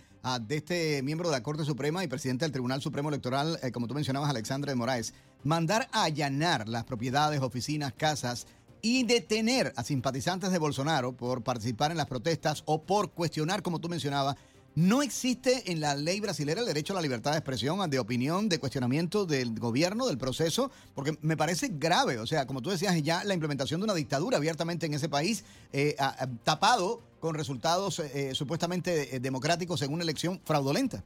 de 0.41 0.57
este 0.57 1.01
miembro 1.01 1.29
de 1.29 1.35
la 1.35 1.43
Corte 1.43 1.65
Suprema 1.65 2.03
y 2.03 2.07
presidente 2.07 2.45
del 2.45 2.51
Tribunal 2.51 2.81
Supremo 2.81 3.09
Electoral, 3.09 3.57
eh, 3.63 3.71
como 3.71 3.87
tú 3.87 3.95
mencionabas, 3.95 4.29
Alexandre 4.29 4.71
de 4.71 4.75
Moraes, 4.75 5.13
mandar 5.43 5.87
a 5.91 6.03
allanar 6.03 6.67
las 6.69 6.83
propiedades, 6.83 7.41
oficinas, 7.41 7.93
casas 7.93 8.45
y 8.83 9.03
detener 9.03 9.73
a 9.75 9.83
simpatizantes 9.83 10.51
de 10.51 10.59
Bolsonaro 10.59 11.13
por 11.13 11.43
participar 11.43 11.91
en 11.91 11.97
las 11.97 12.05
protestas 12.05 12.61
o 12.65 12.83
por 12.83 13.11
cuestionar, 13.11 13.63
como 13.63 13.79
tú 13.79 13.89
mencionabas, 13.89 14.35
no 14.75 15.01
existe 15.01 15.71
en 15.71 15.81
la 15.81 15.95
ley 15.95 16.19
brasileña 16.19 16.61
el 16.61 16.65
derecho 16.65 16.93
a 16.93 16.95
la 16.95 17.01
libertad 17.01 17.31
de 17.31 17.37
expresión, 17.37 17.89
de 17.89 17.99
opinión, 17.99 18.47
de 18.47 18.59
cuestionamiento 18.59 19.25
del 19.25 19.59
gobierno, 19.59 20.07
del 20.07 20.17
proceso, 20.17 20.71
porque 20.95 21.17
me 21.21 21.35
parece 21.35 21.69
grave. 21.73 22.19
O 22.19 22.25
sea, 22.25 22.47
como 22.47 22.61
tú 22.61 22.69
decías, 22.69 23.01
ya 23.03 23.23
la 23.23 23.33
implementación 23.33 23.81
de 23.81 23.85
una 23.85 23.93
dictadura 23.93 24.37
abiertamente 24.37 24.85
en 24.85 24.93
ese 24.93 25.09
país, 25.09 25.43
eh, 25.73 25.95
tapado 26.43 27.01
con 27.19 27.35
resultados 27.35 27.99
eh, 27.99 28.33
supuestamente 28.33 29.15
eh, 29.15 29.19
democráticos 29.19 29.81
en 29.81 29.93
una 29.93 30.03
elección 30.03 30.39
fraudulenta. 30.45 31.03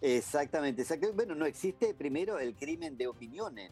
Exactamente. 0.00 0.82
Bueno, 1.14 1.34
no 1.34 1.44
existe 1.44 1.92
primero 1.92 2.38
el 2.38 2.54
crimen 2.54 2.96
de 2.96 3.06
opinión 3.06 3.58
en, 3.58 3.70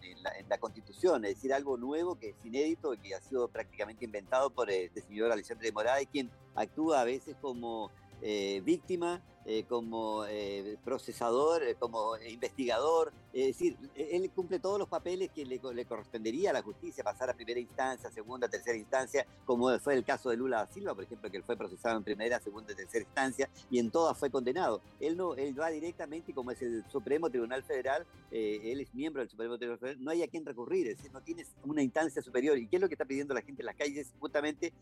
la, 0.48 0.58
Constitución, 0.58 1.24
es 1.24 1.36
decir, 1.36 1.54
algo 1.54 1.78
nuevo 1.78 2.16
que 2.16 2.30
es 2.30 2.36
inédito 2.44 2.92
y 2.92 2.98
que 2.98 3.14
ha 3.14 3.20
sido 3.20 3.48
prácticamente 3.48 4.04
inventado 4.04 4.50
por 4.50 4.70
este 4.70 5.00
señor 5.00 5.32
Alexandre 5.32 5.68
de 5.68 5.72
Moraes, 5.72 6.08
quien 6.12 6.30
actúa 6.54 7.00
a 7.00 7.04
veces 7.04 7.34
como 7.40 7.90
víctima, 8.64 9.22
eh, 9.50 9.64
como 9.66 10.26
eh, 10.26 10.76
procesador, 10.84 11.62
como 11.78 12.18
investigador. 12.18 13.14
Es 13.32 13.58
decir, 13.58 13.76
él 13.94 14.30
cumple 14.30 14.58
todos 14.58 14.78
los 14.78 14.88
papeles 14.88 15.30
que 15.34 15.44
le, 15.44 15.58
correspondería 15.60 16.50
a 16.50 16.52
la 16.52 16.62
justicia, 16.62 17.04
pasar 17.04 17.30
a 17.30 17.34
primera 17.34 17.60
instancia, 17.60 18.10
segunda, 18.10 18.48
tercera 18.48 18.76
instancia, 18.76 19.26
como 19.44 19.78
fue 19.78 19.94
el 19.94 20.04
caso 20.04 20.30
de 20.30 20.36
Lula 20.36 20.58
da 20.58 20.66
Silva, 20.66 20.94
por 20.94 21.04
ejemplo, 21.04 21.30
que 21.30 21.36
él 21.36 21.44
fue 21.44 21.56
procesado 21.56 21.96
en 21.98 22.04
primera, 22.04 22.40
segunda 22.40 22.72
y 22.72 22.76
tercera 22.76 23.04
instancia, 23.04 23.50
y 23.70 23.78
en 23.78 23.90
todas 23.90 24.18
fue 24.18 24.30
condenado. 24.30 24.80
Él 24.98 25.16
no, 25.16 25.34
él 25.34 25.58
va 25.58 25.68
directamente, 25.70 26.32
como 26.32 26.50
es 26.50 26.62
el 26.62 26.84
Supremo 26.90 27.28
Tribunal 27.30 27.62
Federal, 27.64 28.06
él 28.30 28.80
es 28.80 28.94
miembro 28.94 29.20
del 29.20 29.28
Supremo 29.28 29.58
Tribunal 29.58 29.78
Federal, 29.78 30.02
no 30.02 30.10
hay 30.10 30.22
a 30.22 30.28
quien 30.28 30.44
recurrir, 30.44 30.88
es 30.88 30.96
decir, 30.96 31.12
no 31.12 31.22
tienes 31.22 31.54
una 31.64 31.82
instancia 31.82 32.22
superior. 32.22 32.58
¿Y 32.58 32.66
qué 32.66 32.76
es 32.76 32.82
lo 32.82 32.88
que 32.88 32.94
está 32.94 33.04
pidiendo 33.04 33.34
la 33.34 33.42
gente 33.42 33.62
en 33.62 33.66
las 33.66 33.76
calles? 33.76 34.12
Justamente 34.18 34.72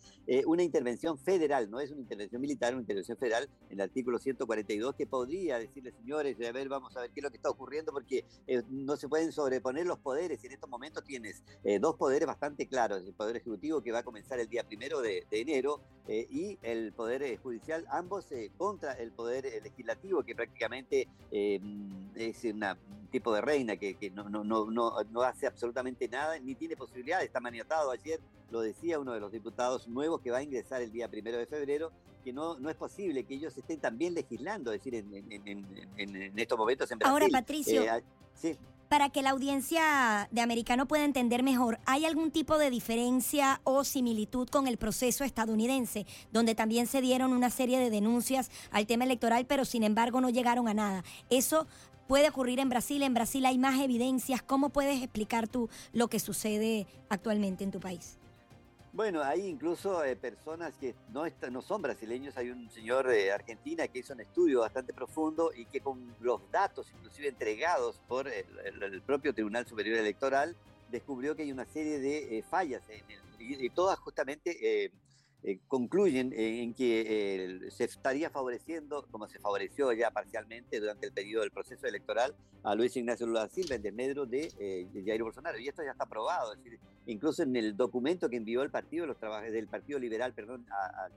una 0.46 0.62
intervención 0.62 1.18
federal, 1.18 1.70
no 1.70 1.80
es 1.80 1.90
una 1.90 2.00
intervención 2.00 2.40
militar, 2.40 2.74
una 2.74 2.82
intervención 2.82 3.16
federal 3.16 3.48
en 3.68 3.72
el 3.72 3.80
artículo 3.80 4.18
142 4.18 4.94
que 4.94 5.06
podría 5.06 5.58
decirle, 5.58 5.92
señores, 5.92 6.36
a 6.40 6.52
ver, 6.52 6.68
vamos 6.68 6.96
a 6.96 7.00
ver 7.00 7.10
qué 7.10 7.20
es 7.20 7.24
lo 7.24 7.30
que 7.30 7.36
está 7.36 7.50
ocurriendo 7.50 7.92
porque 7.92 8.24
eh, 8.46 8.62
no 8.68 8.96
se 8.96 9.08
pueden 9.08 9.32
sobreponer 9.32 9.86
los 9.86 9.98
poderes. 9.98 10.42
Y 10.42 10.46
en 10.46 10.52
estos 10.52 10.70
momentos 10.70 11.04
tienes 11.04 11.42
eh, 11.64 11.78
dos 11.78 11.96
poderes 11.96 12.26
bastante 12.26 12.66
claros, 12.66 13.02
el 13.04 13.12
Poder 13.12 13.36
Ejecutivo 13.36 13.82
que 13.82 13.92
va 13.92 14.00
a 14.00 14.02
comenzar 14.02 14.38
el 14.38 14.48
día 14.48 14.64
primero 14.64 15.00
de, 15.00 15.26
enero 15.30 15.80
eh, 16.08 16.26
y 16.30 16.58
el 16.62 16.92
Poder 16.92 17.38
Judicial, 17.38 17.84
ambos 17.90 18.26
contra 18.56 18.92
el 18.94 19.12
Poder 19.12 19.44
Legislativo 19.62 20.22
que 20.22 20.34
prácticamente 20.34 21.08
es 21.30 22.44
un 22.44 22.64
tipo 23.10 23.34
de 23.34 23.40
reina 23.40 23.76
que, 23.76 24.10
no, 24.14 24.28
no, 24.28 25.22
hace 25.22 25.46
absolutamente 25.46 26.08
nada 26.08 26.38
ni 26.38 26.54
tiene 26.54 26.76
posibilidad, 26.76 27.22
está 27.22 27.40
maniatado. 27.40 27.90
Ayer, 27.90 28.20
lo 28.50 28.60
decía 28.60 28.98
uno 28.98 29.12
de 29.12 29.20
los 29.20 29.32
diputados 29.32 29.88
nuevos 29.88 30.20
que 30.20 30.30
va 30.30 30.38
a 30.38 30.42
ingresar 30.42 30.82
el 30.82 30.92
día 30.92 31.08
primero 31.08 31.38
de 31.38 31.46
febrero 31.46 31.92
que 32.26 32.32
no, 32.32 32.58
no 32.58 32.68
es 32.68 32.74
posible 32.74 33.22
que 33.22 33.34
ellos 33.34 33.56
estén 33.56 33.78
también 33.78 34.12
legislando, 34.12 34.72
es 34.72 34.82
decir, 34.82 34.96
en, 34.96 36.32
estos 36.36 36.58
momentos 36.58 36.90
en 36.90 36.98
Brasil. 36.98 37.12
Ahora, 37.12 37.28
Patricio, 37.30 37.84
eh, 38.42 38.58
para 38.88 39.10
que 39.10 39.22
la 39.22 39.30
audiencia 39.30 40.28
de 40.32 40.40
americano 40.40 40.88
pueda 40.88 41.04
entender 41.04 41.44
mejor, 41.44 41.78
¿hay 41.86 42.04
algún 42.04 42.32
tipo 42.32 42.58
de 42.58 42.68
diferencia 42.68 43.60
o 43.62 43.84
similitud 43.84 44.48
con 44.48 44.66
el 44.66 44.76
proceso 44.76 45.22
estadounidense, 45.22 46.04
donde 46.32 46.56
también 46.56 46.88
se 46.88 47.00
dieron 47.00 47.32
una 47.32 47.48
serie 47.48 47.78
de 47.78 47.90
denuncias 47.90 48.50
al 48.72 48.88
tema 48.88 49.04
electoral, 49.04 49.46
pero 49.46 49.64
sin 49.64 49.84
embargo 49.84 50.20
no 50.20 50.28
llegaron 50.28 50.66
a 50.66 50.74
nada? 50.74 51.04
Eso 51.30 51.68
puede 52.08 52.30
ocurrir 52.30 52.58
en 52.58 52.70
Brasil, 52.70 53.04
en 53.04 53.14
Brasil 53.14 53.46
hay 53.46 53.56
más 53.56 53.78
evidencias. 53.78 54.42
¿Cómo 54.42 54.70
puedes 54.70 55.00
explicar 55.00 55.46
tú 55.46 55.68
lo 55.92 56.08
que 56.08 56.18
sucede 56.18 56.88
actualmente 57.08 57.62
en 57.62 57.70
tu 57.70 57.78
país? 57.78 58.18
Bueno, 58.96 59.22
hay 59.22 59.46
incluso 59.46 60.02
eh, 60.02 60.16
personas 60.16 60.72
que 60.78 60.94
no, 61.12 61.24
no 61.50 61.60
son 61.60 61.82
brasileños. 61.82 62.34
Hay 62.38 62.48
un 62.48 62.70
señor 62.70 63.06
de 63.06 63.30
Argentina 63.30 63.86
que 63.88 63.98
hizo 63.98 64.14
un 64.14 64.22
estudio 64.22 64.60
bastante 64.60 64.94
profundo 64.94 65.50
y 65.54 65.66
que 65.66 65.80
con 65.80 66.14
los 66.20 66.40
datos, 66.50 66.90
inclusive 66.96 67.28
entregados 67.28 68.00
por 68.08 68.26
el, 68.26 69.02
propio 69.02 69.34
Tribunal 69.34 69.66
Superior 69.66 69.98
Electoral, 69.98 70.56
descubrió 70.90 71.36
que 71.36 71.42
hay 71.42 71.52
una 71.52 71.66
serie 71.66 71.98
de 71.98 72.38
eh, 72.38 72.42
fallas 72.42 72.82
en 72.88 73.04
el, 73.10 73.20
y, 73.38 73.68
todas 73.68 73.98
justamente 73.98 74.90
eh, 75.42 75.60
concluyen 75.68 76.32
en 76.34 76.74
que 76.74 77.04
eh, 77.06 77.70
se 77.70 77.84
estaría 77.84 78.30
favoreciendo, 78.30 79.06
como 79.10 79.28
se 79.28 79.38
favoreció 79.38 79.92
ya 79.92 80.10
parcialmente 80.10 80.80
durante 80.80 81.06
el 81.06 81.12
periodo 81.12 81.42
del 81.42 81.50
proceso 81.50 81.86
electoral, 81.86 82.34
a 82.64 82.74
Luis 82.74 82.96
Ignacio 82.96 83.26
Lula 83.26 83.48
Silva 83.48 83.76
en 83.76 83.82
desmedro 83.82 84.26
de, 84.26 84.52
eh, 84.58 84.88
de 84.92 85.04
Jair 85.04 85.22
Bolsonaro. 85.22 85.58
Y 85.58 85.68
esto 85.68 85.84
ya 85.84 85.92
está 85.92 86.04
aprobado, 86.04 86.54
es 86.54 86.80
incluso 87.06 87.42
en 87.44 87.54
el 87.54 87.76
documento 87.76 88.28
que 88.28 88.36
envió 88.36 88.62
el 88.62 88.70
partido, 88.70 89.06
los 89.06 89.18
trabajadores 89.18 89.52
del 89.52 89.68
Partido 89.68 89.98
Liberal, 90.00 90.32
perdón, 90.34 90.66
a, 90.70 91.04
a, 91.04 91.08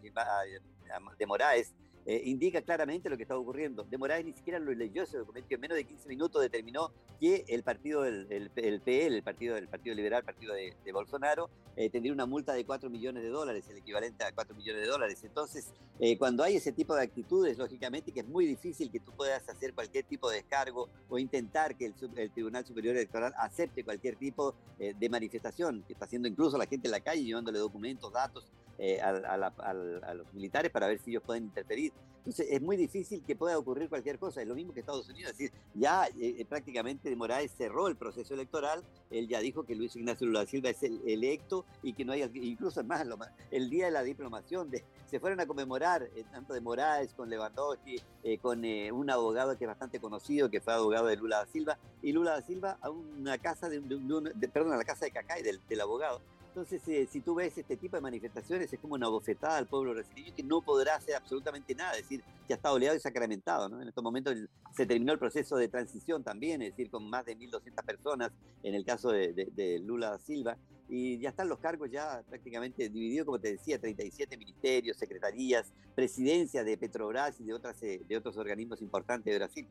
de 1.18 1.26
Moraes, 1.26 1.74
eh, 2.10 2.24
indica 2.26 2.60
claramente 2.64 3.08
lo 3.08 3.18
que 3.18 3.22
está 3.22 3.38
ocurriendo. 3.38 3.84
De 3.84 3.96
Moraes 3.96 4.26
ni 4.26 4.34
siquiera 4.34 4.58
lo 4.58 4.72
leyó 4.72 5.04
ese 5.04 5.20
documento 5.20 5.54
en 5.54 5.62
menos 5.62 5.78
de 5.78 5.84
15 5.84 6.10
minutos 6.10 6.42
determinó 6.42 6.92
que 7.20 7.46
el 7.48 7.62
partido 7.62 8.02
del 8.02 8.26
el, 8.32 8.50
PL, 8.50 9.16
el 9.16 9.22
partido 9.22 9.54
del 9.54 9.68
Partido 9.68 9.96
Liberal, 9.96 10.22
el 10.22 10.26
partido 10.26 10.56
de, 10.56 10.92
Bolsonaro, 10.92 11.52
eh, 11.76 11.88
tendría 11.92 12.12
una 12.12 12.26
multa 12.26 12.54
de 12.54 12.66
4 12.66 12.90
millones 12.90 13.22
de 13.22 13.30
dólares, 13.30 13.70
el 13.70 13.78
equivalente 13.78 14.24
a 14.24 14.32
4 14.32 14.56
millones 14.56 14.82
de 14.82 14.88
dólares. 14.88 15.24
Entonces, 15.24 15.72
eh, 16.00 16.18
cuando 16.18 16.44
hay 16.44 16.56
ese 16.56 16.72
tipo 16.72 16.96
de 16.96 17.04
actitudes, 17.04 17.60
lógicamente 17.60 18.12
que 18.12 18.22
es 18.22 18.28
muy 18.28 18.48
difícil 18.48 18.90
que 18.90 19.00
tú 19.00 19.12
puedas 19.12 19.48
hacer 19.48 19.76
cualquier 19.76 20.06
tipo 20.06 20.32
de 20.32 20.38
descargo 20.38 20.90
o 21.10 21.20
intentar 21.20 21.78
que 21.78 21.86
el, 21.86 21.94
el 22.16 22.32
Tribunal 22.32 22.66
Superior 22.66 22.96
Electoral 22.96 23.36
acepte 23.38 23.84
cualquier 23.84 24.16
tipo 24.16 24.56
de 24.80 25.10
manifestación, 25.10 25.84
que 25.86 25.94
está 25.94 26.06
haciendo 26.06 26.28
incluso 26.28 26.58
la 26.58 26.66
gente 26.66 26.88
en 26.88 26.92
la 26.94 27.02
calle 27.02 27.24
llevándole 27.24 27.60
documentos, 27.60 28.12
datos 28.12 28.50
eh, 28.82 29.02
a, 29.02 30.14
los 30.14 30.34
militares 30.34 30.72
para 30.72 30.88
ver 30.88 31.00
si 31.00 31.12
ellos 31.12 31.24
pueden 31.26 31.44
interferir. 31.44 31.92
Entonces 32.20 32.48
es 32.50 32.62
muy 32.62 32.78
difícil 32.78 33.22
que 33.26 33.36
pueda 33.36 33.58
ocurrir 33.58 33.90
cualquier 33.90 34.18
cosa. 34.18 34.42
Es 34.42 34.48
lo 34.48 34.56
mismo 34.56 34.74
que 34.74 34.80
Estados 34.80 35.10
Unidos. 35.10 35.32
Es 35.32 35.38
decir, 35.38 35.52
ya 35.74 36.08
eh, 36.18 36.46
prácticamente 36.48 37.14
Moraes 37.14 37.52
cerró 37.52 37.90
el 37.90 37.98
proceso 37.98 38.34
electoral. 38.34 38.82
Él 39.10 39.28
ya 39.28 39.42
dijo 39.42 39.64
que 39.64 39.76
Luis 39.76 39.98
Ignacio 39.98 40.28
Lula 40.28 40.46
Silva 40.46 40.70
es 40.70 40.82
el 40.84 41.02
electo 41.06 41.66
y 41.84 41.92
que 41.92 42.06
no 42.06 42.14
hay, 42.14 42.24
incluso 42.36 42.82
más, 42.86 43.06
el 43.52 43.70
día 43.70 43.86
de 43.86 43.92
la 43.92 44.04
diplomación, 44.04 44.70
de, 44.70 44.86
se 45.08 45.20
fueron 45.20 45.42
a 45.42 45.46
conmemorar 45.46 46.10
tanto 46.32 46.54
de 46.54 46.62
Moraes 46.62 47.14
con 47.14 47.30
Lewandowski, 47.30 48.02
con 48.42 48.64
un 48.64 49.10
abogado 49.10 49.58
que 49.58 49.66
es 49.66 49.70
bastante 49.70 50.00
conocido, 50.00 50.50
que 50.50 50.62
fue 50.62 50.74
abogado 50.74 51.08
de 51.08 51.18
Lula 51.18 51.40
da 51.40 51.46
Silva, 51.48 51.78
y 52.02 52.14
Lula 52.14 52.32
da 52.32 52.42
Silva 52.42 52.78
a 52.82 52.90
una 52.90 53.38
casa 53.40 53.68
de, 53.68 53.82
perdón, 54.54 54.74
a 54.74 54.78
la 54.78 54.86
casa 54.86 55.06
de 55.06 55.12
Cacay 55.12 55.44
del, 55.44 55.60
del 55.68 55.82
abogado. 55.82 56.22
Entonces, 56.60 56.86
eh, 56.90 57.08
si 57.10 57.22
tú 57.22 57.36
ves 57.36 57.58
este 57.58 57.78
tipo 57.78 57.96
de 57.96 58.02
manifestaciones, 58.02 58.74
es 58.74 58.78
como 58.82 58.96
una 58.96 59.08
bofetada 59.08 59.60
al 59.60 59.66
pueblo 59.66 59.94
brasileño 59.94 60.36
que 60.36 60.44
no 60.44 60.62
podrá 60.62 60.96
hacer 60.96 61.16
absolutamente 61.16 61.74
nada, 61.74 61.94
es 61.94 62.02
decir, 62.02 62.22
ya 62.50 62.56
está 62.56 62.74
oleado 62.74 62.98
y 62.98 63.00
sacramentado. 63.00 63.70
¿no? 63.70 63.82
En 63.82 63.88
estos 63.88 64.04
momentos 64.04 64.36
se 64.76 64.86
terminó 64.86 65.14
el 65.14 65.20
proceso 65.20 65.56
de 65.56 65.70
transición 65.70 66.22
también, 66.22 66.62
es 66.62 66.72
decir, 66.72 66.92
con 66.92 67.10
más 67.10 67.26
de 67.26 67.38
1.200 67.38 67.86
personas 67.86 68.32
en 68.62 68.76
el 68.76 68.84
caso 68.84 69.10
de, 69.10 69.82
Lula 69.86 70.10
da 70.10 70.20
Silva, 70.20 70.58
y 70.90 71.18
ya 71.20 71.30
están 71.30 71.48
los 71.48 71.60
cargos 71.60 71.90
ya 71.90 72.24
prácticamente 72.28 72.90
divididos, 72.90 73.26
como 73.26 73.40
te 73.40 73.54
decía, 73.54 73.80
37 73.80 74.36
ministerios, 74.36 74.98
secretarías, 74.98 75.72
presidencias 75.96 76.66
de 76.66 76.78
Petrobras 76.78 77.40
y 77.40 77.46
de, 77.46 77.54
otras, 77.54 77.82
eh, 77.84 78.02
de 78.06 78.18
otros 78.18 78.36
organismos 78.36 78.82
importantes 78.82 79.32
de 79.32 79.38
Brasil. 79.38 79.68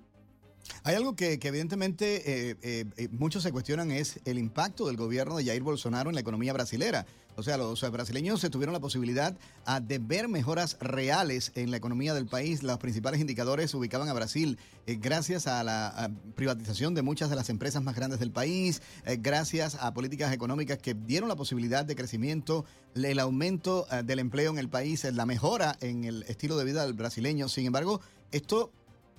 Hay 0.84 0.94
algo 0.94 1.14
que, 1.16 1.38
evidentemente 1.42 2.50
eh, 2.50 2.56
eh, 2.62 2.84
eh, 2.96 3.08
muchos 3.10 3.42
se 3.42 3.52
cuestionan 3.52 3.90
es 3.90 4.20
el 4.24 4.38
impacto 4.38 4.86
del 4.86 4.96
gobierno 4.96 5.36
de 5.36 5.44
Jair 5.44 5.62
Bolsonaro 5.62 6.10
en 6.10 6.14
la 6.14 6.20
economía 6.20 6.52
brasilera. 6.52 7.06
O 7.36 7.42
sea, 7.44 7.56
los 7.56 7.88
brasileños 7.92 8.40
se 8.40 8.50
tuvieron 8.50 8.72
la 8.72 8.80
posibilidad 8.80 9.36
ah, 9.64 9.78
de 9.78 9.98
ver 10.00 10.26
mejoras 10.26 10.76
reales 10.80 11.52
en 11.54 11.70
la 11.70 11.76
economía 11.76 12.12
del 12.12 12.26
país. 12.26 12.64
Los 12.64 12.78
principales 12.78 13.20
indicadores 13.20 13.72
ubicaban 13.74 14.08
a 14.08 14.12
Brasil 14.12 14.58
gracias 14.86 15.46
a 15.46 15.62
la 15.62 16.10
privatización 16.34 16.94
de 16.94 17.02
muchas 17.02 17.30
de 17.30 17.36
las 17.36 17.48
empresas 17.48 17.80
más 17.80 17.94
grandes 17.94 18.18
del 18.18 18.32
país, 18.32 18.82
gracias 19.18 19.76
a 19.76 19.94
políticas 19.94 20.32
económicas 20.32 20.78
que 20.78 20.94
dieron 20.94 21.28
la 21.28 21.36
posibilidad 21.36 21.84
de 21.84 21.94
crecimiento, 21.94 22.64
el 22.96 23.20
aumento 23.20 23.86
del 24.04 24.18
empleo 24.18 24.50
en 24.50 24.58
el 24.58 24.68
país, 24.68 25.04
la 25.04 25.24
mejora 25.24 25.76
en 25.80 26.02
el 26.02 26.24
estilo 26.24 26.56
de 26.56 26.64
vida 26.64 26.84
del 26.84 26.94
brasileño. 26.94 27.48
Sin 27.48 27.66
embargo, 27.66 28.00
esto 28.32 28.72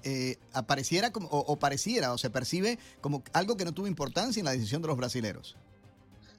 eh, 0.04 0.38
apareciera 0.54 1.12
como, 1.12 1.28
o, 1.30 1.60
pareciera 1.60 2.14
o 2.14 2.18
se 2.18 2.30
percibe 2.30 2.80
como 3.02 3.24
algo 3.34 3.58
que 3.58 3.66
no 3.66 3.74
tuvo 3.74 3.88
importancia 3.88 4.40
en 4.40 4.46
la 4.46 4.52
decisión 4.52 4.82
de 4.82 4.88
los 4.88 4.98
brasileros. 4.98 5.58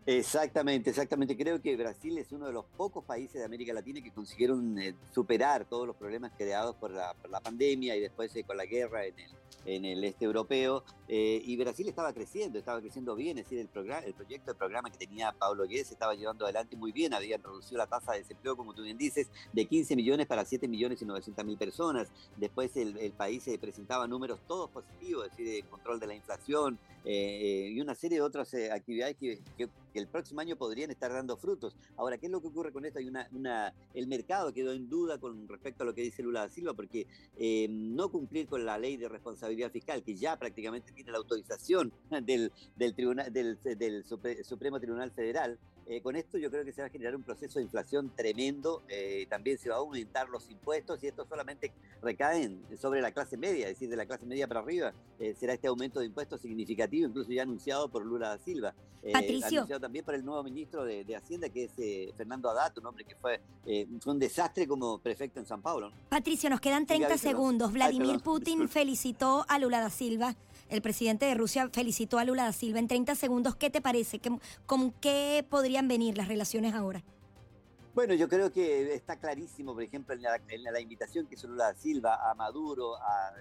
Exactamente, 0.07 0.91
exactamente. 0.91 1.37
Creo 1.37 1.61
que 1.61 1.77
Brasil 1.77 2.17
es 2.19 2.33
uno 2.33 2.47
de 2.47 2.53
los 2.53 2.65
pocos 2.77 3.05
países 3.05 3.35
de 3.35 3.45
América 3.45 3.73
Latina 3.73 4.01
que 4.03 4.11
consiguieron 4.11 4.79
eh, 4.79 4.95
superar 5.15 5.67
todos 5.67 5.87
los 5.87 5.97
problemas 5.97 6.33
creados 6.37 6.75
por 6.77 6.91
la, 6.91 7.15
por 7.15 7.31
la 7.31 7.41
pandemia 7.41 7.95
y 7.97 8.01
después 8.01 8.35
eh, 8.35 8.45
con 8.45 8.57
la 8.57 8.65
guerra 8.65 9.05
en 9.05 9.19
el, 9.19 9.31
en 9.65 9.85
el 9.85 10.05
este 10.05 10.25
europeo, 10.25 10.85
eh, 11.13 11.43
y 11.45 11.57
Brasil 11.57 11.89
estaba 11.89 12.13
creciendo, 12.13 12.57
estaba 12.57 12.81
creciendo 12.81 13.17
bien, 13.17 13.37
es 13.39 13.45
decir, 13.45 13.59
el, 13.59 13.67
programa, 13.67 14.07
el 14.07 14.15
proyecto, 14.15 14.53
el 14.53 14.57
programa 14.57 14.91
que 14.91 14.99
tenía 14.99 15.33
Pablo 15.33 15.67
Guedes 15.67 15.91
estaba 15.91 16.15
llevando 16.15 16.45
adelante 16.45 16.77
muy 16.77 16.93
bien, 16.93 17.13
habían 17.13 17.43
reducido 17.43 17.79
la 17.79 17.89
tasa 17.89 18.13
de 18.13 18.19
desempleo, 18.19 18.57
como 18.57 18.75
tú 18.75 18.83
bien 18.83 18.97
dices, 18.97 19.29
de 19.53 19.67
15 19.67 19.97
millones 19.97 20.29
para 20.29 20.45
7 20.45 20.69
millones 20.69 21.03
y 21.03 21.05
900 21.05 21.45
mil 21.45 21.59
personas, 21.59 22.13
después 22.37 22.77
el, 22.77 23.11
país 23.11 23.43
se 23.43 23.59
presentaba 23.59 24.07
números 24.07 24.39
todos 24.47 24.71
positivos, 24.71 25.27
es 25.27 25.37
decir, 25.37 25.65
control 25.65 25.99
de 25.99 26.07
la 26.07 26.15
inflación 26.15 26.79
eh, 27.05 27.71
y 27.73 27.81
una 27.81 27.97
serie 27.97 28.19
de 28.19 28.23
otras 28.23 28.55
eh, 28.55 28.71
actividades 28.71 29.17
que, 29.17 29.41
el 29.93 30.07
próximo 30.07 30.41
año 30.41 30.55
podrían 30.55 30.93
estar 30.93 31.13
dando 31.13 31.37
frutos. 31.37 31.75
Ahora, 31.97 32.17
¿qué 32.17 32.27
es 32.27 32.33
lo 32.33 32.41
que 32.41 32.47
ocurre 32.47 32.73
con 32.73 32.85
esto? 32.85 33.01
Hay 33.01 33.09
una, 33.09 33.29
una 33.33 33.75
el 33.93 34.07
mercado 34.07 34.53
quedó 34.53 34.73
en 34.73 34.89
duda 34.89 35.19
con 35.19 35.49
respecto 35.49 35.83
a 35.83 35.87
lo 35.87 35.93
que 35.93 36.03
dice 36.03 36.23
Lula 36.23 36.43
da 36.43 36.49
Silva, 36.49 36.75
porque 36.75 37.09
no 37.69 38.09
cumplir 38.13 38.47
con 38.47 38.65
la 38.65 38.79
ley 38.79 38.97
de 38.97 39.09
responsabilidad 39.09 39.40
fiscal, 39.71 40.03
que 40.03 40.15
ya 40.15 40.39
prácticamente 40.39 40.93
tiene 40.93 41.13
la 41.13 41.19
autorización 41.19 41.93
del, 42.23 42.53
del, 42.77 42.95
tribunal, 42.95 43.33
del, 43.33 43.59
del 43.63 44.05
Supremo 44.05 44.81
Tribunal 44.81 45.11
Federal, 45.13 45.59
eh, 45.91 46.01
con 46.03 46.15
esto 46.15 46.39
yo 46.39 46.53
creo 46.53 46.65
que 46.65 46.71
se 46.71 46.83
va 46.83 46.87
a 46.87 46.91
generar 46.91 47.17
un 47.17 47.25
proceso 47.25 47.59
de 47.59 47.65
inflación 47.65 48.13
tremendo, 48.15 48.85
eh, 48.89 49.27
también 49.29 49.59
se 49.59 49.71
va 49.71 49.75
a 49.75 49.79
aumentar 49.79 50.29
los 50.29 50.49
impuestos 50.49 51.03
y 51.03 51.09
esto 51.09 51.27
solamente 51.29 51.73
recae 52.01 52.49
sobre 52.81 53.01
la 53.01 53.11
clase 53.11 53.37
media, 53.37 53.67
es 53.67 53.75
decir, 53.75 53.91
de 53.91 53.97
la 53.97 54.07
clase 54.07 54.25
media 54.25 54.47
para 54.47 54.61
arriba, 54.61 54.93
eh, 55.19 55.35
será 55.35 55.53
este 55.53 55.67
aumento 55.67 55.99
de 55.99 56.07
impuestos 56.07 56.43
significativo, 56.43 57.09
incluso 57.09 57.33
ya 57.33 57.43
anunciado 57.43 57.89
por 57.89 58.07
Lula 58.07 58.29
da 58.29 58.39
Silva. 58.39 58.73
Patricio. 59.13 59.61
Anunciado 59.61 59.81
también 59.81 60.05
por 60.05 60.15
el 60.15 60.23
nuevo 60.23 60.43
ministro 60.45 60.85
de, 60.85 61.17
Hacienda, 61.17 61.49
que 61.49 61.65
es 61.65 62.15
Fernando 62.19 62.51
Haddad, 62.51 62.77
un 62.77 62.87
hombre 62.87 63.05
que 63.07 63.17
fue, 63.17 63.41
un 64.05 64.19
desastre 64.19 64.69
como 64.69 64.99
prefecto 64.99 65.41
en 65.41 65.47
San 65.47 65.63
Paulo. 65.63 65.91
Patricio, 66.11 66.51
nos 66.51 66.61
quedan 66.61 66.85
30 66.85 67.17
segundos. 67.17 67.73
Vladimir 67.73 68.21
Putin 68.21 68.69
felicitó 68.69 69.47
a 69.49 69.59
Lula 69.59 69.81
da 69.81 69.89
Silva 69.89 70.37
el 70.71 70.83
presidente 70.83 71.27
de 71.27 71.35
Rusia 71.35 71.69
felicitó 71.73 72.19
a 72.19 72.25
Lula 72.25 72.45
da 72.45 72.53
Silva 72.53 72.79
en 72.79 72.89
30 72.89 73.15
segundos. 73.15 73.57
¿Qué 73.57 73.71
te 73.71 73.81
parece? 73.81 74.21
¿Con 74.67 74.93
qué 74.93 75.45
podrían 75.49 75.89
venir 75.89 76.17
las 76.17 76.29
relaciones 76.29 76.75
ahora? 76.75 77.03
Bueno, 77.93 78.15
yo 78.15 78.29
creo 78.29 78.53
que 78.53 78.95
está 78.95 79.17
clarísimo, 79.17 79.75
por 79.75 79.83
ejemplo, 79.83 80.15
en 80.15 80.63
la, 80.63 80.81
invitación 80.81 81.27
que 81.27 81.35
hizo 81.35 81.49
Lula 81.49 81.75
Silva 81.75 82.31
a 82.31 82.35
Maduro, 82.35 82.95
a, 82.95 83.33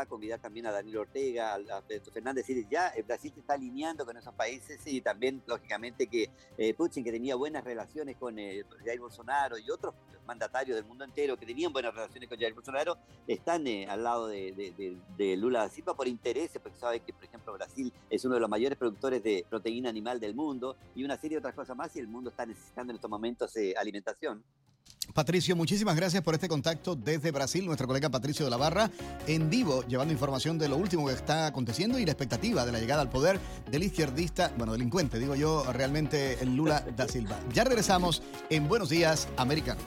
a 0.00 0.06
convidar 0.06 0.38
también 0.38 0.66
a 0.66 0.70
Daniel 0.70 0.98
Ortega, 0.98 1.54
a, 1.54 1.82
Pedro 1.82 2.12
Fernández, 2.12 2.46
decir, 2.46 2.68
ya 2.70 2.92
Brasil 3.04 3.32
se 3.34 3.40
está 3.40 3.54
alineando 3.54 4.06
con 4.06 4.16
esos 4.16 4.32
países 4.34 4.80
y 4.86 5.00
también, 5.00 5.42
lógicamente, 5.44 6.06
que 6.06 6.30
eh, 6.56 6.72
Putin, 6.74 7.02
que 7.02 7.10
tenía 7.10 7.34
buenas 7.34 7.64
relaciones 7.64 8.16
con 8.16 8.38
eh, 8.38 8.62
Jair 8.84 9.00
Bolsonaro 9.00 9.58
y 9.58 9.68
otros 9.68 9.92
mandatarios 10.24 10.76
del 10.76 10.84
mundo 10.84 11.04
entero 11.04 11.36
que 11.36 11.44
tenían 11.44 11.72
buenas 11.72 11.92
relaciones 11.92 12.28
con 12.28 12.38
Jair 12.38 12.54
Bolsonaro, 12.54 12.96
están 13.26 13.66
eh, 13.66 13.88
al 13.88 14.04
lado 14.04 14.28
de, 14.28 15.36
Lula 15.36 15.62
da 15.62 15.68
Silva 15.68 15.94
por 15.94 16.06
intereses, 16.06 16.62
porque 16.62 16.78
sabe 16.78 17.00
que, 17.00 17.12
por 17.12 17.24
ejemplo, 17.24 17.52
Brasil 17.54 17.92
es 18.08 18.24
uno 18.24 18.34
de 18.34 18.40
los 18.40 18.48
mayores 18.48 18.78
productores 18.78 19.20
de 19.24 19.44
proteína 19.50 19.88
animal 19.88 20.20
del 20.20 20.36
mundo 20.36 20.76
y 20.94 21.02
una 21.02 21.16
serie 21.16 21.36
de 21.36 21.38
otras 21.40 21.54
cosas 21.54 21.76
más 21.76 21.94
y 21.96 21.98
el 21.98 22.06
mundo 22.06 22.30
está 22.30 22.46
necesitando 22.46 22.92
en 22.92 22.96
estos 22.96 23.10
momentos 23.10 23.56
alimentación. 23.80 24.44
Patricio, 25.14 25.56
muchísimas 25.56 25.96
gracias 25.96 26.22
por 26.22 26.34
este 26.34 26.48
contacto 26.48 26.94
desde 26.94 27.32
Brasil, 27.32 27.66
nuestro 27.66 27.86
colega 27.86 28.10
Patricio 28.10 28.44
de 28.44 28.50
la 28.50 28.56
Barra, 28.56 28.90
en 29.26 29.50
vivo, 29.50 29.84
llevando 29.88 30.12
información 30.12 30.58
de 30.58 30.68
lo 30.68 30.76
último 30.76 31.06
que 31.06 31.14
está 31.14 31.46
aconteciendo 31.46 31.98
y 31.98 32.04
la 32.04 32.12
expectativa 32.12 32.64
de 32.64 32.72
la 32.72 32.78
llegada 32.78 33.02
al 33.02 33.10
poder 33.10 33.40
del 33.70 33.82
izquierdista, 33.82 34.52
bueno, 34.56 34.72
delincuente, 34.72 35.18
digo 35.18 35.34
yo, 35.34 35.64
realmente 35.72 36.38
Lula 36.44 36.84
da 36.96 37.08
Silva. 37.08 37.38
Ya 37.52 37.64
regresamos 37.64 38.22
en 38.50 38.68
Buenos 38.68 38.88
Días, 38.88 39.28
Americano. 39.36 39.80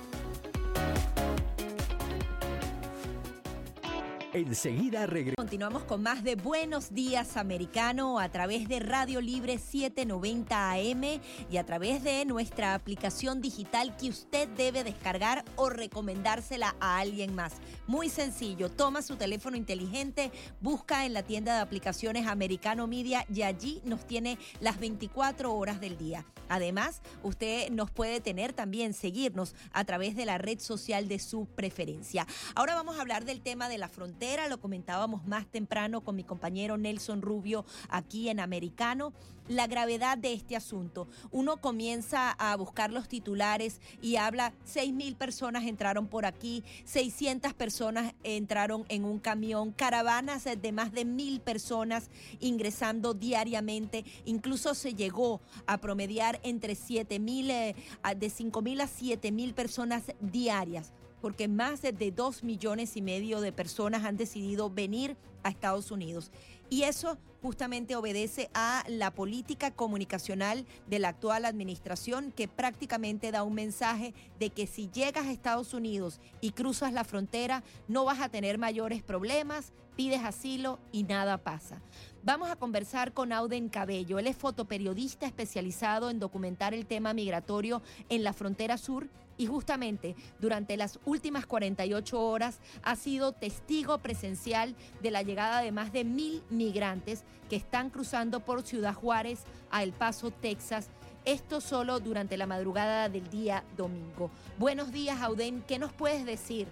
Enseguida 4.34 5.06
regresamos. 5.06 5.36
Continuamos 5.38 5.84
con 5.84 6.02
más 6.02 6.24
de 6.24 6.36
Buenos 6.36 6.92
Días 6.92 7.38
Americano 7.38 8.20
a 8.20 8.30
través 8.30 8.68
de 8.68 8.80
Radio 8.80 9.22
Libre 9.22 9.60
790 9.60 10.72
AM 10.72 11.04
y 11.52 11.58
a 11.58 11.64
través 11.64 12.04
de 12.04 12.26
nuestra 12.26 12.74
aplicación 12.74 13.42
digital 13.42 13.96
que 13.96 14.10
usted 14.10 14.48
debe 14.58 14.84
descargar 14.84 15.46
o 15.56 15.70
recomendársela 15.70 16.76
a 16.80 16.98
alguien 16.98 17.36
más. 17.36 17.54
Muy 17.86 18.10
sencillo, 18.10 18.72
toma 18.72 19.04
su 19.04 19.18
teléfono 19.18 19.56
inteligente, 19.56 20.32
busca 20.62 21.06
en 21.06 21.14
la 21.14 21.22
tienda 21.22 21.54
de 21.54 21.62
aplicaciones 21.62 22.26
Americano 22.26 22.88
Media 22.88 23.28
y 23.32 23.44
allí 23.44 23.84
nos 23.86 24.08
tiene 24.08 24.40
las 24.62 24.80
24 24.80 25.54
horas 25.54 25.80
del 25.80 25.96
día. 25.96 26.26
Además, 26.50 27.02
usted 27.24 27.70
nos 27.72 27.92
puede 27.92 28.20
tener 28.20 28.54
también, 28.54 28.94
seguirnos 28.94 29.56
a 29.72 29.86
través 29.86 30.16
de 30.16 30.26
la 30.26 30.38
red 30.38 30.60
social 30.60 31.08
de 31.08 31.20
su 31.20 31.46
preferencia. 31.46 32.28
Ahora 32.56 32.76
vamos 32.76 32.98
a 32.98 33.02
hablar 33.02 33.26
del 33.26 33.42
tema 33.42 33.70
de 33.70 33.78
la 33.78 33.90
frontera, 33.90 34.23
lo 34.50 34.62
comentábamos 34.62 35.28
más 35.28 35.46
temprano 35.48 36.02
con 36.02 36.16
mi 36.16 36.24
compañero 36.24 36.78
Nelson 36.78 37.22
Rubio 37.22 37.66
aquí 37.90 38.30
en 38.30 38.40
Americano 38.40 39.12
la 39.50 39.68
gravedad 39.68 40.18
de 40.18 40.32
este 40.32 40.56
asunto. 40.56 41.10
Uno 41.30 41.58
comienza 41.58 42.32
a 42.32 42.56
buscar 42.56 42.90
los 42.90 43.10
titulares 43.10 43.82
y 44.02 44.16
habla, 44.16 44.54
6 44.64 44.94
mil 44.94 45.18
personas 45.18 45.66
entraron 45.66 46.08
por 46.08 46.26
aquí, 46.26 46.64
600 46.86 47.54
personas 47.54 48.14
entraron 48.24 48.86
en 48.88 49.04
un 49.04 49.20
camión, 49.20 49.74
caravanas 49.74 50.46
de 50.46 50.72
más 50.72 50.94
de 50.94 51.04
mil 51.04 51.42
personas 51.42 52.10
ingresando 52.40 53.14
diariamente, 53.14 54.06
incluso 54.24 54.74
se 54.74 54.94
llegó 54.94 55.42
a 55.68 55.80
promediar 55.80 56.40
entre 56.44 56.76
7 56.76 57.20
mil, 57.20 57.52
eh, 57.52 57.76
de 58.18 58.30
5 58.30 58.62
mil 58.62 58.80
a 58.80 58.88
7 58.88 59.34
mil 59.34 59.54
personas 59.54 60.04
diarias 60.22 60.94
porque 61.24 61.48
más 61.48 61.82
de 61.82 62.12
2 62.12 62.44
millones 62.44 62.98
y 62.98 63.02
medio 63.02 63.40
de 63.40 63.54
personas 63.54 64.04
han 64.04 64.18
decidido 64.18 64.70
venir 64.70 65.16
a 65.42 65.48
Estados 65.48 65.90
Unidos. 65.90 66.32
Y 66.70 66.84
eso 66.84 67.18
justamente 67.42 67.96
obedece 67.96 68.50
a 68.54 68.84
la 68.90 69.12
política 69.12 69.72
comunicacional 69.72 70.66
de 70.88 71.00
la 71.00 71.08
actual 71.08 71.46
administración 71.46 72.34
que 72.34 72.50
prácticamente 72.50 73.32
da 73.32 73.44
un 73.44 73.54
mensaje 73.54 74.14
de 74.38 74.50
que 74.50 74.68
si 74.68 74.90
llegas 74.90 75.26
a 75.26 75.32
Estados 75.32 75.74
Unidos 75.74 76.20
y 76.42 76.52
cruzas 76.52 76.92
la 76.92 77.06
frontera 77.06 77.64
no 77.88 78.04
vas 78.04 78.20
a 78.20 78.28
tener 78.28 78.58
mayores 78.58 79.02
problemas, 79.02 79.72
pides 79.96 80.26
asilo 80.26 80.78
y 80.92 81.04
nada 81.04 81.38
pasa. 81.38 81.82
Vamos 82.24 82.50
a 82.50 82.58
conversar 82.58 83.14
con 83.14 83.32
Auden 83.32 83.70
Cabello. 83.70 84.20
Él 84.20 84.28
es 84.28 84.36
fotoperiodista 84.36 85.26
especializado 85.26 86.10
en 86.10 86.20
documentar 86.20 86.74
el 86.74 86.86
tema 86.86 87.14
migratorio 87.14 87.82
en 88.10 88.24
la 88.24 88.34
frontera 88.34 88.78
sur 88.78 89.08
y 89.38 89.48
justamente 89.48 90.16
durante 90.40 90.78
las 90.78 91.00
últimas 91.06 91.46
48 91.46 92.22
horas 92.22 92.60
ha 92.84 92.96
sido 92.96 93.32
testigo 93.32 93.98
presencial 93.98 94.76
de 95.02 95.12
la 95.12 95.24
llegada 95.24 95.62
de 95.62 95.72
más 95.72 95.92
de 95.92 96.04
mil 96.04 96.44
migrantes 96.50 97.24
que 97.50 97.56
están 97.56 97.90
cruzando 97.90 98.40
por 98.42 98.64
Ciudad 98.64 98.94
Juárez 98.94 99.44
a 99.72 99.84
El 99.84 99.94
Paso, 99.94 100.32
Texas. 100.32 100.90
Esto 101.26 101.62
solo 101.62 102.00
durante 102.00 102.36
la 102.36 102.48
madrugada 102.48 103.08
del 103.08 103.30
día 103.30 103.64
domingo. 103.78 104.30
Buenos 104.58 104.92
días, 104.92 105.22
Auden. 105.22 105.62
¿Qué 105.62 105.80
nos 105.80 105.94
puedes 105.94 106.26
decir? 106.26 106.68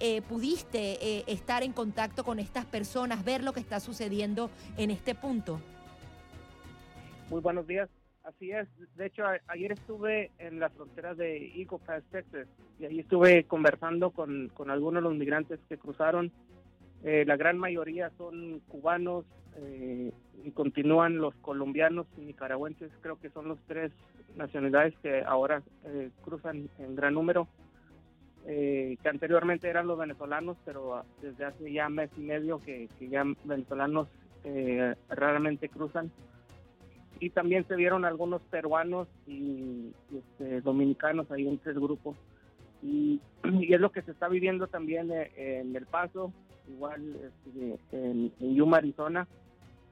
Eh, 0.00 0.22
¿Pudiste 0.22 0.98
eh, 1.00 1.24
estar 1.26 1.62
en 1.62 1.72
contacto 1.72 2.24
con 2.24 2.38
estas 2.38 2.66
personas, 2.66 3.24
ver 3.24 3.42
lo 3.42 3.52
que 3.52 3.60
está 3.60 3.80
sucediendo 3.80 4.50
en 4.76 4.90
este 4.90 5.14
punto? 5.14 5.60
Muy 7.30 7.40
buenos 7.40 7.66
días. 7.66 7.88
Así 8.24 8.52
es. 8.52 8.66
De 8.96 9.06
hecho, 9.06 9.22
ayer 9.48 9.72
estuve 9.72 10.30
en 10.38 10.58
la 10.58 10.70
frontera 10.70 11.14
de 11.14 11.46
Eagle 11.48 11.78
Pass, 11.84 12.02
Texas, 12.10 12.48
y 12.78 12.86
ahí 12.86 13.00
estuve 13.00 13.44
conversando 13.44 14.12
con, 14.12 14.50
con 14.54 14.70
algunos 14.70 15.02
de 15.02 15.10
los 15.10 15.18
migrantes 15.18 15.60
que 15.68 15.76
cruzaron. 15.76 16.32
Eh, 17.02 17.24
la 17.26 17.36
gran 17.36 17.58
mayoría 17.58 18.10
son 18.16 18.60
cubanos 18.60 19.26
eh, 19.56 20.10
y 20.42 20.50
continúan 20.52 21.18
los 21.18 21.34
colombianos 21.36 22.06
y 22.16 22.22
nicaragüenses. 22.22 22.90
Creo 23.02 23.20
que 23.20 23.28
son 23.28 23.46
los 23.46 23.58
tres 23.66 23.92
nacionalidades 24.36 24.94
que 25.02 25.22
ahora 25.22 25.62
eh, 25.84 26.10
cruzan 26.22 26.70
en 26.78 26.96
gran 26.96 27.12
número. 27.12 27.46
que 28.46 29.08
anteriormente 29.08 29.68
eran 29.68 29.86
los 29.86 29.98
venezolanos, 29.98 30.56
pero 30.64 31.04
desde 31.20 31.44
hace 31.44 31.72
ya 31.72 31.90
mes 31.90 32.10
y 32.16 32.20
medio 32.20 32.58
que, 32.58 32.88
que 32.98 33.08
ya 33.08 33.24
venezolanos 33.44 34.08
raramente 35.08 35.70
cruzan 35.70 36.10
y 37.20 37.30
también 37.30 37.66
se 37.66 37.76
vieron 37.76 38.04
algunos 38.04 38.42
peruanos 38.42 39.08
y, 39.26 39.92
este, 40.14 40.60
dominicanos 40.60 41.30
ahí 41.30 41.48
en 41.48 41.58
tres 41.58 41.76
grupos. 41.76 42.16
Y, 42.82 43.20
es 43.42 43.80
lo 43.80 43.92
que 43.92 44.02
se 44.02 44.10
está 44.10 44.28
viviendo 44.28 44.66
también 44.66 45.10
eh, 45.10 45.60
en 45.60 45.74
El 45.74 45.86
Paso, 45.86 46.32
igual 46.68 47.16
este, 47.16 47.78
en, 47.92 48.32
Yuma, 48.54 48.78
Arizona. 48.78 49.26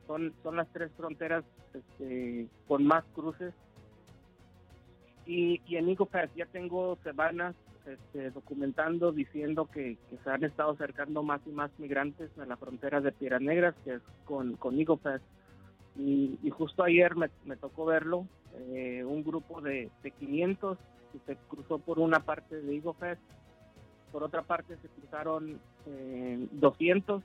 Son, 0.06 0.32
son 0.42 0.56
las 0.56 0.68
tres 0.72 0.90
fronteras 0.96 1.44
este, 1.72 2.48
con 2.66 2.84
más 2.84 3.04
cruces. 3.14 3.54
Y, 5.26 5.60
en 5.68 5.88
Eagle 5.88 6.06
Pass 6.06 6.30
ya 6.34 6.46
tengo 6.46 6.98
semanas 7.04 7.54
este, 7.86 8.30
documentando, 8.30 9.12
diciendo 9.12 9.68
que, 9.72 9.96
se 10.22 10.30
han 10.30 10.44
estado 10.44 10.72
acercando 10.72 11.22
más 11.22 11.40
y 11.46 11.50
más 11.50 11.70
migrantes 11.78 12.30
a 12.38 12.46
la 12.46 12.56
frontera 12.56 13.00
de 13.00 13.12
Piedras 13.12 13.40
Negras, 13.40 13.74
que 13.84 13.94
es 13.94 14.02
con, 14.24 14.56
con 14.56 14.78
Y, 15.96 16.38
justo 16.50 16.82
ayer 16.82 17.14
me, 17.16 17.56
tocó 17.56 17.84
verlo, 17.84 18.26
eh, 18.54 19.04
un 19.04 19.22
grupo 19.22 19.60
de, 19.60 19.90
de, 20.02 20.10
500 20.10 20.78
que 21.12 21.18
se 21.26 21.36
cruzó 21.48 21.78
por 21.78 21.98
una 21.98 22.20
parte 22.20 22.60
de 22.60 22.82
Fest, 22.98 23.20
por 24.10 24.22
otra 24.22 24.42
parte 24.42 24.76
se 24.80 24.88
cruzaron 24.88 25.60
200. 26.52 27.22
Eh, 27.22 27.24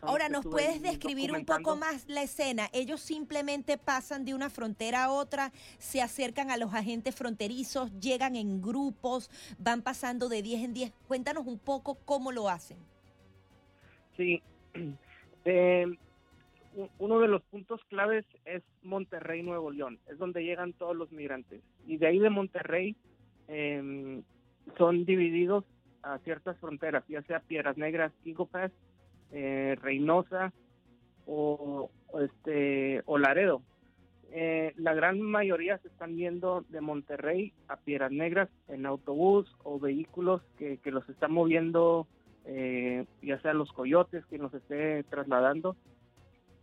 Ahora, 0.00 0.28
¿nos 0.28 0.44
puedes 0.46 0.80
describir 0.82 1.32
un 1.32 1.44
poco 1.44 1.76
más 1.76 2.08
la 2.08 2.22
escena? 2.22 2.68
Ellos 2.72 3.00
simplemente 3.00 3.78
pasan 3.78 4.24
de 4.24 4.34
una 4.34 4.50
frontera 4.50 5.04
a 5.04 5.10
otra, 5.10 5.52
se 5.78 6.00
acercan 6.00 6.50
a 6.50 6.56
los 6.56 6.72
agentes 6.74 7.14
fronterizos, 7.14 7.92
llegan 8.00 8.36
en 8.36 8.62
grupos, 8.62 9.30
van 9.58 9.82
pasando 9.82 10.28
de 10.28 10.42
10 10.42 10.64
en 10.64 10.74
10. 10.74 10.92
Cuéntanos 11.06 11.46
un 11.46 11.58
poco 11.58 11.96
cómo 12.04 12.32
lo 12.32 12.48
hacen. 12.48 12.78
Sí, 14.16 14.42
eh, 15.44 15.86
uno 16.98 17.20
de 17.20 17.28
los 17.28 17.42
puntos 17.42 17.80
claves 17.88 18.24
es 18.44 18.62
Monterrey, 18.82 19.42
Nuevo 19.42 19.70
León, 19.70 19.98
es 20.08 20.18
donde 20.18 20.44
llegan 20.44 20.72
todos 20.74 20.96
los 20.96 21.10
migrantes. 21.12 21.62
Y 21.86 21.96
de 21.96 22.06
ahí 22.06 22.18
de 22.18 22.30
Monterrey 22.30 22.96
em, 23.48 24.22
son 24.76 25.04
divididos 25.04 25.64
a 26.02 26.18
ciertas 26.18 26.58
fronteras, 26.58 27.04
ya 27.08 27.22
sea 27.22 27.40
Piedras 27.40 27.76
Negras, 27.76 28.12
Eagle 28.24 28.70
eh, 29.32 29.76
Reynosa 29.80 30.52
o, 31.26 31.90
este, 32.20 33.02
o 33.06 33.18
Laredo. 33.18 33.62
Eh, 34.32 34.74
la 34.76 34.92
gran 34.92 35.20
mayoría 35.20 35.78
se 35.78 35.88
están 35.88 36.16
yendo 36.16 36.64
de 36.68 36.80
Monterrey 36.80 37.52
a 37.68 37.76
Piedras 37.76 38.12
Negras 38.12 38.48
en 38.68 38.84
autobús 38.84 39.50
o 39.62 39.78
vehículos 39.78 40.42
que, 40.58 40.78
que 40.78 40.90
los 40.90 41.08
están 41.08 41.32
moviendo, 41.32 42.06
eh, 42.44 43.06
ya 43.22 43.40
sea 43.40 43.54
los 43.54 43.72
coyotes 43.72 44.26
que 44.26 44.38
nos 44.38 44.52
esté 44.52 45.04
trasladando 45.04 45.76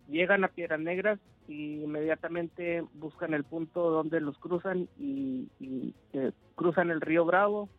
llegan 0.08 0.44
a 0.44 0.50
Piedras 0.50 0.80
Negras 0.80 1.20
y 1.48 1.84
inmediatamente 1.84 2.84
buscan 2.94 3.34
el 3.34 3.44
punto 3.44 3.90
donde 3.90 4.22
los 4.22 4.38
cruzan 4.38 4.88
y, 4.98 5.50
eh, 6.14 6.32
cruzan 6.56 6.90
el 6.90 7.02
río 7.02 7.26
Bravo. 7.26 7.70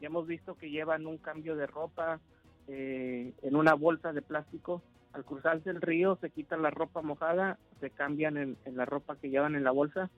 Ya 0.00 0.08
hemos 0.08 0.26
visto 0.26 0.56
que 0.56 0.70
llevan 0.70 1.06
un 1.06 1.18
cambio 1.18 1.56
de 1.56 1.66
ropa 1.66 2.20
eh, 2.68 3.32
en 3.42 3.56
una 3.56 3.74
bolsa 3.74 4.12
de 4.12 4.22
plástico. 4.22 4.82
Al 5.12 5.24
cruzarse 5.24 5.70
el 5.70 5.80
río 5.80 6.18
se 6.20 6.30
quitan 6.30 6.62
la 6.62 6.70
ropa 6.70 7.00
mojada, 7.00 7.58
se 7.80 7.90
cambian 7.90 8.36
en, 8.36 8.56
la 8.74 8.84
ropa 8.84 9.16
que 9.16 9.30
llevan 9.30 9.54
en 9.54 9.64
la 9.64 9.70
bolsa 9.70 10.10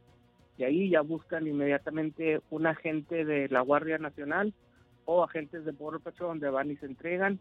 y 0.56 0.64
ahí 0.64 0.88
ya 0.88 1.02
buscan 1.02 1.46
inmediatamente 1.46 2.40
un 2.48 2.66
agente 2.66 3.26
de 3.26 3.48
la 3.50 3.60
Guardia 3.60 3.98
Nacional 3.98 4.54
o 5.04 5.22
agentes 5.22 5.66
de 5.66 5.72
Border 5.72 6.00
donde 6.18 6.48
van 6.48 6.70
y 6.70 6.76
se 6.76 6.86
entregan 6.86 7.38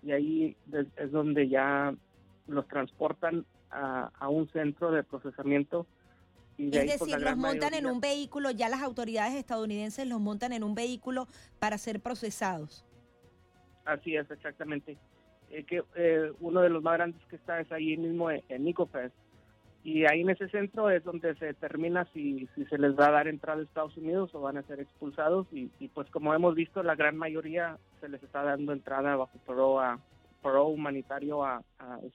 y 0.00 0.12
ahí 0.12 0.56
es 0.96 1.10
donde 1.10 1.48
ya 1.48 1.92
los 2.46 2.68
transportan 2.68 3.44
a, 3.72 4.28
un 4.28 4.48
centro 4.48 4.90
de 4.90 5.02
procesamiento. 5.02 5.86
Y 6.58 6.76
es 6.76 6.98
pues, 6.98 7.10
decir, 7.10 7.20
los 7.20 7.36
montan 7.36 7.74
en 7.74 7.86
un 7.86 8.00
vehículo, 8.00 8.50
ya 8.50 8.68
las 8.68 8.82
autoridades 8.82 9.34
estadounidenses 9.34 10.06
los 10.06 10.20
montan 10.20 10.52
en 10.52 10.62
un 10.62 10.74
vehículo 10.74 11.26
para 11.58 11.78
ser 11.78 12.00
procesados. 12.00 12.84
Así 13.84 14.14
es, 14.16 14.30
exactamente. 14.30 14.96
Eh, 15.50 15.64
que 15.64 15.82
eh, 15.96 16.32
uno 16.40 16.60
de 16.60 16.68
los 16.68 16.82
más 16.82 16.94
grandes 16.94 17.20
que 17.26 17.36
está 17.36 17.60
es 17.60 17.70
ahí 17.72 17.96
mismo 17.96 18.30
en, 18.30 18.42
en 18.48 18.66
Y 19.84 20.04
ahí 20.04 20.20
en 20.20 20.30
ese 20.30 20.48
centro 20.48 20.88
es 20.90 21.02
donde 21.04 21.34
se 21.36 21.46
determina 21.46 22.06
si, 22.12 22.48
si 22.54 22.64
se 22.66 22.78
les 22.78 22.98
va 22.98 23.08
a 23.08 23.12
dar 23.12 23.28
entrada 23.28 23.60
a 23.60 23.64
Estados 23.64 23.96
Unidos 23.96 24.34
o 24.34 24.40
van 24.40 24.58
a 24.58 24.62
ser 24.62 24.80
expulsados. 24.80 25.46
Y, 25.52 25.66
pues 25.88 26.08
como 26.10 26.34
hemos 26.34 26.54
visto, 26.54 26.82
la 26.82 26.94
gran 26.94 27.16
mayoría 27.16 27.78
se 28.00 28.08
les 28.08 28.22
está 28.22 28.42
dando 28.42 28.72
entrada 28.72 29.16
bajo 29.16 29.38
pro 29.44 29.80
a, 29.80 29.98
pro 30.42 30.66
humanitario 30.66 31.44
a, 31.44 31.62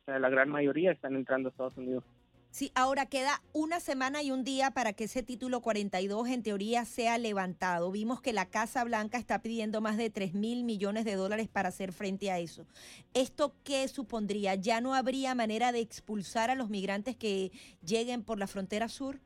la 0.05 0.29
gran 0.29 0.49
mayoría 0.49 0.91
están 0.91 1.15
entrando 1.15 1.49
a 1.49 1.51
Estados 1.51 1.77
Unidos. 1.77 2.03
Sí, 2.49 2.71
ahora 2.75 3.05
queda 3.05 3.41
una 3.53 3.79
semana 3.79 4.23
y 4.23 4.31
un 4.31 4.43
día 4.43 4.71
para 4.71 4.93
que 4.93 5.03
ese 5.03 5.21
título 5.21 5.61
42 5.61 6.29
en 6.29 6.43
teoría 6.43 6.85
sea 6.85 7.17
levantado. 7.17 7.91
Vimos 7.91 8.21
que 8.21 8.33
la 8.33 8.49
Casa 8.49 8.83
Blanca 8.83 9.17
está 9.17 9.41
pidiendo 9.41 9.79
más 9.81 9.97
de 9.97 10.09
3 10.09 10.33
mil 10.33 10.63
millones 10.63 11.05
de 11.05 11.15
dólares 11.15 11.49
para 11.49 11.69
hacer 11.69 11.91
frente 11.91 12.31
a 12.31 12.39
eso. 12.39 12.65
¿Esto 13.13 13.53
qué 13.63 13.87
supondría? 13.87 14.55
¿Ya 14.55 14.81
no 14.81 14.95
habría 14.95 15.35
manera 15.35 15.71
de 15.71 15.81
expulsar 15.81 16.49
a 16.49 16.55
los 16.55 16.69
migrantes 16.69 17.15
que 17.15 17.51
lleguen 17.85 18.23
por 18.23 18.39
la 18.39 18.47
frontera 18.47 18.87
sur? 18.87 19.19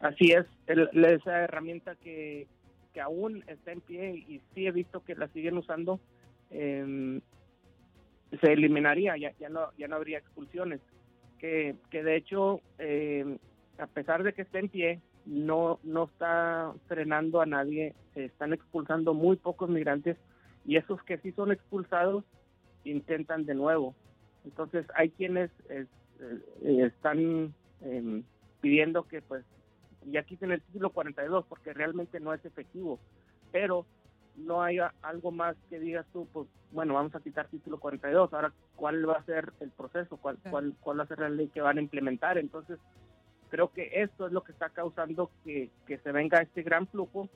Así 0.00 0.32
es, 0.32 0.46
esa 0.66 1.38
herramienta 1.42 1.94
que, 1.96 2.48
que 2.92 3.00
aún 3.00 3.44
está 3.46 3.72
en 3.72 3.80
pie 3.80 4.16
y 4.16 4.40
sí 4.54 4.66
he 4.66 4.72
visto 4.72 5.04
que 5.04 5.14
la 5.14 5.28
siguen 5.28 5.58
usando 5.58 6.00
eh, 6.50 7.20
se 8.40 8.52
eliminaría, 8.52 9.16
ya, 9.16 9.32
ya, 9.38 9.48
no, 9.48 9.72
ya 9.78 9.88
no 9.88 9.96
habría 9.96 10.18
expulsiones. 10.18 10.80
Que, 11.38 11.76
que 11.90 12.02
de 12.02 12.16
hecho, 12.16 12.60
em, 12.78 13.38
a 13.78 13.86
pesar 13.86 14.22
de 14.22 14.32
que 14.32 14.42
esté 14.42 14.58
en 14.58 14.68
pie, 14.68 15.00
no, 15.26 15.78
no 15.82 16.04
está 16.04 16.72
frenando 16.86 17.40
a 17.40 17.46
nadie, 17.46 17.94
se 18.14 18.24
están 18.24 18.52
expulsando 18.52 19.12
muy 19.12 19.36
pocos 19.36 19.68
migrantes 19.68 20.16
y 20.64 20.76
esos 20.76 21.02
que 21.02 21.18
sí 21.18 21.32
son 21.32 21.52
expulsados 21.52 22.24
intentan 22.84 23.44
de 23.44 23.54
nuevo. 23.54 23.94
Entonces 24.44 24.86
hay 24.94 25.10
quienes 25.10 25.50
eh, 25.68 25.86
están 26.60 27.52
em, 27.82 28.22
pidiendo 28.60 29.02
que 29.04 29.20
pues 29.20 29.44
ya 30.06 30.22
quiten 30.22 30.52
el 30.52 30.62
título 30.62 30.90
42 30.90 31.44
porque 31.48 31.72
realmente 31.72 32.20
no 32.20 32.32
es 32.32 32.44
efectivo, 32.44 33.00
pero 33.50 33.84
no 34.36 34.62
haya 34.62 34.92
algo 35.02 35.30
más 35.30 35.56
que 35.68 35.78
digas 35.78 36.06
tú, 36.12 36.26
pues 36.32 36.46
bueno, 36.72 36.94
vamos 36.94 37.14
a 37.14 37.20
quitar 37.20 37.48
título 37.48 37.78
42, 37.78 38.32
ahora 38.32 38.52
cuál 38.74 39.08
va 39.08 39.14
a 39.14 39.24
ser 39.24 39.52
el 39.60 39.70
proceso, 39.70 40.16
cuál, 40.16 40.38
cuál, 40.50 40.74
cuál 40.80 40.98
va 40.98 41.04
a 41.04 41.08
ser 41.08 41.20
la 41.20 41.28
ley 41.28 41.48
que 41.48 41.60
van 41.60 41.78
a 41.78 41.80
implementar. 41.80 42.38
Entonces, 42.38 42.78
creo 43.48 43.72
que 43.72 43.90
esto 44.02 44.26
es 44.26 44.32
lo 44.32 44.42
que 44.42 44.52
está 44.52 44.68
causando 44.70 45.30
que, 45.44 45.70
que 45.86 45.98
se 45.98 46.12
venga 46.12 46.42
este 46.42 46.62
gran 46.62 46.86
flujo 46.86 47.28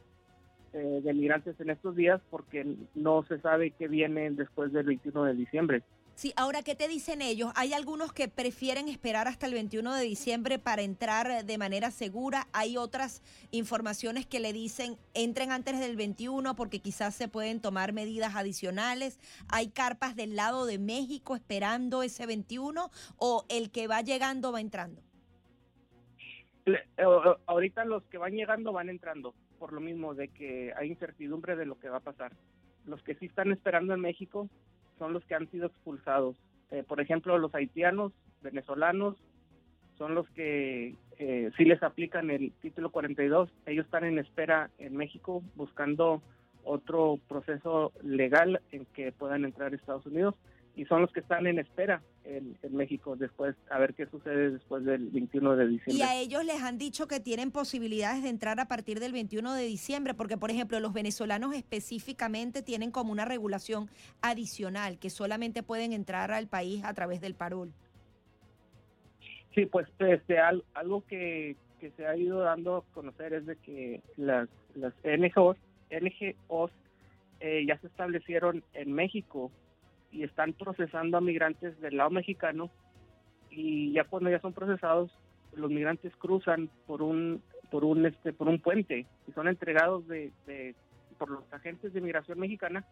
eh, 0.72 1.01
de 1.03 1.14
migrantes 1.14 1.59
en 1.61 1.70
estos 1.70 1.96
días 1.96 2.20
porque 2.30 2.76
no 2.94 3.24
se 3.24 3.40
sabe 3.40 3.72
qué 3.72 3.88
viene 3.88 4.30
después 4.30 4.72
del 4.72 4.86
21 4.86 5.24
de 5.24 5.34
diciembre. 5.34 5.82
Sí, 6.21 6.35
ahora, 6.37 6.61
¿qué 6.62 6.75
te 6.75 6.87
dicen 6.87 7.23
ellos? 7.23 7.51
Hay 7.57 7.73
algunos 7.73 8.12
que 8.12 8.29
prefieren 8.29 8.89
esperar 8.89 9.27
hasta 9.27 9.47
el 9.47 9.55
21 9.55 9.95
de 9.95 10.03
diciembre 10.03 10.59
para 10.59 10.83
entrar 10.83 11.47
de 11.47 11.57
manera 11.57 11.91
segura. 11.91 12.47
Hay 12.53 12.77
otras 12.77 13.23
informaciones 13.53 14.27
que 14.27 14.39
le 14.39 14.53
dicen 14.53 14.99
entren 15.14 15.51
antes 15.51 15.81
del 15.81 15.97
21 15.97 16.55
porque 16.57 16.81
quizás 16.81 17.14
se 17.14 17.27
pueden 17.29 17.62
tomar 17.62 17.95
medidas 17.95 18.37
adicionales. 18.37 19.18
Hay 19.49 19.71
carpas 19.71 20.14
del 20.14 20.37
lado 20.37 20.66
de 20.66 20.79
México 20.79 21.35
esperando 21.35 22.03
ese 22.03 22.27
21 22.27 22.91
o 23.16 23.47
el 23.49 23.71
que 23.71 23.87
va 23.87 24.03
llegando 24.03 24.53
va 24.53 24.61
entrando. 24.61 25.01
Eh, 26.66 26.77
ahorita 27.47 27.87
los 27.87 28.03
que 28.09 28.18
van 28.18 28.33
llegando 28.33 28.75
van 28.75 28.91
entrando. 28.91 29.35
por 29.59 29.73
lo 29.73 29.81
mismo 29.81 30.14
de 30.14 30.29
que 30.29 30.75
hay 30.77 30.89
incertidumbre 30.89 31.57
de 31.57 31.64
lo 31.64 31.79
que 31.79 31.89
va 31.89 31.97
a 31.97 32.01
pasar. 32.01 32.33
Los 32.85 33.03
que 33.05 33.14
sí 33.14 33.25
están 33.25 33.53
esperando 33.53 33.95
en 33.95 34.01
México 34.01 34.51
son 35.01 35.14
los 35.14 35.24
que 35.24 35.34
han 35.34 35.51
sido 35.51 35.66
expulsados. 35.66 36.36
Eh, 36.70 36.84
por 36.86 37.01
ejemplo, 37.01 37.36
los 37.38 37.55
haitianos, 37.55 38.12
venezolanos, 38.42 39.16
son 39.96 40.14
los 40.14 40.28
que 40.30 40.94
eh, 41.18 41.51
sí 41.57 41.64
les 41.64 41.82
aplican 41.82 42.30
el 42.30 42.53
título 42.61 42.90
42. 42.90 43.51
Ellos 43.66 43.86
están 43.86 44.05
en 44.05 44.18
espera 44.18 44.70
en 44.78 44.96
México 44.96 45.42
buscando 45.57 46.22
otro 46.64 47.18
proceso 47.28 47.92
legal 48.03 48.61
en 48.72 48.84
que 48.94 49.11
puedan 49.11 49.46
entrar 49.46 49.72
a 49.72 49.76
Estados 49.76 50.05
Unidos 50.05 50.34
y 50.76 50.84
son 50.84 51.01
los 51.01 51.12
que 51.12 51.20
están 51.20 51.46
en 51.46 51.59
espera 51.59 52.03
en, 52.25 52.57
México 52.71 53.16
después, 53.16 53.57
a 53.71 53.79
ver 53.79 53.95
qué 53.95 54.07
sucede 54.07 54.51
después 54.51 54.85
del 54.85 55.09
21 55.09 55.57
de 55.57 55.66
diciembre. 55.68 55.95
Y 55.95 56.03
a 56.03 56.14
ellos 56.21 56.45
les 56.45 56.62
han 56.62 56.79
dicho 56.79 57.09
que 57.09 57.21
tienen 57.21 57.51
posibilidades 57.51 58.23
de 58.23 58.29
entrar 58.29 58.61
a 58.61 58.68
partir 58.68 59.01
del 59.01 59.12
21 59.12 59.55
de 59.55 59.64
diciembre, 59.64 60.14
porque 60.14 60.37
por 60.37 60.51
ejemplo 60.51 60.81
los 60.81 60.93
venezolanos 60.93 61.55
específicamente 61.55 62.62
tienen 62.62 62.91
como 62.91 63.12
una 63.12 63.25
regulación 63.25 63.89
adicional, 64.23 64.99
que 64.99 65.11
solamente 65.11 65.62
pueden 65.62 65.93
entrar 65.93 66.31
al 66.33 66.47
país 66.47 66.85
a 66.85 66.95
través 66.95 67.21
del 67.21 67.35
parol. 67.35 67.73
Sí, 69.55 69.66
pues 69.66 69.89
este, 69.99 70.39
algo 70.39 71.05
que, 71.07 71.57
se 71.97 72.07
ha 72.07 72.14
ido 72.14 72.41
dando 72.41 72.77
a 72.77 72.85
conocer 72.95 73.33
es 73.33 73.47
de 73.47 73.57
que 73.57 74.03
las, 74.16 74.49
las 74.75 74.93
NGOs, 75.03 75.57
NGOs 75.91 76.71
eh, 77.41 77.64
ya 77.66 77.79
se 77.79 77.87
establecieron 77.87 78.62
en 78.75 78.93
México 78.93 79.51
y 80.11 80.24
están 80.24 80.52
procesando 80.52 81.16
a 81.16 81.20
migrantes 81.20 81.80
del 81.80 81.96
lado 81.96 82.11
mexicano 82.11 82.70
y 83.50 83.92
ya 83.92 84.04
cuando 84.04 84.30
ya 84.30 84.40
son 84.40 84.52
procesados 84.52 85.11
los 85.54 85.70
migrantes 85.70 86.14
cruzan 86.16 86.70
por 86.86 87.02
un 87.02 87.42
por 87.70 87.84
un 87.84 88.06
este 88.06 88.32
por 88.32 88.48
un 88.48 88.61
puente 88.61 89.06
y 89.28 89.32
son 89.32 89.48
entregados 89.48 90.06
de, 90.08 90.32
por 91.18 91.30
los 91.30 91.52
agentes 91.52 91.92
de 91.92 92.00
migración 92.00 92.38
mexicana 92.38 92.84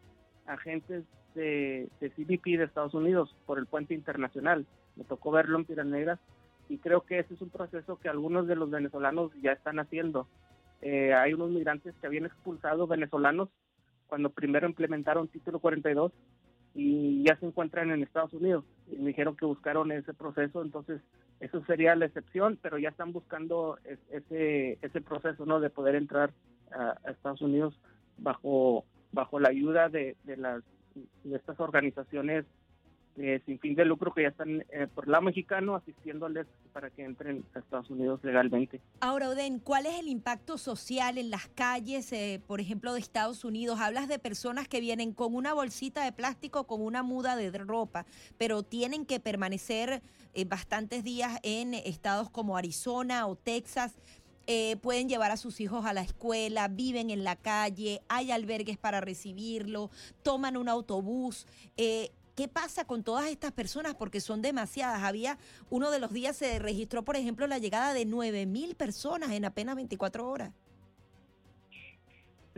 agentes 0.47 1.05
de, 1.35 1.89
de 2.01 2.11
CBP 2.11 2.59
de 2.59 2.65
Estados 2.65 2.95
Unidos 2.95 3.37
por 3.45 3.59
el 3.59 3.67
puente 3.67 3.93
internacional. 3.93 4.67
Me 4.97 5.05
tocó 5.05 5.31
verlo 5.31 5.59
en 5.59 5.67
Piedras 5.67 5.87
Negras 5.87 6.19
y 6.69 6.79
creo 6.79 7.03
que 7.03 7.19
ese 7.19 7.35
es 7.35 7.41
un 7.43 7.51
proceso 7.51 7.99
que 7.99 8.09
algunos 8.09 8.47
de 8.47 8.57
los 8.57 8.71
venezolanos 8.71 9.31
ya 9.43 9.53
están 9.53 9.79
haciendo. 9.79 10.27
Eh, 10.81 11.13
hay 11.13 11.35
unos 11.35 11.51
migrantes 11.51 11.95
que 12.01 12.07
habían 12.07 12.27
expulsado 12.27 12.87
venezolanos 12.87 13.49
cuando 14.07 14.31
primero 14.31 14.67
implementaron 14.67 15.29
título 15.29 15.59
42 15.59 16.13
y 16.75 17.25
ya 17.25 17.37
se 17.37 17.47
encuentran 17.47 17.91
en 17.91 18.03
Estados 18.03 18.33
Unidos. 18.33 18.65
Y 18.91 18.97
me 18.97 19.09
dijeron 19.09 19.37
que 19.37 19.47
buscaron 19.47 19.93
ese 19.93 20.15
proceso, 20.15 20.63
entonces 20.63 21.01
eso 21.41 21.65
sería 21.67 21.95
la 21.95 22.07
excepción, 22.07 22.59
pero 22.61 22.79
ya 22.79 22.89
están 22.89 23.13
buscando 23.13 23.79
ese, 24.11 24.79
ese 24.83 25.01
proceso 25.01 25.47
¿no? 25.47 25.61
de 25.61 25.71
poder 25.71 25.95
entrar 25.95 26.33
a, 26.73 26.99
Estados 27.11 27.43
Unidos 27.43 27.79
bajo, 28.19 28.85
bajo 29.13 29.39
la 29.39 29.51
ayuda 29.51 29.89
de, 29.89 30.17
de, 30.25 30.37
las, 30.37 30.63
de 31.25 31.37
estas 31.37 31.59
organizaciones 31.61 32.45
eh, 33.21 33.43
sin 33.47 33.59
fin 33.59 33.75
de 33.75 33.85
lucro 33.85 34.15
que 34.15 34.23
ya 34.23 34.29
están 34.29 34.65
eh, 34.71 34.87
por 34.95 35.09
lado 35.09 35.23
mexicano 35.23 35.75
asistiéndoles 35.75 36.47
para 36.73 36.89
que 36.91 37.03
entren 37.05 37.45
a 37.55 37.59
Estados 37.59 37.91
Unidos 37.91 38.21
legalmente. 38.23 38.81
Ahora, 39.01 39.31
Oden, 39.31 39.59
¿cuál 39.59 39.87
es 39.87 39.99
el 39.99 40.07
impacto 40.07 40.57
social 40.57 41.19
en 41.19 41.31
las 41.31 41.49
calles, 41.49 42.13
eh, 42.13 42.41
por 42.47 42.61
ejemplo, 42.61 42.93
de 42.93 43.01
Estados 43.01 43.45
Unidos? 43.45 43.81
Hablas 43.81 44.07
de 44.07 44.21
personas 44.21 44.69
que 44.69 44.81
vienen 44.81 45.13
con 45.13 45.35
una 45.35 45.53
bolsita 45.53 46.05
de 46.05 46.13
plástico, 46.13 46.69
con 46.69 46.81
una 46.81 47.03
muda 47.03 47.35
de 47.35 47.51
ropa, 47.51 48.07
pero 48.37 48.63
tienen 48.63 49.05
que 49.05 49.19
permanecer 49.19 50.01
bastantes 50.47 51.03
días 51.03 51.41
en 51.43 51.75
estados 51.75 52.31
como 52.31 52.57
Arizona 52.57 53.27
o 53.27 53.35
Texas. 53.35 53.99
pueden 54.81 55.09
llevar 55.09 55.33
a 55.33 55.37
sus 55.37 55.61
hijos 55.61 55.85
a 55.85 55.93
la 55.93 56.03
escuela, 56.03 56.69
viven 56.69 57.11
en 57.11 57.25
la 57.25 57.35
calle, 57.35 58.01
hay 58.09 58.31
albergues 58.31 58.79
para 58.79 59.01
recibirlo, 59.01 59.91
toman 60.23 60.57
un 60.57 60.69
autobús. 60.69 61.47
¿Qué 62.39 62.47
pasa 62.47 62.85
con 62.85 63.03
todas 63.03 63.27
estas 63.27 63.51
personas? 63.51 63.97
Porque 63.97 64.21
son 64.21 64.43
demasiadas. 64.43 65.03
Había 65.03 65.39
uno 65.71 65.91
de 65.91 65.99
los 65.99 66.13
días 66.13 66.37
se 66.37 66.61
registró, 66.61 67.03
por 67.03 67.17
ejemplo, 67.17 67.49
la 67.49 67.59
llegada 67.59 67.93
de 67.93 68.05
9 68.05 68.47
mil 68.47 68.77
personas 68.77 69.33
en 69.33 69.45
apenas 69.45 69.75
24 69.75 70.25
horas. 70.25 70.53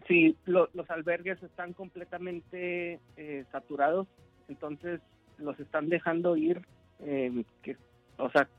Sí, 0.06 0.36
los 0.44 0.90
albergues 0.90 1.42
están 1.42 1.72
completamente 1.72 3.00
eh, 3.16 3.46
saturados, 3.52 4.06
entonces 4.48 5.00
los 5.38 5.58
están 5.58 5.88
dejando 5.88 6.36
ir, 6.36 6.60
eh, 6.98 7.42
que, 7.62 7.78
o 8.18 8.30
sea, 8.32 8.50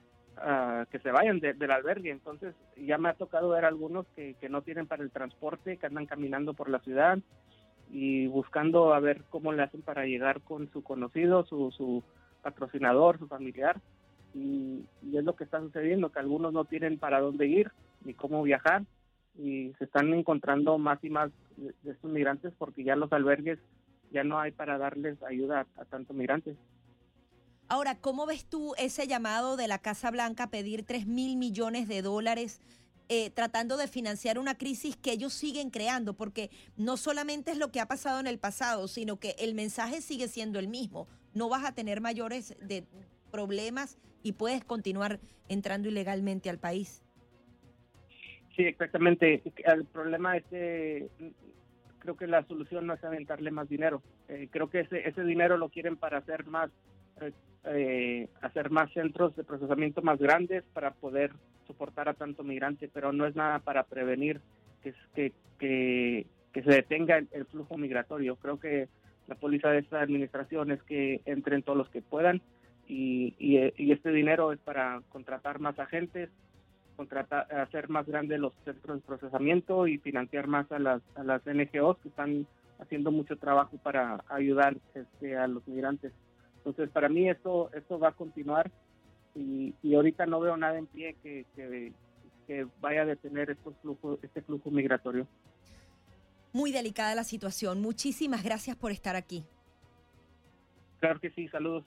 que 0.90 0.98
se 0.98 1.12
vayan 1.12 1.40
del 1.40 1.70
albergue. 1.70 2.10
Entonces 2.10 2.56
ya 2.76 2.98
me 2.98 3.10
ha 3.10 3.14
tocado 3.14 3.50
ver 3.50 3.66
algunos 3.66 4.08
que, 4.16 4.34
que 4.42 4.50
no 4.50 4.64
tienen 4.64 4.88
para 4.88 5.04
el 5.04 5.12
transporte, 5.12 5.78
que 5.78 5.86
andan 5.86 6.08
caminando 6.08 6.56
por 6.56 6.68
la 6.68 6.80
ciudad, 6.80 7.20
y 7.92 8.28
buscando 8.28 8.94
a 8.94 9.00
ver 9.02 9.24
cómo 9.30 9.52
le 9.52 9.64
hacen 9.64 9.82
para 9.82 10.06
llegar 10.06 10.42
con 10.42 10.72
su 10.72 10.82
conocido, 10.82 11.46
su, 11.46 11.72
su 11.72 12.04
patrocinador, 12.42 13.20
su 13.20 13.28
familiar. 13.28 13.82
Y, 14.34 14.86
es 15.14 15.24
lo 15.26 15.36
que 15.36 15.44
está 15.44 15.60
sucediendo, 15.60 16.10
que 16.10 16.20
algunos 16.20 16.54
no 16.54 16.64
tienen 16.64 16.98
para 16.98 17.20
dónde 17.20 17.48
ir 17.48 17.72
ni 18.06 18.14
cómo 18.14 18.42
viajar 18.44 18.84
y 19.38 19.74
se 19.78 19.84
están 19.84 20.14
encontrando 20.14 20.78
más 20.78 21.04
y 21.04 21.10
más 21.10 21.32
de, 21.58 21.92
estos 21.92 22.10
migrantes 22.10 22.54
porque 22.58 22.84
ya 22.84 22.96
los 22.96 23.12
albergues 23.12 23.60
ya 24.12 24.24
no 24.24 24.40
hay 24.40 24.52
para 24.52 24.78
darles 24.78 25.22
ayuda 25.24 25.68
a, 25.78 25.82
a 25.82 25.86
tantos 25.86 26.16
migrantes. 26.16 26.56
Ahora, 27.68 27.96
¿cómo 27.96 28.26
ves 28.26 28.46
tú 28.46 28.74
ese 28.78 29.08
llamado 29.08 29.58
de 29.58 29.68
la 29.68 29.80
Casa 29.80 30.12
Blanca 30.12 30.46
a 30.46 30.50
pedir 30.50 30.84
3 30.86 31.08
mil 31.08 31.38
millones 31.38 31.88
de 31.88 32.02
dólares 32.02 32.62
eh, 33.10 33.30
tratando 33.30 33.78
de 33.78 33.88
financiar 33.88 34.40
una 34.40 34.58
crisis 34.58 34.96
que 34.96 35.12
ellos 35.12 35.34
siguen 35.34 35.70
creando, 35.70 36.14
porque 36.14 36.50
no 36.78 36.98
solamente 36.98 37.52
es 37.52 37.58
lo 37.58 37.72
que 37.72 37.80
ha 37.80 37.88
pasado 37.88 38.20
en 38.20 38.28
el 38.28 38.40
pasado, 38.40 38.88
sino 38.88 39.20
que 39.20 39.36
el 39.40 39.54
mensaje 39.54 40.02
sigue 40.02 40.28
siendo 40.28 40.60
el 40.60 40.68
mismo. 40.68 41.08
No 41.34 41.50
vas 41.50 41.66
a 41.66 41.74
tener 41.74 42.02
mayores 42.02 42.56
de 42.62 42.86
problemas 43.32 43.98
y 44.24 44.34
puedes 44.34 44.64
continuar 44.64 45.20
entrando 45.50 45.90
ilegalmente 45.90 46.50
al 46.50 46.60
país. 46.60 47.04
Sí, 48.56 48.64
exactamente. 48.64 49.42
El 49.66 49.86
problema 49.86 50.38
es 50.38 50.44
que 50.46 51.10
creo 52.00 52.18
que 52.18 52.28
la 52.28 52.46
solución 52.48 52.88
no 52.88 52.94
es 52.94 53.04
aventarle 53.04 53.52
más 53.52 53.70
dinero. 53.70 54.02
Eh, 54.28 54.50
creo 54.52 54.70
que 54.70 54.82
ese, 54.82 55.08
ese 55.08 55.24
dinero 55.24 55.58
lo 55.58 55.70
quieren 55.70 55.98
para 55.98 56.18
hacer 56.18 56.46
más 56.46 56.70
eh, 57.66 58.28
hacer 58.42 58.72
más 58.72 58.92
centros 58.92 59.36
de 59.36 59.44
procesamiento 59.44 60.02
más 60.02 60.20
grandes 60.20 60.64
para 60.74 60.92
poder 60.92 61.32
soportar 61.68 62.10
a 62.10 62.14
tanto 62.14 62.44
migrante, 62.44 62.90
pero 62.92 63.14
no 63.14 63.26
es 63.26 63.36
nada 63.36 63.60
para 63.60 63.84
prevenir 63.84 64.42
que, 64.82 64.94
que, 65.14 66.26
que, 66.54 66.64
se 66.64 66.70
detenga 66.70 67.18
el, 67.18 67.46
flujo 67.46 67.78
migratorio. 67.78 68.36
Creo 68.38 68.60
que 68.60 68.88
la 69.28 69.36
póliza 69.36 69.70
de 69.70 69.80
esta 69.80 70.02
administración 70.02 70.72
es 70.72 70.82
que 70.84 71.22
entren 71.26 71.64
todos 71.64 71.78
los 71.78 71.90
que 71.90 72.02
puedan 72.02 72.42
y, 72.88 73.36
y, 73.38 73.92
este 73.92 74.12
dinero 74.12 74.52
es 74.52 74.60
para 74.60 75.02
contratar 75.10 75.60
más 75.60 75.78
agentes, 75.80 76.30
contratar, 76.98 77.48
hacer 77.54 77.90
más 77.90 78.06
grandes 78.08 78.40
los 78.40 78.54
centros 78.66 78.98
de 78.98 79.08
procesamiento 79.08 79.88
y 79.88 79.98
financiar 80.00 80.48
más 80.48 80.70
a 80.72 80.80
las, 80.80 81.02
a 81.16 81.24
las 81.24 81.42
NGOs 81.46 82.00
que 82.00 82.10
están 82.10 82.48
haciendo 82.80 83.12
mucho 83.12 83.38
trabajo 83.38 83.78
para 83.78 84.24
ayudar 84.30 84.76
este, 84.96 85.38
a 85.38 85.48
los 85.48 85.66
migrantes. 85.68 86.12
Entonces, 86.64 86.90
para 86.90 87.10
mí 87.10 87.28
esto, 87.28 87.72
esto 87.74 87.98
va 87.98 88.10
a 88.10 88.14
continuar 88.14 88.72
y, 89.36 89.74
ahorita 89.96 90.26
no 90.28 90.40
veo 90.40 90.56
nada 90.58 90.78
en 90.78 90.86
pie 90.86 91.16
que, 91.24 91.46
que, 91.56 91.94
vaya 92.82 93.04
a 93.04 93.06
detener 93.06 93.50
estos 93.50 93.74
flujos, 93.82 94.20
este 94.22 94.42
flujo 94.42 94.70
migratorio. 94.70 95.26
Muy 96.52 96.74
delicada 96.74 97.16
la 97.16 97.24
situación. 97.24 97.82
Muchísimas 97.82 98.44
gracias 98.44 98.76
por 98.76 98.92
estar 98.92 99.16
aquí. 99.16 99.46
Claro 101.00 101.20
que 101.22 101.32
sí, 101.32 101.48
saludos. 101.48 101.86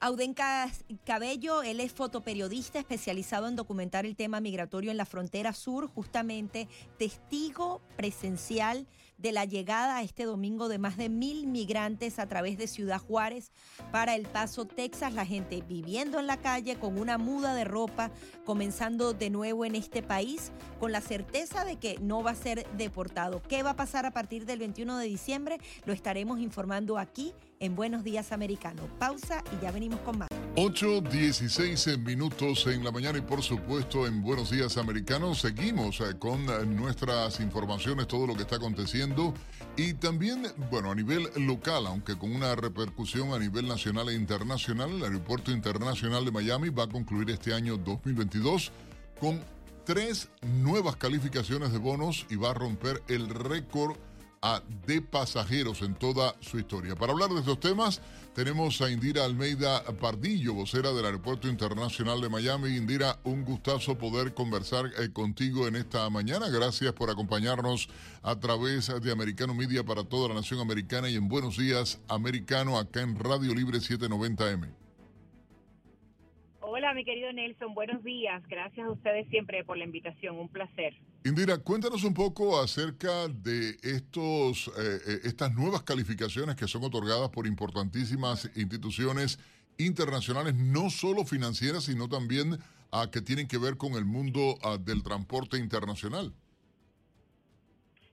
Audenca 0.00 0.70
Cabello, 1.04 1.62
él 1.62 1.80
es 1.80 1.92
fotoperiodista 1.92 2.78
especializado 2.78 3.48
en 3.48 3.56
documentar 3.56 4.06
el 4.06 4.16
tema 4.16 4.40
migratorio 4.40 4.90
en 4.90 4.96
la 4.96 5.06
frontera 5.06 5.52
sur, 5.52 5.88
justamente 5.88 6.68
testigo 6.98 7.80
presencial 7.96 8.86
de 9.18 9.32
la 9.32 9.44
llegada 9.44 10.02
este 10.02 10.24
domingo 10.24 10.68
de 10.68 10.78
más 10.78 10.96
de 10.96 11.08
mil 11.08 11.46
migrantes 11.46 12.18
a 12.18 12.26
través 12.26 12.58
de 12.58 12.66
Ciudad 12.66 12.98
Juárez 12.98 13.52
para 13.92 14.14
El 14.14 14.26
Paso, 14.26 14.64
Texas. 14.66 15.14
La 15.14 15.26
gente 15.26 15.62
viviendo 15.66 16.18
en 16.18 16.26
la 16.26 16.36
calle 16.38 16.76
con 16.76 16.98
una 16.98 17.18
muda 17.18 17.54
de 17.54 17.64
ropa, 17.64 18.10
comenzando 18.44 19.12
de 19.12 19.30
nuevo 19.30 19.64
en 19.64 19.74
este 19.74 20.02
país, 20.02 20.52
con 20.78 20.92
la 20.92 21.00
certeza 21.00 21.64
de 21.64 21.76
que 21.76 21.98
no 22.00 22.22
va 22.22 22.32
a 22.32 22.34
ser 22.34 22.66
deportado. 22.76 23.42
¿Qué 23.42 23.62
va 23.62 23.70
a 23.70 23.76
pasar 23.76 24.06
a 24.06 24.12
partir 24.12 24.46
del 24.46 24.58
21 24.58 24.98
de 24.98 25.06
diciembre? 25.06 25.58
Lo 25.84 25.92
estaremos 25.92 26.40
informando 26.40 26.98
aquí 26.98 27.32
en 27.60 27.74
Buenos 27.74 28.04
Días 28.04 28.32
Americano. 28.32 28.88
Pausa 28.98 29.42
y 29.56 29.62
ya 29.62 29.70
venimos 29.70 30.00
con 30.00 30.18
más. 30.18 30.35
8, 30.58 31.02
16 31.02 31.98
minutos 31.98 32.66
en 32.66 32.82
la 32.82 32.90
mañana 32.90 33.18
y 33.18 33.20
por 33.20 33.42
supuesto 33.42 34.06
en 34.06 34.22
Buenos 34.22 34.50
Días 34.50 34.78
Americanos 34.78 35.40
seguimos 35.40 36.00
eh, 36.00 36.16
con 36.18 36.48
eh, 36.48 36.64
nuestras 36.64 37.40
informaciones, 37.40 38.08
todo 38.08 38.26
lo 38.26 38.34
que 38.34 38.40
está 38.40 38.56
aconteciendo 38.56 39.34
y 39.76 39.92
también, 39.92 40.46
bueno, 40.70 40.90
a 40.90 40.94
nivel 40.94 41.28
local, 41.36 41.86
aunque 41.86 42.16
con 42.16 42.34
una 42.34 42.54
repercusión 42.54 43.34
a 43.34 43.38
nivel 43.38 43.68
nacional 43.68 44.08
e 44.08 44.14
internacional, 44.14 44.92
el 44.92 45.04
Aeropuerto 45.04 45.50
Internacional 45.50 46.24
de 46.24 46.30
Miami 46.30 46.70
va 46.70 46.84
a 46.84 46.88
concluir 46.88 47.28
este 47.28 47.52
año 47.52 47.76
2022 47.76 48.72
con 49.20 49.44
tres 49.84 50.30
nuevas 50.40 50.96
calificaciones 50.96 51.70
de 51.70 51.78
bonos 51.78 52.24
y 52.30 52.36
va 52.36 52.52
a 52.52 52.54
romper 52.54 53.02
el 53.08 53.28
récord 53.28 53.98
de 54.86 55.02
pasajeros 55.02 55.82
en 55.82 55.94
toda 55.94 56.34
su 56.40 56.58
historia. 56.58 56.94
Para 56.94 57.12
hablar 57.12 57.30
de 57.30 57.40
estos 57.40 57.58
temas, 57.60 58.00
tenemos 58.36 58.82
a 58.82 58.90
Indira 58.90 59.24
Almeida 59.24 59.82
Pardillo, 59.98 60.52
vocera 60.52 60.92
del 60.92 61.06
Aeropuerto 61.06 61.48
Internacional 61.48 62.20
de 62.20 62.28
Miami. 62.28 62.76
Indira, 62.76 63.18
un 63.24 63.46
gustazo 63.46 63.96
poder 63.96 64.34
conversar 64.34 64.90
eh, 64.98 65.08
contigo 65.10 65.66
en 65.66 65.74
esta 65.74 66.10
mañana. 66.10 66.50
Gracias 66.50 66.92
por 66.92 67.08
acompañarnos 67.08 67.88
a 68.22 68.38
través 68.38 68.92
de 69.00 69.10
Americano 69.10 69.54
Media 69.54 69.84
para 69.84 70.04
toda 70.04 70.28
la 70.28 70.34
nación 70.34 70.60
americana 70.60 71.08
y 71.08 71.16
en 71.16 71.28
Buenos 71.28 71.56
Días 71.56 71.98
Americano 72.08 72.78
acá 72.78 73.00
en 73.00 73.18
Radio 73.18 73.54
Libre 73.54 73.78
790M. 73.78 74.85
Hola, 76.76 76.92
mi 76.92 77.06
querido 77.06 77.32
Nelson, 77.32 77.72
buenos 77.72 78.04
días. 78.04 78.46
Gracias 78.48 78.86
a 78.86 78.90
ustedes 78.90 79.26
siempre 79.28 79.64
por 79.64 79.78
la 79.78 79.84
invitación, 79.84 80.38
un 80.38 80.50
placer. 80.50 80.92
Indira, 81.24 81.56
cuéntanos 81.56 82.04
un 82.04 82.12
poco 82.12 82.60
acerca 82.60 83.28
de 83.28 83.70
estos, 83.82 84.68
eh, 84.68 84.98
eh, 85.08 85.20
estas 85.24 85.54
nuevas 85.54 85.84
calificaciones 85.84 86.54
que 86.54 86.68
son 86.68 86.84
otorgadas 86.84 87.30
por 87.30 87.46
importantísimas 87.46 88.50
instituciones 88.58 89.38
internacionales, 89.78 90.54
no 90.54 90.90
solo 90.90 91.24
financieras, 91.24 91.84
sino 91.84 92.10
también 92.10 92.58
a 92.92 93.10
que 93.10 93.22
tienen 93.22 93.48
que 93.48 93.56
ver 93.56 93.78
con 93.78 93.94
el 93.94 94.04
mundo 94.04 94.58
ah, 94.62 94.76
del 94.76 95.02
transporte 95.02 95.56
internacional. 95.56 96.34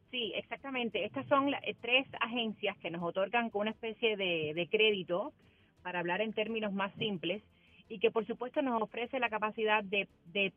Sí, 0.10 0.32
exactamente. 0.38 1.04
Estas 1.04 1.28
son 1.28 1.54
eh, 1.54 1.76
tres 1.82 2.08
agencias 2.22 2.78
que 2.78 2.92
nos 2.92 3.04
otorgan 3.04 3.50
con 3.50 3.64
una 3.64 3.72
especie 3.72 4.16
de, 4.16 4.54
de 4.56 4.70
crédito, 4.70 5.34
para 5.82 6.00
hablar 6.00 6.22
en 6.22 6.32
términos 6.32 6.72
más 6.72 6.94
simples, 6.94 7.44
y 7.90 8.00
que 8.00 8.12
por 8.12 8.26
supuesto 8.26 8.62
nos 8.62 8.82
ofrece 8.82 9.20
la 9.20 9.30
capacidad 9.30 9.84
de, 9.84 10.08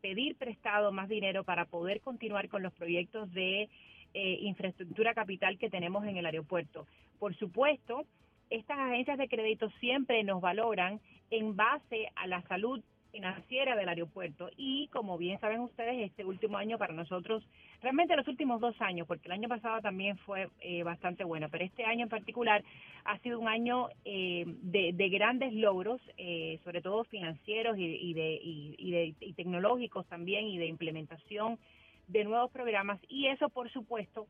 pedir 0.01 0.35
prestado 0.37 0.91
más 0.91 1.09
dinero 1.09 1.43
para 1.43 1.65
poder 1.65 2.01
continuar 2.01 2.49
con 2.49 2.63
los 2.63 2.73
proyectos 2.73 3.31
de 3.33 3.69
eh, 4.13 4.37
infraestructura 4.41 5.13
capital 5.13 5.57
que 5.57 5.69
tenemos 5.69 6.05
en 6.05 6.17
el 6.17 6.25
aeropuerto. 6.25 6.87
Por 7.19 7.35
supuesto, 7.35 8.05
estas 8.49 8.79
agencias 8.79 9.17
de 9.17 9.27
crédito 9.27 9.69
siempre 9.79 10.23
nos 10.23 10.41
valoran 10.41 10.99
en 11.29 11.55
base 11.55 12.09
a 12.15 12.27
la 12.27 12.41
salud 12.43 12.81
financiera 13.11 13.75
del 13.75 13.89
aeropuerto 13.89 14.49
y 14.57 14.87
como 14.87 15.17
bien 15.17 15.39
saben 15.39 15.61
ustedes 15.61 16.09
este 16.09 16.25
último 16.25 16.57
año 16.57 16.77
para 16.77 16.93
nosotros 16.93 17.43
realmente 17.81 18.15
los 18.15 18.27
últimos 18.27 18.59
dos 18.61 18.75
años 18.81 19.07
porque 19.07 19.27
el 19.27 19.33
año 19.33 19.49
pasado 19.49 19.81
también 19.81 20.17
fue 20.19 20.49
eh, 20.59 20.83
bastante 20.83 21.23
bueno 21.23 21.47
pero 21.49 21.65
este 21.65 21.85
año 21.85 22.03
en 22.03 22.09
particular 22.09 22.63
ha 23.05 23.17
sido 23.19 23.39
un 23.39 23.47
año 23.47 23.89
eh, 24.05 24.45
de, 24.45 25.09
grandes 25.09 25.53
logros 25.53 26.01
eh, 26.17 26.59
sobre 26.63 26.81
todo 26.81 27.03
financieros 27.05 27.77
y, 27.77 28.13
de, 28.13 28.39
y, 28.41 28.91
de 28.91 29.15
y 29.19 29.33
tecnológicos 29.33 30.05
también 30.07 30.47
y 30.47 30.57
de 30.57 30.67
implementación 30.67 31.57
de 32.07 32.23
nuevos 32.23 32.51
programas. 32.51 32.99
Y 33.07 33.27
eso 33.27 33.49
por 33.49 33.71
supuesto 33.71 34.27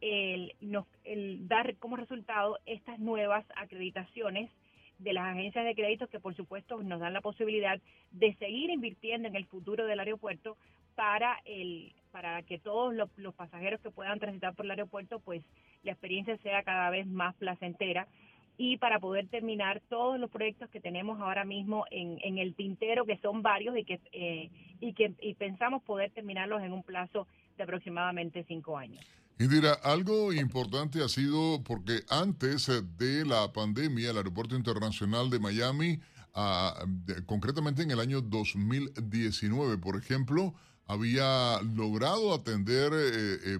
el, 0.00 0.54
nos, 0.60 0.86
el 1.04 1.48
dar 1.48 1.76
como 1.76 1.96
resultado 1.96 2.58
estas 2.66 2.98
nuevas 2.98 3.44
acreditaciones 3.56 4.50
de 4.98 5.12
las 5.12 5.26
agencias 5.26 5.64
de 5.64 5.74
créditos 5.74 6.08
que 6.08 6.20
por 6.20 6.34
supuesto 6.34 6.82
nos 6.82 7.00
dan 7.00 7.12
la 7.12 7.20
posibilidad 7.20 7.80
de 8.12 8.34
seguir 8.34 8.70
invirtiendo 8.70 9.28
en 9.28 9.36
el 9.36 9.46
futuro 9.46 9.86
del 9.86 10.00
aeropuerto 10.00 10.56
para 10.94 11.38
el 11.44 11.92
para 12.12 12.42
que 12.42 12.58
todos 12.58 12.94
los, 12.94 13.34
pasajeros 13.34 13.80
que 13.80 13.90
puedan 13.90 14.18
transitar 14.18 14.54
por 14.54 14.64
el 14.64 14.70
aeropuerto 14.70 15.20
pues 15.20 15.42
la 15.82 15.92
experiencia 15.92 16.38
sea 16.38 16.62
cada 16.62 16.88
vez 16.88 17.06
más 17.06 17.34
placentera 17.34 18.08
y 18.56 18.78
para 18.78 18.98
poder 18.98 19.28
terminar 19.28 19.82
todos 19.90 20.18
los 20.18 20.30
proyectos 20.30 20.70
que 20.70 20.80
tenemos 20.80 21.20
ahora 21.20 21.44
mismo 21.44 21.84
en, 21.90 22.18
en 22.22 22.38
el 22.38 22.54
tintero 22.54 23.04
que 23.04 23.18
son 23.18 23.42
varios 23.42 23.76
y 23.76 23.84
que 23.84 24.00
eh, 24.12 24.50
y 24.80 24.94
que 24.94 25.12
y 25.20 25.34
pensamos 25.34 25.82
poder 25.82 26.10
terminarlos 26.10 26.62
en 26.62 26.72
un 26.72 26.82
plazo 26.82 27.26
de 27.58 27.64
aproximadamente 27.64 28.44
cinco 28.44 28.78
años. 28.78 29.04
Indira, 29.38 29.74
algo 29.74 30.32
importante 30.32 31.02
ha 31.02 31.08
sido 31.08 31.62
porque 31.62 32.04
antes 32.08 32.70
de 32.96 33.24
la 33.26 33.52
pandemia, 33.52 34.10
el 34.10 34.16
Aeropuerto 34.16 34.56
Internacional 34.56 35.28
de 35.28 35.38
Miami, 35.38 36.00
ah, 36.32 36.86
concretamente 37.26 37.82
en 37.82 37.90
el 37.90 38.00
año 38.00 38.22
2019, 38.22 39.76
por 39.76 39.96
ejemplo, 39.96 40.54
había 40.86 41.60
logrado 41.62 42.32
atender 42.32 42.92
eh, 42.94 43.38
eh, 43.44 43.58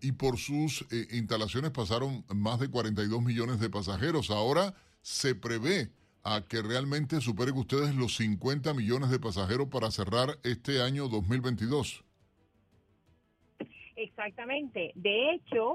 y 0.00 0.12
por 0.12 0.38
sus 0.38 0.86
eh, 0.90 1.06
instalaciones 1.12 1.70
pasaron 1.70 2.24
más 2.34 2.58
de 2.58 2.68
42 2.68 3.22
millones 3.22 3.60
de 3.60 3.68
pasajeros. 3.68 4.30
Ahora 4.30 4.74
se 5.02 5.34
prevé 5.34 5.92
a 6.22 6.42
que 6.42 6.62
realmente 6.62 7.20
superen 7.20 7.58
ustedes 7.58 7.94
los 7.94 8.16
50 8.16 8.72
millones 8.72 9.10
de 9.10 9.18
pasajeros 9.18 9.68
para 9.68 9.90
cerrar 9.90 10.38
este 10.44 10.80
año 10.82 11.08
2022. 11.08 12.04
Exactamente. 14.20 14.92
De 14.96 15.30
hecho, 15.30 15.74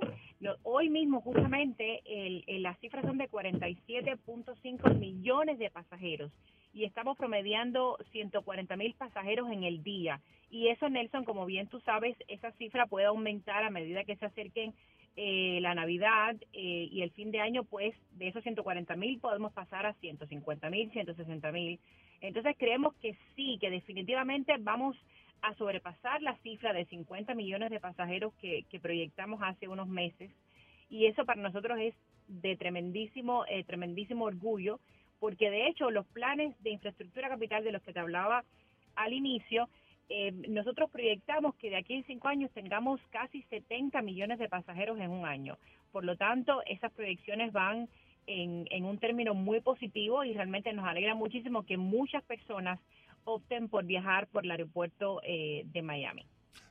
hoy 0.61 0.89
mismo 0.89 1.19
justamente 1.21 2.01
el, 2.05 2.43
las 2.61 2.77
cifras 2.79 3.03
son 3.03 3.17
de 3.17 3.27
47.5 3.27 4.99
millones 4.99 5.57
de 5.57 5.71
pasajeros 5.71 6.31
y 6.71 6.83
estamos 6.83 7.17
promediando 7.17 7.97
140 8.11 8.75
mil 8.75 8.93
pasajeros 8.93 9.49
en 9.49 9.63
el 9.63 9.81
día. 9.81 10.21
Y 10.51 10.67
eso, 10.67 10.89
Nelson, 10.89 11.25
como 11.25 11.47
bien 11.47 11.67
tú 11.69 11.79
sabes, 11.79 12.15
esa 12.27 12.51
cifra 12.51 12.85
puede 12.85 13.07
aumentar 13.07 13.63
a 13.63 13.71
medida 13.71 14.03
que 14.03 14.15
se 14.15 14.27
acerquen 14.27 14.75
eh, 15.15 15.57
la 15.61 15.73
Navidad 15.73 16.35
eh, 16.53 16.87
y 16.91 17.01
el 17.01 17.09
fin 17.11 17.31
de 17.31 17.39
año, 17.39 17.63
pues 17.63 17.95
de 18.11 18.27
esos 18.27 18.43
140 18.43 18.95
mil 18.95 19.19
podemos 19.19 19.53
pasar 19.53 19.87
a 19.87 19.93
150 19.93 20.69
mil, 20.69 20.91
160 20.91 21.51
mil. 21.51 21.79
Entonces 22.21 22.55
creemos 22.59 22.93
que 23.01 23.17
sí, 23.35 23.57
que 23.59 23.71
definitivamente 23.71 24.53
vamos 24.59 24.95
a 25.45 25.53
sobrepasar 25.55 26.21
la 26.23 26.35
cifra 26.37 26.73
de 26.73 26.85
50 26.85 27.35
millones 27.35 27.69
de 27.69 27.79
pasajeros 27.79 28.33
que, 28.35 28.65
proyectamos 28.81 29.41
hace 29.43 29.67
unos 29.67 29.87
meses 29.87 30.31
y 30.89 31.05
eso 31.05 31.25
para 31.25 31.41
nosotros 31.41 31.77
es 31.79 31.93
de 32.27 32.55
tremendísimo, 32.55 33.45
eh, 33.47 33.63
tremendísimo 33.63 34.25
orgullo 34.25 34.79
porque 35.19 35.51
de 35.51 35.67
hecho 35.67 35.91
los 35.91 36.05
planes 36.07 36.55
de 36.63 36.71
infraestructura 36.71 37.29
capital 37.29 37.63
de 37.63 37.71
los 37.71 37.81
que 37.83 37.93
te 37.93 37.99
hablaba 37.99 38.43
al 38.95 39.13
inicio, 39.13 39.69
eh, 40.09 40.31
nosotros 40.49 40.89
proyectamos 40.89 41.55
que 41.55 41.69
de 41.69 41.77
aquí 41.77 41.99
a 41.99 42.03
cinco 42.03 42.27
años 42.27 42.51
tengamos 42.51 42.99
casi 43.11 43.43
70 43.43 44.01
millones 44.01 44.39
de 44.39 44.49
pasajeros 44.49 44.99
en 44.99 45.11
un 45.11 45.25
año. 45.25 45.57
Por 45.91 46.05
lo 46.05 46.15
tanto, 46.15 46.61
esas 46.65 46.91
proyecciones 46.91 47.51
van 47.51 47.87
en, 48.27 48.67
en 48.71 48.85
un 48.85 48.97
término 48.97 49.33
muy 49.33 49.61
positivo 49.61 50.23
y 50.23 50.33
realmente 50.33 50.73
nos 50.73 50.85
alegra 50.85 51.13
muchísimo 51.13 51.65
que 51.65 51.77
muchas 51.77 52.23
personas 52.23 52.79
opten 53.25 53.67
por 53.67 53.85
viajar 53.85 54.27
por 54.27 54.45
el 54.45 54.51
aeropuerto 54.51 55.21
eh, 55.23 55.65
de 55.73 55.81
Miami. 55.81 56.25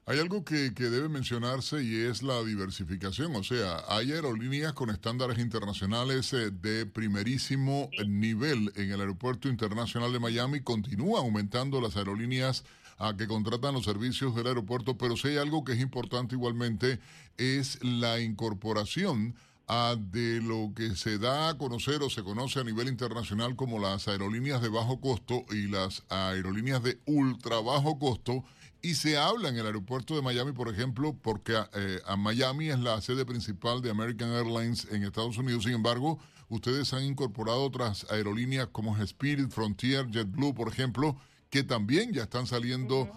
Hay 0.07 0.19
algo 0.19 0.45
que, 0.45 0.71
debe 0.71 1.09
mencionarse 1.09 1.83
y 1.83 2.03
es 2.03 2.23
la 2.23 2.43
diversificación, 2.43 3.35
o 3.37 3.43
sea, 3.43 3.79
hay 3.89 4.13
aerolíneas 4.13 4.75
con 4.75 4.91
estándares 4.91 5.39
internacionales 5.39 6.31
eh, 6.35 6.51
de 6.51 6.85
primerísimo 6.85 7.89
nivel 8.07 8.71
en 8.77 8.93
el 8.93 9.01
Aeropuerto 9.01 9.49
Internacional 9.49 10.13
de 10.13 10.21
Miami, 10.21 10.61
continúan 10.61 11.25
aumentando 11.25 11.81
las 11.81 11.97
aerolíneas 11.97 12.65
a 12.99 13.17
que 13.17 13.27
contratan 13.27 13.73
los 13.73 13.85
servicios 13.85 14.35
del 14.35 14.47
aeropuerto, 14.47 14.99
pero 14.99 15.17
si 15.17 15.29
hay 15.29 15.37
algo 15.39 15.65
que 15.65 15.73
es 15.73 15.81
importante 15.81 16.35
igualmente 16.35 16.99
es 17.39 17.83
la 17.83 18.21
incorporación 18.21 19.35
de 19.67 20.43
lo 20.43 20.73
que 20.75 20.95
se 20.95 21.19
da 21.19 21.49
a 21.49 21.59
conocer 21.59 22.03
o 22.03 22.11
se 22.11 22.23
conoce 22.23 22.61
a 22.61 22.65
nivel 22.65 22.89
internacional 22.89 23.57
como 23.57 23.79
las 23.79 24.09
aerolíneas 24.09 24.61
de 24.61 24.69
bajo 24.69 25.01
costo 25.01 25.45
y 25.51 25.69
las 25.69 26.03
aerolíneas 26.11 26.83
de 26.83 26.99
ultra 27.07 27.61
bajo 27.61 27.99
costo. 27.99 28.45
Y 28.83 28.97
se 28.97 29.17
habla 29.17 29.49
en 29.49 29.57
el 29.57 29.65
aeropuerto 29.65 30.15
de 30.15 30.21
Miami, 30.21 30.53
por 30.53 30.69
ejemplo, 30.69 31.17
porque 31.23 31.55
eh, 31.75 32.01
a 32.05 32.17
Miami 32.17 32.69
es 32.69 32.79
la 32.79 33.01
sede 33.01 33.25
principal 33.25 33.81
de 33.81 33.89
American 33.89 34.31
Airlines 34.31 34.87
en 34.91 35.03
Estados 35.03 35.39
Unidos. 35.39 35.65
Sin 35.65 35.73
embargo, 35.73 36.19
ustedes 36.51 36.93
han 36.93 37.03
incorporado 37.03 37.62
otras 37.62 38.07
aerolíneas 38.11 38.69
como 38.71 38.95
Spirit, 38.99 39.49
Frontier, 39.49 40.11
JetBlue, 40.11 40.55
por 40.55 40.69
ejemplo, 40.69 41.17
que 41.49 41.62
también 41.62 42.12
ya 42.12 42.25
están 42.25 42.47
saliendo 42.47 43.11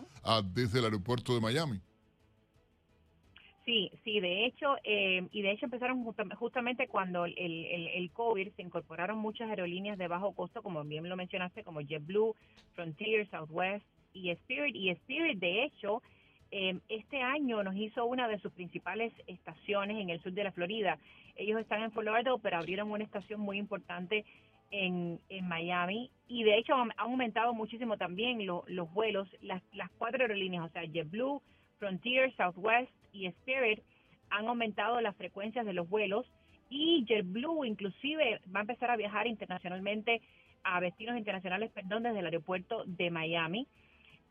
desde 0.54 0.80
el 0.80 0.86
aeropuerto 0.86 1.34
de 1.34 1.41
Miami. 1.41 1.82
Sí, 3.68 3.91
sí, 4.05 4.22
de 4.22 4.45
hecho, 4.45 4.78
eh, 4.86 5.28
y 5.34 5.41
de 5.41 5.51
hecho 5.51 5.65
empezaron 5.65 6.01
justamente 6.05 6.88
cuando 6.88 7.26
el, 7.26 7.38
el, 7.38 7.88
el, 7.89 8.11
COVID 8.11 8.53
se 8.53 8.61
incorporaron 8.61 9.18
muchas 9.18 9.49
aerolíneas 9.49 9.97
de 9.97 10.07
bajo 10.07 10.32
costo, 10.32 10.63
como 10.63 10.86
bien 10.86 11.09
lo 11.09 11.18
mencionaste, 11.18 11.65
como 11.65 11.82
JetBlue, 11.82 12.34
Frontier, 12.76 13.30
Southwest 13.30 13.86
y 14.13 14.30
Spirit. 14.30 14.74
Y 14.74 14.89
Spirit, 14.91 15.38
de 15.39 15.65
hecho, 15.65 16.01
eh, 16.49 16.80
este 16.88 17.22
año 17.22 17.61
nos 17.61 17.76
hizo 17.76 18.05
una 18.05 18.30
de 18.30 18.39
sus 18.39 18.53
principales 18.53 19.11
estaciones 19.28 19.97
en 19.97 20.11
el 20.11 20.22
sur 20.22 20.32
de 20.32 20.45
la 20.45 20.53
Florida. 20.53 20.97
Ellos 21.36 21.59
están 21.59 21.84
en 21.84 21.91
Lauderdale, 21.93 22.39
pero 22.41 22.59
abrieron 22.59 22.89
una 22.89 23.03
estación 23.03 23.41
muy 23.41 23.57
importante 23.57 24.24
en, 24.72 25.20
en 25.28 25.45
Miami 25.45 26.09
y 26.30 26.45
de 26.45 26.57
hecho 26.57 26.74
han, 26.74 26.93
aumentado 26.95 27.53
muchísimo 27.53 27.97
también 27.97 28.45
los 28.45 28.93
vuelos, 28.93 29.28
las, 29.41 29.61
las 29.74 29.91
cuatro 29.97 30.22
aerolíneas, 30.22 30.63
o 30.63 30.70
sea, 30.70 30.86
JetBlue, 30.86 31.41
Frontier, 31.80 32.34
Southwest 32.36 32.92
y 33.14 33.28
Spirit 33.28 33.82
han 34.30 34.48
aumentado 34.48 35.00
las 35.02 35.16
frecuencias 35.16 35.66
de 35.66 35.74
los 35.74 35.90
vuelos 35.90 36.26
y 36.70 37.06
JetBlue 37.06 37.66
inclusive 37.66 38.42
va 38.54 38.60
a 38.60 38.62
empezar 38.62 38.92
a 38.92 38.98
viajar 38.98 39.28
internacionalmente 39.28 40.22
a 40.64 40.82
destinos 40.82 41.18
internacionales, 41.18 41.72
perdón, 41.72 42.04
desde 42.04 42.20
el 42.20 42.26
aeropuerto 42.26 42.84
de 42.86 43.10
Miami. 43.10 43.68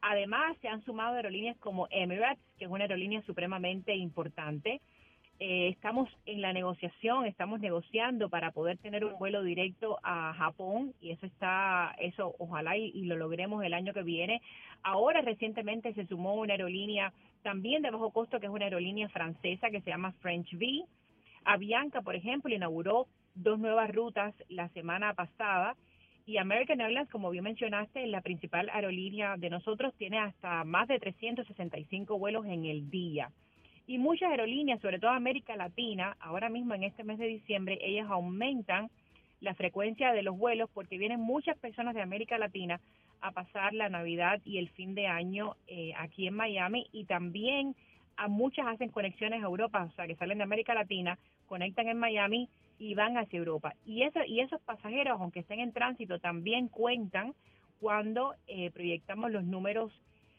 Además, 0.03 0.57
se 0.61 0.69
han 0.69 0.85
sumado 0.85 1.17
aerolíneas 1.17 1.57
como 1.59 1.89
Emirates, 1.91 2.45
que 2.59 2.67
es 2.67 2.71
una 2.71 2.85
aerolínea 2.85 3.23
supremamente 3.23 3.95
importante. 3.95 4.81
Eh, 5.39 5.69
estamos 5.69 6.09
en 6.25 6.41
la 6.41 6.53
negociación, 6.53 7.27
estamos 7.27 7.61
negociando 7.61 8.31
para 8.31 8.53
poder 8.53 8.79
tener 8.79 9.05
un 9.05 9.19
vuelo 9.19 9.43
directo 9.43 9.99
a 10.03 10.33
Japón 10.35 10.95
y 11.01 11.11
eso 11.11 11.27
está, 11.27 11.95
eso 11.99 12.35
ojalá 12.39 12.77
y, 12.79 13.03
lo 13.03 13.17
logremos 13.17 13.63
el 13.63 13.75
año 13.75 13.93
que 13.93 14.03
viene. 14.03 14.41
Ahora 14.83 15.21
recientemente 15.21 15.93
se 15.93 16.07
sumó 16.07 16.35
una 16.35 16.55
aerolínea 16.55 17.13
también 17.47 17.81
de 17.81 17.93
bajo 17.93 18.11
costo 18.11 18.41
que 18.41 18.47
es 18.47 18.53
una 18.53 18.65
aerolínea 18.65 19.09
francesa 19.09 19.71
que 19.71 19.81
se 19.81 19.91
llama 19.91 20.11
French 20.21 20.53
V. 20.55 20.83
Avianca, 21.45 22.03
por 22.03 22.17
ejemplo, 22.17 22.53
inauguró 22.53 23.07
dos 23.37 23.61
nuevas 23.61 23.89
rutas 23.95 24.35
la 24.49 24.69
semana 24.71 25.15
pasada 25.15 25.77
y 26.27 26.39
American 26.39 26.81
Airlines, 26.81 27.09
como 27.09 27.31
bien 27.31 27.45
mencionaste, 27.45 28.05
la 28.09 28.21
principal 28.21 28.69
aerolínea 28.71 29.37
de 29.37 29.49
nosotros, 29.49 29.95
tiene 29.95 30.19
hasta 30.19 30.65
más 30.65 30.89
de 30.89 30.99
365 30.99 32.19
vuelos 32.19 32.47
en 32.47 32.65
el 32.65 32.91
día. 32.91 33.31
Y 33.87 33.99
muchas 33.99 34.33
aerolíneas, 34.33 34.81
sobre 34.81 34.99
todo 34.99 35.13
América 35.13 35.55
Latina, 35.55 36.17
ahora 36.19 36.49
mismo 36.49 36.75
en 36.75 36.83
este 36.83 37.05
mes 37.05 37.19
de 37.19 37.29
diciembre, 37.29 37.79
ellas 37.81 38.09
aumentan 38.11 38.91
la 39.41 39.55
frecuencia 39.55 40.13
de 40.13 40.25
los 40.25 40.37
vuelos 40.37 40.69
porque 40.75 40.99
vienen 40.99 41.21
muchas 41.21 41.57
personas 41.59 41.95
de 41.95 42.03
América 42.03 42.39
Latina 42.39 42.81
a 43.21 43.33
pasar 43.33 43.75
la 43.75 43.89
Navidad 43.89 44.41
y 44.45 44.59
el 44.59 44.69
fin 44.71 44.95
de 44.95 45.07
año 45.07 45.57
eh, 45.67 45.93
aquí 45.99 46.27
en 46.27 46.35
Miami 46.35 46.87
y 46.93 47.05
también 47.05 47.75
a 48.17 48.29
muchas 48.29 48.67
hacen 48.67 48.89
conexiones 48.89 49.43
a 49.43 49.47
Europa, 49.47 49.83
o 49.85 49.95
sea, 49.95 50.07
que 50.07 50.17
salen 50.17 50.39
de 50.39 50.45
América 50.45 50.75
Latina, 50.75 51.19
conectan 51.47 51.89
en 51.89 51.99
Miami 51.99 52.49
y 52.79 52.95
van 52.95 53.17
hacia 53.17 53.39
Europa. 53.39 53.75
Y, 53.85 54.03
eso, 54.03 54.21
y 54.27 54.41
esos 54.41 54.61
pasajeros, 54.63 55.21
aunque 55.21 55.41
estén 55.41 55.61
en 55.61 55.73
tránsito, 55.73 56.19
también 56.19 56.69
cuentan 56.69 57.35
cuando 57.81 58.35
eh, 58.47 58.71
proyectamos 58.71 59.31
los 59.31 59.45
números 59.45 59.93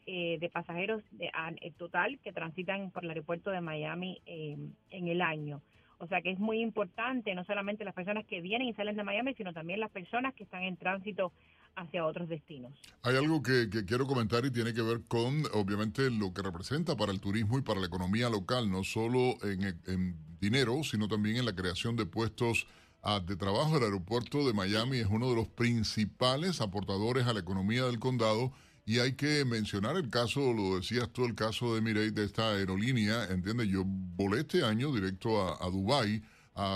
eh, 0.06 0.38
de 0.40 0.48
pasajeros 0.48 1.02
de, 1.12 1.30
total 1.76 2.18
que 2.20 2.32
transitan 2.32 2.90
por 2.90 3.04
el 3.04 3.10
aeropuerto 3.10 3.50
de 3.50 3.60
Miami 3.60 4.20
em, 4.26 4.72
en 4.90 5.08
el 5.08 5.20
año. 5.20 5.60
O 5.98 6.06
sea 6.06 6.22
que 6.22 6.30
es 6.30 6.38
muy 6.38 6.60
importante 6.60 7.34
no 7.34 7.44
solamente 7.44 7.84
las 7.84 7.94
personas 7.94 8.24
que 8.24 8.40
vienen 8.40 8.68
y 8.68 8.72
salen 8.72 8.96
de 8.96 9.04
Miami, 9.04 9.34
sino 9.34 9.52
también 9.52 9.80
las 9.80 9.90
personas 9.90 10.32
que 10.34 10.44
están 10.44 10.62
en 10.62 10.76
tránsito 10.76 11.32
hacia 11.78 12.04
otros 12.04 12.28
destinos. 12.28 12.72
Hay 13.02 13.16
algo 13.16 13.42
que, 13.42 13.68
quiero 13.86 14.06
comentar 14.06 14.44
y 14.44 14.50
tiene 14.50 14.74
que 14.74 14.82
ver 14.82 15.02
con, 15.08 15.44
obviamente, 15.52 16.10
lo 16.10 16.32
que 16.34 16.42
representa 16.42 16.96
para 16.96 17.12
el 17.12 17.20
turismo 17.20 17.58
y 17.58 17.62
para 17.62 17.80
la 17.80 17.86
economía 17.86 18.28
local, 18.28 18.70
no 18.70 18.84
solo 18.84 19.36
en, 19.42 20.16
dinero, 20.40 20.82
sino 20.84 21.08
también 21.08 21.36
en 21.36 21.46
la 21.46 21.54
creación 21.54 21.96
de 21.96 22.06
puestos 22.06 22.66
ah, 23.02 23.20
de 23.20 23.36
trabajo. 23.36 23.76
El 23.76 23.84
aeropuerto 23.84 24.46
de 24.46 24.52
Miami 24.52 24.98
es 24.98 25.06
uno 25.06 25.28
de 25.30 25.36
los 25.36 25.48
principales 25.48 26.60
aportadores 26.60 27.26
a 27.26 27.32
la 27.32 27.40
economía 27.40 27.84
del 27.84 27.98
condado 27.98 28.52
y 28.86 29.00
hay 29.00 29.14
que 29.14 29.44
mencionar 29.44 29.96
el 29.96 30.08
caso, 30.10 30.52
lo 30.52 30.76
decías 30.76 31.10
tú, 31.12 31.24
el 31.24 31.34
caso 31.34 31.74
de 31.74 31.80
Mireille, 31.80 32.12
de 32.12 32.24
esta 32.24 32.52
aerolínea, 32.52 33.24
¿entiendes? 33.24 33.68
Yo 33.68 33.82
volé 33.84 34.40
este 34.40 34.64
año 34.64 34.92
directo 34.92 35.42
a, 35.42 35.62
a 35.62 35.68
Dubái 35.70 36.22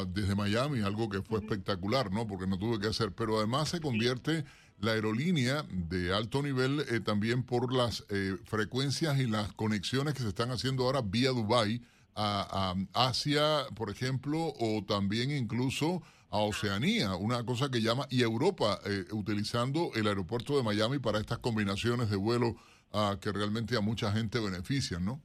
desde 0.09 0.35
Miami, 0.37 0.81
algo 0.81 1.09
que 1.09 1.23
fue 1.23 1.41
espectacular, 1.41 2.13
¿no? 2.13 2.27
Porque 2.27 2.47
no 2.47 2.59
tuve 2.59 2.79
que 2.79 2.87
hacer, 2.87 3.13
pero 3.13 3.39
además 3.39 3.69
se 3.69 3.81
convierte 3.81 4.45
la 4.83 4.93
aerolínea 4.93 5.65
de 5.71 6.13
alto 6.13 6.43
nivel 6.43 6.81
eh, 6.81 7.01
también 7.01 7.45
por 7.45 7.73
las 7.73 8.05
eh, 8.11 8.37
frecuencias 8.45 9.19
y 9.21 9.29
las 9.29 9.53
conexiones 9.53 10.13
que 10.15 10.23
se 10.23 10.29
están 10.29 10.51
haciendo 10.51 10.85
ahora 10.85 11.01
vía 11.03 11.31
Dubái 11.31 11.81
a, 12.15 12.75
Asia, 12.93 13.65
por 13.75 13.89
ejemplo, 13.89 14.53
o 14.59 14.85
también 14.87 15.31
incluso 15.31 16.03
a 16.31 16.39
Oceanía, 16.39 17.15
una 17.15 17.45
cosa 17.47 17.71
que 17.71 17.81
llama, 17.81 18.07
y 18.11 18.23
Europa, 18.23 18.81
eh, 18.85 19.05
utilizando 19.13 19.93
el 19.95 20.07
aeropuerto 20.07 20.57
de 20.57 20.63
Miami 20.63 20.99
para 20.99 21.21
estas 21.21 21.39
combinaciones 21.39 22.11
de 22.11 22.17
vuelo 22.17 22.57
uh, 22.93 23.19
que 23.21 23.33
realmente 23.33 23.77
a 23.77 23.81
mucha 23.81 24.13
gente 24.13 24.41
benefician, 24.41 25.05
¿no? 25.05 25.23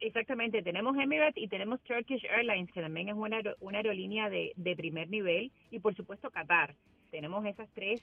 Exactamente, 0.00 0.62
tenemos 0.62 0.96
Emirates 0.98 1.42
y 1.42 1.48
tenemos 1.48 1.80
Turkish 1.84 2.24
Airlines, 2.26 2.70
que 2.72 2.82
también 2.82 3.08
es 3.08 3.14
una, 3.14 3.40
una 3.60 3.78
aerolínea 3.78 4.28
de, 4.28 4.52
de 4.56 4.76
primer 4.76 5.08
nivel, 5.08 5.52
y 5.70 5.78
por 5.78 5.94
supuesto 5.94 6.30
Qatar. 6.30 6.74
Tenemos 7.14 7.46
esas 7.46 7.68
tres 7.76 8.02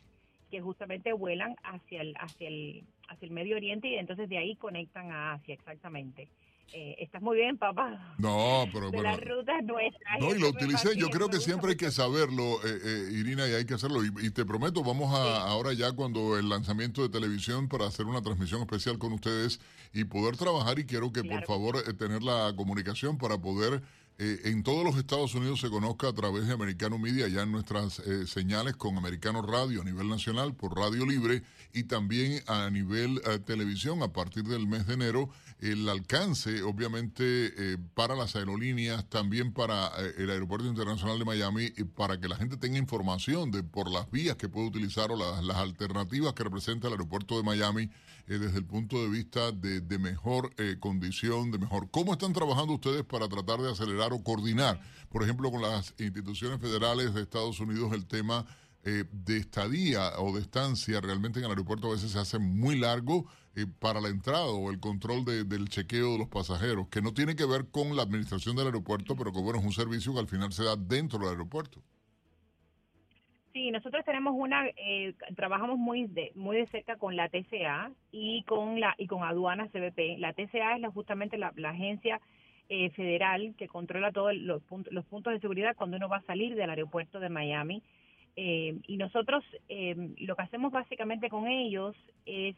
que 0.50 0.62
justamente 0.62 1.12
vuelan 1.12 1.58
hacia 1.64 2.00
el, 2.00 2.16
hacia 2.18 2.48
el, 2.48 2.86
hacia 3.10 3.26
el 3.26 3.32
Medio 3.34 3.58
Oriente 3.58 3.90
y 3.90 3.96
entonces 3.96 4.30
de 4.30 4.38
ahí 4.38 4.56
conectan 4.56 5.12
a 5.12 5.34
Asia, 5.34 5.54
exactamente. 5.54 6.30
Eh, 6.72 6.96
estás 6.98 7.22
muy 7.22 7.36
bien, 7.36 7.58
papá. 7.58 8.16
No, 8.18 8.64
pero 8.72 8.90
de 8.90 9.02
las 9.02 9.20
rutas 9.20 9.62
nuestras. 9.66 10.18
No, 10.22 10.34
y 10.34 10.40
lo 10.40 10.48
utilicé. 10.48 10.96
Yo 10.96 11.10
creo 11.10 11.28
que 11.28 11.40
siempre 11.40 11.72
hay 11.72 11.76
que 11.76 11.92
saberlo, 11.92 12.66
eh, 12.66 12.80
eh, 12.86 13.10
Irina, 13.12 13.46
y 13.50 13.52
hay 13.52 13.66
que 13.66 13.74
hacerlo. 13.74 14.02
Y, 14.06 14.32
te 14.32 14.46
prometo, 14.46 14.82
vamos 14.82 15.14
a 15.14 15.46
ahora 15.46 15.74
ya 15.74 15.92
cuando 15.92 16.40
el 16.40 16.48
lanzamiento 16.48 17.02
de 17.02 17.10
televisión 17.10 17.68
para 17.68 17.88
hacer 17.88 18.06
una 18.06 18.22
transmisión 18.22 18.62
especial 18.62 18.98
con 18.98 19.12
ustedes 19.12 19.60
y 19.92 20.06
poder 20.06 20.38
trabajar. 20.38 20.80
Y 20.80 20.86
quiero 20.86 21.12
que 21.12 21.26
por 21.26 21.44
favor 21.44 21.76
eh, 21.86 21.94
tener 21.94 22.24
la 22.24 22.54
comunicación 22.56 23.18
para 23.18 23.38
poder 23.38 23.82
eh, 24.24 24.52
en 24.52 24.62
todos 24.62 24.84
los 24.84 24.98
Estados 24.98 25.34
Unidos 25.34 25.62
se 25.62 25.72
conozca 25.72 26.10
a 26.10 26.14
través 26.14 26.46
de 26.46 26.54
Americano 26.54 27.00
Media, 27.00 27.28
ya 27.28 27.42
en 27.42 27.52
nuestras 27.52 27.98
eh, 27.98 28.28
señales 28.28 28.76
con 28.76 28.96
Americano 28.96 29.42
Radio 29.42 29.82
a 29.82 29.84
nivel 29.84 30.08
nacional 30.10 30.54
por 30.54 30.78
Radio 30.78 31.08
Libre 31.08 31.42
y 31.74 31.86
también 31.86 32.44
a 32.46 32.70
nivel 32.70 33.20
eh, 33.26 33.40
televisión 33.40 34.04
a 34.04 34.14
partir 34.14 34.44
del 34.44 34.68
mes 34.68 34.86
de 34.86 34.94
enero. 34.94 35.32
El 35.58 35.90
alcance, 35.90 36.62
obviamente, 36.64 37.78
para 37.94 38.16
las 38.16 38.36
aerolíneas, 38.36 39.08
también 39.10 39.54
para 39.54 39.92
el 40.18 40.32
Aeropuerto 40.32 40.66
Internacional 40.68 41.20
de 41.20 41.26
Miami, 41.26 41.70
para 41.96 42.20
que 42.20 42.28
la 42.28 42.36
gente 42.36 42.58
tenga 42.58 42.80
información 42.80 43.52
de 43.52 43.62
por 43.62 43.92
las 43.92 44.10
vías 44.10 44.38
que 44.38 44.50
puede 44.50 44.66
utilizar 44.66 45.12
o 45.12 45.16
las, 45.16 45.56
alternativas 45.56 46.34
que 46.34 46.44
representa 46.44 46.88
el 46.88 46.94
Aeropuerto 46.94 47.38
de 47.38 47.44
Miami 47.44 47.92
desde 48.26 48.58
el 48.58 48.66
punto 48.66 49.04
de 49.04 49.10
vista 49.10 49.52
de, 49.52 49.82
de 49.82 50.00
mejor 50.00 50.52
condición, 50.80 51.52
de 51.52 51.60
mejor. 51.60 51.92
¿Cómo 51.92 52.14
están 52.14 52.34
trabajando 52.34 52.74
ustedes 52.74 53.04
para 53.04 53.30
tratar 53.30 53.60
de 53.62 53.70
acelerar? 53.70 54.11
Coordinar, 54.20 54.80
por 55.10 55.24
ejemplo, 55.24 55.52
con 55.52 55.62
las 55.62 55.94
instituciones 56.00 56.60
federales 56.60 57.14
de 57.14 57.22
Estados 57.22 57.60
Unidos 57.60 57.92
el 57.94 58.06
tema 58.06 58.46
eh, 58.84 59.04
de 59.12 59.38
estadía 59.38 60.10
o 60.18 60.34
de 60.34 60.42
estancia 60.42 61.00
realmente 61.02 61.38
en 61.38 61.46
el 61.46 61.52
aeropuerto 61.52 61.88
a 61.88 61.92
veces 61.92 62.12
se 62.12 62.20
hace 62.20 62.40
muy 62.40 62.80
largo 62.80 63.28
eh, 63.56 63.68
para 63.80 64.02
la 64.02 64.10
entrada 64.10 64.48
o 64.48 64.72
el 64.72 64.80
control 64.80 65.24
del 65.24 65.70
chequeo 65.70 66.14
de 66.14 66.18
los 66.18 66.30
pasajeros, 66.30 66.88
que 66.88 67.02
no 67.02 67.14
tiene 67.14 67.36
que 67.36 67.46
ver 67.46 67.70
con 67.70 67.96
la 67.96 68.02
administración 68.02 68.56
del 68.56 68.68
aeropuerto, 68.68 69.16
pero 69.16 69.32
que 69.32 69.40
bueno, 69.40 69.60
es 69.60 69.66
un 69.66 69.72
servicio 69.72 70.14
que 70.14 70.22
al 70.22 70.28
final 70.28 70.52
se 70.52 70.64
da 70.64 70.76
dentro 70.76 71.20
del 71.20 71.30
aeropuerto. 71.30 71.80
Sí, 73.54 73.70
nosotros 73.70 74.04
tenemos 74.04 74.34
una, 74.36 74.66
eh, 74.66 75.14
trabajamos 75.36 75.78
muy 75.78 76.08
de, 76.08 76.32
muy 76.34 76.58
de 76.58 76.66
cerca 76.68 76.96
con 76.96 77.16
la 77.16 77.30
TCA 77.30 77.92
y 78.12 78.44
con 78.46 78.80
la 78.80 78.96
y 78.98 79.06
con 79.06 79.24
aduanas 79.24 79.70
CBP. 79.72 80.18
La 80.18 80.34
TCA 80.34 80.76
es 80.76 80.82
la, 80.82 80.90
justamente 80.90 81.38
la 81.38 81.52
agencia 81.70 82.20
eh, 82.74 82.90
federal 82.92 83.54
que 83.58 83.68
controla 83.68 84.14
todos 84.14 84.34
los, 84.34 84.64
puntos, 84.64 84.94
los 84.94 85.04
puntos 85.04 85.34
de 85.34 85.42
seguridad 85.42 85.76
cuando 85.76 85.98
uno 85.98 86.08
va 86.08 86.20
a 86.20 86.22
salir 86.22 86.56
del 86.56 86.70
aeropuerto 86.70 87.20
de 87.20 87.28
Miami. 87.28 87.84
Eh, 88.38 88.78
y 88.88 88.96
nosotros 88.96 89.44
eh, 89.68 90.14
lo 90.20 90.38
que 90.38 90.44
hacemos 90.44 90.72
básicamente 90.72 91.28
con 91.28 91.50
ellos 91.50 91.98
es 92.26 92.56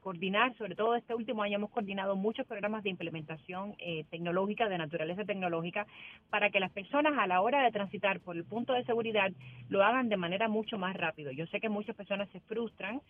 coordinar, 0.00 0.56
sobre 0.56 0.74
todo 0.74 0.94
este 0.94 1.14
último 1.14 1.42
año 1.42 1.56
hemos 1.56 1.70
coordinado 1.70 2.16
muchos 2.16 2.46
programas 2.46 2.82
de 2.82 2.88
implementación 2.88 3.74
tecnológica, 4.08 4.70
de 4.70 4.78
naturaleza 4.78 5.24
tecnológica, 5.26 5.86
para 6.30 6.48
que 6.48 6.60
las 6.60 6.72
personas 6.72 7.12
a 7.18 7.26
la 7.26 7.42
hora 7.42 7.62
de 7.62 7.70
transitar 7.70 8.20
por 8.20 8.36
el 8.36 8.44
punto 8.44 8.72
de 8.72 8.84
seguridad 8.84 9.30
lo 9.68 9.84
hagan 9.84 10.08
de 10.08 10.16
manera 10.16 10.48
mucho 10.48 10.78
más 10.78 10.96
rápido. 10.96 11.30
Yo 11.30 11.46
sé 11.48 11.60
que 11.60 11.68
muchas 11.68 11.94
personas 11.94 12.30
se 12.30 12.40
frustran 12.40 13.02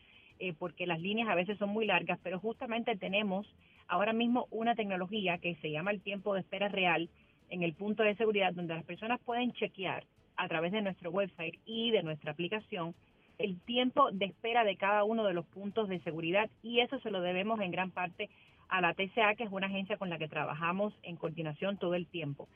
porque 0.58 0.86
las 0.86 1.00
líneas 1.00 1.28
a 1.28 1.34
veces 1.34 1.58
son 1.58 1.70
muy 1.70 1.86
largas, 1.86 2.18
pero 2.22 2.38
justamente 2.38 2.96
tenemos 2.96 3.46
ahora 3.88 4.12
mismo 4.12 4.46
una 4.50 4.74
tecnología 4.74 5.38
que 5.38 5.56
se 5.56 5.70
llama 5.70 5.90
el 5.90 6.00
tiempo 6.00 6.34
de 6.34 6.40
espera 6.40 6.68
real 6.68 7.08
en 7.50 7.62
el 7.62 7.74
punto 7.74 8.02
de 8.02 8.14
seguridad 8.16 8.52
donde 8.54 8.74
las 8.74 8.84
personas 8.84 9.20
pueden 9.20 9.52
chequear 9.52 10.04
a 10.36 10.48
través 10.48 10.72
de 10.72 10.82
nuestro 10.82 11.10
website 11.10 11.58
y 11.66 11.90
de 11.90 12.02
nuestra 12.02 12.32
aplicación 12.32 12.94
el 13.38 13.58
tiempo 13.60 14.10
de 14.12 14.26
espera 14.26 14.64
de 14.64 14.76
cada 14.76 15.04
uno 15.04 15.24
de 15.24 15.32
los 15.32 15.46
puntos 15.46 15.88
de 15.88 16.00
seguridad 16.00 16.50
y 16.62 16.80
eso 16.80 17.00
se 17.00 17.10
lo 17.10 17.20
debemos 17.20 17.60
en 17.60 17.70
gran 17.70 17.90
parte 17.90 18.28
a 18.68 18.80
la 18.80 18.94
TCA, 18.94 19.34
que 19.34 19.44
es 19.44 19.50
una 19.50 19.66
agencia 19.66 19.96
con 19.96 20.10
la 20.10 20.18
que 20.18 20.28
trabajamos 20.28 20.94
en 21.02 21.16
coordinación 21.16 21.78
todo 21.78 21.94
el 21.94 22.06
tiempo. 22.06 22.48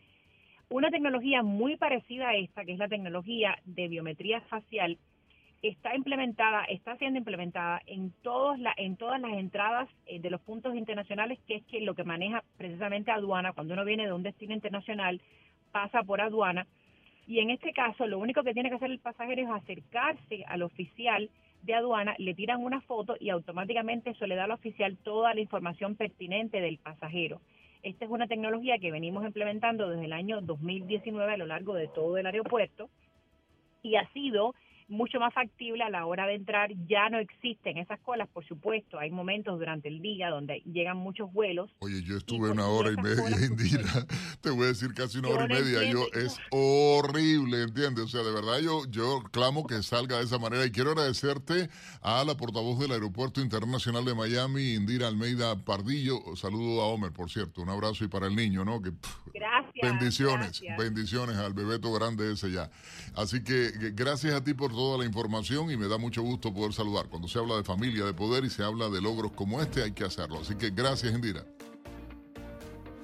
Una 0.69 0.91
tecnología 0.91 1.43
muy 1.43 1.77
parecida 1.77 2.29
a 2.29 2.37
esta, 2.37 2.65
que 2.65 2.73
es 2.73 2.79
la 2.79 2.89
tecnología 2.89 3.59
de 3.65 3.89
biometría 3.89 4.41
facial, 4.43 4.99
está 5.69 5.97
implementada, 5.97 6.65
está 6.65 6.97
siendo 6.99 7.19
implementada 7.19 7.81
en, 7.87 8.13
todos 8.23 8.59
la, 8.59 8.75
en 8.77 8.97
todas 8.97 9.19
las 9.19 9.33
entradas 9.33 9.89
eh, 10.05 10.21
de 10.21 10.29
los 10.29 10.43
puntos 10.43 10.75
internacionales, 10.75 11.39
que 11.47 11.57
es 11.57 11.65
que 11.65 11.81
lo 11.81 11.95
que 11.95 12.05
maneja 12.05 12.45
precisamente 12.59 13.11
aduana, 13.11 13.55
cuando 13.55 13.73
uno 13.73 13.85
viene 13.85 14.07
de 14.07 14.13
un 14.13 14.23
destino 14.23 14.53
internacional, 14.53 15.23
pasa 15.73 16.03
por 16.03 16.21
aduana. 16.21 16.67
Y 17.27 17.39
en 17.39 17.49
este 17.49 17.73
caso, 17.73 18.07
lo 18.07 18.19
único 18.19 18.43
que 18.43 18.53
tiene 18.53 18.69
que 18.69 18.75
hacer 18.75 18.91
el 18.91 18.99
pasajero 18.99 19.43
es 19.43 19.49
acercarse 19.49 20.45
al 20.47 20.63
oficial 20.63 21.31
de 21.63 21.75
aduana, 21.75 22.15
le 22.19 22.35
tiran 22.35 22.63
una 22.63 22.83
foto 22.83 23.17
y 23.19 23.31
automáticamente 23.31 24.11
eso 24.11 24.27
le 24.27 24.35
da 24.35 24.45
al 24.45 24.51
oficial 24.51 24.99
toda 24.99 25.33
la 25.33 25.41
información 25.41 25.97
pertinente 25.97 26.61
del 26.61 26.77
pasajero. 26.77 27.41
Esta 27.83 28.05
es 28.05 28.11
una 28.11 28.27
tecnología 28.27 28.79
que 28.79 28.93
venimos 28.93 29.25
implementando 29.25 29.89
desde 29.89 30.05
el 30.05 30.13
año 30.13 30.43
2019 30.43 31.33
a 31.33 31.37
lo 31.39 31.47
largo 31.47 31.73
de 31.73 31.89
todo 31.89 32.19
el 32.19 32.27
aeropuerto 32.27 32.91
y 33.83 33.97
ha 33.97 34.07
sido 34.13 34.55
mucho 34.89 35.19
más 35.19 35.33
factible 35.33 35.83
a 35.83 35.91
la 35.91 36.07
hora 36.07 36.27
de 36.27 36.35
entrar. 36.35 36.71
Ya 36.87 37.09
no 37.09 37.19
existen 37.19 37.79
esas 37.79 38.01
colas, 38.01 38.29
por 38.29 38.47
supuesto. 38.47 38.99
Hay 38.99 39.11
momentos 39.11 39.59
durante 39.59 39.89
el 39.89 40.01
día 40.01 40.31
donde 40.31 40.61
llegan 40.61 40.97
muchos 40.97 41.33
vuelos. 41.33 41.71
Oye, 41.81 42.03
yo 42.03 42.17
estuve 42.17 42.51
una 42.51 42.67
hora 42.67 42.93
y 42.93 42.97
media, 42.97 43.25
Indira. 43.47 44.07
Te 44.41 44.51
voy 44.51 44.65
a 44.65 44.69
decir 44.69 44.95
casi 44.95 45.19
una 45.19 45.29
hora 45.29 45.45
y 45.47 45.63
media. 45.63 45.91
Yo 45.91 46.07
es 46.13 46.39
horrible, 46.51 47.63
¿entiendes? 47.63 48.05
O 48.05 48.09
sea, 48.09 48.23
de 48.23 48.33
verdad 48.33 48.59
yo, 48.61 48.83
yo 48.91 49.23
clamo 49.31 49.67
que 49.67 49.83
salga 49.83 50.19
de 50.19 50.25
esa 50.25 50.39
manera 50.39 50.65
y 50.65 50.71
quiero 50.71 50.91
agradecerte 50.91 51.69
a 52.03 52.25
la 52.25 52.37
portavoz 52.37 52.79
del 52.79 52.93
Aeropuerto 52.93 53.41
Internacional 53.41 54.05
de 54.05 54.15
Miami, 54.15 54.75
Indira 54.75 55.09
Almeida 55.09 55.57
Pardillo. 55.65 56.37
Saludo 56.37 56.83
a 56.83 56.87
Homer, 56.87 57.13
por 57.13 57.31
cierto. 57.31 57.63
Un 57.63 57.71
abrazo 57.71 58.05
y 58.05 58.09
para 58.09 58.27
el 58.27 58.37
niño, 58.37 58.65
¿no? 58.65 58.83
Que, 58.83 58.91
gracias. 59.33 59.64
Bendiciones, 59.83 60.63
bendiciones 60.79 61.37
al 61.37 61.53
bebeto 61.53 61.93
grande 61.93 62.33
ese 62.33 62.51
ya. 62.51 62.71
Así 63.15 63.43
que 63.43 63.73
gracias 63.93 64.35
a 64.35 64.45
ti 64.45 64.55
por 64.55 64.71
toda 64.71 64.99
la 64.99 65.05
información 65.05 65.71
y 65.71 65.77
me 65.77 65.89
da 65.89 65.99
mucho 65.99 66.23
gusto 66.23 66.55
poder 66.55 66.73
saludar. 66.73 67.09
Cuando 67.09 67.27
se 67.27 67.39
habla 67.39 67.57
de 67.57 67.65
familia, 67.65 68.05
de 68.05 68.15
poder 68.15 68.45
y 68.45 68.51
se 68.51 68.63
habla 68.63 68.89
de 68.89 69.01
logros 69.01 69.33
como 69.33 69.61
este, 69.61 69.83
hay 69.83 69.93
que 69.93 70.05
hacerlo. 70.05 70.41
Así 70.41 70.55
que 70.55 70.71
gracias, 70.71 71.13
Indira. 71.13 71.45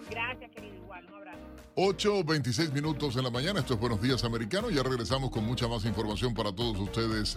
Gracias, 0.08 0.50
querido. 0.52 0.76
Igual, 0.76 1.06
un 1.08 1.14
abrazo. 1.14 1.40
8.26 1.74 2.72
minutos 2.72 3.16
en 3.16 3.24
la 3.24 3.30
mañana. 3.30 3.60
Esto 3.60 3.74
es 3.74 3.80
Buenos 3.80 4.00
Días 4.00 4.22
Americano. 4.24 4.70
Ya 4.70 4.82
regresamos 4.82 5.30
con 5.30 5.44
mucha 5.44 5.66
más 5.66 5.84
información 5.84 6.34
para 6.34 6.52
todos 6.52 6.78
ustedes 6.78 7.36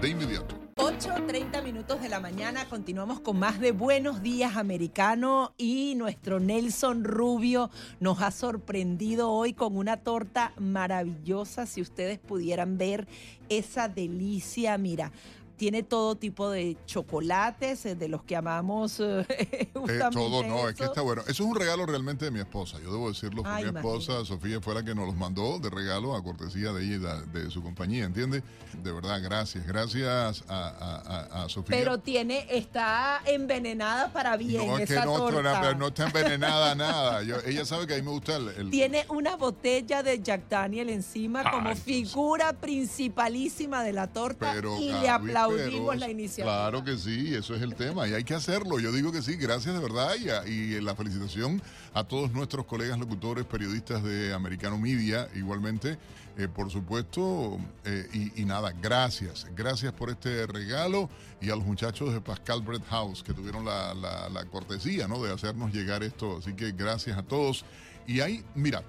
de 0.00 0.08
inmediato. 0.08 0.71
8.30 0.98 1.62
minutos 1.64 2.02
de 2.02 2.10
la 2.10 2.20
mañana. 2.20 2.66
Continuamos 2.68 3.18
con 3.20 3.38
más 3.38 3.58
de 3.60 3.72
Buenos 3.72 4.22
Días 4.22 4.58
Americano 4.58 5.54
y 5.56 5.94
nuestro 5.96 6.38
Nelson 6.38 7.04
Rubio 7.04 7.70
nos 7.98 8.20
ha 8.20 8.30
sorprendido 8.30 9.30
hoy 9.30 9.54
con 9.54 9.78
una 9.78 9.96
torta 9.96 10.52
maravillosa. 10.58 11.64
Si 11.64 11.80
ustedes 11.80 12.18
pudieran 12.18 12.76
ver 12.76 13.08
esa 13.48 13.88
delicia, 13.88 14.76
mira 14.76 15.12
tiene 15.56 15.82
todo 15.82 16.16
tipo 16.16 16.50
de 16.50 16.76
chocolates, 16.86 17.86
eh, 17.86 17.94
de 17.94 18.08
los 18.08 18.22
que 18.22 18.36
amamos. 18.36 19.00
Eh, 19.00 19.26
eh, 19.28 19.70
todo, 20.10 20.42
no, 20.44 20.68
es 20.68 20.74
que 20.74 20.84
está 20.84 21.02
bueno. 21.02 21.22
Eso 21.22 21.30
es 21.30 21.40
un 21.40 21.54
regalo 21.54 21.86
realmente 21.86 22.24
de 22.24 22.30
mi 22.30 22.40
esposa. 22.40 22.78
Yo 22.82 22.92
debo 22.92 23.08
decirlo, 23.08 23.42
mi 23.42 23.62
esposa, 23.62 24.24
Sofía, 24.24 24.60
fue 24.60 24.74
la 24.74 24.84
que 24.84 24.94
nos 24.94 25.06
los 25.06 25.16
mandó 25.16 25.58
de 25.58 25.70
regalo 25.70 26.14
a 26.14 26.22
cortesía 26.22 26.72
de 26.72 26.84
ella 26.84 27.16
de, 27.32 27.50
su 27.50 27.62
compañía, 27.62 28.04
¿entiendes? 28.04 28.42
De 28.82 28.92
verdad, 28.92 29.20
gracias. 29.22 29.66
Gracias 29.66 30.44
a, 30.48 31.46
Sofía. 31.48 31.76
Pero 31.76 31.98
tiene, 31.98 32.46
está 32.50 33.22
envenenada 33.26 34.12
para 34.12 34.36
bien. 34.36 34.66
No, 34.66 34.78
es 34.78 34.88
que 34.88 34.96
no, 34.96 35.30
no, 35.74 35.86
está 35.88 36.06
envenenada 36.06 36.74
nada. 36.74 37.22
ella 37.46 37.64
sabe 37.64 37.86
que 37.86 37.94
a 37.94 37.96
mí 37.96 38.02
me 38.02 38.10
gusta 38.10 38.36
el, 38.36 38.70
Tiene 38.70 39.04
una 39.08 39.36
botella 39.36 40.02
de 40.02 40.20
Jack 40.20 40.48
Daniel 40.48 40.88
encima 40.88 41.48
como 41.50 41.74
figura 41.76 42.52
principalísima 42.52 43.82
de 43.82 43.92
la 43.92 44.06
torta 44.06 44.54
y 44.80 44.92
le 44.92 45.08
aplaudo 45.44 45.92
Claro 46.36 46.84
que 46.84 46.96
sí, 46.96 47.34
eso 47.34 47.54
es 47.54 47.62
el 47.62 47.74
tema 47.74 48.08
y 48.08 48.14
hay 48.14 48.24
que 48.24 48.34
hacerlo. 48.34 48.78
Yo 48.78 48.92
digo 48.92 49.12
que 49.12 49.22
sí, 49.22 49.36
gracias 49.36 49.74
de 49.74 49.80
verdad 49.80 50.14
y, 50.46 50.50
y 50.50 50.80
la 50.80 50.94
felicitación 50.94 51.62
a 51.94 52.04
todos 52.04 52.32
nuestros 52.32 52.66
colegas 52.66 52.98
locutores, 52.98 53.44
periodistas 53.44 54.02
de 54.02 54.32
Americano 54.32 54.78
Media, 54.78 55.28
igualmente, 55.34 55.98
eh, 56.38 56.48
por 56.48 56.70
supuesto. 56.70 57.58
Eh, 57.84 58.32
y, 58.36 58.44
nada, 58.44 58.72
gracias, 58.80 59.46
gracias 59.54 59.92
por 59.92 60.10
este 60.10 60.46
regalo 60.46 61.10
y 61.40 61.50
a 61.50 61.56
los 61.56 61.64
muchachos 61.64 62.12
de 62.12 62.20
Pascal 62.20 62.62
Bread 62.62 62.82
House 62.88 63.22
que 63.22 63.34
tuvieron 63.34 63.64
la, 63.64 63.94
la 63.94 64.44
cortesía 64.46 65.08
¿no? 65.08 65.22
de 65.22 65.32
hacernos 65.32 65.72
llegar 65.72 66.02
esto. 66.02 66.38
Así 66.38 66.54
que 66.54 66.72
gracias 66.72 67.18
a 67.18 67.22
todos. 67.22 67.64
Y 68.06 68.20
ahí, 68.20 68.44
mira, 68.54 68.82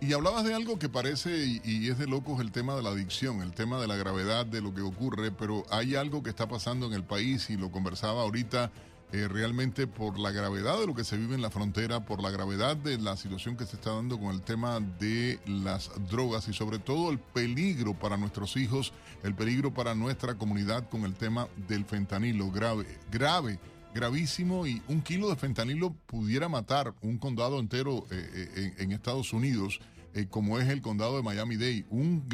y 0.00 0.12
hablabas 0.12 0.44
de 0.44 0.54
algo 0.54 0.78
que 0.78 0.88
parece 0.88 1.60
y, 1.64 1.88
es 1.88 1.98
de 1.98 2.06
locos 2.06 2.40
el 2.40 2.52
tema 2.52 2.76
de 2.76 2.82
la 2.82 2.90
adicción, 2.90 3.42
el 3.42 3.52
tema 3.52 3.80
de 3.80 3.88
la 3.88 3.96
gravedad 3.96 4.46
de 4.46 4.60
lo 4.60 4.74
que 4.74 4.82
ocurre, 4.82 5.32
pero 5.32 5.64
hay 5.70 5.96
algo 5.96 6.22
que 6.22 6.30
está 6.30 6.48
pasando 6.48 6.86
en 6.86 6.92
el 6.92 7.02
país 7.02 7.50
y 7.50 7.56
lo 7.56 7.70
conversaba 7.72 8.22
ahorita 8.22 8.70
eh, 9.10 9.26
realmente 9.26 9.86
por 9.86 10.18
la 10.18 10.30
gravedad 10.30 10.78
de 10.78 10.86
lo 10.86 10.94
que 10.94 11.02
se 11.02 11.16
vive 11.16 11.34
en 11.34 11.42
la 11.42 11.50
frontera, 11.50 12.04
por 12.04 12.22
la 12.22 12.30
gravedad 12.30 12.76
de 12.76 12.98
la 12.98 13.16
situación 13.16 13.56
que 13.56 13.66
se 13.66 13.76
está 13.76 13.92
dando 13.92 14.20
con 14.20 14.34
el 14.34 14.42
tema 14.42 14.80
de 14.80 15.40
las 15.46 15.90
drogas 16.10 16.46
y 16.48 16.52
sobre 16.52 16.78
todo 16.78 17.10
el 17.10 17.18
peligro 17.18 17.94
para 17.94 18.16
nuestros 18.16 18.56
hijos, 18.56 18.92
el 19.24 19.34
peligro 19.34 19.72
para 19.72 19.94
nuestra 19.94 20.34
comunidad 20.34 20.88
con 20.88 21.04
el 21.04 21.14
tema 21.14 21.48
del 21.66 21.84
fentanilo 21.84 22.50
grave, 22.50 22.86
grave 23.10 23.58
gravísimo 23.98 24.64
y 24.64 24.80
un 24.86 25.02
kilo 25.02 25.28
de 25.28 25.34
fentanilo 25.34 25.92
pudiera 26.06 26.48
matar 26.48 26.94
un 27.02 27.18
condado 27.18 27.58
entero 27.58 28.06
eh, 28.12 28.48
eh, 28.56 28.74
en, 28.78 28.92
Estados 28.92 29.32
Unidos, 29.32 29.80
eh, 30.14 30.26
como 30.30 30.60
es 30.60 30.68
el 30.68 30.82
condado 30.82 31.16
de 31.16 31.24
Miami-Dade. 31.24 31.84
Un, 31.90 32.24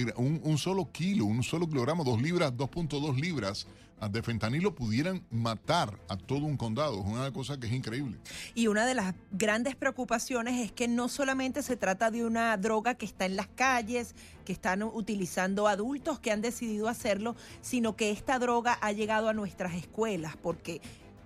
un, 0.44 0.58
solo 0.58 0.92
kilo, 0.92 1.24
un 1.24 1.42
solo 1.42 1.66
kilogramo, 1.66 2.04
dos 2.04 2.20
libras, 2.20 2.52
2.2 2.52 3.18
libras 3.18 3.66
de 4.10 4.22
fentanilo 4.22 4.74
pudieran 4.74 5.24
matar 5.30 5.98
a 6.08 6.18
todo 6.18 6.44
un 6.44 6.58
condado. 6.58 7.00
Es 7.00 7.06
una 7.06 7.32
cosa 7.32 7.58
que 7.58 7.66
es 7.66 7.72
increíble. 7.72 8.18
Y 8.54 8.66
una 8.66 8.84
de 8.84 8.94
las 8.94 9.14
grandes 9.30 9.74
preocupaciones 9.74 10.62
es 10.62 10.70
que 10.70 10.86
no 10.86 11.08
solamente 11.08 11.62
se 11.62 11.78
trata 11.78 12.10
de 12.10 12.26
una 12.26 12.54
droga 12.58 12.96
que 12.96 13.06
está 13.06 13.24
en 13.24 13.36
las 13.36 13.46
calles, 13.46 14.14
que 14.44 14.52
están 14.52 14.82
utilizando 14.82 15.66
adultos 15.66 16.20
que 16.20 16.30
han 16.30 16.42
decidido 16.42 16.88
hacerlo, 16.88 17.34
sino 17.62 17.96
que 17.96 18.10
esta 18.10 18.38
droga 18.38 18.76
ha 18.82 18.92
llegado 18.92 19.30
a 19.30 19.32
nuestras 19.32 19.72
escuelas, 19.74 20.36
porque 20.36 20.82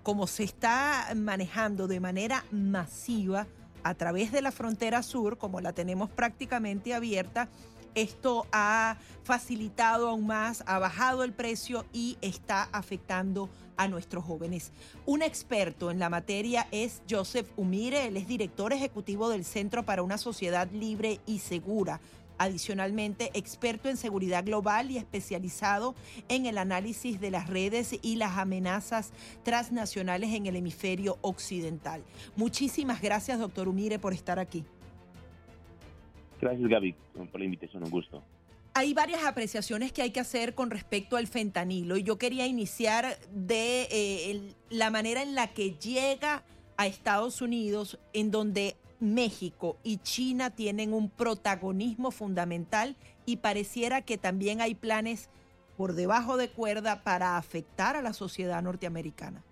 como 0.09 0.27
se 0.27 0.43
está 0.43 1.13
manejando 1.15 1.87
de 1.87 2.01
manera 2.01 2.43
masiva 2.51 3.47
a 3.83 3.93
través 3.93 4.33
de 4.33 4.41
la 4.41 4.53
frontera 4.53 5.03
sur, 5.03 5.37
como 5.37 5.61
la 5.61 5.75
tenemos 5.75 6.09
prácticamente 6.09 6.95
abierta, 6.95 7.51
esto 7.95 8.47
ha 8.51 8.97
facilitado 9.23 10.09
aún 10.09 10.27
más, 10.27 10.65
ha 10.67 10.79
bajado 10.79 11.25
el 11.25 11.35
precio 11.35 11.85
y 11.93 12.17
está 12.23 12.71
afectando 12.73 13.51
a 13.77 13.87
nuestros 13.87 14.25
jóvenes. 14.25 14.73
Un 15.05 15.21
experto 15.21 15.91
en 15.91 15.99
la 15.99 16.09
materia 16.09 16.69
es 16.71 17.03
Joseph 17.07 17.51
Umire, 17.59 18.07
él 18.07 18.17
es 18.17 18.27
director 18.27 18.73
ejecutivo 18.73 19.29
del 19.29 19.45
Centro 19.45 19.85
para 19.85 20.03
una 20.03 20.17
Sociedad 20.17 20.71
Libre 20.71 21.21
y 21.27 21.41
Segura. 21.41 22.01
Adicionalmente, 22.39 23.31
experto 23.35 23.89
en 23.89 23.97
seguridad 23.97 24.45
global 24.45 24.91
y 24.91 24.97
especializado 24.97 25.95
en 26.29 26.47
el 26.47 26.57
análisis 26.57 27.21
de 27.21 27.31
las 27.31 27.49
redes 27.49 27.99
y 28.01 28.17
las 28.17 28.39
amenazas 28.39 29.13
transnacionales 29.43 30.33
en 30.35 30.47
el 30.47 30.57
hemisferio 30.57 31.19
occidental. 31.21 32.03
Muchísimas 32.37 33.03
gracias, 33.03 33.39
doctor 33.39 33.69
Umire, 33.69 33.99
por 33.99 34.13
estar 34.13 34.39
aquí. 34.39 34.65
Gracias, 36.41 36.69
Gaby, 36.69 36.95
por 37.31 37.41
la 37.41 37.45
invitación, 37.45 37.83
un 37.83 37.91
gusto. 37.91 38.23
Hay 38.75 38.95
varias 38.95 39.25
apreciaciones 39.25 39.93
que 39.93 40.03
hay 40.03 40.11
que 40.11 40.21
hacer 40.21 40.55
con 40.55 40.71
respecto 40.71 41.17
al 41.17 41.27
fentanilo 41.27 41.97
y 41.97 42.05
yo 42.05 42.17
quería 42.17 42.47
iniciar 42.47 43.19
de 43.33 43.89
eh, 43.91 44.41
la 44.71 44.91
manera 44.91 45.23
en 45.23 45.35
la 45.35 45.49
que 45.49 45.73
llega 45.73 46.45
a 46.77 46.87
Estados 46.87 47.43
Unidos, 47.43 47.99
en 48.13 48.31
donde 48.31 48.77
México 49.01 49.77
y 49.83 49.99
China 49.99 50.51
tienen 50.51 50.93
un 50.93 51.11
protagonismo 51.11 52.11
fundamental 52.11 52.97
y 53.27 53.37
pareciera 53.37 54.03
que 54.03 54.19
también 54.19 54.61
hay 54.61 54.75
planes 54.75 55.31
por 55.77 55.93
debajo 55.93 56.37
de 56.37 56.49
cuerda 56.49 57.03
para 57.05 57.37
afectar 57.37 57.97
a 57.97 58.03
la 58.03 58.13
sociedad 58.13 58.63
norteamericana. 58.63 59.43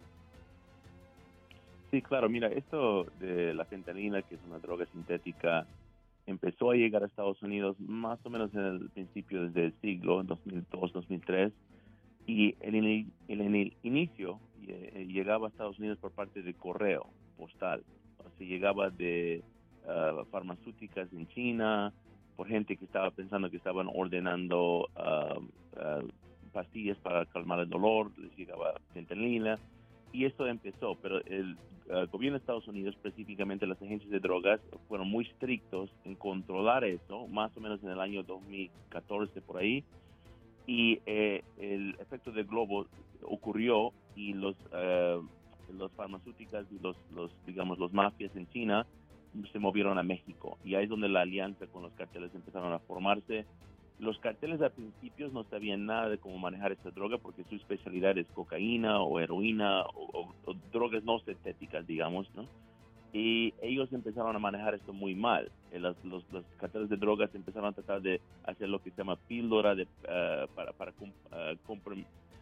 Sí, 1.90 2.02
claro, 2.02 2.28
mira, 2.28 2.48
esto 2.48 3.04
de 3.20 3.54
la 3.54 3.64
fentanila, 3.64 4.22
que 4.22 4.34
es 4.34 4.40
una 4.46 4.58
droga 4.58 4.86
sintética, 4.86 5.66
empezó 6.26 6.72
a 6.72 6.74
llegar 6.74 7.04
a 7.04 7.06
Estados 7.06 7.40
Unidos 7.42 7.76
más 7.78 8.18
o 8.24 8.30
menos 8.30 8.52
en 8.54 8.60
el 8.60 8.90
principio 8.90 9.44
desde 9.44 9.66
el 9.66 9.74
siglo 9.80 10.24
2002-2003 10.24 11.52
y 12.26 12.56
en 12.60 12.74
el, 12.74 13.06
en 13.28 13.54
el 13.54 13.76
inicio 13.84 14.40
eh, 14.66 15.06
llegaba 15.08 15.46
a 15.46 15.50
Estados 15.50 15.78
Unidos 15.78 15.98
por 15.98 16.10
parte 16.10 16.42
de 16.42 16.54
correo 16.54 17.06
postal 17.36 17.84
se 18.38 18.46
llegaba 18.46 18.90
de 18.90 19.42
ah, 19.88 20.24
farmacéuticas 20.30 21.12
en 21.12 21.26
China, 21.28 21.92
por 22.36 22.48
gente 22.48 22.76
que 22.76 22.84
estaba 22.84 23.10
pensando 23.10 23.50
que 23.50 23.56
estaban 23.56 23.88
ordenando 23.92 24.88
ah, 24.96 25.38
ah, 25.76 26.00
pastillas 26.52 26.98
para 26.98 27.26
calmar 27.26 27.60
el 27.60 27.68
dolor, 27.68 28.10
les 28.18 28.34
llegaba 28.36 28.74
fentanila, 28.92 29.58
y 30.12 30.24
esto 30.24 30.46
empezó, 30.46 30.96
pero 31.02 31.22
el 31.26 31.56
gobierno 32.10 32.38
de 32.38 32.40
Estados 32.42 32.66
Unidos, 32.66 32.96
específicamente 32.96 33.66
las 33.66 33.80
agencias 33.80 34.10
de 34.10 34.18
drogas, 34.18 34.60
fueron 34.88 35.08
muy 35.08 35.24
estrictos 35.26 35.90
en 36.04 36.16
controlar 36.16 36.84
eso, 36.84 37.28
más 37.28 37.56
o 37.56 37.60
menos 37.60 37.82
en 37.84 37.90
el 37.90 38.00
año 38.00 38.22
2014 38.22 39.40
por 39.42 39.58
ahí, 39.58 39.84
y 40.66 41.00
eh, 41.06 41.44
el 41.58 41.96
efecto 42.00 42.32
del 42.32 42.44
globo 42.44 42.86
ocurrió 43.22 43.92
y 44.14 44.32
los 44.32 44.56
los 45.72 45.92
farmacéuticas 45.92 46.66
y 46.70 46.78
los, 46.78 46.96
los, 47.14 47.30
digamos, 47.46 47.78
los 47.78 47.92
mafias 47.92 48.34
en 48.36 48.48
China 48.50 48.86
se 49.52 49.58
movieron 49.58 49.98
a 49.98 50.02
México. 50.02 50.58
Y 50.64 50.74
ahí 50.74 50.84
es 50.84 50.90
donde 50.90 51.08
la 51.08 51.22
alianza 51.22 51.66
con 51.66 51.82
los 51.82 51.92
carteles 51.92 52.34
empezaron 52.34 52.72
a 52.72 52.78
formarse. 52.80 53.44
Los 53.98 54.18
carteles 54.18 54.60
al 54.60 54.72
principio 54.72 55.28
no 55.28 55.44
sabían 55.44 55.86
nada 55.86 56.08
de 56.08 56.18
cómo 56.18 56.38
manejar 56.38 56.72
esta 56.72 56.90
droga 56.90 57.18
porque 57.18 57.44
su 57.44 57.56
especialidad 57.56 58.16
es 58.18 58.26
cocaína 58.28 59.00
o 59.00 59.20
heroína 59.20 59.84
o, 59.94 60.32
drogas 60.72 61.02
no 61.04 61.18
sintéticas, 61.20 61.86
digamos, 61.86 62.28
¿no? 62.34 62.46
y 63.12 63.54
ellos 63.62 63.90
empezaron 63.94 64.36
a 64.36 64.38
manejar 64.38 64.74
esto 64.74 64.92
muy 64.92 65.14
mal. 65.14 65.50
Eh, 65.72 65.78
los, 65.78 65.96
los, 66.04 66.22
carteles 66.58 66.90
de 66.90 66.98
drogas 66.98 67.34
empezaron 67.34 67.70
a 67.70 67.72
tratar 67.72 68.02
de 68.02 68.20
hacer 68.44 68.68
lo 68.68 68.82
que 68.82 68.90
se 68.90 68.98
llama 68.98 69.16
píldora 69.16 69.74
de, 69.74 69.86
eh, 70.06 70.46
para, 70.54 70.72
para, 70.72 70.92
uh, 71.00 71.56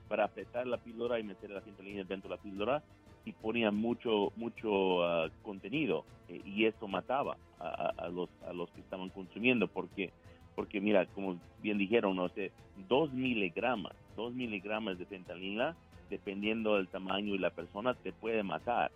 para 0.09 0.25
apretar 0.25 0.67
la 0.67 0.79
píldora 0.79 1.21
y 1.21 1.23
meter 1.23 1.51
la 1.51 1.61
fentanila 1.61 2.03
dentro 2.03 2.29
de 2.29 2.37
la 2.37 2.43
píldora 2.43 2.83
y 3.25 3.33
ponían 3.33 3.75
mucho 3.75 4.33
mucho 4.37 5.05
ah, 5.05 5.29
contenido 5.43 6.05
y 6.29 6.65
eso 6.65 6.89
mataba 6.89 7.37
a, 7.59 8.09
los, 8.09 8.29
a 8.47 8.53
los 8.53 8.71
que 8.71 8.81
estaban 8.81 9.09
consumiendo 9.11 9.69
porque 9.69 10.11
porque 10.55 10.81
mira, 10.81 11.07
como 11.07 11.37
bien 11.63 11.79
dijeron, 11.79 12.15
no 12.15 12.29
sé, 12.29 12.53
dos 12.89 13.13
miligramos, 13.13 13.93
dos 14.17 14.33
miligramos 14.35 14.99
de 14.99 15.05
fentanila, 15.05 15.75
dependiendo 16.11 16.77
del 16.77 16.87
tamaño 16.87 17.35
y 17.35 17.39
la 17.39 17.51
persona, 17.51 17.95
te 17.95 18.13
puede 18.13 18.45
matar 18.45 18.93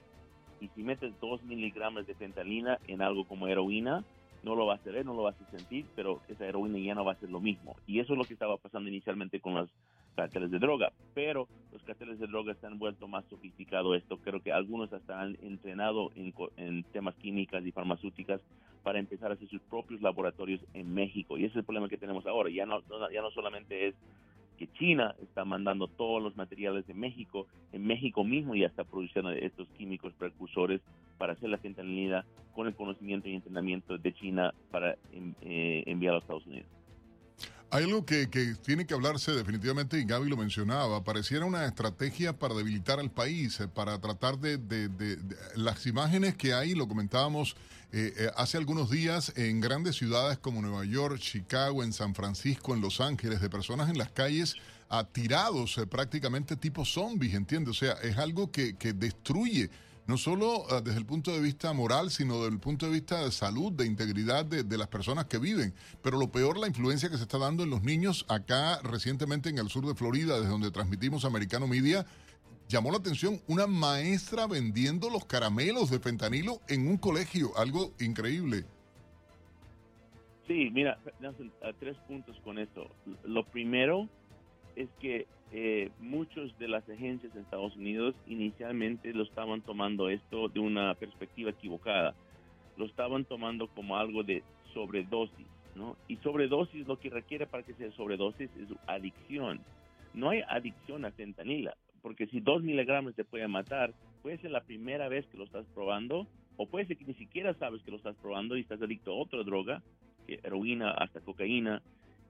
y 0.60 0.68
si 0.68 0.82
metes 0.82 1.12
2 1.20 1.42
miligramos 1.44 2.06
de 2.06 2.14
fentanila 2.14 2.78
en 2.86 3.02
algo 3.02 3.24
como 3.24 3.46
heroína, 3.46 4.04
no 4.42 4.54
lo 4.54 4.66
vas 4.66 4.84
a 4.86 4.90
ver, 4.90 5.04
no 5.04 5.14
lo 5.14 5.22
vas 5.22 5.36
a 5.40 5.50
sentir, 5.56 5.86
pero 5.94 6.20
esa 6.28 6.46
heroína 6.46 6.78
ya 6.78 6.94
no 6.94 7.04
va 7.04 7.12
a 7.12 7.16
ser 7.16 7.30
lo 7.30 7.40
mismo. 7.40 7.76
Y 7.86 8.00
eso 8.00 8.12
es 8.12 8.18
lo 8.18 8.24
que 8.24 8.34
estaba 8.34 8.56
pasando 8.56 8.88
inicialmente 8.88 9.40
con 9.40 9.54
los 9.54 9.70
carteles 10.14 10.50
de 10.50 10.58
droga, 10.58 10.92
pero 11.14 11.48
los 11.72 11.82
carteles 11.82 12.18
de 12.18 12.26
droga 12.26 12.54
se 12.54 12.66
han 12.66 12.78
vuelto 12.78 13.08
más 13.08 13.24
sofisticados 13.26 13.96
esto. 13.96 14.18
Creo 14.18 14.40
que 14.40 14.52
algunos 14.52 14.92
hasta 14.92 15.20
han 15.20 15.36
entrenado 15.42 16.10
en, 16.16 16.34
en 16.56 16.82
temas 16.84 17.14
químicas 17.16 17.64
y 17.64 17.72
farmacéuticas 17.72 18.40
para 18.82 18.98
empezar 18.98 19.30
a 19.30 19.34
hacer 19.34 19.48
sus 19.48 19.60
propios 19.62 20.00
laboratorios 20.00 20.60
en 20.74 20.94
México. 20.94 21.36
Y 21.36 21.44
ese 21.44 21.52
es 21.52 21.56
el 21.56 21.64
problema 21.64 21.88
que 21.88 21.98
tenemos 21.98 22.26
ahora. 22.26 22.50
Ya 22.50 22.66
no, 22.66 22.80
ya 23.12 23.22
no 23.22 23.30
solamente 23.30 23.88
es 23.88 23.94
que 24.58 24.66
China 24.72 25.14
está 25.22 25.44
mandando 25.44 25.86
todos 25.86 26.22
los 26.22 26.36
materiales 26.36 26.86
de 26.86 26.94
México, 26.94 27.46
en 27.72 27.86
México 27.86 28.24
mismo 28.24 28.56
ya 28.56 28.66
está 28.66 28.84
produciendo 28.84 29.30
estos 29.30 29.68
químicos 29.78 30.12
precursores 30.14 30.80
para 31.16 31.34
hacer 31.34 31.48
la 31.48 31.58
fentanilina 31.58 32.24
con 32.54 32.66
el 32.66 32.74
conocimiento 32.74 33.28
y 33.28 33.34
entrenamiento 33.34 33.96
de 33.96 34.12
China 34.14 34.52
para 34.70 34.96
eh, 35.42 35.84
enviar 35.86 36.14
a 36.14 36.18
Estados 36.18 36.46
Unidos. 36.46 36.77
Hay 37.70 37.84
algo 37.84 38.06
que, 38.06 38.26
tiene 38.64 38.86
que 38.86 38.94
hablarse 38.94 39.32
definitivamente, 39.32 39.98
y 39.98 40.04
Gaby 40.04 40.30
lo 40.30 40.38
mencionaba, 40.38 41.04
pareciera 41.04 41.44
una 41.44 41.66
estrategia 41.66 42.32
para 42.32 42.54
debilitar 42.54 42.98
al 42.98 43.10
país, 43.10 43.60
eh, 43.60 43.68
para 43.68 44.00
tratar 44.00 44.38
de, 44.38 45.18
las 45.54 45.86
imágenes 45.86 46.34
que 46.34 46.54
hay, 46.54 46.74
lo 46.74 46.88
comentábamos 46.88 47.56
eh, 47.92 48.14
eh, 48.16 48.30
hace 48.36 48.56
algunos 48.56 48.88
días 48.90 49.34
en 49.36 49.60
grandes 49.60 49.96
ciudades 49.96 50.38
como 50.38 50.62
Nueva 50.62 50.86
York, 50.86 51.18
Chicago, 51.18 51.84
en 51.84 51.92
San 51.92 52.14
Francisco, 52.14 52.74
en 52.74 52.80
Los 52.80 53.02
Ángeles, 53.02 53.42
de 53.42 53.50
personas 53.50 53.90
en 53.90 53.98
las 53.98 54.10
calles 54.12 54.54
atirados 54.88 55.78
prácticamente 55.90 56.56
tipo 56.56 56.86
zombies, 56.86 57.34
¿entiendes? 57.34 57.70
O 57.72 57.78
sea, 57.78 57.92
es 58.02 58.16
algo 58.16 58.50
que, 58.50 58.76
que 58.76 58.94
destruye 58.94 59.68
no 60.08 60.16
solo 60.16 60.64
ah, 60.70 60.80
desde 60.80 60.98
el 60.98 61.06
punto 61.06 61.30
de 61.32 61.40
vista 61.40 61.72
moral, 61.74 62.10
sino 62.10 62.36
desde 62.38 62.54
el 62.54 62.58
punto 62.58 62.86
de 62.86 62.92
vista 62.92 63.22
de 63.22 63.30
salud, 63.30 63.70
de 63.72 63.86
integridad 63.86 64.44
de, 64.46 64.78
las 64.78 64.88
personas 64.88 65.26
que 65.26 65.38
viven. 65.38 65.74
Pero 66.02 66.18
lo 66.18 66.32
peor, 66.32 66.58
la 66.58 66.66
influencia 66.66 67.10
que 67.10 67.18
se 67.18 67.24
está 67.24 67.36
dando 67.36 67.62
en 67.62 67.70
los 67.70 67.82
niños 67.82 68.24
acá 68.28 68.80
recientemente 68.82 69.50
en 69.50 69.58
el 69.58 69.68
sur 69.68 69.86
de 69.86 69.94
Florida, 69.94 70.36
desde 70.36 70.48
donde 70.48 70.70
transmitimos 70.70 71.26
Americano 71.26 71.66
Media, 71.66 72.06
llamó 72.68 72.90
la 72.90 72.96
atención 72.96 73.38
una 73.48 73.66
maestra 73.66 74.46
vendiendo 74.46 75.10
los 75.10 75.26
caramelos 75.26 75.90
de 75.90 76.00
fentanilo 76.00 76.62
en 76.68 76.88
un 76.88 76.96
colegio, 76.96 77.52
algo 77.58 77.92
increíble. 78.00 78.64
Sí, 80.46 80.70
mira, 80.72 80.98
tres 81.78 81.98
puntos 82.08 82.34
con 82.42 82.58
esto. 82.58 82.90
Lo 83.24 83.44
primero 83.44 84.08
es 84.74 84.88
que 85.00 85.26
eh, 85.52 85.90
muchos 86.00 86.56
de 86.58 86.68
las 86.68 86.88
agencias 86.88 87.34
en 87.34 87.42
Estados 87.42 87.74
Unidos 87.76 88.14
inicialmente 88.26 89.14
lo 89.14 89.22
estaban 89.22 89.62
tomando 89.62 90.10
esto 90.10 90.48
de 90.48 90.60
una 90.60 90.94
perspectiva 90.94 91.50
equivocada. 91.50 92.14
Lo 92.76 92.84
estaban 92.84 93.24
tomando 93.24 93.66
como 93.68 93.96
algo 93.96 94.22
de 94.22 94.42
sobredosis, 94.74 95.46
¿no? 95.74 95.96
Y 96.06 96.16
sobredosis 96.16 96.86
lo 96.86 96.98
que 96.98 97.10
requiere 97.10 97.46
para 97.46 97.62
que 97.62 97.74
sea 97.74 97.90
sobredosis 97.92 98.50
es 98.56 98.68
adicción. 98.86 99.60
No 100.12 100.30
hay 100.30 100.42
adicción 100.48 101.04
a 101.04 101.12
fentanila, 101.12 101.76
porque 102.02 102.26
si 102.26 102.40
dos 102.40 102.62
miligramos 102.62 103.14
te 103.14 103.24
puede 103.24 103.48
matar, 103.48 103.94
puede 104.22 104.38
ser 104.38 104.50
la 104.50 104.62
primera 104.62 105.08
vez 105.08 105.26
que 105.26 105.38
lo 105.38 105.44
estás 105.44 105.64
probando, 105.74 106.26
o 106.56 106.66
puede 106.66 106.86
ser 106.86 106.98
que 106.98 107.04
ni 107.06 107.14
siquiera 107.14 107.54
sabes 107.54 107.82
que 107.82 107.90
lo 107.90 107.96
estás 107.96 108.16
probando 108.16 108.56
y 108.56 108.60
estás 108.60 108.82
adicto 108.82 109.12
a 109.12 109.16
otra 109.16 109.42
droga, 109.44 109.82
que 110.26 110.40
heroína, 110.42 110.90
hasta 110.90 111.20
cocaína, 111.20 111.80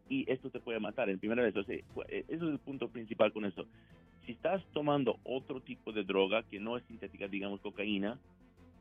y 0.09 0.31
esto 0.31 0.51
te 0.51 0.61
puede 0.61 0.81
matar 0.81 1.11
en 1.11 1.19
primera 1.19 1.43
vez. 1.43 1.55
Eh, 1.69 1.85
eso 2.29 2.47
es 2.47 2.53
el 2.53 2.59
punto 2.59 2.89
principal 2.89 3.33
con 3.33 3.45
eso. 3.45 3.67
Si 4.25 4.33
estás 4.33 4.63
tomando 4.73 5.19
otro 5.25 5.61
tipo 5.61 5.93
de 5.93 6.05
droga 6.05 6.43
que 6.45 6.61
no 6.61 6.77
es 6.77 6.85
sintética, 6.85 7.29
digamos 7.29 7.61
cocaína, 7.61 8.19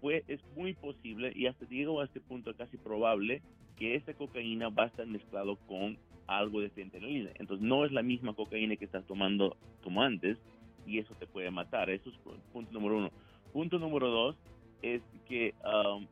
pues 0.02 0.24
es 0.28 0.40
muy 0.56 0.74
posible 0.74 1.32
y 1.36 1.48
hasta 1.48 1.68
llego 1.68 2.02
a 2.02 2.06
este 2.06 2.20
punto 2.20 2.54
casi 2.56 2.78
probable 2.78 3.42
que 3.78 3.96
esa 3.96 4.14
cocaína 4.14 4.70
va 4.70 4.84
a 4.84 4.88
estar 4.88 5.06
mezclado 5.08 5.56
con 5.68 5.98
algo 6.28 6.62
de 6.62 6.70
fentanilina. 6.70 7.32
Entonces 7.36 7.66
no 7.66 7.86
es 7.86 7.92
la 7.92 8.04
misma 8.04 8.34
cocaína 8.34 8.76
que 8.76 8.86
estás 8.86 9.06
tomando 9.06 9.56
como 9.84 10.02
antes 10.02 10.38
y 10.86 11.00
eso 11.00 11.14
te 11.16 11.28
puede 11.28 11.52
matar. 11.52 11.90
Eso 11.90 12.10
es 12.10 12.16
punto 12.52 12.72
número 12.72 12.98
uno. 12.98 13.12
Punto 13.54 13.80
número 13.80 14.10
dos 14.10 14.36
es 14.82 15.02
que 15.28 15.54
um, 15.64 16.06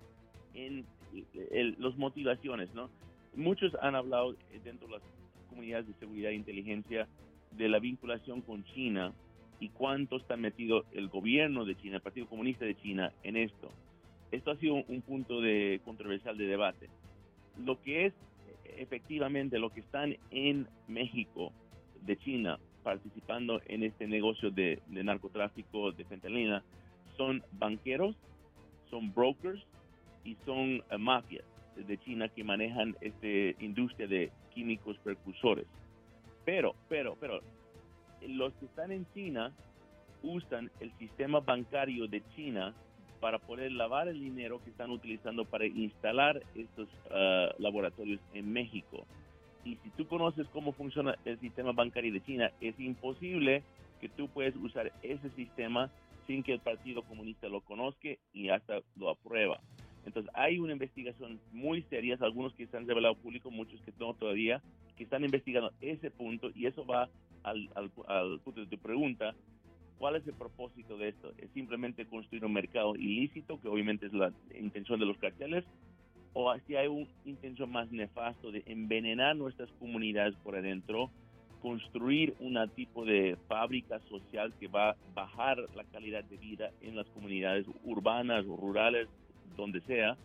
en 0.54 0.86
los 1.78 1.98
motivaciones, 1.98 2.74
¿no? 2.74 2.90
Muchos 3.36 3.76
han 3.82 3.96
hablado 3.96 4.36
dentro 4.64 4.88
de 4.88 4.94
las 4.94 5.02
comunidades 5.50 5.88
de 5.88 5.94
seguridad 5.96 6.32
e 6.32 6.36
inteligencia 6.36 7.08
de 7.52 7.68
la 7.68 7.80
vinculación 7.80 8.42
con 8.42 8.64
China 8.64 9.14
y 9.60 9.70
cuánto 9.70 10.18
está 10.18 10.38
metido 10.38 10.86
el 10.94 11.10
gobierno 11.10 11.66
de 11.66 11.76
China, 11.76 11.98
el 11.98 12.02
Partido 12.02 12.28
Comunista 12.28 12.64
de 12.64 12.76
China 12.76 13.12
en 13.24 13.36
esto. 13.36 13.70
Esto 14.32 14.52
ha 14.52 14.58
sido 14.58 14.76
un 14.76 15.02
punto 15.02 15.42
de 15.42 15.82
controversial 15.84 16.38
de 16.38 16.46
debate. 16.46 16.90
Lo 17.58 17.82
que 17.82 18.06
es 18.06 18.14
efectivamente 18.78 19.60
lo 19.60 19.70
que 19.70 19.82
están 19.82 20.16
en 20.32 20.68
México 20.88 21.52
de 22.02 22.18
China 22.18 22.58
participando 22.84 23.62
en 23.66 23.84
este 23.84 24.08
negocio 24.08 24.50
de, 24.52 24.82
narcotráfico 24.88 25.92
de 25.92 26.06
fentanilina 26.06 26.64
son 27.18 27.44
banqueros, 27.54 28.16
son 28.90 29.14
brokers 29.14 29.62
y 30.24 30.36
son 30.46 30.84
eh, 30.90 30.98
mafias 30.98 31.46
de 31.76 31.98
China 32.00 32.30
que 32.30 32.44
manejan 32.44 32.96
esta 33.02 33.64
industria 33.64 34.08
de 34.08 34.32
químicos 34.54 34.98
precursores. 35.00 35.66
Pero, 36.46 36.76
pero, 36.88 37.18
pero, 37.20 37.42
los 38.28 38.54
que 38.54 38.66
están 38.66 38.92
en 38.92 39.06
China 39.14 39.52
usan 40.24 40.72
el 40.80 40.92
sistema 40.98 41.40
bancario 41.40 42.08
de 42.08 42.24
China 42.36 42.74
para 43.20 43.40
poder 43.40 43.72
lavar 43.72 44.08
el 44.08 44.20
dinero 44.20 44.62
que 44.64 44.70
están 44.70 44.92
utilizando 44.92 45.46
para 45.46 45.66
instalar 45.66 46.42
estos 46.56 46.88
ah, 47.12 47.50
laboratorios 47.58 48.20
en 48.34 48.52
México. 48.52 49.06
Y 49.64 49.78
si 49.78 49.90
tú 49.92 50.08
conoces 50.08 50.48
cómo 50.50 50.74
funciona 50.74 51.16
el 51.26 51.40
sistema 51.40 51.72
bancario 51.72 52.14
de 52.14 52.24
China, 52.24 52.52
es 52.62 52.80
imposible 52.80 53.64
que 54.00 54.10
tú 54.10 54.28
puedas 54.28 54.56
usar 54.58 54.92
ese 55.02 55.30
sistema 55.32 55.90
sin 56.28 56.44
que 56.44 56.54
el 56.54 56.60
Partido 56.60 57.02
Comunista 57.04 57.48
lo 57.48 57.62
conozca 57.62 58.10
y 58.34 58.50
hasta 58.50 58.82
lo 58.96 59.10
aprueba. 59.10 59.60
Entonces 60.06 60.32
hay 60.36 60.60
una 60.60 60.74
investigación 60.74 61.40
muy 61.52 61.82
seria, 61.84 62.18
algunos 62.22 62.54
que 62.54 62.68
se 62.68 62.78
han 62.78 62.88
revelado 62.88 63.16
público, 63.16 63.50
muchos 63.52 63.82
que 63.82 63.92
no 64.00 64.14
todavía, 64.14 64.62
que 64.96 65.04
están 65.04 65.24
investigando 65.24 65.72
ese 65.82 66.12
punto 66.12 66.52
y 66.56 66.68
eso 66.68 66.86
va 66.86 67.10
al, 67.44 67.70
punto 68.44 68.62
de 68.62 68.68
tu 68.68 68.78
pregunta. 68.78 69.36
¿Cuál 69.98 70.18
es 70.18 70.28
el 70.28 70.34
propósito 70.34 70.98
de 70.98 71.10
esto? 71.10 71.34
¿Es 71.38 71.50
simplemente 71.52 72.06
construir 72.06 72.44
un 72.46 72.54
mercado 72.54 72.96
ilícito, 72.96 73.60
que 73.62 73.70
obviamente 73.70 74.08
es 74.08 74.14
la 74.14 74.32
intención 74.60 75.00
de 75.00 75.06
los 75.06 75.18
carteles? 75.18 75.64
¿O 76.34 76.54
si 76.68 76.76
hay 76.76 76.88
una 76.88 77.08
intención 77.24 77.72
más 77.72 77.90
nefasto 77.92 78.52
de 78.52 78.62
envenenar 78.66 79.38
nuestras 79.38 79.72
comunidades 79.80 80.36
por 80.44 80.58
adentro, 80.58 81.10
construir 81.62 82.36
un 82.42 82.60
tipo 82.76 83.06
de 83.06 83.38
fábrica 83.48 84.00
social 84.02 84.54
que 84.60 84.68
va 84.68 84.92
a 84.92 84.96
bajar 85.14 85.58
la 85.76 85.86
calidad 85.86 86.26
de 86.26 86.38
vida 86.38 86.72
en 86.82 86.96
las 86.96 87.08
comunidades 87.08 87.66
urbanas 87.86 88.46
o 88.48 88.58
rurales 88.58 89.08
donde 89.56 89.82
sea, 89.82 90.18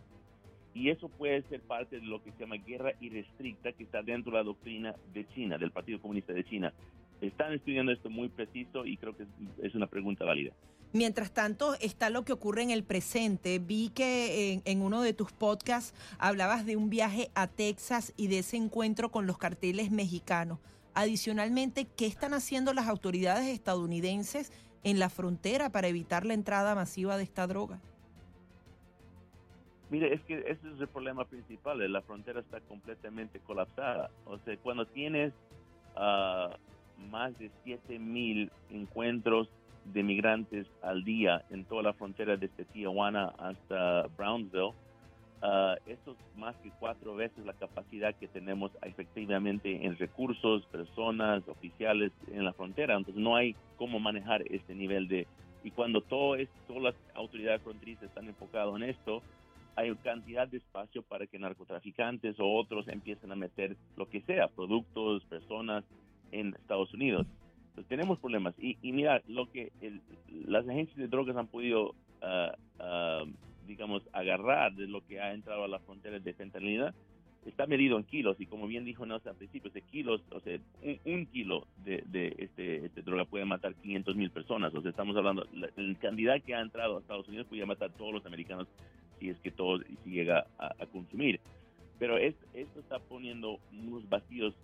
y 0.73 0.89
eso 0.89 1.09
puede 1.09 1.41
ser 1.43 1.61
parte 1.61 1.99
de 1.99 2.05
lo 2.05 2.23
que 2.23 2.31
se 2.31 2.39
llama 2.39 2.55
guerra 2.55 2.93
irrestricta 3.01 3.73
que 3.73 3.83
está 3.83 4.01
dentro 4.01 4.31
de 4.31 4.37
la 4.37 4.43
doctrina 4.43 4.95
de 5.13 5.27
China, 5.29 5.57
del 5.57 5.71
Partido 5.71 5.99
Comunista 5.99 6.33
de 6.33 6.45
China. 6.45 6.73
Están 7.19 7.53
estudiando 7.53 7.91
esto 7.91 8.09
muy 8.09 8.29
preciso 8.29 8.85
y 8.85 8.97
creo 8.97 9.15
que 9.15 9.25
es 9.61 9.75
una 9.75 9.87
pregunta 9.87 10.25
válida. 10.25 10.53
Mientras 10.93 11.31
tanto, 11.31 11.75
está 11.79 12.09
lo 12.09 12.25
que 12.25 12.33
ocurre 12.33 12.63
en 12.63 12.71
el 12.71 12.83
presente. 12.83 13.59
Vi 13.59 13.89
que 13.89 14.61
en, 14.65 14.81
uno 14.81 15.01
de 15.01 15.13
tus 15.13 15.31
podcasts 15.31 15.93
hablabas 16.19 16.65
de 16.65 16.75
un 16.75 16.89
viaje 16.89 17.29
a 17.33 17.47
Texas 17.47 18.13
y 18.17 18.27
de 18.27 18.39
ese 18.39 18.57
encuentro 18.57 19.09
con 19.09 19.25
los 19.25 19.37
carteles 19.37 19.89
mexicanos. 19.89 20.59
Adicionalmente, 20.93 21.87
¿qué 21.95 22.07
están 22.07 22.33
haciendo 22.33 22.73
las 22.73 22.87
autoridades 22.87 23.47
estadounidenses 23.47 24.51
en 24.83 24.99
la 24.99 25.09
frontera 25.09 25.69
para 25.69 25.87
evitar 25.87 26.25
la 26.25 26.33
entrada 26.33 26.75
masiva 26.75 27.15
de 27.15 27.23
esta 27.23 27.47
droga? 27.47 27.79
Mire, 29.91 30.13
es 30.13 30.21
que 30.21 30.39
ese 30.39 30.69
es 30.73 30.79
el 30.79 30.87
problema 30.87 31.25
principal, 31.25 31.81
eh, 31.81 31.89
la 31.89 32.01
frontera 32.01 32.39
está 32.39 32.61
completamente 32.61 33.41
colapsada. 33.41 34.09
O 34.25 34.37
sea, 34.39 34.55
cuando 34.57 34.85
tienes 34.85 35.33
uh, 35.97 36.55
más 37.09 37.37
de 37.37 37.51
7.000 37.65 38.49
encuentros 38.69 39.49
de 39.83 40.01
migrantes 40.01 40.65
al 40.81 41.03
día 41.03 41.43
en 41.49 41.65
toda 41.65 41.83
la 41.83 41.93
frontera 41.93 42.37
desde 42.37 42.63
Tijuana 42.65 43.33
hasta 43.37 44.07
Brownsville. 44.17 44.73
Uh, 45.43 45.75
eso 45.87 46.11
es 46.11 46.37
más 46.37 46.55
que 46.57 46.71
cuatro 46.79 47.15
veces 47.15 47.43
la 47.45 47.53
capacidad 47.53 48.15
que 48.15 48.27
tenemos 48.29 48.71
efectivamente 48.83 49.85
en 49.85 49.97
recursos, 49.97 50.63
personas, 50.67 51.45
oficiales 51.49 52.13
en 52.31 52.45
la 52.45 52.53
frontera. 52.53 52.95
Entonces 52.95 53.21
no 53.21 53.35
hay 53.35 53.57
cómo 53.75 53.99
manejar 53.99 54.43
este 54.49 54.73
nivel 54.73 55.09
de... 55.09 55.27
Y 55.65 55.71
cuando 55.71 55.99
todo 55.99 56.35
es, 56.35 56.47
todas 56.65 56.83
las 56.83 56.95
autoridades 57.13 57.61
fronterizas 57.61 58.03
están 58.03 58.27
enfocadas 58.27 58.73
en 58.75 58.83
esto, 58.83 59.21
hay 59.75 59.93
cantidad 59.95 60.47
de 60.47 60.57
espacio 60.57 61.01
para 61.01 61.27
que 61.27 61.39
narcotraficantes 61.39 62.39
o 62.39 62.45
otros 62.53 62.87
empiecen 62.87 63.31
a 63.31 63.35
meter 63.35 63.77
lo 63.95 64.09
que 64.09 64.21
sea, 64.21 64.47
productos, 64.47 65.23
personas 65.25 65.83
en 66.31 66.53
Estados 66.55 66.93
Unidos. 66.93 67.27
Entonces 67.69 67.87
tenemos 67.87 68.19
problemas. 68.19 68.53
Y, 68.59 68.77
y 68.81 68.91
mira, 68.91 69.21
lo 69.27 69.49
que 69.49 69.71
las 70.45 70.67
agencias 70.67 70.97
de 70.97 71.07
drogas 71.07 71.37
han 71.37 71.47
podido, 71.47 71.91
uh, 72.21 72.83
uh, 72.83 73.31
digamos, 73.65 74.03
agarrar 74.11 74.73
de 74.73 74.87
lo 74.87 75.05
que 75.05 75.21
ha 75.21 75.33
entrado 75.33 75.63
a 75.63 75.67
las 75.67 75.81
fronteras 75.83 76.23
de 76.23 76.33
fentanilina 76.33 76.93
está 77.45 77.65
medido 77.65 77.97
en 77.97 78.03
kilos 78.03 78.39
y 78.39 78.45
como 78.45 78.67
bien 78.67 78.85
dijo 78.85 79.05
Nelson 79.05 79.31
al 79.31 79.37
principio, 79.37 79.71
de 79.71 79.81
kilos, 79.81 80.21
o 80.31 80.39
sea, 80.41 80.59
un, 81.05 81.25
kilo 81.25 81.65
de, 81.83 82.03
de 82.05 82.35
este, 82.37 82.85
este, 82.85 83.01
droga 83.01 83.25
puede 83.25 83.45
matar 83.45 83.73
500 83.75 84.15
mil 84.15 84.29
personas. 84.29 84.73
O 84.75 84.81
sea, 84.81 84.91
estamos 84.91 85.15
hablando, 85.15 85.47
la, 85.53 85.69
la, 85.75 85.95
cantidad 85.95 86.41
que 86.41 86.53
ha 86.53 86.61
entrado 86.61 86.97
a 86.97 86.99
Estados 86.99 87.27
Unidos 87.27 87.47
podría 87.47 87.65
matar 87.65 87.89
a 87.89 87.93
todos 87.93 88.13
los 88.13 88.25
americanos 88.25 88.67
si 89.21 89.29
es 89.29 89.39
que 89.39 89.51
todo 89.51 89.79
llega 90.03 90.47
a, 90.57 90.73
a 90.77 90.85
consumir. 90.87 91.39
Pero 91.99 92.17
es, 92.17 92.35
esto 92.55 92.79
está 92.79 92.97
poniendo 92.97 93.59
unos 93.71 94.09
vacíos 94.09 94.55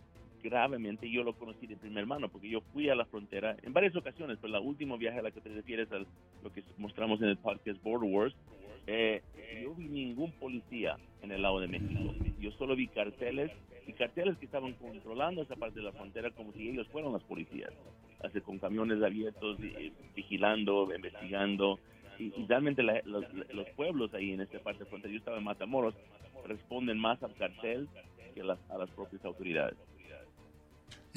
gravemente. 0.43 1.09
Yo 1.09 1.23
lo 1.23 1.33
conocí 1.33 1.67
de 1.67 1.75
primera 1.77 2.05
mano 2.05 2.29
porque 2.29 2.49
yo 2.49 2.61
fui 2.73 2.89
a 2.89 2.95
la 2.95 3.05
frontera 3.05 3.55
en 3.61 3.73
varias 3.73 3.95
ocasiones, 3.95 4.39
pero 4.41 4.57
el 4.57 4.65
último 4.65 4.97
viaje 4.97 5.19
a 5.19 5.21
la 5.21 5.31
que 5.31 5.41
te 5.41 5.49
refieres 5.49 5.91
a 5.91 5.99
lo 5.99 6.51
que 6.51 6.63
mostramos 6.77 7.21
en 7.21 7.29
el 7.29 7.37
podcast 7.37 7.81
Border 7.83 8.09
Wars, 8.09 8.35
eh, 8.87 9.21
yo 9.61 9.75
vi 9.75 9.87
ningún 9.87 10.31
policía 10.33 10.97
en 11.21 11.31
el 11.31 11.43
lado 11.43 11.59
de 11.59 11.67
México. 11.67 12.13
Yo 12.39 12.51
solo 12.51 12.75
vi 12.75 12.87
carteles 12.87 13.51
y 13.85 13.93
carteles 13.93 14.37
que 14.37 14.45
estaban 14.45 14.73
controlando 14.73 15.41
esa 15.41 15.55
parte 15.55 15.79
de 15.79 15.85
la 15.85 15.91
frontera 15.91 16.31
como 16.31 16.51
si 16.53 16.69
ellos 16.69 16.87
fueran 16.87 17.13
las 17.13 17.23
policías, 17.23 17.71
así, 18.23 18.41
con 18.41 18.57
camiones 18.59 19.01
abiertos, 19.03 19.59
y, 19.59 19.91
vigilando, 20.15 20.89
investigando. 20.93 21.79
Y, 22.19 22.33
y 22.35 22.45
realmente 22.47 22.83
la, 22.83 23.01
los, 23.05 23.25
los, 23.53 23.69
pueblos 23.75 24.13
ahí 24.13 24.31
en 24.31 24.41
esta 24.41 24.59
parte 24.59 24.83
de 24.83 24.89
frontera, 24.89 25.11
yo 25.11 25.19
estaba 25.19 25.37
en 25.37 25.43
Matamoros, 25.43 25.93
responden 26.47 26.97
más 26.97 27.21
al 27.23 27.33
cartel 27.35 27.87
que 28.33 28.43
las, 28.43 28.59
a 28.69 28.77
las 28.77 28.89
propias 28.91 29.23
autoridades. 29.25 29.77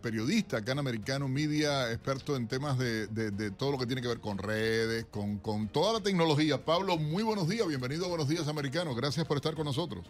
periodista 0.00 0.58
acá 0.58 0.72
en 0.72 0.78
Americano 0.78 1.28
Media, 1.28 1.90
experto 1.90 2.36
en 2.36 2.46
temas 2.48 2.78
de, 2.78 3.06
de, 3.08 3.30
de, 3.30 3.50
todo 3.50 3.72
lo 3.72 3.78
que 3.78 3.86
tiene 3.86 4.02
que 4.02 4.08
ver 4.08 4.20
con 4.20 4.38
redes, 4.38 5.06
con, 5.10 5.38
con 5.38 5.68
toda 5.68 5.94
la 5.94 6.00
tecnología. 6.00 6.64
Pablo, 6.64 6.96
muy 6.96 7.22
buenos 7.22 7.48
días, 7.48 7.66
bienvenido 7.66 8.06
a 8.06 8.08
Buenos 8.08 8.28
Días 8.28 8.48
Americanos, 8.48 8.96
gracias 8.96 9.26
por 9.26 9.36
estar 9.36 9.54
con 9.54 9.64
nosotros. 9.64 10.04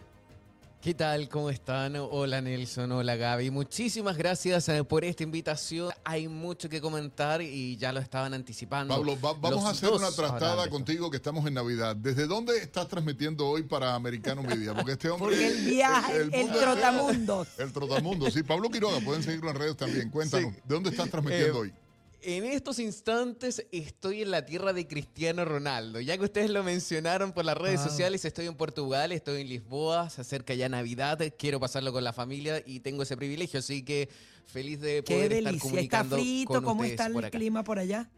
¿Qué 0.85 0.93
tal? 0.93 1.27
¿Cómo 1.29 1.49
están? 1.49 1.95
Hola 1.95 2.41
Nelson, 2.41 2.91
hola 2.91 3.15
Gaby. 3.15 3.49
Muchísimas 3.49 4.15
gracias 4.15 4.69
eh, 4.69 4.83
por 4.83 5.03
esta 5.03 5.23
invitación. 5.23 5.91
Hay 6.03 6.27
mucho 6.27 6.69
que 6.69 6.79
comentar 6.79 7.41
y 7.41 7.75
ya 7.75 7.91
lo 7.91 7.99
estaban 7.99 8.35
anticipando. 8.35 8.93
Pablo, 8.93 9.19
va, 9.19 9.33
vamos 9.33 9.63
Los 9.63 9.65
a 9.65 9.69
hacer 9.71 9.89
una 9.89 10.11
trastada 10.11 10.69
contigo 10.69 11.09
que 11.09 11.17
estamos 11.17 11.43
en 11.47 11.55
Navidad. 11.55 11.95
¿Desde 11.95 12.27
dónde 12.27 12.59
estás 12.59 12.87
transmitiendo 12.87 13.47
hoy 13.47 13.63
para 13.63 13.95
Americano 13.95 14.43
Media? 14.43 14.75
Porque 14.75 14.91
este 14.91 15.09
hombre... 15.09 15.29
Porque 15.29 15.47
el 15.47 15.65
viaje, 15.65 16.17
el, 16.17 16.21
el, 16.31 16.49
el 16.49 16.51
trotamundos. 16.51 17.47
El 17.57 17.73
trotamundos, 17.73 18.31
sí. 18.35 18.43
Pablo 18.43 18.69
Quiroga, 18.69 18.99
pueden 18.99 19.23
seguirlo 19.23 19.49
en 19.49 19.55
redes 19.55 19.77
también. 19.77 20.11
Cuéntanos, 20.11 20.53
sí. 20.53 20.61
¿de 20.65 20.75
dónde 20.75 20.91
estás 20.91 21.09
transmitiendo 21.09 21.47
eh, 21.47 21.61
hoy? 21.61 21.73
En 22.27 22.43
estos 22.43 22.79
instantes 22.79 23.67
estoy 23.71 24.23
en 24.23 24.31
la 24.31 24.47
tierra 24.47 24.73
de 24.73 24.87
Cristiano 24.87 25.45
Ronaldo. 25.45 26.01
Ya 26.01 26.17
que 26.17 26.23
ustedes 26.23 26.49
lo 26.49 26.63
mencionaron 26.63 27.33
por 27.33 27.45
las 27.45 27.55
redes 27.55 27.81
ah. 27.81 27.87
sociales, 27.87 28.25
estoy 28.25 28.47
en 28.47 28.55
Portugal, 28.55 29.11
estoy 29.11 29.41
en 29.41 29.47
Lisboa, 29.47 30.09
se 30.09 30.21
acerca 30.21 30.55
ya 30.55 30.67
Navidad, 30.67 31.19
quiero 31.37 31.59
pasarlo 31.59 31.93
con 31.93 32.03
la 32.03 32.13
familia 32.13 32.63
y 32.65 32.79
tengo 32.79 33.03
ese 33.03 33.15
privilegio, 33.15 33.59
así 33.59 33.83
que 33.83 34.09
feliz 34.47 34.81
de 34.81 35.03
poder 35.03 35.29
Qué 35.29 35.37
estar 35.37 35.51
delicia. 35.51 35.69
comunicando 35.69 36.15
¿Está 36.15 36.25
frito? 36.25 36.53
con 36.53 36.63
¿Cómo 36.63 36.83
está 36.83 37.05
el 37.05 37.13
por 37.13 37.29
clima 37.29 37.63
por 37.63 37.77
allá? 37.77 38.09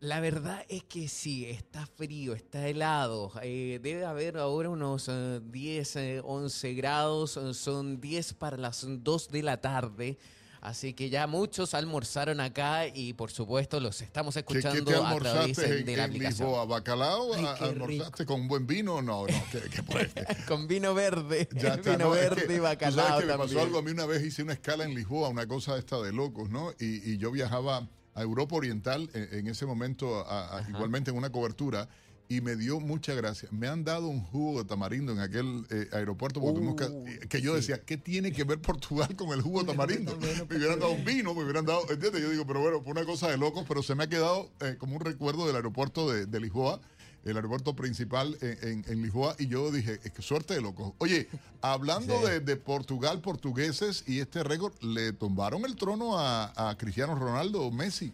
La 0.00 0.20
verdad 0.20 0.64
es 0.70 0.82
que 0.84 1.06
sí, 1.06 1.44
está 1.44 1.84
frío, 1.84 2.32
está 2.32 2.66
helado. 2.66 3.32
Eh, 3.42 3.80
debe 3.82 4.06
haber 4.06 4.38
ahora 4.38 4.70
unos 4.70 5.10
eh, 5.10 5.40
10, 5.44 5.96
eh, 5.96 6.20
11 6.24 6.72
grados. 6.72 7.38
Son 7.52 8.00
10 8.00 8.32
para 8.32 8.56
las 8.56 8.86
2 8.88 9.28
de 9.28 9.42
la 9.42 9.60
tarde. 9.60 10.16
Así 10.62 10.94
que 10.94 11.10
ya 11.10 11.26
muchos 11.26 11.74
almorzaron 11.74 12.38
acá 12.38 12.86
y 12.86 13.14
por 13.14 13.32
supuesto 13.32 13.80
los 13.80 14.00
estamos 14.00 14.36
escuchando 14.36 14.84
¿Qué, 14.84 14.84
qué 14.84 15.00
te 15.00 15.04
a 15.04 15.18
través 15.18 15.58
en, 15.58 15.84
de 15.84 15.96
la 15.96 16.04
en 16.04 16.10
aplicación. 16.10 16.48
Lisboa? 16.48 16.64
¿Bacalao? 16.66 17.34
Ay, 17.34 17.46
¿Almorzaste 17.58 18.24
con 18.24 18.46
buen 18.46 18.64
vino? 18.64 19.02
No, 19.02 19.26
no, 19.26 19.44
¿qué, 19.50 19.60
qué 19.68 20.36
con 20.46 20.68
vino 20.68 20.94
verde. 20.94 21.48
Ya 21.56 21.74
está, 21.74 21.96
vino 21.96 22.10
no, 22.10 22.14
es 22.14 22.30
verde 22.30 22.46
que, 22.46 22.54
y 22.54 22.56
¿tú 22.58 22.62
bacalao 22.62 23.06
sabes 23.08 23.20
que 23.22 23.26
me 23.26 23.32
también. 23.32 23.56
pasó 23.56 23.60
algo 23.66 23.78
a 23.78 23.82
mí 23.82 23.90
una 23.90 24.06
vez 24.06 24.22
hice 24.24 24.44
una 24.44 24.52
escala 24.52 24.84
en 24.84 24.94
Lisboa, 24.94 25.30
una 25.30 25.48
cosa 25.48 25.76
esta 25.76 26.00
de 26.00 26.12
locos, 26.12 26.48
¿no? 26.48 26.70
Y, 26.78 27.10
y 27.12 27.18
yo 27.18 27.32
viajaba 27.32 27.88
a 28.14 28.22
Europa 28.22 28.54
Oriental 28.54 29.10
en, 29.14 29.40
en 29.40 29.46
ese 29.48 29.66
momento, 29.66 30.24
a, 30.28 30.58
a, 30.58 30.70
igualmente 30.70 31.10
en 31.10 31.16
una 31.16 31.32
cobertura, 31.32 31.88
y 32.32 32.40
me 32.40 32.56
dio 32.56 32.80
mucha 32.80 33.12
gracia. 33.14 33.46
Me 33.52 33.68
han 33.68 33.84
dado 33.84 34.08
un 34.08 34.22
jugo 34.22 34.62
de 34.62 34.64
tamarindo 34.64 35.12
en 35.12 35.18
aquel 35.18 35.66
eh, 35.68 35.88
aeropuerto 35.92 36.40
porque 36.40 36.62
Uh, 36.62 36.76
que, 36.76 37.28
que, 37.28 37.40
yo 37.42 37.54
decía, 37.54 37.80
¿qué 37.84 37.96
tiene 37.96 38.32
que 38.32 38.44
ver 38.44 38.60
Portugal 38.60 39.14
con 39.16 39.30
el 39.30 39.42
jugo 39.42 39.60
de 39.60 39.66
tamarindo? 39.72 40.16
me 40.16 40.56
hubieran 40.56 40.78
dado 40.78 40.92
un 40.92 41.04
vino, 41.04 41.34
me 41.34 41.42
hubieran 41.42 41.66
dado, 41.66 41.82
¿entiendes? 41.90 42.22
Yo 42.22 42.30
digo, 42.30 42.46
pero 42.46 42.60
bueno, 42.60 42.80
fue 42.82 42.92
una 42.92 43.04
cosa 43.04 43.28
de 43.28 43.36
locos, 43.36 43.64
pero 43.68 43.82
se 43.82 43.94
me 43.94 44.04
ha 44.04 44.06
quedado 44.06 44.50
eh, 44.60 44.76
como 44.78 44.96
un 44.96 45.00
recuerdo 45.00 45.46
del 45.46 45.56
aeropuerto 45.56 46.10
de, 46.10 46.26
de 46.26 46.40
Lisboa 46.40 46.80
el 47.24 47.36
aeropuerto 47.36 47.76
principal 47.76 48.36
en, 48.40 48.68
en, 48.68 48.84
en, 48.88 49.02
Lisboa 49.02 49.36
y 49.38 49.46
yo 49.46 49.70
dije, 49.70 50.00
es 50.02 50.10
que 50.10 50.22
suerte 50.22 50.54
de 50.54 50.60
locos. 50.60 50.92
Oye, 50.98 51.28
hablando 51.60 52.18
sí. 52.18 52.30
de, 52.30 52.40
de, 52.40 52.56
Portugal, 52.56 53.20
portugueses 53.20 54.02
y 54.08 54.18
este 54.18 54.42
récord, 54.42 54.74
le 54.82 55.12
tumbaron 55.12 55.64
el 55.64 55.76
trono 55.76 56.18
a, 56.18 56.70
a 56.70 56.76
Cristiano 56.76 57.14
Ronaldo, 57.14 57.70
Messi. 57.70 58.12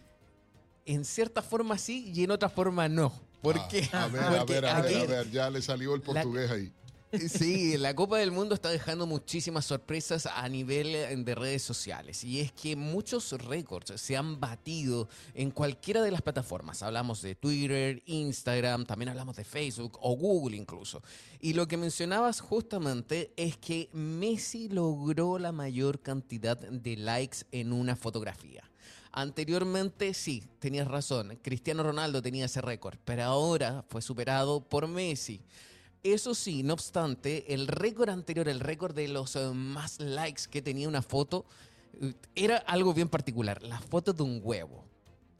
en 0.85 1.05
cierta 1.05 1.41
forma 1.41 1.77
sí 1.77 2.11
y 2.13 2.23
en 2.23 2.31
otra 2.31 2.49
forma 2.49 2.87
no. 2.87 3.28
¿Por 3.41 3.57
Ah? 3.57 3.67
A 3.93 4.07
ver, 4.07 4.23
a 4.23 4.29
Porque 4.39 4.53
ver, 4.53 4.65
a 4.65 4.81
ver, 4.81 4.95
a 4.97 5.05
ver, 5.05 5.31
ya 5.31 5.49
le 5.49 5.61
salió 5.61 5.95
el 5.95 6.01
portugués 6.01 6.51
ahí. 6.51 6.73
Sí, 7.11 7.75
la 7.77 7.95
Copa 7.95 8.19
del 8.19 8.31
Mundo 8.31 8.53
está 8.53 8.69
dejando 8.69 9.07
muchísimas 9.07 9.65
sorpresas 9.65 10.27
a 10.27 10.47
nivel 10.47 10.93
eh, 10.93 11.15
de 11.15 11.33
redes 11.35 11.63
sociales. 11.63 12.23
Y 12.23 12.39
es 12.39 12.51
que 12.51 12.75
muchos 12.75 13.31
récords 13.31 13.99
se 13.99 14.15
han 14.15 14.39
batido 14.39 15.09
en 15.33 15.49
cualquiera 15.49 16.03
de 16.03 16.11
las 16.11 16.21
plataformas. 16.21 16.83
Hablamos 16.83 17.23
de 17.23 17.33
Twitter, 17.33 18.03
Instagram, 18.05 18.85
también 18.85 19.09
hablamos 19.09 19.37
de 19.37 19.43
Facebook 19.43 19.97
o 20.01 20.15
Google 20.15 20.55
incluso. 20.55 21.01
Y 21.39 21.53
lo 21.53 21.67
que 21.67 21.77
mencionabas 21.77 22.41
justamente 22.41 23.33
es 23.37 23.57
que 23.57 23.89
Messi 23.91 24.69
logró 24.69 25.39
la 25.39 25.51
mayor 25.51 26.01
cantidad 26.01 26.57
de 26.57 26.95
likes 26.95 27.39
en 27.51 27.73
una 27.73 27.95
fotografía. 27.95 28.68
Anteriormente 29.11 30.13
sí, 30.13 30.43
tenías 30.59 30.87
razón, 30.87 31.39
Cristiano 31.41 31.81
Ronaldo 31.81 32.21
tenía 32.21 32.45
ese 32.45 32.61
récord, 32.61 32.97
pero 33.05 33.23
ahora 33.23 33.83
fue 33.89 34.01
superado 34.01 34.61
por 34.61 34.87
Messi. 34.87 35.41
Eso 36.03 36.35
sí, 36.35 36.63
no 36.63 36.73
obstante, 36.73 37.53
el 37.53 37.67
récord 37.67 38.09
anterior, 38.09 38.47
el 38.47 38.59
récord 38.59 38.95
de 38.95 39.07
los 39.07 39.35
eh, 39.35 39.49
más 39.53 39.99
likes 39.99 40.43
que 40.49 40.61
tenía 40.61 40.87
una 40.87 41.01
foto, 41.01 41.45
eh, 41.99 42.13
era 42.35 42.57
algo 42.57 42.93
bien 42.93 43.09
particular, 43.09 43.61
la 43.63 43.79
foto 43.79 44.13
de 44.13 44.23
un 44.23 44.39
huevo. 44.43 44.88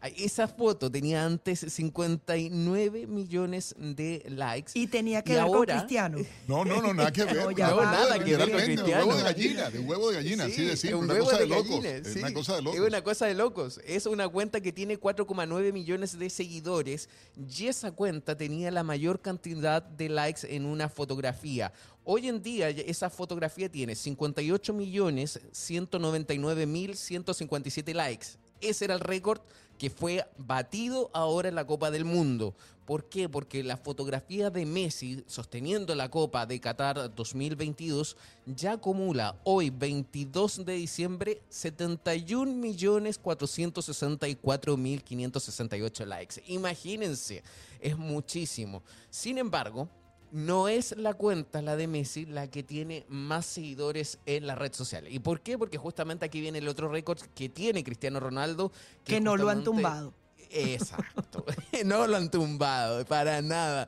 Esa 0.01 0.47
foto 0.47 0.89
tenía 0.89 1.25
antes 1.25 1.59
59 1.59 3.05
millones 3.05 3.75
de 3.77 4.23
likes. 4.29 4.71
Y 4.73 4.87
tenía 4.87 5.21
que 5.21 5.33
y 5.33 5.35
ver 5.35 5.45
con 5.45 5.55
ahora, 5.55 5.77
Cristiano. 5.77 6.19
No, 6.47 6.63
no, 6.63 6.81
no, 6.81 6.93
nada 6.93 7.11
que 7.11 7.23
ver. 7.25 7.35
No, 7.35 7.51
ya 7.51 7.69
No, 7.71 7.81
nada 7.81 8.17
que 8.23 8.37
ver 8.37 8.49
con 8.49 8.59
Literalmente, 8.59 8.67
de 8.69 8.75
Cristiano. 8.77 9.05
huevo 9.05 9.17
de 9.17 9.23
gallina, 9.23 9.69
de 9.69 9.79
huevo 9.79 10.09
de 10.09 10.15
gallina, 10.15 10.43
así 10.45 10.63
de 10.63 10.77
simple, 10.77 10.95
un 10.95 11.03
una 11.03 11.13
huevo 11.15 11.25
cosa 11.25 11.37
de, 11.37 11.43
de 11.43 11.49
locos. 11.49 11.69
gallina, 11.69 11.89
es 11.89 12.13
sí. 12.13 12.19
una 12.19 12.33
cosa 12.33 12.55
de 12.55 12.61
locos. 12.61 12.79
Es 12.79 12.87
una 12.87 13.03
cosa 13.03 13.25
de 13.25 13.33
locos. 13.33 13.81
Es 13.85 14.05
una 14.05 14.29
cuenta 14.29 14.61
que 14.61 14.71
tiene 14.71 14.97
4,9 14.99 15.73
millones 15.73 16.17
de 16.17 16.29
seguidores 16.29 17.09
y 17.35 17.67
esa 17.67 17.91
cuenta 17.91 18.37
tenía 18.37 18.71
la 18.71 18.83
mayor 18.83 19.19
cantidad 19.19 19.83
de 19.83 20.07
likes 20.07 20.47
en 20.55 20.65
una 20.65 20.87
fotografía. 20.87 21.73
Hoy 22.05 22.29
en 22.29 22.41
día 22.41 22.69
esa 22.69 23.09
fotografía 23.09 23.69
tiene 23.69 23.95
58 23.95 24.73
millones 24.73 25.41
199 25.51 26.65
mil 26.65 26.95
157 26.95 27.93
likes. 27.93 28.27
Ese 28.61 28.85
era 28.85 28.93
el 28.93 28.99
récord 29.01 29.41
que 29.79 29.89
fue 29.89 30.25
batido 30.37 31.09
ahora 31.13 31.49
en 31.49 31.55
la 31.55 31.65
Copa 31.65 31.89
del 31.89 32.05
Mundo. 32.05 32.53
¿Por 32.85 33.05
qué? 33.07 33.29
Porque 33.29 33.63
la 33.63 33.77
fotografía 33.77 34.49
de 34.49 34.65
Messi 34.65 35.23
sosteniendo 35.25 35.95
la 35.95 36.09
Copa 36.11 36.45
de 36.45 36.59
Qatar 36.59 37.15
2022 37.15 38.17
ya 38.45 38.73
acumula 38.73 39.39
hoy, 39.45 39.69
22 39.69 40.65
de 40.65 40.73
diciembre, 40.73 41.41
71 41.49 42.51
millones 42.51 43.17
464 43.19 44.75
mil 44.75 45.01
568 45.01 46.05
likes. 46.05 46.43
Imagínense, 46.47 47.41
es 47.79 47.97
muchísimo. 47.97 48.83
Sin 49.09 49.37
embargo, 49.37 49.87
no 50.31 50.67
es 50.67 50.95
la 50.97 51.13
cuenta, 51.13 51.61
la 51.61 51.75
de 51.75 51.87
Messi, 51.87 52.25
la 52.25 52.49
que 52.49 52.63
tiene 52.63 53.05
más 53.09 53.45
seguidores 53.45 54.19
en 54.25 54.47
la 54.47 54.55
red 54.55 54.73
social. 54.73 55.07
¿Y 55.07 55.19
por 55.19 55.41
qué? 55.41 55.57
Porque 55.57 55.77
justamente 55.77 56.25
aquí 56.25 56.41
viene 56.41 56.59
el 56.59 56.67
otro 56.67 56.89
récord 56.89 57.19
que 57.35 57.49
tiene 57.49 57.83
Cristiano 57.83 58.19
Ronaldo. 58.19 58.71
Que 59.03 59.19
no 59.19 59.37
lo 59.37 59.49
han 59.49 59.63
tumbado. 59.63 60.13
Exacto. 60.49 61.45
no 61.85 62.07
lo 62.07 62.17
han 62.17 62.31
tumbado, 62.31 63.05
para 63.05 63.41
nada. 63.41 63.87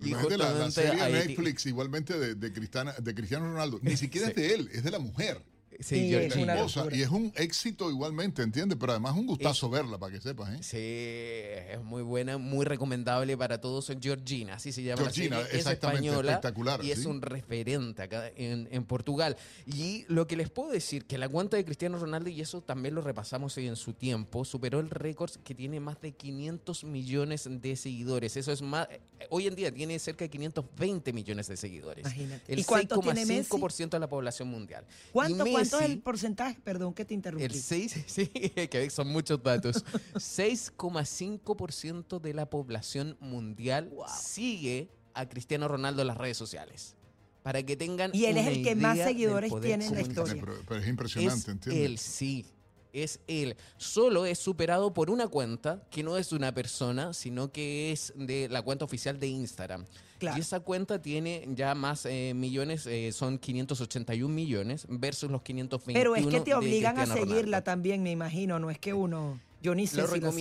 Y 0.00 0.10
Imagínate 0.10 0.38
la, 0.38 0.70
serie 0.70 1.04
de 1.04 1.26
Netflix 1.26 1.66
igualmente 1.66 2.18
de, 2.18 2.34
de, 2.34 2.52
Cristiana- 2.52 2.94
de 2.94 3.14
Cristiano 3.14 3.46
Ronaldo. 3.46 3.78
Ni 3.82 3.96
siquiera 3.96 4.28
es 4.28 4.34
de 4.34 4.54
él, 4.54 4.70
es 4.72 4.82
de 4.82 4.90
la 4.90 4.98
mujer. 4.98 5.42
Sí, 5.80 5.96
Sí, 5.96 6.10
yo- 6.10 6.20
es 6.20 6.36
La 6.36 6.42
una 6.42 6.54
esposa. 6.56 6.80
locura. 6.80 6.96
Y 6.96 7.02
es 7.02 7.08
un 7.10 7.32
éxito 7.36 7.90
igualmente, 7.90 8.42
¿entiendes? 8.42 8.76
Pero 8.78 8.92
además 8.92 9.14
es 9.14 9.20
un 9.20 9.26
gustazo 9.26 9.68
verla, 9.70 9.98
para 9.98 10.12
que 10.12 10.20
sepas, 10.20 10.50
¿eh? 10.54 10.58
Sí, 10.62 11.72
es 11.72 11.82
muy 11.82 12.02
buena, 12.02 12.38
muy 12.38 12.64
recomendable 12.64 13.36
para 13.36 13.60
todos. 13.60 13.90
Georgina, 14.00 14.54
así 14.54 14.72
se 14.72 14.82
llama. 14.82 15.02
la 15.02 15.10
Georgina, 15.10 15.36
serie, 15.36 15.50
es 15.52 15.58
exactamente, 15.58 16.06
española 16.06 16.32
espectacular, 16.32 16.84
Y 16.84 16.90
es 16.90 17.04
un 17.06 17.22
referente 17.22 18.02
acá 18.02 18.28
en, 18.36 18.68
en 18.70 18.84
Portugal. 18.84 19.36
Y 19.66 20.04
lo 20.08 20.26
que 20.26 20.36
les 20.36 20.50
puedo 20.50 20.70
decir, 20.70 21.04
que 21.06 21.18
la 21.18 21.28
cuenta 21.28 21.56
de 21.56 21.64
Cristiano 21.64 21.98
Ronaldo, 21.98 22.28
y 22.30 22.40
eso 22.40 22.60
también 22.60 22.94
lo 22.94 23.00
repasamos 23.02 23.56
hoy 23.56 23.66
en 23.66 23.76
su 23.76 23.92
tiempo, 23.94 24.44
superó 24.44 24.80
el 24.80 24.90
récord 24.90 25.30
que 25.44 25.54
tiene 25.54 25.80
más 25.80 26.00
de 26.00 26.12
500 26.12 26.84
millones 26.84 27.48
de 27.50 27.76
seguidores. 27.76 28.36
Eso 28.36 28.52
es 28.52 28.62
más, 28.62 28.88
hoy 29.30 29.46
en 29.46 29.54
día 29.54 29.72
tiene 29.72 29.98
cerca 29.98 30.24
de 30.24 30.30
520 30.30 31.12
millones 31.12 31.48
de 31.48 31.56
seguidores. 31.56 32.04
Imagínate. 32.04 32.52
El 32.52 32.58
¿Y 32.60 32.64
cuánto 32.64 33.00
tiene 33.00 33.24
Messi? 33.26 33.50
6,5% 33.50 33.90
de 33.90 33.98
la 33.98 34.08
población 34.08 34.48
mundial. 34.48 34.84
Y 35.08 35.12
¿Cuánto, 35.12 35.44
¿Cuánto 35.70 35.86
es 35.86 35.92
el 35.92 36.02
porcentaje? 36.02 36.60
Perdón 36.62 36.94
que 36.94 37.04
te 37.04 37.14
interrumpí. 37.14 37.44
el 37.44 37.54
6, 37.54 37.96
sí, 38.06 38.26
que 38.26 38.88
son 38.90 39.08
muchos 39.08 39.42
datos. 39.42 39.84
6,5% 40.14 42.20
de 42.20 42.34
la 42.34 42.48
población 42.48 43.16
mundial 43.20 43.92
sigue 44.20 44.90
a 45.14 45.28
Cristiano 45.28 45.68
Ronaldo 45.68 46.02
en 46.02 46.08
las 46.08 46.16
redes 46.16 46.36
sociales. 46.36 46.94
Para 47.42 47.62
que 47.62 47.74
tengan 47.76 48.10
Y 48.14 48.26
él 48.26 48.36
es 48.36 48.46
el 48.48 48.62
que 48.62 48.74
más 48.74 48.98
seguidores 48.98 49.50
tiene 49.62 49.86
en 49.86 49.94
la 49.94 50.02
historia. 50.02 50.36
Pero, 50.40 50.54
pero 50.68 50.80
es 50.80 50.88
impresionante, 50.88 51.40
Es 51.40 51.48
¿entiendes? 51.48 51.86
él, 51.86 51.98
sí. 51.98 52.44
Es 52.92 53.20
él. 53.26 53.56
Solo 53.76 54.26
es 54.26 54.38
superado 54.38 54.92
por 54.92 55.10
una 55.10 55.28
cuenta 55.28 55.82
que 55.90 56.02
no 56.02 56.16
es 56.16 56.30
de 56.30 56.36
una 56.36 56.52
persona, 56.52 57.12
sino 57.12 57.52
que 57.52 57.92
es 57.92 58.12
de 58.16 58.48
la 58.48 58.62
cuenta 58.62 58.84
oficial 58.84 59.18
de 59.18 59.28
Instagram. 59.28 59.84
Claro. 60.18 60.36
Y 60.36 60.40
esa 60.40 60.60
cuenta 60.60 61.00
tiene 61.00 61.48
ya 61.54 61.74
más 61.74 62.04
eh, 62.04 62.32
millones, 62.34 62.86
eh, 62.86 63.10
son 63.12 63.38
581 63.38 64.32
millones 64.32 64.86
versus 64.88 65.30
los 65.30 65.42
521 65.42 65.98
Pero 65.98 66.14
es 66.14 66.26
que 66.26 66.40
te 66.40 66.54
obligan 66.54 66.98
a 66.98 67.06
seguirla 67.06 67.34
Ronaldo. 67.34 67.62
también, 67.62 68.02
me 68.02 68.10
imagino. 68.10 68.58
No 68.58 68.70
es 68.70 68.78
que 68.78 68.92
uno. 68.92 69.40
Yo 69.62 69.74
ni 69.74 69.86
sé 69.86 69.98
Lo 69.98 70.08
si 70.08 70.14
sigo. 70.14 70.32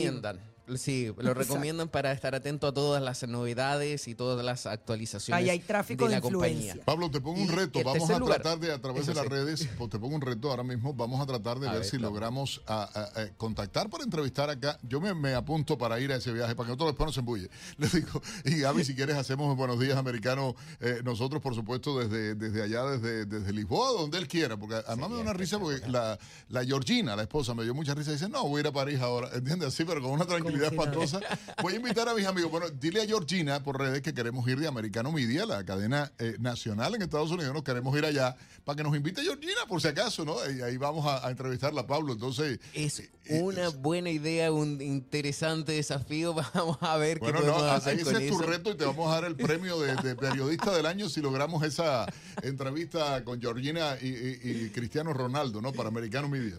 Sí, 0.77 1.05
lo 1.07 1.11
Exacto. 1.13 1.33
recomiendan 1.33 1.89
para 1.89 2.11
estar 2.11 2.35
atento 2.35 2.67
a 2.67 2.73
todas 2.73 3.01
las 3.01 3.27
novedades 3.27 4.07
y 4.07 4.15
todas 4.15 4.43
las 4.45 4.65
actualizaciones 4.65 5.43
Ahí 5.43 5.49
hay 5.49 5.59
tráfico 5.59 6.05
de 6.05 6.11
la 6.11 6.17
influencia. 6.17 6.73
compañía. 6.73 6.85
Pablo, 6.85 7.09
te 7.11 7.21
pongo 7.21 7.41
un 7.41 7.49
reto. 7.49 7.79
Vamos 7.83 8.09
a 8.09 8.19
lugar, 8.19 8.41
tratar 8.41 8.59
de, 8.59 8.71
a 8.73 8.81
través 8.81 9.05
de 9.07 9.13
las 9.13 9.23
sí. 9.23 9.29
redes, 9.29 9.69
pues, 9.77 9.89
te 9.89 9.99
pongo 9.99 10.15
un 10.15 10.21
reto 10.21 10.49
ahora 10.49 10.63
mismo. 10.63 10.93
Vamos 10.93 11.19
a 11.21 11.25
tratar 11.25 11.59
de 11.59 11.67
A 11.67 11.71
ver, 11.71 11.81
ver, 11.81 11.89
si 11.89 11.97
claro. 11.97 12.09
logramos 12.13 12.61
a- 12.67 12.83
a- 12.83 13.21
a 13.21 13.27
contactar 13.37 13.89
para 13.89 14.03
entrevistar 14.03 14.49
acá. 14.49 14.77
Yo 14.83 14.99
me, 15.01 15.13
me 15.13 15.33
apunto 15.33 15.77
para 15.77 15.99
ir 15.99 16.11
a 16.11 16.15
ese 16.17 16.31
viaje, 16.31 16.55
para 16.55 16.67
que 16.67 16.71
nosotros 16.71 16.89
después 16.91 17.07
no 17.07 17.13
se 17.13 17.19
embulle. 17.21 17.49
Le 17.77 17.87
digo, 17.87 18.21
y 18.45 18.59
Gaby, 18.59 18.83
si 18.83 18.95
quieres, 18.95 19.15
hacemos 19.15 19.55
Buenos 19.57 19.79
Días 19.79 19.97
Americanos. 19.97 20.55
eh, 20.79 21.01
nosotros, 21.03 21.41
por 21.41 21.55
supuesto, 21.55 21.97
desde, 21.99 22.35
desde 22.35 22.61
allá, 22.63 22.83
desde, 22.85 23.25
desde 23.25 23.53
Lisboa, 23.53 23.91
donde 23.99 24.17
él 24.17 24.27
quiera. 24.27 24.57
Porque 24.57 24.75
además 24.87 25.09
me 25.09 25.15
da 25.17 25.21
una 25.21 25.33
risa 25.33 25.57
porque 25.59 25.87
la, 25.87 26.17
la 26.49 26.63
Georgina, 26.65 27.15
la 27.15 27.23
esposa, 27.23 27.53
me 27.53 27.63
dio 27.63 27.73
mucha 27.73 27.93
risa. 27.95 28.11
Dice, 28.11 28.29
no, 28.29 28.47
voy 28.47 28.57
a 28.57 28.61
ir 28.61 28.67
a 28.67 28.71
París 28.71 28.99
ahora. 28.99 29.29
¿Entiendes? 29.33 29.69
Así, 29.69 29.85
pero 29.85 30.01
con 30.01 30.11
una 30.11 30.25
tranquilidad 30.25 30.58
espantosa. 30.67 31.19
Voy 31.61 31.73
a 31.73 31.75
invitar 31.77 32.07
a 32.09 32.13
mis 32.13 32.25
amigos. 32.25 32.51
Bueno, 32.51 32.69
dile 32.69 33.01
a 33.01 33.05
Georgina 33.05 33.63
por 33.63 33.79
redes 33.79 34.01
que 34.01 34.13
queremos 34.13 34.47
ir 34.47 34.59
de 34.59 34.67
Americano 34.67 35.11
Media, 35.11 35.45
la 35.45 35.63
cadena 35.63 36.11
eh, 36.19 36.35
nacional 36.39 36.95
en 36.95 37.01
Estados 37.01 37.31
Unidos. 37.31 37.53
Nos 37.53 37.63
queremos 37.63 37.97
ir 37.97 38.05
allá 38.05 38.35
para 38.65 38.75
que 38.77 38.83
nos 38.83 38.95
invite 38.95 39.21
Georgina, 39.23 39.61
por 39.67 39.81
si 39.81 39.87
acaso, 39.87 40.25
¿no? 40.25 40.35
Y 40.51 40.61
ahí 40.61 40.77
vamos 40.77 41.05
a, 41.05 41.25
a 41.25 41.31
entrevistarla, 41.31 41.87
Pablo. 41.87 42.13
Entonces, 42.13 42.59
Es 42.73 42.99
eh, 42.99 43.41
una 43.41 43.69
buena 43.69 44.09
idea, 44.09 44.51
un 44.51 44.81
interesante 44.81 45.71
desafío. 45.73 46.33
Vamos 46.53 46.77
a 46.81 46.97
ver 46.97 47.19
bueno, 47.19 47.39
qué 47.39 47.45
no, 47.45 47.53
podemos 47.53 47.71
a- 47.71 47.75
hacer 47.75 47.95
ese 47.99 48.03
con 48.13 48.21
es 48.21 48.29
tu 48.29 48.37
reto 48.39 48.71
y 48.71 48.75
te 48.75 48.85
vamos 48.85 49.09
a 49.11 49.15
dar 49.15 49.25
el 49.25 49.35
premio 49.35 49.79
de, 49.79 49.95
de 49.95 50.15
periodista 50.15 50.75
del 50.75 50.85
año 50.85 51.09
si 51.09 51.21
logramos 51.21 51.63
esa 51.63 52.05
entrevista 52.41 53.23
con 53.23 53.39
Georgina 53.39 53.95
y, 54.01 54.07
y- 54.07 54.39
y 54.43 54.69
Cristiano 54.71 55.13
Ronaldo, 55.13 55.61
¿no? 55.61 55.71
Para 55.71 55.89
Americano 55.89 56.27
Media. 56.29 56.55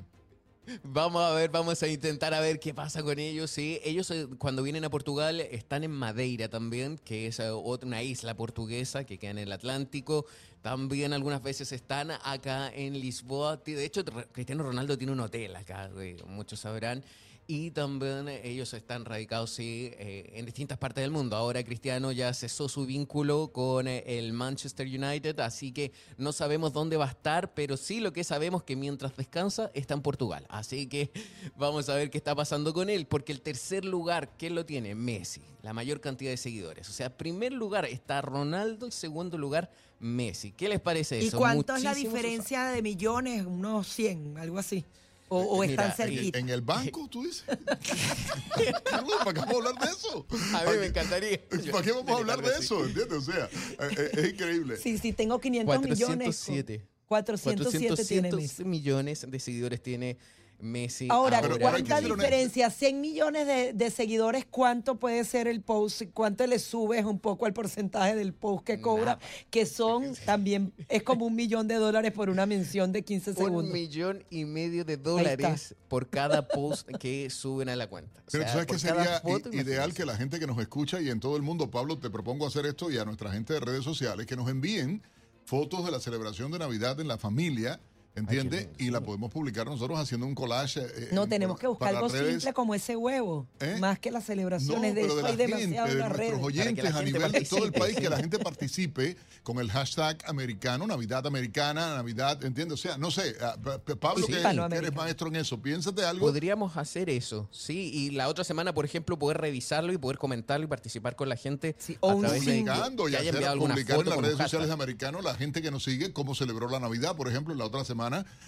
Vamos 0.83 1.23
a 1.23 1.35
ver, 1.35 1.51
vamos 1.51 1.83
a 1.83 1.89
intentar 1.89 2.35
a 2.35 2.41
ver 2.41 2.61
qué 2.61 2.75
pasa 2.75 3.03
con 3.03 3.19
ellos. 3.19 3.51
Sí, 3.51 3.81
ellos 3.83 4.11
eh, 4.11 4.29
cuando 4.39 4.63
vienen 4.63 4.85
a 4.85 4.91
Portugal 4.91 5.41
están 5.41 5.85
en 5.85 5.91
Madeira 5.91 6.49
también, 6.49 6.99
que 6.99 7.27
es 7.27 7.41
eh, 7.41 7.51
una 7.51 8.03
isla 8.03 8.37
portuguesa 8.37 9.05
que 9.05 9.19
queda 9.19 9.33
en 9.33 9.39
el 9.39 9.53
Atlántico. 9.53 10.27
También 10.63 11.13
algunas 11.13 11.43
veces 11.43 11.73
están 11.73 12.11
acá 12.11 12.71
en 12.73 12.93
Lisboa. 13.01 13.57
De 13.57 13.85
hecho, 13.85 14.05
Cristiano 14.33 14.63
Ronaldo 14.63 14.97
tiene 14.97 15.13
un 15.13 15.21
hotel 15.21 15.57
acá, 15.57 15.91
eh, 15.99 16.17
muchos 16.27 16.61
sabrán. 16.61 17.03
Y 17.53 17.73
también 17.73 18.29
ellos 18.29 18.73
están 18.75 19.05
radicados 19.05 19.51
sí, 19.51 19.91
eh, 19.99 20.35
en 20.35 20.47
distintas 20.47 20.79
partes 20.79 21.03
del 21.03 21.11
mundo. 21.11 21.35
Ahora 21.35 21.65
Cristiano 21.65 22.13
ya 22.13 22.33
cesó 22.33 22.69
su 22.69 22.87
vínculo 22.87 23.51
con 23.53 23.89
eh, 23.89 24.05
el 24.07 24.33
Manchester 24.33 24.87
United, 24.87 25.41
así 25.41 25.73
que 25.73 25.91
no 26.17 26.31
sabemos 26.31 26.73
dónde 26.73 26.97
va 26.97 27.07
a 27.07 27.11
estar, 27.11 27.53
pero 27.53 27.77
sí 27.77 27.99
lo 27.99 28.13
que 28.13 28.23
sabemos 28.23 28.63
que 28.63 28.77
mientras 28.77 29.17
descansa 29.17 29.73
está 29.75 29.95
en 29.95 30.03
Portugal. 30.03 30.47
Así 30.49 30.87
que 30.87 31.11
vamos 31.57 31.89
a 31.89 31.97
ver 31.97 32.09
qué 32.11 32.19
está 32.19 32.37
pasando 32.37 32.73
con 32.73 32.89
él, 32.89 33.09
porque 33.09 33.33
el 33.33 33.41
tercer 33.41 33.85
lugar, 33.85 34.31
¿quién 34.39 34.55
lo 34.55 34.65
tiene? 34.65 34.95
Messi, 34.95 35.43
la 35.63 35.73
mayor 35.73 36.01
cantidad 36.01 36.31
de 36.31 36.37
seguidores. 36.37 36.89
O 36.89 36.93
sea, 36.93 37.17
primer 37.17 37.53
lugar 37.53 37.85
está 37.85 38.23
Ronaldo 38.23 38.87
y 38.87 38.93
segundo 38.93 39.37
lugar 39.37 39.73
Messi. 39.99 40.53
¿Qué 40.53 40.69
les 40.69 40.79
parece 40.79 41.21
¿Y 41.21 41.27
eso? 41.27 41.39
cuánto 41.39 41.75
es 41.75 41.83
la 41.83 41.95
diferencia 41.95 42.67
de 42.67 42.81
millones? 42.81 43.45
Unos 43.45 43.89
100, 43.89 44.39
algo 44.39 44.57
así. 44.57 44.85
O, 45.33 45.39
o 45.43 45.63
Eh, 45.65 45.69
están 45.69 45.87
mira, 45.87 45.97
cerquita. 45.97 46.39
En 46.41 46.49
el 46.51 46.61
banco, 46.61 47.07
tú 47.09 47.23
dices. 47.23 47.45
Carlos, 48.85 49.15
¿Para 49.25 49.33
qué 49.33 49.41
vamos 49.41 49.55
a 49.55 49.59
hablar 49.59 49.75
de 49.79 49.91
eso? 49.91 50.27
A 50.55 50.71
mí 50.71 50.79
me 50.79 50.87
encantaría. 50.87 51.41
¿Para 51.73 51.85
qué 51.85 51.93
vamos 51.93 52.11
a 52.11 52.17
hablar 52.17 52.43
de 52.43 52.59
eso? 52.59 52.85
¿Entiendes? 52.85 53.19
O 53.19 53.33
sea, 53.33 53.45
eh, 53.45 53.95
eh, 53.97 54.11
es 54.13 54.29
increíble. 54.31 54.77
Sí, 54.77 54.99
sí, 54.99 55.13
tengo 55.13 55.41
500 55.41 55.83
millones. 55.83 56.45
407. 56.45 56.85
407 57.07 58.05
tiene 58.05 58.29
407 58.31 58.65
millones 58.65 59.27
de 59.29 59.41
seguidores 59.41 59.83
tiene 59.83 60.17
Messi. 60.63 61.09
Ahora, 61.11 61.41
¿cuánta 61.61 62.01
que 62.01 62.07
diferencia? 62.07 62.71
100 62.71 63.01
millones 63.01 63.47
de, 63.47 63.73
de 63.73 63.91
seguidores, 63.91 64.47
¿cuánto 64.49 64.97
puede 64.97 65.25
ser 65.25 65.49
el 65.49 65.63
post? 65.63 66.03
¿Cuánto 66.13 66.47
le 66.47 66.59
subes 66.59 67.05
un 67.05 67.19
poco 67.19 67.47
al 67.47 67.53
porcentaje 67.53 68.15
del 68.15 68.33
post 68.33 68.65
que 68.65 68.81
cobra? 68.81 69.19
Que 69.51 69.67
son 69.67 70.15
también, 70.25 70.73
es 70.89 71.03
como 71.03 71.27
un 71.27 71.35
millón 71.35 71.69
de 71.69 71.75
dólares 71.77 72.13
por 72.13 72.31
una 72.31 72.47
mención 72.47 72.93
de 72.93 73.03
15 73.03 73.31
Un 73.31 73.37
segundos. 73.37 73.73
millón 73.73 74.25
y 74.31 74.45
medio 74.45 74.85
de 74.85 74.97
dólares 74.97 75.75
por 75.89 76.09
cada 76.09 76.47
post 76.47 76.89
que 76.99 77.31
suben 77.31 77.69
a 77.69 77.77
la 77.77 77.89
cuenta. 77.89 78.21
O 78.21 78.31
Pero 78.31 78.45
sea, 78.45 78.53
¿sabes 78.53 78.67
cada 78.67 78.79
sería 78.79 79.21
foto, 79.21 79.53
ideal 79.53 79.95
que 79.95 80.05
la 80.05 80.17
gente 80.17 80.39
que 80.39 80.47
nos 80.47 80.59
escucha 80.59 81.01
y 81.01 81.11
en 81.11 81.21
todo 81.21 81.37
el 81.37 81.43
mundo, 81.43 81.71
Pablo, 81.71 81.99
te 81.99 82.11
propongo 82.11 82.47
hacer 82.47 82.67
esto 82.67 82.91
y 82.91 82.99
a 82.99 83.05
nuestra 83.05 83.33
gente 83.33 83.55
de 83.55 83.61
redes 83.61 83.85
sociales 83.85 84.27
que 84.27 84.37
nos 84.37 84.49
envíen 84.49 85.03
fotos 85.45 85.85
de 85.85 85.91
la 85.91 85.99
celebración 85.99 86.53
de 86.53 86.61
Navidad 86.61 87.01
en 87.01 87.09
la 87.09 87.19
familia, 87.19 87.81
¿entiendes? 88.17 88.69
y 88.79 88.91
la 88.91 89.01
podemos 89.01 89.31
publicar 89.31 89.67
nosotros 89.67 89.99
haciendo 89.99 90.27
un 90.27 90.35
collage. 90.35 90.81
eh, 90.81 91.09
No, 91.13 91.25
en- 91.25 91.31
tenemos 91.31 91.59
que 91.59 91.67
buscar 91.67 91.95
algo 91.95 92.09
redes. 92.09 92.31
simple 92.31 92.53
como 92.53 92.75
ese 92.75 92.97
huevo, 92.97 93.47
¿Eh? 93.61 93.77
más 93.81 93.99
que 93.99 94.11
las 94.11 94.23
No, 94.23 94.27
celebraciones. 94.27 94.95
de 94.95 95.01
pero 95.03 95.07
eso 95.07 95.17
de 95.17 95.23
la 95.23 95.29
gente, 95.59 95.63
en 95.63 95.71
de 95.71 95.87
redes. 95.87 96.09
nuestros 96.19 96.43
oyentes 96.43 96.95
a 96.95 97.03
nivel 97.03 97.33
de 97.33 97.41
todo 97.43 97.65
el 97.65 97.73
país, 97.73 97.97
que 97.97 98.09
la 98.11 98.17
gente 98.17 98.39
participe 98.39 99.17
con 99.43 99.59
el 99.59 99.71
hashtag 99.71 100.19
americano, 100.27 100.87
Navidad 100.87 101.27
americana, 101.27 101.95
Navidad, 101.95 102.45
¿entiendes? 102.45 102.75
O 102.75 102.83
sea, 102.83 102.99
no 102.99 103.11
sé, 103.11 103.37
ah, 103.41 103.57
Pa- 103.63 103.79
Pa- 103.79 103.97
Pablo, 103.97 104.27
Sí. 104.27 104.33
que, 104.33 104.77
eres 104.77 104.95
maestro 104.95 105.29
en 105.29 105.37
eso, 105.37 105.61
piénsate 105.61 106.05
algo. 106.05 106.27
Podríamos 106.27 106.77
hacer 106.77 107.09
eso, 107.11 107.49
sí, 107.53 107.91
y 107.95 108.11
la 108.11 108.29
otra 108.29 108.45
semana, 108.45 108.75
por 108.75 108.85
ejemplo, 108.85 109.19
poder 109.19 109.39
revisarlo 109.39 109.93
y 109.93 109.99
poder 109.99 110.19
comentarlo 110.19 110.65
y 110.65 110.69
participar 110.69 111.17
con 111.17 111.29
la 111.29 111.37
gente 111.37 111.77
o 112.01 112.11
a 112.11 112.15
un 112.15 112.23
través 112.23 112.45
de 112.45 112.53
publicando 112.53 113.09
y 113.09 113.15
hacer, 113.15 113.35
publicar 113.59 114.01
en 114.01 114.07
las 114.09 114.19
redes 114.19 114.39
sociales 114.39 114.71
americano 114.71 115.21
la 115.23 115.35
gente 115.35 115.63
que 115.63 115.71
nos 115.71 115.85
sigue 115.85 116.13
cómo 116.13 116.35
celebró 116.35 116.69
la 116.69 116.81
Navidad, 116.81 117.17
por 117.17 117.29
ejemplo, 117.29 117.53
en 117.53 117.59
la 117.59 117.67
otra 117.67 117.85
semana 117.85 118.00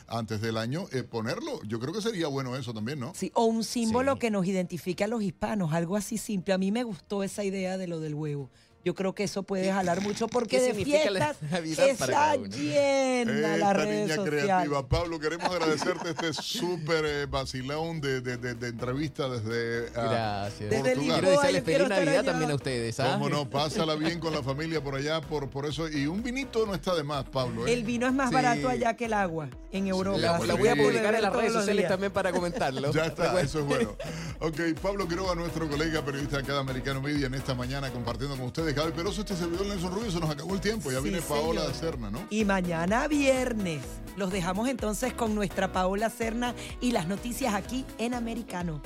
antes 0.07 0.41
del 0.41 0.57
año, 0.57 0.87
eh, 0.93 1.03
ponerlo. 1.03 1.63
Yo 1.65 1.81
creo 1.81 1.93
que 1.93 2.03
sería 2.03 2.29
bueno 2.29 2.57
eso 2.57 2.73
también, 2.73 3.01
¿no? 3.01 3.13
Sí, 3.15 3.31
o 3.35 3.45
un 3.45 3.65
símbolo 3.65 4.19
que 4.19 4.31
nos 4.31 4.47
identifique 4.47 5.05
a 5.05 5.09
los 5.09 5.23
hispanos, 5.23 5.73
algo 5.73 5.97
así 5.97 6.19
simple. 6.19 6.55
A 6.55 6.59
mí 6.59 6.73
me 6.73 6.85
gustó 6.85 7.23
esa 7.23 7.45
idea 7.45 7.79
de 7.79 7.87
lo 7.87 8.01
del 8.01 8.15
huevo. 8.15 8.51
Yo 8.85 8.95
creo 8.95 9.15
que 9.15 9.25
eso 9.25 9.43
puede 9.45 9.73
jalar 9.73 10.01
mucho 10.01 10.27
porque 10.29 10.61
de 10.61 10.69
la 10.71 10.75
fiestas 10.75 11.37
está 11.89 12.37
llena 12.37 13.33
las 13.33 13.55
Esta 13.59 13.73
redes 13.75 13.89
niña 14.03 14.17
sociales. 14.17 14.43
creativa. 14.45 14.89
Pablo, 14.89 15.19
queremos 15.21 15.47
agradecerte 15.51 16.11
este 16.11 16.33
súper 16.33 17.05
eh, 17.05 17.27
vacilón 17.27 18.01
de, 18.01 18.21
de- 18.21 18.37
de- 18.37 18.55
de 18.55 18.69
entrevista 18.69 19.29
desde 19.29 19.89
ah, 19.97 20.49
Gracias. 20.51 20.71
Desde 20.71 20.83
Portugal. 20.95 21.21
Quiero 21.21 21.31
desearles 21.31 21.65
feliz 21.65 21.89
Navidad 21.89 22.25
también 22.25 22.51
a 22.51 22.55
ustedes. 22.55 23.01
¿ah? 23.01 23.11
Cómo 23.15 23.29
no, 23.29 23.49
pásala 23.51 23.95
bien 23.95 24.19
con 24.19 24.33
la 24.33 24.43
familia 24.43 24.83
por 24.83 24.95
allá, 24.97 25.21
por, 25.21 25.49
por 25.49 25.67
eso. 25.67 25.89
Y 25.89 26.07
un 26.07 26.23
vinito 26.23 26.67
no 26.67 26.75
está 26.75 26.95
de 26.95 27.05
más, 27.05 27.25
Pablo. 27.25 27.67
¿eh? 27.67 27.73
El 27.73 27.85
vino 27.85 28.07
es 28.07 28.13
más 28.13 28.31
Sí. 28.31 28.35
barato 28.35 28.69
allá 28.69 28.95
que 28.97 29.05
el 29.05 29.13
agua 29.13 29.49
en 29.71 29.87
Europa. 29.87 30.19
La, 30.19 30.39
la 30.39 30.55
voy 30.55 30.69
a 30.69 30.75
publicar 30.77 31.15
en 31.15 31.23
las 31.23 31.33
redes 31.33 31.53
sociales 31.53 31.87
también 31.89 32.13
para 32.13 32.33
comentarlo. 32.33 32.93
Ya 32.93 33.07
está, 33.07 33.41
eso 33.41 33.61
es 33.61 33.65
bueno. 33.67 33.97
Ok, 34.45 34.59
Pablo 34.83 35.07
Quiroga, 35.07 35.37
nuestro 35.37 35.69
colega 35.69 36.05
periodista 36.05 36.39
acá 36.39 36.55
de 36.55 36.59
Americano 36.59 37.01
Media 37.01 37.29
en 37.29 37.35
esta 37.35 37.55
mañana 37.55 37.91
compartiendo 37.93 38.37
con 38.37 38.47
ustedes. 38.47 38.72
Gaby 38.73 38.93
Peroso, 38.93 39.21
este 39.23 39.37
servidor 39.37 39.67
Nelson 39.67 39.93
Rubio, 39.95 40.11
se 40.11 40.21
nos 40.21 40.31
acabó 40.31 40.55
el 40.55 40.61
tiempo. 40.61 40.91
Ya 40.91 40.99
Sí, 40.99 41.05
viene 41.05 41.21
Paola 41.23 41.61
señor. 41.63 41.75
Serna, 41.75 42.11
¿no? 42.11 42.21
Y 42.31 42.45
mañana 42.45 43.09
viernes 43.09 43.83
los 44.17 44.31
dejamos 44.31 44.69
entonces 44.69 45.13
con 45.15 45.35
nuestra 45.35 45.73
Paola 45.73 46.11
Cerna 46.11 46.55
y 46.81 46.93
las 46.93 47.07
noticias 47.07 47.55
aquí 47.55 47.85
en 47.99 48.15
Americano. 48.15 48.81